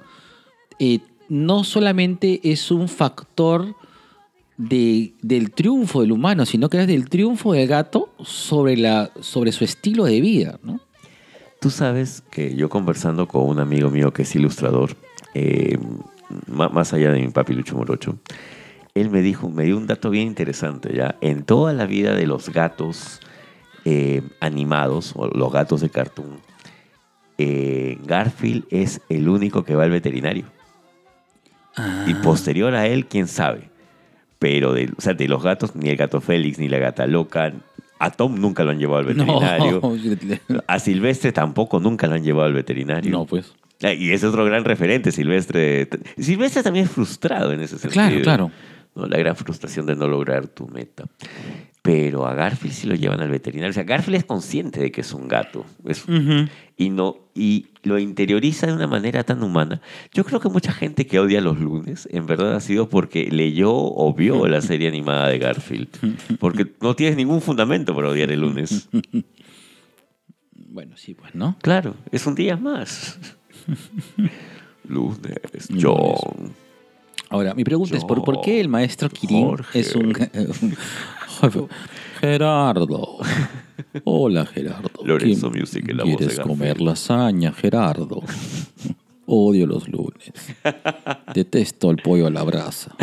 eh, 0.80 0.98
no 1.28 1.62
solamente 1.62 2.40
es 2.42 2.72
un 2.72 2.88
factor 2.88 3.76
de- 4.58 5.14
del 5.22 5.50
triunfo 5.52 6.02
del 6.02 6.12
humano, 6.12 6.44
sino 6.44 6.68
que 6.68 6.80
es 6.82 6.86
del 6.86 7.08
triunfo 7.08 7.52
del 7.54 7.66
gato 7.66 8.10
sobre, 8.22 8.76
la, 8.76 9.10
sobre 9.20 9.52
su 9.52 9.64
estilo 9.64 10.04
de 10.04 10.20
vida, 10.20 10.58
¿no? 10.62 10.80
Tú 11.60 11.70
sabes 11.70 12.22
que 12.30 12.54
yo 12.54 12.68
conversando 12.68 13.26
con 13.26 13.48
un 13.48 13.58
amigo 13.58 13.90
mío 13.90 14.12
que 14.12 14.22
es 14.22 14.34
ilustrador, 14.36 14.94
eh, 15.34 15.78
más 16.46 16.92
allá 16.92 17.10
de 17.12 17.20
mi 17.20 17.28
papi 17.28 17.54
Lucho 17.54 17.74
Morocho, 17.76 18.16
él 18.94 19.10
me 19.10 19.22
dijo, 19.22 19.48
me 19.48 19.64
dio 19.64 19.76
un 19.76 19.86
dato 19.86 20.10
bien 20.10 20.26
interesante 20.26 20.94
ya. 20.94 21.16
En 21.20 21.44
toda 21.44 21.72
la 21.72 21.86
vida 21.86 22.14
de 22.14 22.26
los 22.26 22.50
gatos 22.50 23.20
eh, 23.84 24.22
animados 24.40 25.12
o 25.16 25.26
los 25.28 25.52
gatos 25.52 25.80
de 25.80 25.88
cartoon, 25.90 26.38
eh, 27.38 27.98
Garfield 28.04 28.64
es 28.70 29.00
el 29.08 29.28
único 29.28 29.64
que 29.64 29.74
va 29.76 29.84
al 29.84 29.90
veterinario. 29.90 30.44
Y 32.08 32.14
posterior 32.14 32.74
a 32.74 32.86
él, 32.88 33.06
quién 33.06 33.28
sabe. 33.28 33.70
Pero 34.38 34.72
de, 34.72 34.92
o 34.96 35.00
sea, 35.00 35.14
de 35.14 35.26
los 35.28 35.42
gatos, 35.42 35.74
ni 35.74 35.88
el 35.90 35.96
gato 35.96 36.20
Félix, 36.20 36.58
ni 36.58 36.68
la 36.68 36.78
gata 36.78 37.06
loca, 37.06 37.52
a 37.98 38.10
Tom 38.10 38.40
nunca 38.40 38.62
lo 38.64 38.70
han 38.70 38.78
llevado 38.78 38.98
al 39.00 39.06
veterinario. 39.06 39.80
No, 40.48 40.62
A 40.66 40.78
Silvestre 40.78 41.32
tampoco 41.32 41.80
nunca 41.80 42.06
lo 42.06 42.14
han 42.14 42.22
llevado 42.22 42.46
al 42.46 42.54
veterinario. 42.54 43.10
no 43.10 43.26
pues. 43.26 43.54
Ah, 43.82 43.92
Y 43.92 44.10
es 44.10 44.24
otro 44.24 44.44
gran 44.44 44.64
referente, 44.64 45.12
Silvestre. 45.12 45.88
Silvestre 46.18 46.62
también 46.62 46.86
es 46.86 46.90
frustrado 46.90 47.52
en 47.52 47.60
ese 47.60 47.78
sentido. 47.78 47.92
Claro, 47.92 48.22
claro. 48.22 48.50
¿no? 48.94 49.06
La 49.06 49.18
gran 49.18 49.36
frustración 49.36 49.86
de 49.86 49.94
no 49.96 50.08
lograr 50.08 50.48
tu 50.48 50.66
meta. 50.68 51.04
Pero 51.88 52.26
a 52.26 52.34
Garfield 52.34 52.74
sí 52.74 52.86
lo 52.86 52.94
llevan 52.96 53.20
al 53.22 53.30
veterinario. 53.30 53.70
O 53.70 53.72
sea, 53.72 53.82
Garfield 53.84 54.16
es 54.18 54.24
consciente 54.26 54.78
de 54.78 54.92
que 54.92 55.00
es 55.00 55.14
un 55.14 55.26
gato. 55.26 55.64
Es- 55.86 56.04
y, 56.76 56.90
no, 56.90 57.16
y 57.34 57.68
lo 57.82 57.98
interioriza 57.98 58.66
de 58.66 58.74
una 58.74 58.86
manera 58.86 59.24
tan 59.24 59.42
humana. 59.42 59.80
Yo 60.12 60.22
creo 60.24 60.38
que 60.38 60.50
mucha 60.50 60.70
gente 60.70 61.06
que 61.06 61.18
odia 61.18 61.40
los 61.40 61.58
lunes, 61.58 62.06
en 62.12 62.26
verdad 62.26 62.54
ha 62.54 62.60
sido 62.60 62.90
porque 62.90 63.30
leyó 63.30 63.72
o 63.74 64.12
vio 64.12 64.46
la 64.48 64.60
serie 64.60 64.86
animada 64.86 65.28
de 65.28 65.38
Garfield. 65.38 65.88
Porque 66.38 66.66
no 66.82 66.94
tienes 66.94 67.16
ningún 67.16 67.40
fundamento 67.40 67.94
para 67.96 68.10
odiar 68.10 68.30
el 68.32 68.40
lunes. 68.42 68.90
Bueno, 70.52 70.94
sí, 70.98 71.14
pues, 71.14 71.34
¿no? 71.34 71.56
Claro, 71.62 71.94
es 72.12 72.26
un 72.26 72.34
día 72.34 72.58
más. 72.58 73.18
Lunes, 74.86 75.68
John. 75.80 76.52
Ahora, 77.30 77.54
mi 77.54 77.64
pregunta 77.64 77.96
es, 77.96 78.04
¿por, 78.04 78.22
por 78.24 78.42
qué 78.42 78.60
el 78.60 78.68
maestro 78.68 79.08
Kirin 79.08 79.46
Jorge. 79.46 79.80
es 79.80 79.94
un... 79.94 80.12
Gerardo. 82.20 83.18
Hola, 84.04 84.46
Gerardo. 84.46 84.90
Lorenzo 85.04 85.50
¿Quién- 85.50 85.62
Music 85.62 85.92
la 85.92 86.04
voz 86.04 86.16
¿Quieres 86.16 86.40
comer 86.40 86.80
lasaña, 86.80 87.52
Gerardo? 87.52 88.22
Odio 89.26 89.66
los 89.66 89.88
lunes. 89.88 90.32
Detesto 91.34 91.90
el 91.90 91.96
pollo 91.98 92.26
a 92.26 92.30
la 92.30 92.42
brasa. 92.44 92.94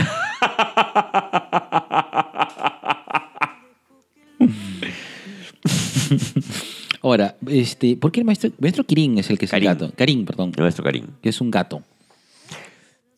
Ahora, 7.01 7.35
este, 7.47 7.95
¿por 7.97 8.11
qué 8.11 8.21
el 8.21 8.25
maestro, 8.25 8.51
maestro 8.59 8.83
Kirin 8.83 9.17
es 9.19 9.29
el 9.29 9.37
que 9.37 9.45
es 9.45 9.51
Karin. 9.51 9.69
el 9.69 9.75
gato? 9.75 9.93
Karin, 9.95 10.25
perdón. 10.25 10.51
Nuestro 10.57 10.83
Karim. 10.83 11.05
Que 11.21 11.29
es 11.29 11.39
un 11.41 11.51
gato. 11.51 11.83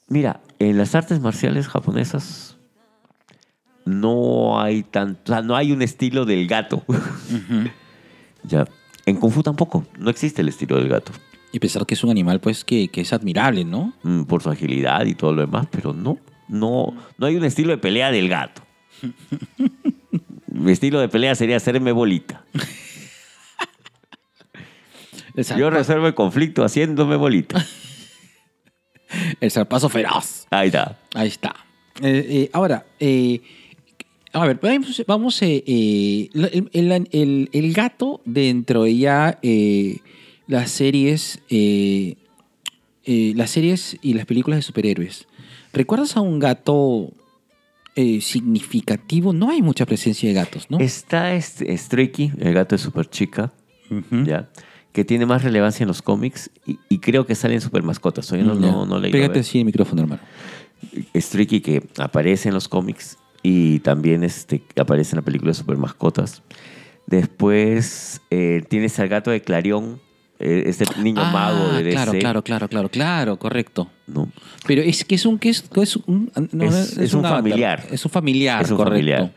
Mira, 0.09 0.41
en 0.59 0.77
las 0.77 0.95
artes 0.95 1.19
marciales 1.19 1.67
japonesas 1.67 2.46
no 3.87 4.59
hay 4.59 4.83
tanto, 4.83 5.31
o 5.31 5.35
sea, 5.35 5.41
no 5.41 5.55
hay 5.55 5.71
un 5.71 5.81
estilo 5.81 6.25
del 6.25 6.47
gato. 6.47 6.83
ya. 8.43 8.67
En 9.05 9.15
Kung 9.15 9.31
Fu 9.31 9.41
tampoco, 9.41 9.85
no 9.97 10.09
existe 10.09 10.41
el 10.41 10.49
estilo 10.49 10.75
del 10.77 10.89
gato. 10.89 11.13
Y 11.53 11.59
pensar 11.59 11.85
que 11.85 11.93
es 11.93 12.03
un 12.03 12.09
animal, 12.09 12.41
pues, 12.41 12.65
que, 12.65 12.89
que 12.89 13.01
es 13.01 13.13
admirable, 13.13 13.63
¿no? 13.63 13.93
mm, 14.03 14.23
por 14.23 14.43
su 14.43 14.49
agilidad 14.49 15.05
y 15.05 15.15
todo 15.15 15.31
lo 15.31 15.41
demás, 15.41 15.67
pero 15.71 15.93
no, 15.93 16.17
no, 16.49 16.93
no 17.17 17.25
hay 17.25 17.37
un 17.37 17.45
estilo 17.45 17.71
de 17.71 17.77
pelea 17.77 18.11
del 18.11 18.27
gato. 18.27 18.61
Mi 20.47 20.71
estilo 20.71 20.99
de 20.99 21.07
pelea 21.07 21.35
sería 21.35 21.55
hacerme 21.55 21.91
bolita. 21.93 22.43
Yo 25.55 25.69
resuelvo 25.69 26.07
el 26.07 26.15
conflicto 26.15 26.65
haciéndome 26.65 27.15
bolita. 27.15 27.63
el 29.39 29.51
zarpazo 29.51 29.87
feroz. 29.87 30.47
Ahí 30.49 30.67
está. 30.67 30.97
Ahí 31.13 31.27
está. 31.27 31.55
Eh, 32.01 32.25
eh, 32.29 32.49
ahora, 32.53 32.85
eh, 32.99 33.41
a 34.41 34.47
ver, 34.47 34.59
vamos, 34.61 35.03
vamos 35.07 35.41
eh, 35.41 35.63
eh, 35.67 36.29
el, 36.33 36.69
el- 36.73 37.07
el- 37.11 37.49
el 37.51 37.73
gato 37.73 38.21
dentro 38.25 38.83
de 38.83 38.97
ya 38.97 39.39
eh, 39.41 39.97
las 40.47 40.71
series, 40.71 41.39
las 43.05 43.49
series 43.51 43.97
y 44.01 44.13
las 44.13 44.25
películas 44.25 44.57
de 44.59 44.61
superhéroes. 44.63 45.27
¿Recuerdas 45.73 46.17
a 46.17 46.21
un 46.21 46.39
gato 46.39 47.11
significativo? 48.21 49.33
No 49.33 49.49
hay 49.49 49.61
mucha 49.61 49.85
presencia 49.85 50.29
de 50.29 50.35
gatos, 50.35 50.67
¿no? 50.69 50.79
Está 50.79 51.33
este 51.33 51.75
Streaky, 51.77 52.31
el 52.39 52.53
gato 52.53 52.75
de 52.75 52.79
Super 52.81 53.09
Chica, 53.09 53.53
¿ya? 54.25 54.49
que 54.91 55.05
tiene 55.05 55.25
más 55.27 55.43
relevancia 55.43 55.83
en 55.83 55.87
los 55.87 56.01
cómics 56.01 56.49
y, 56.65 56.79
y 56.89 56.97
creo 56.99 57.25
que 57.27 57.35
sale 57.35 57.53
en 57.53 57.61
Super 57.61 57.83
Mascotas. 57.83 58.31
No, 58.31 58.55
no, 58.55 58.85
no. 58.85 59.01
Pégate 59.01 59.39
así 59.39 59.59
el 59.59 59.65
micrófono, 59.65 60.01
hermano. 60.03 60.21
Streaky 61.15 61.61
que 61.61 61.83
aparece 61.97 62.49
en 62.49 62.55
los 62.55 62.67
cómics 62.67 63.17
y 63.43 63.79
también 63.79 64.23
este, 64.23 64.61
aparece 64.79 65.15
en 65.15 65.17
la 65.17 65.21
película 65.25 65.51
de 65.51 65.55
Super 65.55 65.77
Mascotas. 65.77 66.41
Después 67.05 68.21
eh, 68.31 68.63
tienes 68.67 68.99
al 68.99 69.07
gato 69.07 69.31
de 69.31 69.41
Clarion, 69.41 69.99
eh, 70.39 70.63
este 70.67 70.85
niño 71.01 71.23
mago 71.31 71.69
de 71.73 71.83
DC. 71.83 71.97
Ah, 71.97 72.03
Claro, 72.05 72.19
claro, 72.19 72.43
claro, 72.43 72.67
claro, 72.69 72.89
claro, 72.89 73.39
correcto. 73.39 73.89
¿no? 74.07 74.29
Pero 74.65 74.81
es 74.81 75.05
que 75.05 75.15
es 75.15 75.25
un 75.25 75.39
que 75.39 75.49
es, 75.49 75.63
es 75.75 75.95
un 75.95 76.31
no, 76.51 76.65
Es- 76.65 76.97
es 76.97 77.13
un 77.13 77.23
familiar. 77.23 77.85
Es 77.91 78.03
un 78.05 78.11
familiar, 78.11 78.61
es 78.63 78.71
un 78.71 78.77
correcto. 78.77 78.95
familiar. 78.95 79.33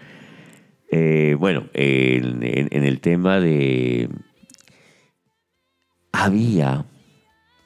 Eh, 0.90 1.36
bueno, 1.38 1.66
en, 1.72 2.42
en- 2.42 2.68
en 2.72 2.84
el 2.84 3.00
tema 3.00 3.38
de... 3.38 4.08
Había... 6.12 6.84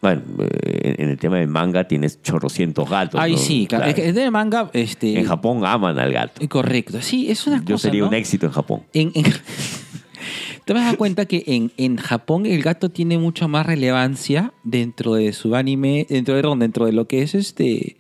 Bueno, 0.05 0.21
eh, 0.39 0.97
en 0.99 1.09
el 1.09 1.17
tema 1.19 1.39
de 1.39 1.47
manga 1.47 1.89
tienes 1.89 2.21
chorrocientos 2.21 2.91
gatos. 2.91 3.19
Ay, 3.19 3.33
¿no? 3.33 3.39
sí, 3.39 3.67
claro. 3.67 3.87
Es 3.87 3.95
que 3.95 4.07
es 4.09 4.15
de 4.15 4.31
manga, 4.31 4.69
este. 4.75 5.19
En 5.19 5.25
Japón 5.25 5.65
aman 5.65 5.99
al 5.99 6.13
gato. 6.13 6.43
eh, 6.43 6.49
Correcto. 6.49 7.01
Sí, 7.01 7.31
es 7.31 7.47
una 7.47 7.57
Yo 7.65 7.77
cosa. 7.77 7.89
sería 7.89 8.03
¿no? 8.03 8.09
un 8.09 8.15
éxito 8.15 8.45
en 8.45 8.53
Japón. 8.53 8.83
En, 8.93 9.13
en- 9.15 9.25
Te 10.67 10.73
vas 10.75 10.83
a 10.83 10.87
dar 10.87 10.97
cuenta 10.99 11.25
que 11.25 11.43
en, 11.47 11.73
en 11.79 11.97
Japón 11.97 12.45
el 12.45 12.63
gato 12.63 12.91
tiene 12.91 13.17
mucha 13.19 13.49
más 13.49 13.65
relevancia 13.65 14.53
dentro 14.63 15.15
de 15.15 15.33
su 15.33 15.55
anime, 15.55 16.07
dentro 16.09 16.35
de, 16.35 16.43
dentro 16.59 16.85
de 16.87 16.93
lo 16.93 17.07
que 17.07 17.23
es 17.23 17.35
este 17.35 17.97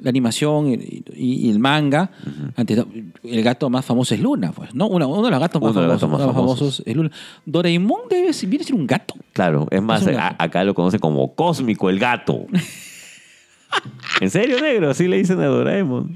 la 0.00 0.10
animación 0.10 0.68
y, 0.68 1.50
el 1.50 1.58
manga. 1.58 2.10
Ante 2.56 2.76
todo, 2.76 2.86
el 3.24 3.42
gato 3.42 3.68
más 3.68 3.84
famoso 3.84 4.14
es 4.14 4.20
Luna, 4.20 4.52
pues, 4.52 4.74
¿no? 4.74 4.86
Uno, 4.86 5.08
uno 5.08 5.24
de 5.24 5.30
los 5.30 5.40
gatos 5.40 5.60
más, 5.60 5.72
Uno 5.72 5.80
de 5.82 5.86
famosos, 5.88 6.08
gatos 6.10 6.10
más 6.26 6.34
famosos. 6.34 6.58
famosos 6.58 6.82
es 6.86 6.96
Luna. 6.96 7.10
Doraemon 7.46 8.02
debe 8.08 8.32
ser- 8.32 8.48
viene 8.48 8.62
a 8.62 8.66
ser 8.66 8.76
un 8.76 8.86
gato. 8.86 9.14
Claro, 9.32 9.66
es 9.70 9.82
más, 9.82 10.02
Es 10.02 10.08
un 10.08 10.14
a- 10.14 10.30
gato. 10.30 10.36
acá 10.38 10.64
lo 10.64 10.74
conoce 10.74 10.98
como 11.00 11.34
Cósmico 11.34 11.90
el 11.90 11.98
gato. 11.98 12.46
¿En 14.20 14.30
serio, 14.30 14.60
negro? 14.60 14.90
Así 14.90 15.08
le 15.08 15.18
dicen 15.18 15.40
a 15.40 15.46
Doraemon. 15.46 16.14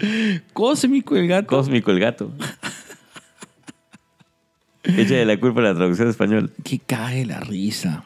Cósmico 0.53 1.17
el 1.17 1.27
gato. 1.29 1.49
Cósmico 1.49 1.91
el 1.91 2.01
gato. 2.01 2.31
Échale 4.85 5.25
la 5.27 5.39
culpa 5.39 5.61
a 5.61 5.65
la 5.65 5.75
traducción 5.75 6.09
español. 6.09 6.53
Que 6.65 6.79
cae 6.79 7.25
la 7.25 7.41
risa. 7.41 8.05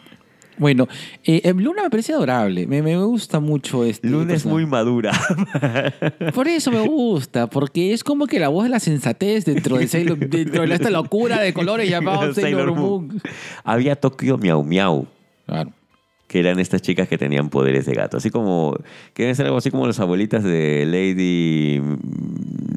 Bueno, 0.59 0.89
eh, 1.25 1.53
Luna 1.57 1.83
me 1.83 1.91
parece 1.91 2.13
adorable. 2.13 2.67
Me, 2.67 2.83
me 2.83 2.97
gusta 3.03 3.41
mucho 3.41 3.85
este. 3.85 4.09
Luna 4.09 4.35
es 4.35 4.47
muy 4.47 4.65
madura. 4.67 5.13
Por 6.35 6.49
eso 6.49 6.71
me 6.71 6.81
gusta, 6.81 7.47
porque 7.49 7.93
es 7.93 8.03
como 8.03 8.27
que 8.27 8.39
la 8.39 8.49
voz 8.49 8.65
de 8.65 8.71
la 8.71 8.81
sensatez 8.81 9.45
dentro 9.45 9.77
de, 9.77 9.87
Sailor- 9.89 10.19
dentro 10.19 10.67
de 10.67 10.75
esta 10.75 10.91
locura 10.91 11.41
de 11.41 11.53
colores 11.53 11.89
llamado 11.91 12.33
Sailor, 12.35 12.75
Moon. 12.75 13.21
Había 13.65 13.97
Tokio 13.97 14.39
Miau 14.39 14.63
Miau, 14.65 15.07
Claro. 15.47 15.73
que 16.27 16.39
eran 16.41 16.59
estas 16.59 16.81
chicas 16.83 17.07
que 17.09 17.19
tenían 17.19 17.51
poderes 17.51 17.85
de 17.87 17.93
gato. 17.93 18.17
Así 18.17 18.31
como, 18.31 18.77
que 19.15 19.25
deben 19.25 19.37
ser 19.37 19.47
algo 19.47 19.59
así 19.59 19.71
como 19.71 19.87
las 19.87 20.01
abuelitas 20.01 20.43
de 20.43 20.85
Lady 20.87 21.81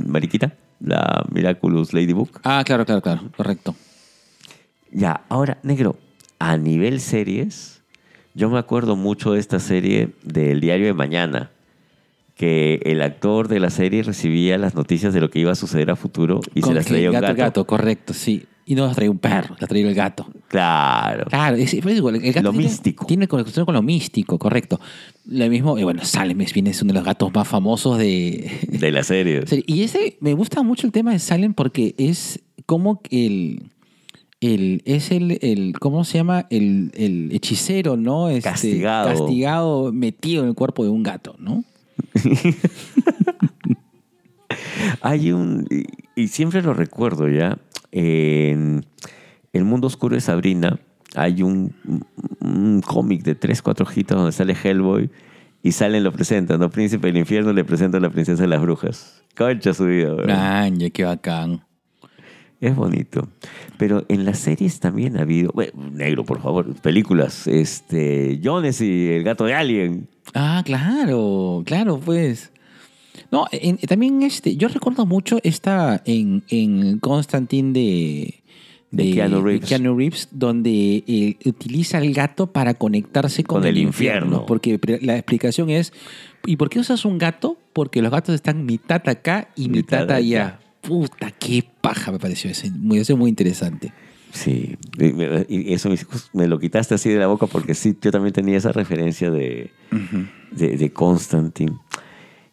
Mariquita, 0.06 0.53
la 0.80 1.23
Miraculous 1.31 1.93
Ladybug. 1.93 2.30
Ah, 2.43 2.61
claro, 2.65 2.85
claro, 2.85 3.01
claro. 3.01 3.22
Correcto. 3.35 3.76
Ya, 4.91 5.22
ahora, 5.30 5.60
negro, 5.64 5.95
a 6.40 6.57
nivel 6.57 7.02
series, 7.02 7.82
yo 8.34 8.49
me 8.49 8.57
acuerdo 8.57 8.95
mucho 8.95 9.34
de 9.34 9.40
esta 9.40 9.60
serie 9.60 10.10
del 10.24 10.61
diario 10.61 10.88
de 10.88 10.94
mañana, 10.94 11.52
que 12.36 12.80
el 12.86 13.02
actor 13.02 13.49
de 13.49 13.60
la 13.60 13.70
serie 13.70 14.02
recibía 14.02 14.57
las 14.57 14.74
noticias 14.74 15.14
de 15.14 15.20
lo 15.20 15.30
que 15.30 15.40
iba 15.40 15.52
a 15.52 15.56
suceder 15.56 15.91
a 15.91 15.98
futuro 15.98 16.40
y 16.56 16.61
Con 16.61 16.70
se 16.70 16.76
las 16.76 16.86
traía 16.86 17.10
un 17.10 17.14
gato, 17.14 17.28
gato. 17.28 17.38
gato, 17.38 17.68
correcto, 17.68 18.14
sí. 18.14 18.45
Y 18.66 18.76
no 18.76 18.86
las 18.86 18.95
traía 18.95 19.11
un 19.11 19.18
perro, 19.18 19.56
las 19.60 19.68
traía 19.68 19.90
el 19.90 19.95
gato. 19.95 20.28
Claro. 20.48 21.26
Claro, 21.26 21.57
es, 21.57 21.74
es 21.74 21.86
igual, 21.86 22.16
el 22.16 22.32
gato 22.32 22.44
Lo 22.44 22.52
tiene, 22.52 22.68
místico. 22.68 23.06
Tiene 23.06 23.28
conexión 23.28 23.66
con 23.66 23.74
lo 23.74 23.82
místico, 23.82 24.40
correcto. 24.40 24.80
Lo 25.26 25.49
mismo, 25.49 25.78
y 25.78 25.84
bueno, 25.84 26.06
Salem 26.06 26.38
viene 26.38 26.70
es 26.70 26.82
uno 26.82 26.94
de 26.94 26.99
los 26.99 27.03
gatos 27.06 27.34
más 27.34 27.48
famosos 27.48 27.98
de, 27.98 28.49
De 28.70 28.91
la 28.91 29.03
serie. 29.03 29.44
Y 29.68 29.82
ese, 29.84 30.18
me 30.22 30.34
gusta 30.34 30.64
mucho 30.64 30.88
el 30.88 30.94
tema 30.94 31.11
de 31.11 31.20
Silent 31.20 31.56
porque 31.56 31.94
es 31.98 32.40
como 32.66 33.02
el, 33.10 33.64
el 34.41 34.82
es 34.86 35.11
el, 35.11 35.38
el, 35.41 35.74
¿cómo 35.80 36.03
se 36.03 36.18
llama? 36.18 36.48
El, 36.49 36.91
el 36.95 37.32
hechicero, 37.34 37.98
¿no? 37.98 38.30
Este, 38.30 38.49
Castigado. 38.49 39.10
Castigado, 39.10 39.91
metido 39.91 40.44
en 40.44 40.49
el 40.49 40.56
cuerpo 40.56 40.84
de 40.84 40.90
un 40.90 41.03
gato, 41.03 41.36
¿no? 41.40 41.64
Hay 45.02 45.32
un, 45.32 45.68
y, 45.70 45.86
y 46.22 46.28
siempre 46.30 46.61
lo 46.61 46.74
recuerdo 46.74 47.28
ya, 47.28 47.60
en 47.91 48.86
El 49.53 49.66
Mundo 49.66 49.88
Oscuro 49.88 50.16
de 50.16 50.22
Sabrina 50.22 50.80
hay 51.16 51.41
un, 51.41 51.74
un 52.40 52.82
cómic 52.82 53.24
de 53.24 53.36
tres, 53.36 53.61
cuatro 53.61 53.86
hojitas 53.86 54.18
donde 54.18 54.32
sale 54.32 54.56
Hellboy 54.61 55.10
y 55.64 55.72
salen 55.72 56.03
lo 56.03 56.11
presentan, 56.11 56.60
¿no? 56.60 56.70
Príncipe 56.70 57.07
del 57.07 57.18
Infierno 57.18 57.52
le 57.52 57.64
presenta 57.64 57.98
a 57.98 58.02
la 58.02 58.10
princesa 58.10 58.44
de 58.44 58.48
las 58.48 58.61
brujas. 58.61 59.24
Concha 59.36 59.74
su 59.74 59.86
vida. 59.86 60.61
Añe, 60.61 60.91
qué 60.91 61.03
bacán. 61.03 61.64
Es 62.61 62.76
bonito. 62.76 63.30
Pero 63.77 64.06
en 64.10 64.26
las 64.26 64.40
series 64.40 64.80
también 64.80 65.18
ha 65.18 65.22
habido, 65.22 65.52
bueno, 65.53 65.72
negro, 65.91 66.26
por 66.26 66.41
favor, 66.41 66.73
películas, 66.81 67.48
este, 67.48 68.40
Jones 68.44 68.81
y 68.81 69.07
el 69.10 69.23
gato 69.23 69.45
de 69.45 69.53
Alien. 69.53 70.07
Ah, 70.34 70.61
claro, 70.65 71.64
claro, 71.65 71.99
pues. 72.03 72.52
No, 73.31 73.45
en- 73.52 73.77
también 73.77 74.22
este, 74.23 74.56
yo 74.57 74.68
recuerdo 74.68 75.06
mucho 75.06 75.40
esta 75.44 76.02
en, 76.06 76.44
en 76.49 76.99
Constantine 76.99 77.72
de, 77.73 78.44
De 78.91 79.11
Keanu 79.11 79.41
Reeves. 79.41 79.69
Keanu 79.69 79.95
Reeves, 79.95 80.27
donde 80.31 81.03
eh, 81.07 81.38
utiliza 81.45 81.99
el 81.99 82.14
gato 82.14 82.48
para 82.52 82.73
conectarse 82.73 83.44
con, 83.44 83.60
Con 83.61 83.68
el, 83.69 83.77
el 83.77 83.84
infierno. 83.84 84.26
infierno. 84.26 84.45
Porque 84.45 84.80
la 85.02 85.15
explicación 85.15 85.69
es, 85.69 85.94
¿y 86.45 86.56
por 86.57 86.69
qué 86.69 86.80
usas 86.80 87.06
un 87.06 87.18
gato? 87.19 87.57
Porque 87.73 88.02
los 88.02 88.11
gatos 88.11 88.36
están 88.36 88.65
mitad 88.65 89.07
acá 89.07 89.49
y 89.56 89.69
mitad, 89.69 90.02
Mitad 90.02 90.11
allá. 90.15 90.45
allá. 90.45 90.60
Puta, 90.81 91.31
qué 91.31 91.64
paja 91.81 92.11
me 92.11 92.19
pareció 92.19 92.49
ese. 92.49 92.72
Muy, 92.72 92.99
eso 92.99 93.14
es 93.14 93.19
muy 93.19 93.30
interesante. 93.30 93.93
Sí, 94.31 94.77
y 95.49 95.73
eso 95.73 95.89
me, 96.34 96.47
lo 96.47 96.60
quitaste 96.60 96.93
así 96.93 97.10
de 97.10 97.18
la 97.18 97.26
boca 97.27 97.47
porque 97.47 97.73
sí, 97.73 97.97
yo 97.99 98.11
también 98.11 98.31
tenía 98.31 98.57
esa 98.57 98.72
referencia 98.72 99.31
de, 99.31 99.72
de, 100.51 100.77
de 100.77 100.93
Constantine. 100.93 101.73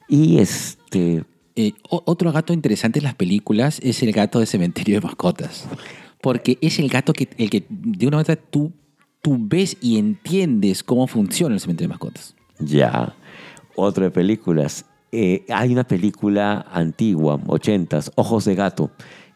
Y 0.08 0.38
este, 0.38 1.24
Eh, 1.54 1.72
otro 1.88 2.32
gato 2.32 2.52
interesante 2.52 2.98
en 2.98 3.04
las 3.04 3.14
películas 3.14 3.78
es 3.82 4.02
el 4.02 4.12
gato 4.12 4.40
de 4.40 4.46
cementerio 4.46 5.00
de 5.00 5.06
mascotas. 5.06 5.66
Porque 6.22 6.58
es 6.60 6.78
el 6.78 6.88
gato 6.88 7.12
que, 7.12 7.28
el 7.36 7.50
que 7.50 7.64
de 7.68 8.06
una 8.06 8.16
manera 8.18 8.36
tú, 8.36 8.72
tú 9.20 9.36
ves 9.38 9.76
y 9.80 9.98
entiendes 9.98 10.82
cómo 10.82 11.06
funciona 11.06 11.54
el 11.54 11.60
cementerio 11.60 11.88
de 11.88 11.92
mascotas. 11.94 12.34
ya, 12.58 13.14
otro 13.74 14.04
de 14.04 14.10
películas. 14.10 14.86
Eh, 15.18 15.46
hay 15.48 15.72
una 15.72 15.84
película 15.84 16.66
antigua, 16.70 17.40
ochentas, 17.46 18.12
Ojos 18.16 18.44
de 18.44 18.54
Gato, 18.54 18.90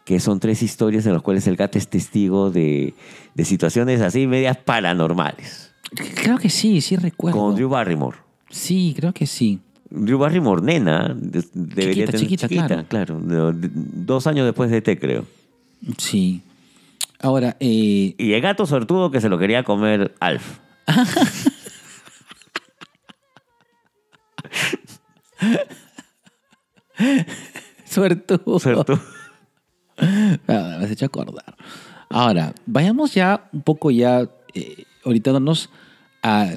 que 0.05 0.21
son 0.21 0.39
tres 0.41 0.63
historias 0.63 1.07
en 1.07 1.15
las 1.15 1.23
cuales 1.23 1.47
el 1.47 1.57
gato 1.57 1.79
es 1.79 1.89
testigo 1.89 2.51
de, 2.51 2.93
de 3.35 3.45
situaciones 3.47 4.03
así 4.03 4.27
medias 4.27 4.59
paranormales. 4.59 5.73
Creo 6.23 6.37
que 6.39 6.51
sí, 6.51 6.81
sí 6.83 6.97
recuerdo. 6.97 7.39
Con 7.39 7.55
Drew 7.55 7.69
Barrymore. 7.71 8.19
Sí, 8.51 8.95
creo 8.97 9.13
que 9.15 9.27
sí. 9.27 9.59
Drew 9.89 10.19
Barrymore, 10.19 10.61
nena, 10.63 11.15
de- 11.17 11.45
debería 11.55 12.07
Chiquita, 12.07 12.13
tener 12.13 12.21
chiquita, 12.21 12.49
claro. 12.49 12.85
claro. 12.89 13.21
de- 13.53 13.71
dos 13.73 14.27
años 14.27 14.45
después 14.45 14.71
de 14.71 14.83
T, 14.83 14.99
creo. 14.99 15.25
Sí. 15.97 16.43
Ahora, 17.21 17.57
eh, 17.59 18.15
Y 18.19 18.33
el 18.33 18.41
gato 18.43 18.67
sortudo 18.67 19.11
que 19.11 19.21
se 19.21 19.29
lo 19.31 19.39
quería 19.39 19.65
comer 19.65 20.15
Alf. 20.21 20.59
suertudo. 27.85 28.59
Sortudo. 28.59 29.01
Ah, 30.49 30.77
me 30.79 30.87
has 30.87 30.91
hecho 30.91 31.05
acordar. 31.05 31.55
Ahora, 32.09 32.55
vayamos 32.65 33.13
ya 33.13 33.51
un 33.53 33.61
poco 33.61 33.91
ya, 33.91 34.31
eh, 34.55 34.85
orientándonos 35.05 35.69
a 36.23 36.55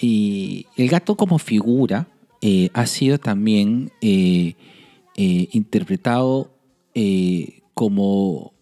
Y 0.00 0.66
el 0.76 0.88
gato 0.88 1.14
como 1.14 1.38
figura 1.38 2.08
eh, 2.40 2.70
ha 2.72 2.86
sido 2.86 3.18
también 3.18 3.92
eh, 4.00 4.54
eh, 5.16 5.48
interpretado 5.52 6.50
como, 7.74 8.52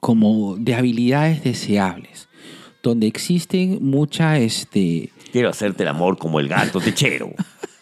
como 0.00 0.56
de 0.56 0.74
habilidades 0.74 1.44
deseables, 1.44 2.28
donde 2.82 3.06
existen 3.06 3.78
muchas, 3.80 4.40
este, 4.40 5.10
Quiero 5.34 5.48
hacerte 5.50 5.82
el 5.82 5.88
amor 5.88 6.16
como 6.16 6.38
el 6.38 6.46
gato 6.46 6.78
techero 6.80 7.32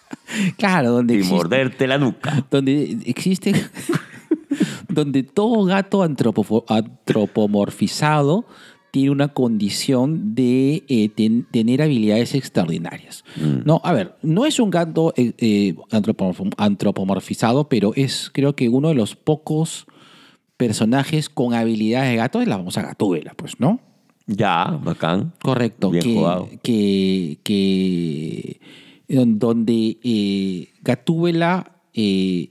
claro, 0.57 0.91
donde 0.93 1.17
y 1.17 1.19
existe- 1.19 1.35
morderte 1.37 1.87
la 1.87 1.99
nuca. 1.99 2.47
donde 2.51 2.97
existe, 3.05 3.53
donde 4.89 5.23
todo 5.23 5.63
gato 5.67 6.03
antropomorfizado 6.03 8.47
tiene 8.91 9.11
una 9.11 9.29
condición 9.29 10.35
de 10.35 10.85
eh, 10.89 11.09
ten- 11.11 11.47
tener 11.51 11.83
habilidades 11.83 12.35
extraordinarias. 12.35 13.25
Mm. 13.37 13.65
No, 13.67 13.81
a 13.85 13.93
ver, 13.93 14.17
no 14.23 14.45
es 14.47 14.59
un 14.59 14.71
gato 14.71 15.13
eh, 15.17 15.33
eh, 15.39 15.75
antropomorf- 15.91 16.55
antropomorfizado, 16.59 17.69
pero 17.69 17.93
es 17.97 18.31
creo 18.33 18.55
que 18.55 18.69
uno 18.69 18.89
de 18.89 18.95
los 18.95 19.17
pocos 19.17 19.87
personajes 20.59 21.29
con 21.29 21.55
habilidades 21.55 22.11
de 22.11 22.17
gato 22.17 22.41
es 22.43 22.49
la 22.49 22.57
famosa 22.57 22.83
gatúbela, 22.83 23.33
pues, 23.35 23.59
¿no? 23.61 23.81
Ya, 24.37 24.79
bacán. 24.83 25.33
Correcto. 25.43 25.91
Bien 25.91 26.03
que, 26.05 26.15
jugado. 26.15 26.49
que, 26.63 27.39
que- 27.43 28.61
don- 29.09 29.39
donde 29.39 29.99
eh, 30.03 30.69
Gatúbela 30.83 31.73
eh, 31.95 32.51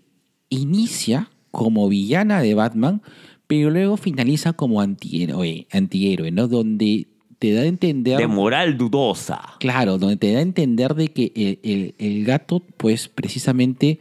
inicia 0.50 1.30
como 1.52 1.90
villana 1.90 2.42
de 2.42 2.54
Batman, 2.54 3.02
pero 3.48 3.70
luego 3.70 3.98
finaliza 3.98 4.54
como 4.54 4.80
antihéroe, 4.82 5.68
antihéroe 5.72 6.32
¿no? 6.32 6.48
Donde 6.48 7.08
te 7.40 7.54
da 7.54 7.62
a 7.62 7.66
entender... 7.66 8.18
De 8.18 8.28
moral 8.28 8.78
dudosa. 8.78 9.42
Claro, 9.60 9.98
donde 9.98 10.16
te 10.18 10.32
da 10.32 10.40
a 10.40 10.44
entender 10.44 10.94
de 10.96 11.08
que 11.10 11.32
el, 11.36 11.60
el- 11.64 11.96
el 11.98 12.24
gato, 12.26 12.62
pues 12.78 13.08
precisamente 13.10 14.00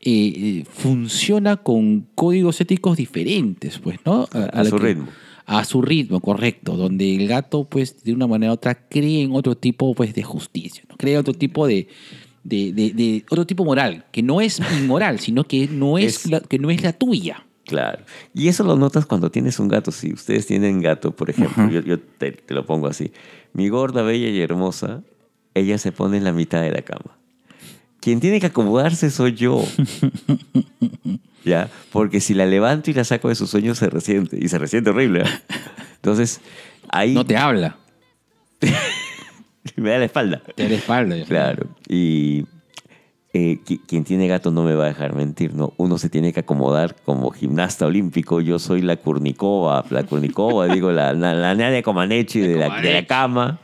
eh, 0.00 0.32
eh, 0.60 0.64
funciona 0.68 1.56
con 1.58 2.06
códigos 2.14 2.60
éticos 2.60 2.96
diferentes, 2.96 3.78
pues, 3.78 3.98
¿no? 4.04 4.28
A 4.32 4.64
su 4.64 4.76
que- 4.76 4.82
ritmo. 4.82 5.06
A 5.46 5.64
su 5.64 5.82
ritmo, 5.82 6.20
correcto. 6.20 6.76
Donde 6.76 7.14
el 7.16 7.28
gato, 7.28 7.64
pues, 7.64 8.02
de 8.02 8.12
una 8.14 8.26
manera 8.26 8.52
u 8.52 8.54
otra, 8.54 8.74
cree 8.88 9.22
en 9.22 9.34
otro 9.34 9.56
tipo, 9.56 9.94
pues, 9.94 10.14
de 10.14 10.22
justicia, 10.22 10.84
¿no? 10.88 10.96
Cree 10.96 11.18
otro 11.18 11.34
tipo 11.34 11.66
de, 11.66 11.86
de, 12.44 12.72
de- 12.72 12.90
de- 12.92 13.24
otro 13.30 13.46
tipo 13.46 13.64
moral, 13.64 14.04
que 14.10 14.22
no 14.22 14.40
es 14.40 14.60
inmoral, 14.80 15.20
sino 15.20 15.44
que 15.44 15.68
no 15.68 15.98
es, 15.98 16.24
Es- 16.24 16.30
la, 16.30 16.40
que 16.40 16.58
no 16.58 16.70
es 16.70 16.82
la 16.82 16.92
tuya. 16.94 17.44
Claro. 17.66 18.04
Y 18.34 18.48
eso 18.48 18.62
lo 18.64 18.76
notas 18.76 19.06
cuando 19.06 19.30
tienes 19.30 19.58
un 19.58 19.68
gato. 19.68 19.90
Si 19.90 20.12
ustedes 20.12 20.46
tienen 20.46 20.80
gato, 20.82 21.16
por 21.16 21.30
ejemplo, 21.30 21.68
yo, 21.70 21.80
yo 21.80 21.98
te, 21.98 22.32
te 22.32 22.52
lo 22.54 22.66
pongo 22.66 22.86
así. 22.88 23.10
Mi 23.54 23.68
gorda, 23.70 24.02
bella 24.02 24.28
y 24.28 24.40
hermosa, 24.40 25.02
ella 25.54 25.78
se 25.78 25.90
pone 25.92 26.18
en 26.18 26.24
la 26.24 26.32
mitad 26.32 26.60
de 26.60 26.72
la 26.72 26.82
cama. 26.82 27.16
Quien 28.04 28.20
tiene 28.20 28.38
que 28.38 28.46
acomodarse 28.46 29.10
soy 29.10 29.32
yo. 29.32 29.64
¿Ya? 31.44 31.70
Porque 31.90 32.20
si 32.20 32.34
la 32.34 32.44
levanto 32.44 32.90
y 32.90 32.94
la 32.94 33.04
saco 33.04 33.30
de 33.30 33.34
sus 33.34 33.48
sueños 33.48 33.78
se 33.78 33.88
resiente. 33.88 34.38
Y 34.38 34.48
se 34.48 34.58
resiente 34.58 34.90
horrible. 34.90 35.22
¿eh? 35.22 35.26
Entonces, 35.96 36.40
ahí 36.90 37.14
No 37.14 37.24
te 37.24 37.36
habla, 37.38 37.76
me 39.76 39.90
da 39.90 39.98
la 39.98 40.04
espalda. 40.04 40.42
te 40.54 40.62
da 40.64 40.68
la 40.68 40.74
espalda. 40.74 41.24
Claro. 41.24 41.66
Y 41.88 42.44
eh, 43.32 43.58
qui- 43.66 43.80
quien 43.86 44.04
tiene 44.04 44.28
gato 44.28 44.50
no 44.50 44.62
me 44.64 44.74
va 44.74 44.84
a 44.84 44.88
dejar 44.88 45.14
mentir, 45.14 45.54
¿no? 45.54 45.72
Uno 45.78 45.96
se 45.98 46.08
tiene 46.10 46.32
que 46.32 46.40
acomodar 46.40 46.96
como 47.04 47.30
gimnasta 47.30 47.86
olímpico. 47.86 48.40
Yo 48.42 48.58
soy 48.58 48.82
la 48.82 48.96
Kurnikova, 48.96 49.84
la 49.90 50.02
Kurnikova, 50.04 50.66
digo, 50.74 50.92
la, 50.92 51.12
la, 51.14 51.32
la 51.34 51.54
Nadia 51.54 51.82
Comaneci 51.82 52.40
de 52.40 52.56
la, 52.56 52.80
de 52.80 52.92
la 52.92 53.06
cama, 53.06 53.60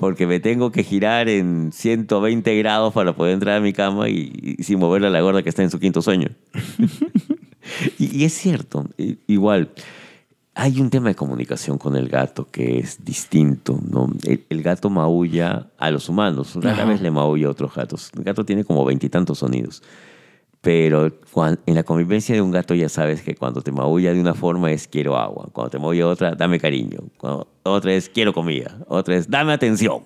porque 0.00 0.26
me 0.26 0.40
tengo 0.40 0.72
que 0.72 0.82
girar 0.82 1.28
en 1.28 1.72
120 1.74 2.56
grados 2.56 2.94
para 2.94 3.14
poder 3.14 3.34
entrar 3.34 3.58
a 3.58 3.60
mi 3.60 3.74
cama 3.74 4.08
y, 4.08 4.56
y 4.58 4.62
sin 4.62 4.78
moverle 4.78 5.08
a 5.08 5.10
la 5.10 5.20
gorda 5.20 5.42
que 5.42 5.50
está 5.50 5.62
en 5.62 5.70
su 5.70 5.78
quinto 5.78 6.00
sueño. 6.00 6.30
y, 7.98 8.20
y 8.20 8.24
es 8.24 8.32
cierto, 8.32 8.86
igual. 9.26 9.68
Hay 10.54 10.80
un 10.80 10.88
tema 10.88 11.08
de 11.08 11.14
comunicación 11.14 11.76
con 11.76 11.96
el 11.96 12.08
gato 12.08 12.48
que 12.50 12.78
es 12.78 13.04
distinto, 13.04 13.78
¿no? 13.86 14.08
El, 14.24 14.42
el 14.48 14.62
gato 14.62 14.88
maulla 14.88 15.66
a 15.76 15.90
los 15.90 16.08
humanos, 16.08 16.54
rara 16.54 16.82
Ajá. 16.82 16.84
vez 16.86 17.02
le 17.02 17.10
maulla 17.10 17.48
a 17.48 17.50
otros 17.50 17.74
gatos. 17.74 18.10
El 18.16 18.24
gato 18.24 18.46
tiene 18.46 18.64
como 18.64 18.86
veintitantos 18.86 19.40
sonidos. 19.40 19.82
Pero 20.60 21.10
en 21.66 21.74
la 21.74 21.82
convivencia 21.84 22.34
de 22.34 22.42
un 22.42 22.50
gato 22.50 22.74
ya 22.74 22.90
sabes 22.90 23.22
que 23.22 23.34
cuando 23.34 23.62
te 23.62 23.72
maulla 23.72 24.12
de 24.12 24.20
una 24.20 24.34
forma 24.34 24.70
es 24.70 24.86
quiero 24.88 25.16
agua, 25.16 25.48
cuando 25.52 25.70
te 25.70 25.78
maulla 25.78 26.06
otra, 26.06 26.34
dame 26.34 26.60
cariño, 26.60 26.98
cuando 27.16 27.48
otra 27.62 27.94
es 27.94 28.10
quiero 28.10 28.34
comida, 28.34 28.76
otra 28.88 29.16
es 29.16 29.30
dame 29.30 29.52
atención. 29.54 30.02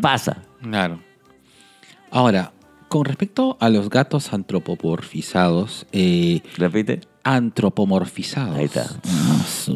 Pasa. 0.00 0.42
Claro. 0.62 1.00
Ahora, 2.10 2.52
con 2.88 3.04
respecto 3.04 3.56
a 3.60 3.68
los 3.68 3.90
gatos 3.90 4.32
antropomorfizados, 4.32 5.86
eh, 5.92 6.40
Repite. 6.56 7.00
antropomorfizados. 7.24 8.56
Ahí 8.56 8.66
está. 8.66 8.86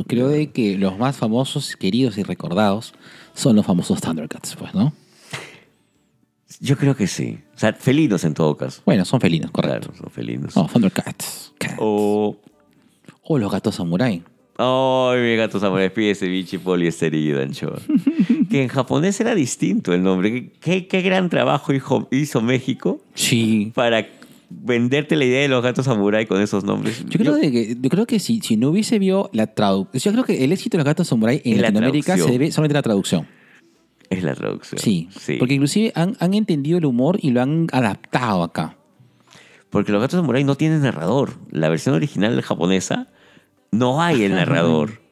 Creo 0.06 0.28
de 0.28 0.50
que 0.50 0.78
los 0.78 0.96
más 0.96 1.16
famosos, 1.16 1.74
queridos 1.76 2.16
y 2.18 2.22
recordados 2.22 2.94
son 3.34 3.56
los 3.56 3.66
famosos 3.66 4.00
Thundercats, 4.00 4.54
pues, 4.56 4.74
¿no? 4.74 4.92
Yo 6.60 6.76
creo 6.76 6.94
que 6.94 7.06
sí. 7.06 7.38
O 7.54 7.58
sea, 7.58 7.72
felinos 7.72 8.22
en 8.24 8.34
todo 8.34 8.56
caso. 8.56 8.82
Bueno, 8.84 9.04
son 9.04 9.20
felinos, 9.20 9.50
correcto. 9.50 9.88
Claro, 9.88 9.98
son 10.02 10.10
felinos. 10.10 10.54
No, 10.56 10.66
Thundercats. 10.66 11.52
Cats. 11.58 11.74
O 11.78 12.36
O 13.22 13.38
los 13.38 13.50
gatos 13.50 13.76
samurai. 13.76 14.22
Ay, 14.58 15.20
mi 15.22 15.36
gato 15.36 15.58
samurai 15.58 15.92
pide 15.92 16.14
ceviche 16.14 16.58
poliesterido, 16.58 17.40
anchoa. 17.40 17.78
que 18.50 18.62
en 18.62 18.68
japonés 18.68 19.18
era 19.20 19.34
distinto 19.34 19.94
el 19.94 20.02
nombre. 20.02 20.52
¿Qué, 20.60 20.86
qué 20.86 21.00
gran 21.00 21.30
trabajo 21.30 21.72
hijo- 21.72 22.08
hizo 22.10 22.42
México 22.42 23.00
Sí. 23.14 23.72
para 23.74 24.06
venderte 24.50 25.14
la 25.16 25.24
idea 25.24 25.42
de 25.42 25.48
los 25.48 25.62
gatos 25.62 25.84
samurai 25.86 26.26
con 26.26 26.42
esos 26.42 26.64
nombres. 26.64 27.04
Yo 27.08 27.18
creo, 27.20 27.36
de 27.36 27.52
que, 27.52 27.76
yo 27.80 27.88
creo 27.88 28.04
que 28.06 28.18
si, 28.18 28.40
si 28.40 28.56
no 28.56 28.68
hubiese 28.70 28.98
vio 28.98 29.30
la 29.32 29.46
traducción, 29.46 30.14
yo 30.14 30.22
creo 30.24 30.36
que 30.36 30.44
el 30.44 30.52
éxito 30.52 30.76
de 30.76 30.78
los 30.80 30.86
gatos 30.86 31.06
samurai 31.08 31.40
en 31.44 31.56
la 31.56 31.68
Latinoamérica 31.70 32.18
se 32.18 32.30
debe 32.30 32.50
solamente 32.52 32.76
a 32.76 32.78
la 32.78 32.82
traducción. 32.82 33.26
Es 34.10 34.22
la 34.24 34.34
traducción. 34.34 34.78
Sí, 34.80 35.08
sí. 35.18 35.36
porque 35.38 35.54
inclusive 35.54 35.92
han, 35.94 36.16
han 36.20 36.34
entendido 36.34 36.78
el 36.78 36.84
humor 36.84 37.18
y 37.22 37.30
lo 37.30 37.40
han 37.42 37.68
adaptado 37.72 38.42
acá. 38.42 38.76
Porque 39.70 39.92
los 39.92 40.00
gatos 40.00 40.18
samurai 40.18 40.42
no 40.44 40.56
tienen 40.56 40.82
narrador. 40.82 41.34
La 41.50 41.68
versión 41.68 41.94
original 41.94 42.42
japonesa 42.42 43.06
no 43.70 44.02
hay 44.02 44.24
el 44.24 44.32
narrador. 44.34 45.00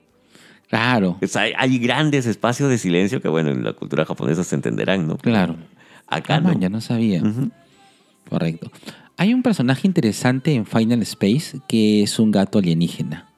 Claro, 0.69 1.17
O 1.23 1.27
sea, 1.27 1.45
hay, 1.57 1.79
grandes 1.79 2.27
espacios 2.27 2.69
de 2.69 2.77
silencio 2.77 3.23
que, 3.23 3.29
bueno, 3.29 3.49
en 3.51 3.65
la 3.65 3.73
cultura 3.73 4.05
japonesa 4.05 4.45
se 4.45 4.55
entenderán, 4.55 5.09
¿no? 5.09 5.17
claro. 5.17 5.57
Acá 6.07 6.35
Ah, 6.35 6.41
no. 6.43 6.49
man, 6.51 6.61
ya 6.61 6.69
no 6.69 6.83
sabía. 6.83 7.23
Correcto. 8.29 8.71
Hay 9.17 9.33
un 9.33 9.43
personaje 9.43 9.87
interesante 9.87 10.53
en 10.53 10.67
Final 10.67 11.01
Space 11.01 11.59
que 11.69 12.03
es 12.03 12.19
un 12.19 12.31
gato 12.31 12.59
alienígena. 12.59 13.31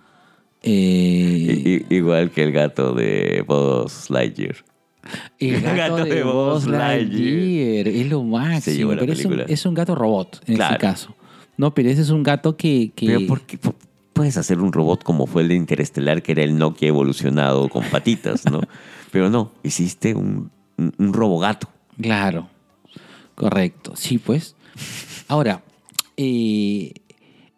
Eh, 0.63 1.85
i- 1.89 1.95
igual 1.95 2.31
que 2.33 2.43
el 2.43 2.51
gato 2.51 2.95
de 2.95 3.45
Buzz 3.47 4.11
Lightyear. 4.11 4.57
El 5.39 5.61
gato, 5.77 6.05
de, 6.05 6.23
Buzz 6.23 6.67
Lightyear 6.67 7.89
es 7.89 8.09
lo 8.09 8.23
máximo. 8.23 8.91
pero 8.91 9.13
es 9.13 9.25
un, 9.25 9.31
película. 9.31 9.45
es 9.53 9.67
un 9.67 9.75
gato 9.75 9.95
robot 9.95 10.43
en 10.47 10.57
Claro. 10.57 10.73
este 10.75 10.81
caso. 10.87 11.15
No, 11.57 11.75
pero 11.75 11.89
ese 11.91 12.03
es 12.03 12.11
un 12.11 12.23
gato 12.23 12.57
que. 12.57 12.93
que- 12.95 13.07
Pero 13.07 13.27
¿por 13.27 13.41
qué 13.43 13.59
po- 13.59 13.75
puedes 14.13 14.37
hacer 14.37 14.59
un 14.61 14.73
robot 14.73 15.03
como 15.03 15.27
fue 15.27 15.43
el 15.43 15.49
de 15.49 15.55
Interestelar, 15.57 16.23
que 16.23 16.33
era 16.33 16.43
el 16.43 16.57
Nokia 16.59 16.89
evolucionado 16.89 17.69
con 17.69 17.85
patitas, 17.85 18.45
¿no? 18.51 18.61
Pero 19.13 19.29
no, 19.31 19.53
hiciste 19.63 20.15
un, 20.15 20.51
un, 20.79 20.95
un 20.99 21.13
robogato. 21.13 21.69
Claro. 22.01 22.49
Correcto. 23.35 23.93
Sí, 23.97 24.19
pues. 24.19 24.55
Ahora, 25.29 25.63
eh, 26.17 26.93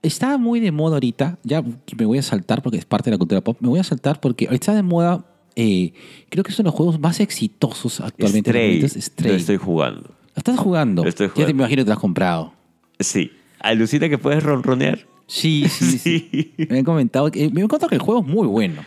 está 0.02 0.38
muy 0.38 0.60
de 0.60 0.72
moda 0.72 0.94
ahorita. 0.96 1.38
Ya 1.42 1.62
me 1.62 2.04
voy 2.06 2.18
a 2.18 2.22
saltar 2.22 2.62
porque 2.62 2.78
es 2.78 2.84
parte 2.84 3.10
de 3.10 3.14
la 3.16 3.18
cultura 3.18 3.40
pop. 3.40 3.56
Me 3.60 3.68
voy 3.68 3.80
a 3.80 3.84
saltar 3.84 4.20
porque 4.20 4.48
está 4.50 4.74
de 4.74 4.82
moda. 4.82 5.24
Eh, 5.56 5.92
creo 6.28 6.44
que 6.44 6.52
son 6.52 6.64
los 6.66 6.74
juegos 6.74 6.98
más 7.00 7.20
exitosos 7.20 8.00
actualmente. 8.00 8.50
Stray, 8.50 8.80
favoritos, 8.80 9.02
Stray. 9.02 9.30
lo 9.30 9.36
estoy 9.36 9.56
jugando. 9.56 10.02
¿Lo 10.02 10.38
estás 10.38 10.58
jugando? 10.58 11.02
Lo 11.02 11.08
estoy 11.08 11.30
Ya 11.36 11.44
te 11.44 11.50
imagino 11.50 11.80
que 11.80 11.84
te 11.84 11.88
lo 11.88 11.94
has 11.94 11.98
comprado. 11.98 12.52
Sí. 12.98 13.32
Alucina 13.60 14.08
que 14.08 14.18
puedes 14.18 14.42
ronronear. 14.42 15.06
Sí, 15.26 15.66
sí, 15.68 15.98
sí. 15.98 16.54
Me 16.68 16.78
han 16.78 16.84
comentado 16.84 17.30
que, 17.30 17.50
me 17.50 17.62
han 17.62 17.68
contado 17.68 17.88
que 17.88 17.96
el 17.96 18.00
juego 18.02 18.20
es 18.20 18.26
muy 18.26 18.46
bueno. 18.46 18.84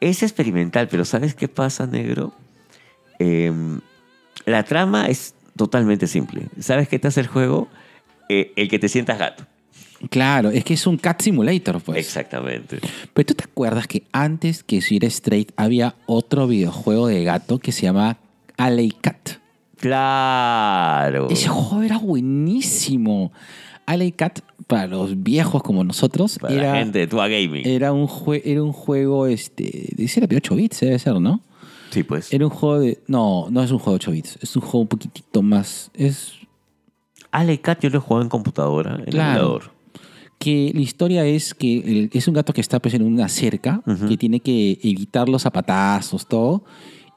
Es 0.00 0.22
experimental, 0.22 0.88
pero 0.88 1.04
¿sabes 1.04 1.34
qué 1.34 1.48
pasa, 1.48 1.86
negro? 1.86 2.32
Em, 3.18 3.80
la 4.46 4.62
trama 4.64 5.06
es 5.06 5.34
totalmente 5.56 6.06
simple. 6.06 6.46
¿Sabes 6.58 6.88
qué 6.88 6.98
te 6.98 7.08
hace 7.08 7.20
el 7.20 7.26
juego? 7.26 7.68
Eh, 8.28 8.52
el 8.56 8.68
que 8.68 8.78
te 8.78 8.88
sientas 8.88 9.18
gato. 9.18 9.44
Claro, 10.08 10.50
es 10.50 10.64
que 10.64 10.74
es 10.74 10.86
un 10.86 10.96
cat 10.96 11.20
simulator, 11.20 11.80
pues. 11.82 11.98
Exactamente. 11.98 12.78
Pero 13.12 13.26
tú 13.26 13.34
te 13.34 13.44
acuerdas 13.44 13.86
que 13.86 14.04
antes 14.12 14.64
que 14.64 14.80
Sir 14.80 15.04
Straight 15.04 15.52
había 15.56 15.94
otro 16.06 16.46
videojuego 16.46 17.06
de 17.08 17.22
gato 17.24 17.58
que 17.58 17.70
se 17.72 17.82
llama 17.82 18.16
Alley 18.56 18.90
Cat. 18.92 19.30
Claro. 19.76 21.28
Ese 21.30 21.48
juego 21.48 21.82
era 21.82 21.98
buenísimo. 21.98 23.32
Alley 23.86 24.12
Cat, 24.12 24.40
para 24.66 24.86
los 24.86 25.22
viejos 25.22 25.62
como 25.62 25.82
nosotros, 25.84 26.38
Para 26.40 26.54
la 26.54 26.60
era, 26.62 26.74
gente 26.76 27.00
de 27.00 27.06
Tua 27.06 27.28
Gaming. 27.28 27.66
era, 27.66 27.92
un 27.92 28.06
jue- 28.06 28.42
era 28.44 28.62
un 28.62 28.72
juego 28.72 29.26
este, 29.26 29.88
de 29.96 30.04
ese 30.04 30.20
era 30.20 30.26
de 30.28 30.36
8 30.36 30.54
bits, 30.54 30.80
debe 30.80 30.98
ser, 30.98 31.20
¿no? 31.20 31.40
Sí, 31.90 32.04
pues. 32.04 32.32
Era 32.32 32.44
un 32.46 32.50
juego 32.52 32.78
de... 32.78 33.00
No, 33.08 33.48
no 33.50 33.62
es 33.64 33.70
un 33.72 33.78
juego 33.78 33.92
de 33.92 33.96
8 33.96 34.10
bits. 34.12 34.38
Es 34.42 34.54
un 34.54 34.62
juego 34.62 34.80
un 34.82 34.88
poquitito 34.88 35.42
más... 35.42 35.90
Es 35.94 36.34
Alley 37.32 37.58
Cat 37.58 37.80
yo 37.82 37.90
lo 37.90 37.98
he 37.98 38.00
jugado 38.00 38.22
en 38.22 38.28
computadora, 38.28 38.96
en 38.96 39.04
Claro. 39.06 39.40
emulador. 39.40 39.70
Que 40.40 40.72
la 40.74 40.80
historia 40.80 41.24
es 41.26 41.52
que 41.54 41.76
el- 41.78 42.10
es 42.14 42.26
un 42.26 42.32
gato 42.34 42.52
que 42.54 42.62
está 42.62 42.80
pues, 42.80 42.94
en 42.94 43.02
una 43.02 43.28
cerca, 43.28 43.82
que 44.08 44.16
tiene 44.16 44.40
que 44.40 44.78
evitar 44.82 45.28
los 45.28 45.42
zapatazos, 45.42 46.26
todo, 46.26 46.64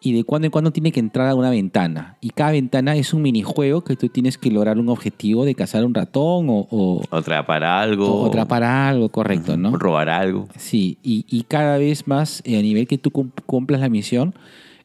y 0.01 0.11
de 0.11 0.25
cuando 0.25 0.47
en 0.47 0.51
cuando 0.51 0.71
tiene 0.71 0.91
que 0.91 0.99
entrar 0.99 1.29
a 1.29 1.33
una 1.35 1.49
ventana. 1.49 2.17
Y 2.19 2.31
cada 2.31 2.51
ventana 2.51 2.97
es 2.97 3.13
un 3.13 3.21
minijuego 3.21 3.85
que 3.85 3.95
tú 3.95 4.09
tienes 4.09 4.37
que 4.37 4.51
lograr 4.51 4.77
un 4.77 4.89
objetivo 4.89 5.45
de 5.45 5.55
cazar 5.55 5.85
un 5.85 5.93
ratón 5.93 6.49
o, 6.49 6.67
o, 6.69 7.01
atrapar 7.11 7.63
algo. 7.63 8.13
o 8.13 8.25
atrapar 8.27 8.61
algo, 8.63 9.07
correcto, 9.07 9.55
¿no? 9.55 9.77
Robar 9.77 10.09
algo. 10.09 10.49
Sí, 10.57 10.97
y, 11.01 11.23
y 11.29 11.43
cada 11.43 11.77
vez 11.77 12.05
más 12.05 12.41
eh, 12.45 12.59
a 12.59 12.61
nivel 12.61 12.85
que 12.87 12.97
tú 12.97 13.11
cum- 13.11 13.31
cumplas 13.45 13.79
la 13.79 13.87
misión, 13.87 14.33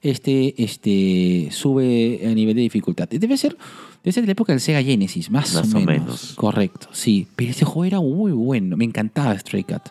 este, 0.00 0.54
este 0.62 1.48
sube 1.50 2.20
a 2.24 2.32
nivel 2.32 2.54
de 2.54 2.62
dificultad. 2.62 3.08
Debe 3.08 3.36
ser, 3.36 3.56
debe 4.04 4.12
ser 4.12 4.22
de 4.22 4.26
la 4.28 4.32
época 4.32 4.52
del 4.52 4.60
Sega 4.60 4.82
Genesis, 4.82 5.30
más, 5.30 5.54
Más 5.54 5.74
o, 5.74 5.76
o 5.76 5.80
menos. 5.80 5.86
menos. 6.04 6.32
Correcto, 6.36 6.88
sí. 6.92 7.26
Pero 7.36 7.50
ese 7.50 7.64
juego 7.64 7.84
era 7.84 8.00
muy 8.00 8.32
bueno, 8.32 8.76
me 8.76 8.84
encantaba 8.84 9.36
Stray 9.38 9.64
Cat. 9.64 9.90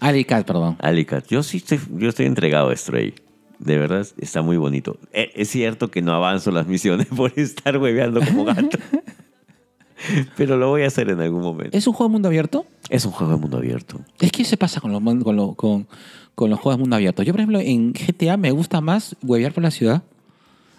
Alley 0.00 0.24
Cat, 0.24 0.46
perdón. 0.46 0.76
Alley 0.80 1.04
Cat. 1.04 1.26
Yo 1.28 1.42
sí 1.42 1.58
estoy, 1.58 1.80
yo 1.98 2.08
estoy 2.08 2.26
entregado 2.26 2.68
a 2.70 2.76
Stray. 2.76 3.14
De 3.58 3.78
verdad, 3.78 4.06
está 4.18 4.42
muy 4.42 4.56
bonito. 4.56 4.98
Eh, 5.12 5.30
Es 5.34 5.48
cierto 5.48 5.90
que 5.90 6.02
no 6.02 6.12
avanzo 6.12 6.50
las 6.50 6.66
misiones 6.66 7.06
por 7.16 7.32
estar 7.36 7.78
hueveando 7.78 8.20
como 8.20 8.44
gato. 8.44 8.78
Pero 10.36 10.56
lo 10.58 10.68
voy 10.68 10.82
a 10.82 10.88
hacer 10.88 11.08
en 11.08 11.20
algún 11.20 11.40
momento. 11.42 11.76
¿Es 11.76 11.86
un 11.86 11.94
juego 11.94 12.08
de 12.10 12.12
mundo 12.14 12.28
abierto? 12.28 12.66
Es 12.90 13.04
un 13.06 13.12
juego 13.12 13.32
de 13.34 13.38
mundo 13.38 13.56
abierto. 13.58 14.00
Es 14.20 14.30
que 14.32 14.44
se 14.44 14.56
pasa 14.56 14.80
con 14.80 14.92
los, 14.92 15.00
con, 15.22 15.36
lo- 15.36 15.54
con, 15.54 15.86
con 16.34 16.50
los 16.50 16.58
juegos 16.60 16.76
de 16.78 16.80
mundo 16.82 16.96
abierto. 16.96 17.22
Yo, 17.22 17.32
por 17.32 17.40
ejemplo, 17.40 17.60
en 17.60 17.92
GTA 17.92 18.36
me 18.36 18.50
gusta 18.50 18.80
más 18.80 19.16
huevear 19.22 19.52
por 19.54 19.62
la 19.62 19.70
ciudad 19.70 20.02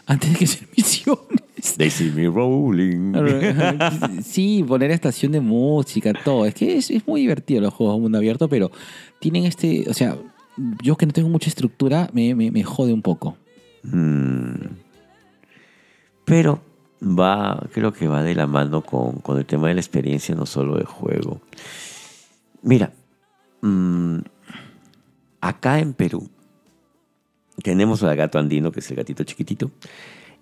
antes 0.05 0.31
de 0.33 0.37
que 0.37 0.45
hacer 0.45 0.67
misiones. 0.77 1.41
They 1.77 1.89
see 1.89 2.11
me 2.11 2.27
rolling. 2.27 3.13
Sí, 4.23 4.63
poner 4.67 4.91
estación 4.91 5.31
de 5.31 5.41
música, 5.41 6.13
todo. 6.13 6.45
Es 6.45 6.53
que 6.53 6.77
es, 6.77 6.91
es 6.91 7.07
muy 7.07 7.21
divertido 7.21 7.61
los 7.61 7.73
juegos 7.73 7.97
de 7.97 8.01
mundo 8.01 8.17
abierto, 8.17 8.47
pero 8.47 8.71
tienen 9.19 9.45
este. 9.45 9.85
O 9.89 9.93
sea, 9.93 10.17
yo 10.81 10.95
que 10.95 11.05
no 11.05 11.13
tengo 11.13 11.29
mucha 11.29 11.49
estructura, 11.49 12.09
me, 12.13 12.35
me, 12.35 12.51
me 12.51 12.63
jode 12.63 12.93
un 12.93 13.01
poco. 13.01 13.37
Mm. 13.83 14.75
Pero 16.25 16.61
va, 17.01 17.67
creo 17.71 17.93
que 17.93 18.07
va 18.07 18.23
de 18.23 18.35
la 18.35 18.47
mano 18.47 18.81
con, 18.81 19.17
con 19.19 19.37
el 19.37 19.45
tema 19.45 19.67
de 19.67 19.75
la 19.75 19.81
experiencia, 19.81 20.33
no 20.35 20.45
solo 20.45 20.77
de 20.77 20.85
juego. 20.85 21.41
Mira, 22.61 22.93
mm, 23.61 24.19
acá 25.41 25.79
en 25.79 25.93
Perú 25.93 26.29
tenemos 27.61 28.03
al 28.03 28.15
gato 28.15 28.39
andino, 28.39 28.71
que 28.71 28.79
es 28.79 28.89
el 28.89 28.97
gatito 28.97 29.23
chiquitito. 29.23 29.71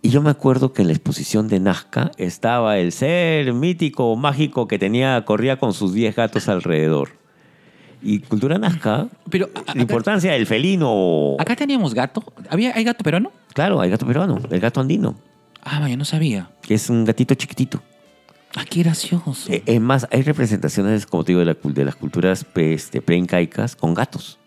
Y 0.03 0.09
yo 0.09 0.21
me 0.21 0.29
acuerdo 0.29 0.73
que 0.73 0.81
en 0.81 0.89
la 0.89 0.93
exposición 0.93 1.47
de 1.47 1.59
Nazca 1.61 2.11
estaba 2.17 2.77
el 2.77 2.91
ser 2.91 3.53
mítico, 3.53 4.15
mágico, 4.17 4.67
que 4.67 4.77
tenía, 4.77 5.23
corría 5.23 5.57
con 5.57 5.73
sus 5.73 5.93
10 5.93 6.13
gatos 6.15 6.49
alrededor. 6.49 7.09
Y 8.01 8.19
cultura 8.19 8.57
Nazca, 8.57 9.07
Pero 9.29 9.45
a- 9.55 9.59
la 9.59 9.71
acá, 9.71 9.79
importancia 9.81 10.33
del 10.33 10.45
felino. 10.45 11.37
acá 11.39 11.55
teníamos 11.55 11.93
gato. 11.93 12.21
¿Había, 12.49 12.75
¿Hay 12.75 12.83
gato 12.83 13.01
peruano? 13.01 13.31
Claro, 13.53 13.79
hay 13.79 13.89
gato 13.89 14.05
peruano, 14.05 14.39
el 14.51 14.59
gato 14.59 14.81
andino, 14.81 15.15
Ah, 15.63 15.87
yo 15.87 15.95
no 15.95 16.03
sabía. 16.03 16.49
que 16.61 16.73
es 16.73 16.89
un 16.89 17.05
gatito 17.05 17.33
chiquitito. 17.35 17.81
Ah, 18.57 18.65
qué 18.69 18.83
gracioso. 18.83 19.49
Eh, 19.51 19.63
Es 19.65 19.79
más, 19.79 20.05
hay 20.11 20.21
representaciones, 20.21 21.05
como 21.05 21.23
te 21.23 21.31
digo, 21.31 21.39
de, 21.39 21.45
la 21.45 21.55
cul- 21.55 21.73
de 21.73 21.85
las 21.85 21.95
culturas 21.95 22.43
pe- 22.43 22.73
este, 22.73 23.01
preincaicas 23.01 23.75
con 23.77 23.93
gatos. 23.93 24.37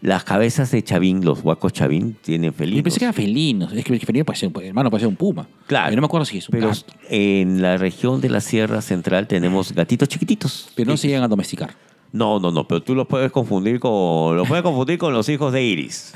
Las 0.00 0.24
cabezas 0.24 0.70
de 0.70 0.82
Chavín, 0.82 1.24
los 1.24 1.40
huacos 1.42 1.72
Chavín, 1.72 2.16
tienen 2.22 2.50
Yo 2.52 2.56
felinos. 2.56 2.82
pensé 2.82 2.98
que 2.98 3.04
eran 3.04 3.14
felinos. 3.14 3.72
Es 3.72 3.84
que 3.84 3.92
el 3.94 4.00
felino 4.00 4.24
ser, 4.34 4.50
un- 4.54 4.62
hermano, 4.64 4.90
ser 4.98 5.08
un 5.08 5.16
puma. 5.16 5.46
Claro. 5.66 5.90
Yo 5.90 5.96
no 5.96 6.02
me 6.02 6.06
acuerdo 6.06 6.24
si 6.24 6.38
es 6.38 6.48
un 6.48 6.52
Pero 6.52 6.68
gato. 6.68 6.80
en 7.10 7.62
la 7.62 7.76
región 7.76 8.20
de 8.20 8.28
la 8.30 8.40
Sierra 8.40 8.80
Central 8.82 9.26
tenemos 9.26 9.72
gatitos 9.72 10.08
chiquititos. 10.08 10.68
Pero 10.74 10.90
no 10.90 10.96
se 10.96 11.08
llegan 11.08 11.22
a 11.24 11.28
domesticar. 11.28 11.74
No, 12.12 12.38
no, 12.38 12.50
no, 12.52 12.66
pero 12.68 12.80
tú 12.82 12.94
los 12.94 13.06
puedes 13.08 13.32
confundir 13.32 13.80
con, 13.80 14.36
los 14.36 14.46
puedes 14.46 14.62
confundir 14.62 14.98
con 14.98 15.12
los 15.12 15.28
hijos 15.28 15.52
de 15.52 15.62
Iris. 15.64 16.12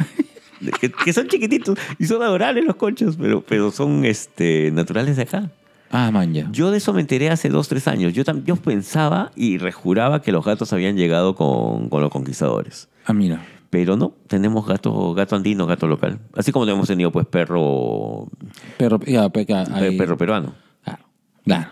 Que, 0.80 0.90
que 0.90 1.12
son 1.12 1.28
chiquititos 1.28 1.78
y 2.00 2.04
son 2.06 2.20
adorables 2.22 2.64
los 2.64 2.74
conchos, 2.76 3.16
pero, 3.16 3.40
pero 3.46 3.70
son 3.70 4.04
este, 4.04 4.70
naturales 4.72 5.16
de 5.16 5.22
acá. 5.22 5.50
Ah, 5.90 6.10
man, 6.10 6.34
ya. 6.34 6.48
Yo 6.50 6.70
de 6.70 6.78
eso 6.78 6.92
me 6.92 7.00
enteré 7.00 7.30
hace 7.30 7.48
dos, 7.48 7.68
tres 7.68 7.86
años. 7.88 8.12
Yo, 8.12 8.22
yo 8.44 8.56
pensaba 8.56 9.30
y 9.36 9.56
rejuraba 9.58 10.20
que 10.20 10.32
los 10.32 10.44
gatos 10.44 10.72
habían 10.72 10.96
llegado 10.96 11.34
con, 11.34 11.88
con 11.88 12.02
los 12.02 12.10
conquistadores. 12.10 12.88
Ah, 13.08 13.14
mira. 13.14 13.42
Pero 13.70 13.96
no, 13.96 14.12
tenemos 14.26 14.66
gato, 14.66 15.14
gato 15.14 15.34
andino, 15.34 15.66
gato 15.66 15.86
local. 15.86 16.18
Así 16.36 16.52
como 16.52 16.66
hemos 16.66 16.86
tenido 16.86 17.10
pues 17.10 17.26
perro, 17.26 18.28
Perro, 18.76 19.00
ya, 19.06 19.30
ya, 19.46 19.64
perro 19.96 20.16
peruano. 20.18 20.54
Claro, 20.84 21.04
claro. 21.42 21.70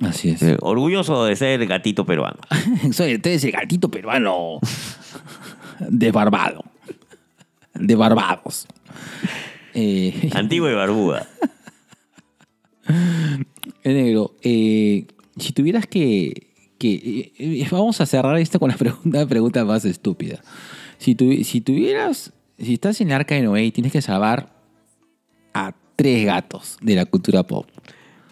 Así 0.00 0.30
es. 0.30 0.42
Eh, 0.42 0.56
orgulloso 0.60 1.26
de 1.26 1.36
ser 1.36 1.66
gatito 1.66 2.06
peruano. 2.06 2.38
Soy 2.92 3.12
el 3.22 3.52
gatito 3.52 3.90
peruano 3.90 4.60
desbarbado. 5.78 6.64
De 7.74 7.94
Barbados. 7.94 8.66
Eh, 9.74 10.30
Antigua 10.34 10.70
y 10.70 10.74
barbuda. 10.74 11.28
negro, 13.84 14.34
eh, 14.42 15.06
si 15.36 15.52
tuvieras 15.52 15.86
que... 15.86 16.51
que 16.90 17.32
eh, 17.38 17.66
vamos 17.70 18.00
a 18.00 18.06
cerrar 18.06 18.36
esto 18.38 18.58
con 18.58 18.70
la 18.70 18.76
pregunta, 18.84 19.26
pregunta 19.26 19.64
más 19.64 19.84
estúpida. 19.84 20.40
Si, 20.98 21.14
tu- 21.14 21.44
si 21.44 21.60
tuvieras... 21.60 22.32
Si 22.58 22.74
estás 22.74 23.00
en 23.00 23.08
el 23.08 23.14
arca 23.14 23.34
de 23.34 23.42
Noé 23.42 23.64
y 23.64 23.72
tienes 23.72 23.92
que 23.92 24.02
salvar 24.02 24.52
a 25.54 25.74
tres 25.96 26.24
gatos 26.26 26.76
de 26.80 26.94
la 26.94 27.06
cultura 27.06 27.42
pop. 27.42 27.66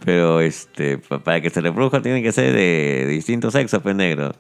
Pero 0.05 0.41
este, 0.41 0.99
pa- 0.99 1.23
para 1.23 1.41
que 1.41 1.51
se 1.51 1.61
reproduzca 1.61 2.01
tienen 2.03 2.23
que 2.23 2.31
ser 2.33 2.53
de, 2.53 3.05
de 3.07 3.13
distinto 3.13 3.51
sexo, 3.51 3.81
pues 3.81 3.97
negro. 3.97 4.33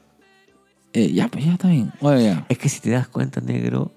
Eh, 0.93 1.12
ya, 1.12 1.28
pues 1.28 1.45
ya 1.45 1.53
está 1.53 1.69
bien. 1.69 1.93
Ya. 2.01 2.47
Es 2.49 2.59
que 2.59 2.69
si 2.69 2.81
te 2.81 2.91
das 2.91 3.09
cuenta, 3.09 3.41
negro, 3.41 3.93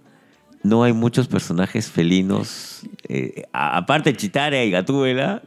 no 0.64 0.84
hay 0.84 0.94
muchos 0.94 1.28
personajes 1.28 1.90
felinos. 1.92 2.82
eh, 3.08 3.44
aparte 3.52 4.12
de 4.12 4.18
Chitara 4.18 4.64
y 4.64 4.72
Gatúbela, 4.72 5.42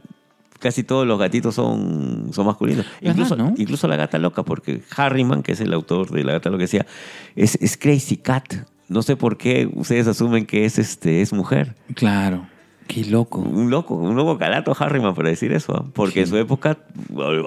casi 0.59 0.83
todos 0.85 1.07
los 1.07 1.19
gatitos 1.19 1.55
son, 1.55 2.31
son 2.33 2.47
masculinos. 2.47 2.87
¿Verdad, 3.01 3.13
Incluso, 3.13 3.37
no? 3.37 3.55
incluso 3.57 3.89
la 3.89 3.97
gata 3.97 4.19
loca, 4.19 4.43
porque 4.43 4.83
Harriman, 4.97 5.43
que 5.43 5.53
es 5.53 5.61
el 5.61 5.73
autor 5.73 6.11
de 6.11 6.25
la 6.25 6.33
gata 6.33 6.51
loca, 6.51 6.63
decía, 6.63 6.87
es, 7.35 7.57
es 7.61 7.77
Crazy 7.77 8.17
Cat. 8.17 8.55
No 8.89 9.03
sé 9.03 9.17
por 9.17 9.37
qué 9.37 9.69
ustedes 9.73 10.07
asumen 10.07 10.47
que 10.47 10.65
es, 10.65 10.79
este, 10.79 11.21
es 11.21 11.33
mujer. 11.33 11.75
Claro. 11.95 12.47
Qué 12.87 13.05
loco. 13.05 13.41
Un 13.41 13.69
loco, 13.69 13.97
un 13.97 14.15
loco 14.15 14.39
calato 14.39 14.77
Harriman 14.79 15.15
para 15.15 15.29
decir 15.29 15.53
eso, 15.53 15.75
¿ah? 15.75 15.85
porque 15.93 16.21
en 16.21 16.29
su 16.29 16.37
época... 16.37 16.79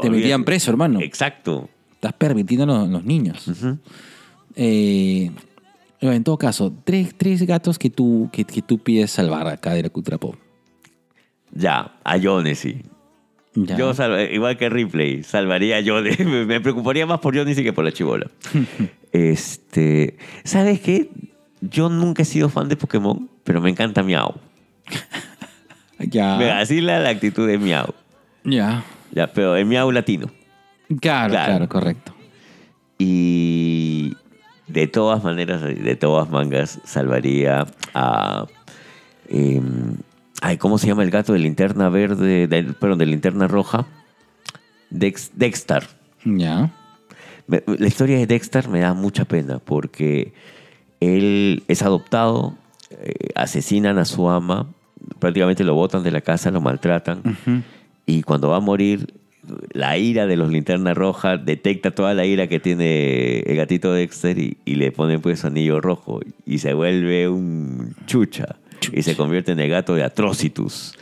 Te 0.02 0.10
metían 0.10 0.44
preso, 0.44 0.70
hermano. 0.72 1.00
Exacto. 1.00 1.70
Estás 1.94 2.14
permitiendo 2.14 2.64
a 2.64 2.68
los, 2.68 2.90
los 2.90 3.06
niños. 3.06 3.50
Eh, 4.56 5.32
bueno, 6.02 6.16
en 6.16 6.24
todo 6.24 6.38
caso, 6.38 6.74
tres, 6.84 7.16
tres 7.18 7.44
gatos 7.44 7.80
que 7.80 7.90
tú, 7.90 8.30
que, 8.32 8.44
que 8.44 8.62
tú 8.62 8.80
pides 8.80 9.12
salvar 9.12 9.48
acá 9.48 9.74
de 9.74 9.84
la 9.84 9.90
cultura 9.90 10.18
pop. 10.18 10.36
Ya, 11.52 11.94
a 12.04 12.20
Johnny 12.22 12.56
sí. 12.56 12.82
Ya. 13.56 13.78
Yo, 13.78 13.94
salva- 13.94 14.24
igual 14.24 14.58
que 14.58 14.70
Ripley, 14.70 15.24
salvaría 15.24 15.82
Johnny. 15.86 16.12
Me 16.46 16.62
preocuparía 16.62 17.06
más 17.06 17.20
por 17.20 17.36
Johnny 17.36 17.56
que 17.56 17.74
por 17.74 17.84
la 17.84 17.92
chibola. 17.92 18.28
este, 19.12 20.18
¿Sabes 20.44 20.80
qué? 20.82 21.10
Yo 21.62 21.90
nunca 21.90 22.22
he 22.22 22.26
sido 22.26 22.50
fan 22.50 22.70
de 22.70 22.78
Pokémon, 22.78 23.30
pero 23.44 23.60
me 23.60 23.70
encanta 23.70 24.02
Miau. 24.04 24.36
ya. 26.00 26.38
Me 26.38 26.48
vacila 26.48 27.00
la 27.00 27.10
actitud 27.10 27.48
de 27.48 27.58
Miau. 27.58 27.94
Ya. 28.44 28.84
Ya, 29.12 29.28
pero 29.28 29.56
el 29.56 29.66
Miau 29.66 29.92
latino. 29.92 30.30
Claro, 31.02 31.32
Claro. 31.32 31.46
claro, 31.52 31.70
correcto. 31.70 32.16
Y 32.98 34.16
de 34.68 34.88
todas 34.88 35.24
maneras, 35.24 35.62
de 35.62 35.96
todas 35.96 36.30
mangas, 36.30 36.80
salvaría 36.86 37.66
a. 37.94 38.46
em, 39.28 39.96
ay, 40.42 40.58
¿cómo 40.58 40.78
se 40.78 40.88
llama 40.88 41.04
el 41.04 41.12
gato 41.12 41.34
de 41.34 41.40
linterna 41.40 41.90
verde? 41.90 42.48
perdón, 42.80 43.00
de 43.00 43.06
linterna 43.06 43.48
roja. 43.48 43.88
Dex, 44.90 45.32
Dexter. 45.36 45.84
Ya. 46.26 46.72
La 47.48 47.88
historia 47.88 48.18
de 48.18 48.28
Dexter 48.28 48.68
me 48.70 48.80
da 48.80 48.94
mucha 48.94 49.26
pena 49.26 49.60
porque 49.60 50.34
él 51.00 51.64
es 51.68 51.82
adoptado, 51.82 52.56
eh, 52.92 53.30
asesinan 53.36 53.98
a 53.98 54.06
su 54.06 54.30
ama, 54.30 54.68
prácticamente 55.20 55.64
lo 55.64 55.74
botan 55.74 56.04
de 56.04 56.12
la 56.12 56.22
casa, 56.22 56.52
lo 56.52 56.62
maltratan 56.62 57.22
y 58.06 58.22
cuando 58.22 58.50
va 58.50 58.58
a 58.58 58.62
morir, 58.62 59.14
la 59.72 59.98
ira 59.98 60.28
de 60.28 60.36
los 60.36 60.52
linternas 60.52 60.96
rojas 60.96 61.44
detecta 61.44 61.92
toda 61.92 62.14
la 62.14 62.26
ira 62.26 62.48
que 62.48 62.60
tiene 62.60 63.40
el 63.40 63.56
gatito 63.56 63.94
Dexter 63.94 64.38
y, 64.38 64.58
y 64.66 64.76
le 64.76 64.92
pone 64.92 65.18
pues 65.18 65.40
su 65.40 65.48
anillo 65.48 65.82
rojo 65.82 66.20
y 66.46 66.60
se 66.60 66.74
vuelve 66.74 67.30
un 67.30 67.96
chucha, 68.06 68.58
y 68.94 69.02
se 69.04 69.16
convierte 69.16 69.52
en 69.52 69.60
el 69.60 69.70
gato 69.70 69.96
de 69.96 70.04
Atrocitus. 70.04 70.94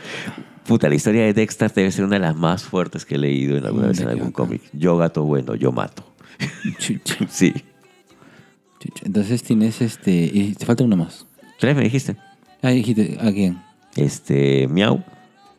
Puta, 0.65 0.89
la 0.89 0.95
historia 0.95 1.23
de 1.23 1.33
Dexter 1.33 1.71
debe 1.73 1.91
ser 1.91 2.03
una 2.05 2.15
de 2.15 2.21
las 2.21 2.35
más 2.35 2.63
fuertes 2.63 3.05
que 3.05 3.15
he 3.15 3.17
leído 3.17 3.57
en 3.57 3.65
alguna 3.65 3.87
vez 3.87 3.99
en 4.01 4.09
algún 4.09 4.31
cómic. 4.31 4.61
Yo 4.73 4.97
gato 4.97 5.23
bueno, 5.23 5.55
yo 5.55 5.71
mato. 5.71 6.03
Chucha, 6.77 7.15
Sí. 7.29 7.53
chucha. 8.79 9.05
Entonces 9.05 9.43
tienes 9.43 9.81
este. 9.81 10.11
Y 10.11 10.53
te 10.55 10.65
falta 10.65 10.83
uno 10.83 10.97
más. 10.97 11.25
Tres 11.59 11.75
me 11.75 11.83
dijiste. 11.83 12.15
Ah, 12.61 12.69
dijiste, 12.69 13.17
¿a 13.21 13.31
quién? 13.31 13.59
Este, 13.95 14.67
Miau, 14.67 15.03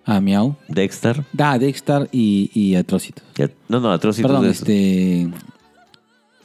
Ah, 0.05 0.21
Miau. 0.21 0.57
Dexter. 0.69 1.25
Da, 1.33 1.59
Dexter 1.59 2.09
y, 2.13 2.51
y 2.55 2.75
Atrocitos. 2.77 3.25
ya- 3.35 3.51
No, 3.69 3.81
no, 3.81 3.91
Atrocitus. 3.93 4.31
Perdón, 4.31 4.47
es- 4.51 4.59
este. 4.61 5.23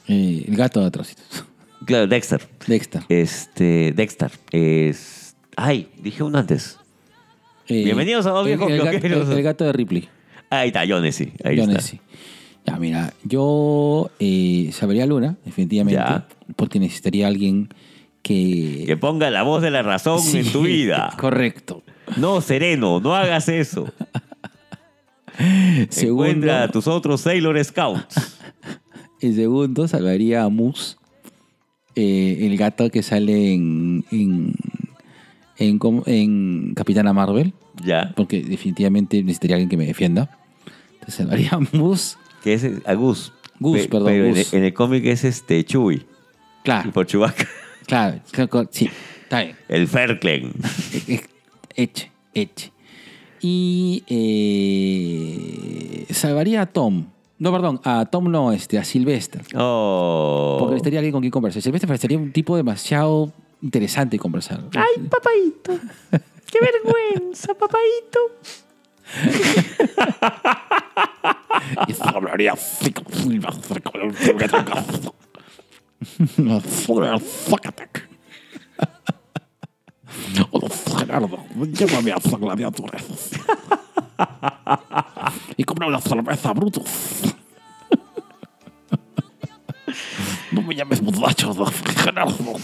eh, 0.08 0.44
el 0.48 0.56
gato 0.56 0.80
de 0.80 0.86
Atrocitos. 0.86 1.44
Claro, 1.84 2.06
Dexter. 2.06 2.46
Dexter. 2.66 3.02
Este, 3.08 3.92
Dexter. 3.94 4.32
Es. 4.50 5.23
Ay, 5.56 5.88
dije 6.02 6.22
uno 6.22 6.38
antes. 6.38 6.78
Eh, 7.68 7.84
Bienvenidos 7.84 8.26
a 8.26 8.30
Dos 8.30 8.46
el- 8.46 8.56
Viejos 8.56 8.70
el, 8.70 8.78
gato, 8.78 9.06
el- 9.06 9.32
el 9.38 9.42
gato 9.42 9.64
de 9.64 9.72
Ripley. 9.72 10.08
Ahí 10.50 10.68
está, 10.68 10.86
Jonesy. 10.86 11.32
Ahí 11.42 11.58
está. 11.58 11.80
sí. 11.80 12.00
Ya, 12.66 12.76
mira, 12.76 13.12
yo 13.24 14.10
eh, 14.18 14.70
sabría 14.72 15.04
Luna, 15.06 15.36
definitivamente, 15.44 16.00
Ya. 16.00 16.26
porque 16.56 16.78
necesitaría 16.80 17.26
alguien 17.26 17.68
que... 18.22 18.84
Que 18.86 18.96
ponga 18.96 19.28
la 19.30 19.42
voz 19.42 19.60
de 19.62 19.70
la 19.70 19.82
razón 19.82 20.18
Sí, 20.20 20.38
en 20.38 20.50
tu 20.52 20.62
vida. 20.62 21.12
Correcto. 21.18 21.82
No, 22.16 22.40
Sereno, 22.40 23.00
no 23.00 23.14
hagas 23.14 23.48
eso. 23.50 23.92
Segundo, 25.90 26.24
Encuentra 26.26 26.62
a 26.64 26.68
tus 26.68 26.86
otros 26.86 27.20
Sailor 27.22 27.62
Scouts. 27.62 28.38
el 29.20 29.34
segundo 29.34 29.86
salvaría 29.88 30.44
a 30.44 30.48
Moose, 30.48 30.96
eh, 31.96 32.38
el 32.42 32.56
gato 32.56 32.88
que 32.90 33.02
sale 33.02 33.52
en, 33.52 34.04
en, 34.10 34.54
en, 35.56 36.74
Capitana 36.74 37.12
Marvel, 37.12 37.52
Ya. 37.84 38.12
porque 38.16 38.42
definitivamente 38.42 39.22
necesitaría 39.22 39.56
alguien 39.56 39.68
que 39.70 39.76
me 39.76 39.86
defienda. 39.86 40.38
Entonces 40.94 41.14
salvaría 41.16 41.50
a 41.52 41.58
Moose. 41.76 42.16
Que 42.42 42.54
es 42.54 42.66
a 42.86 42.94
Gus. 42.94 43.32
Gus, 43.60 43.80
Pe- 43.82 43.88
perdón, 43.88 44.08
Pero 44.08 44.24
en 44.26 44.30
Gus. 44.34 44.52
el- 44.52 44.58
en 44.58 44.64
el 44.66 44.74
cómic 44.74 45.04
es 45.06 45.24
este 45.24 45.64
Chewie. 45.64 46.04
Claro, 46.64 46.90
Por 46.92 47.06
Chewbacca. 47.06 47.46
claro, 47.86 48.20
claro, 48.30 48.68
sí, 48.70 48.90
está 49.22 49.42
bien. 49.42 49.56
El 49.68 49.86
Ferklen. 49.88 50.52
Eche, 51.76 52.10
eche. 52.34 52.72
Y 53.40 54.02
eh, 54.08 56.06
salvaría 56.10 56.62
a 56.62 56.66
Tom. 56.66 57.06
No, 57.38 57.50
perdón, 57.52 57.80
a 57.84 58.06
Tom 58.06 58.30
no, 58.30 58.52
este, 58.52 58.78
a 58.78 58.84
Sylvester. 58.84 59.42
Oh. 59.56 60.56
Porque 60.58 60.74
necesitaría 60.74 61.00
alguien 61.00 61.12
con 61.12 61.20
quien 61.22 61.30
conversar. 61.32 61.60
Sylvester 61.62 61.88
parecería 61.88 62.16
un 62.16 62.32
tipo 62.32 62.56
demasiado 62.56 63.32
interesante 63.64 64.18
conversar. 64.18 64.60
Ay, 64.76 65.08
papaito. 65.08 65.80
Qué 66.50 66.58
vergüenza, 66.60 67.54
papaito. 67.54 68.20
Y 71.88 71.94
hablaría 72.02 72.52
así 72.52 72.92
Gerardo. 80.98 81.38
Llévame 81.72 82.12
a 82.12 82.20
San 82.20 82.40
Gladiadores. 82.40 83.30
y 85.56 85.64
compra 85.64 85.86
una 85.86 86.00
cerveza, 86.00 86.52
Brutus. 86.52 87.34
no 90.52 90.62
me 90.62 90.74
llames 90.74 91.02
muchacho, 91.02 91.54
Gerardo. 91.96 92.56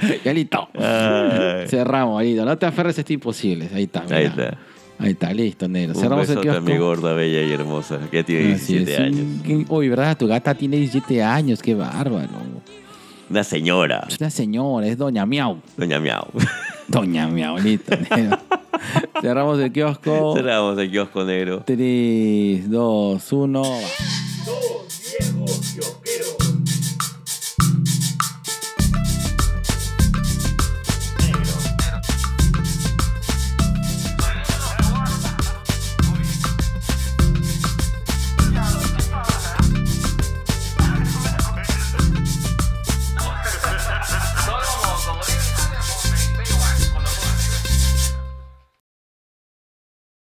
Ya 0.24 0.32
listo. 0.32 0.68
Ay. 0.74 1.66
Cerramos, 1.68 2.20
ahí. 2.20 2.34
No 2.34 2.56
te 2.58 2.66
aferres 2.66 2.98
a 2.98 3.00
esto 3.00 3.12
imposible. 3.12 3.68
Ahí 3.74 3.84
está. 3.84 4.02
mira. 4.02 4.16
Ahí 4.16 4.24
está. 4.26 4.58
Ahí 4.98 5.10
está, 5.10 5.34
listo, 5.34 5.68
negro. 5.68 5.94
Un 5.94 6.00
Cerramos 6.00 6.28
el 6.30 6.38
a 6.38 6.60
mi 6.60 6.66
kiosco. 6.72 6.84
gorda, 6.86 7.12
bella 7.12 7.42
y 7.42 7.52
hermosa, 7.52 7.98
que 8.10 8.24
tiene 8.24 8.54
Así 8.54 8.78
17 8.78 8.92
es. 8.92 9.00
años. 9.00 9.66
Uy, 9.68 9.90
¿verdad? 9.90 10.16
Tu 10.16 10.26
gata 10.26 10.54
tiene 10.54 10.78
17 10.78 11.22
años. 11.22 11.60
Qué 11.60 11.74
bárbaro. 11.74 12.30
Una 13.28 13.44
señora. 13.44 14.06
Es 14.08 14.18
una 14.18 14.30
señora, 14.30 14.86
es 14.86 14.96
Doña 14.96 15.26
Miau. 15.26 15.58
Doña 15.76 16.00
Miau. 16.00 16.26
Doña 16.88 17.28
Miau, 17.28 17.58
listo. 17.58 17.94
negro. 17.94 18.38
Cerramos 19.20 19.58
el 19.58 19.70
kiosco. 19.72 20.34
Cerramos 20.34 20.78
el 20.78 20.90
kiosco 20.90 21.24
negro. 21.24 21.62
3, 21.66 22.70
2, 22.70 23.32
1. 23.32 23.62
Dos 23.62 23.82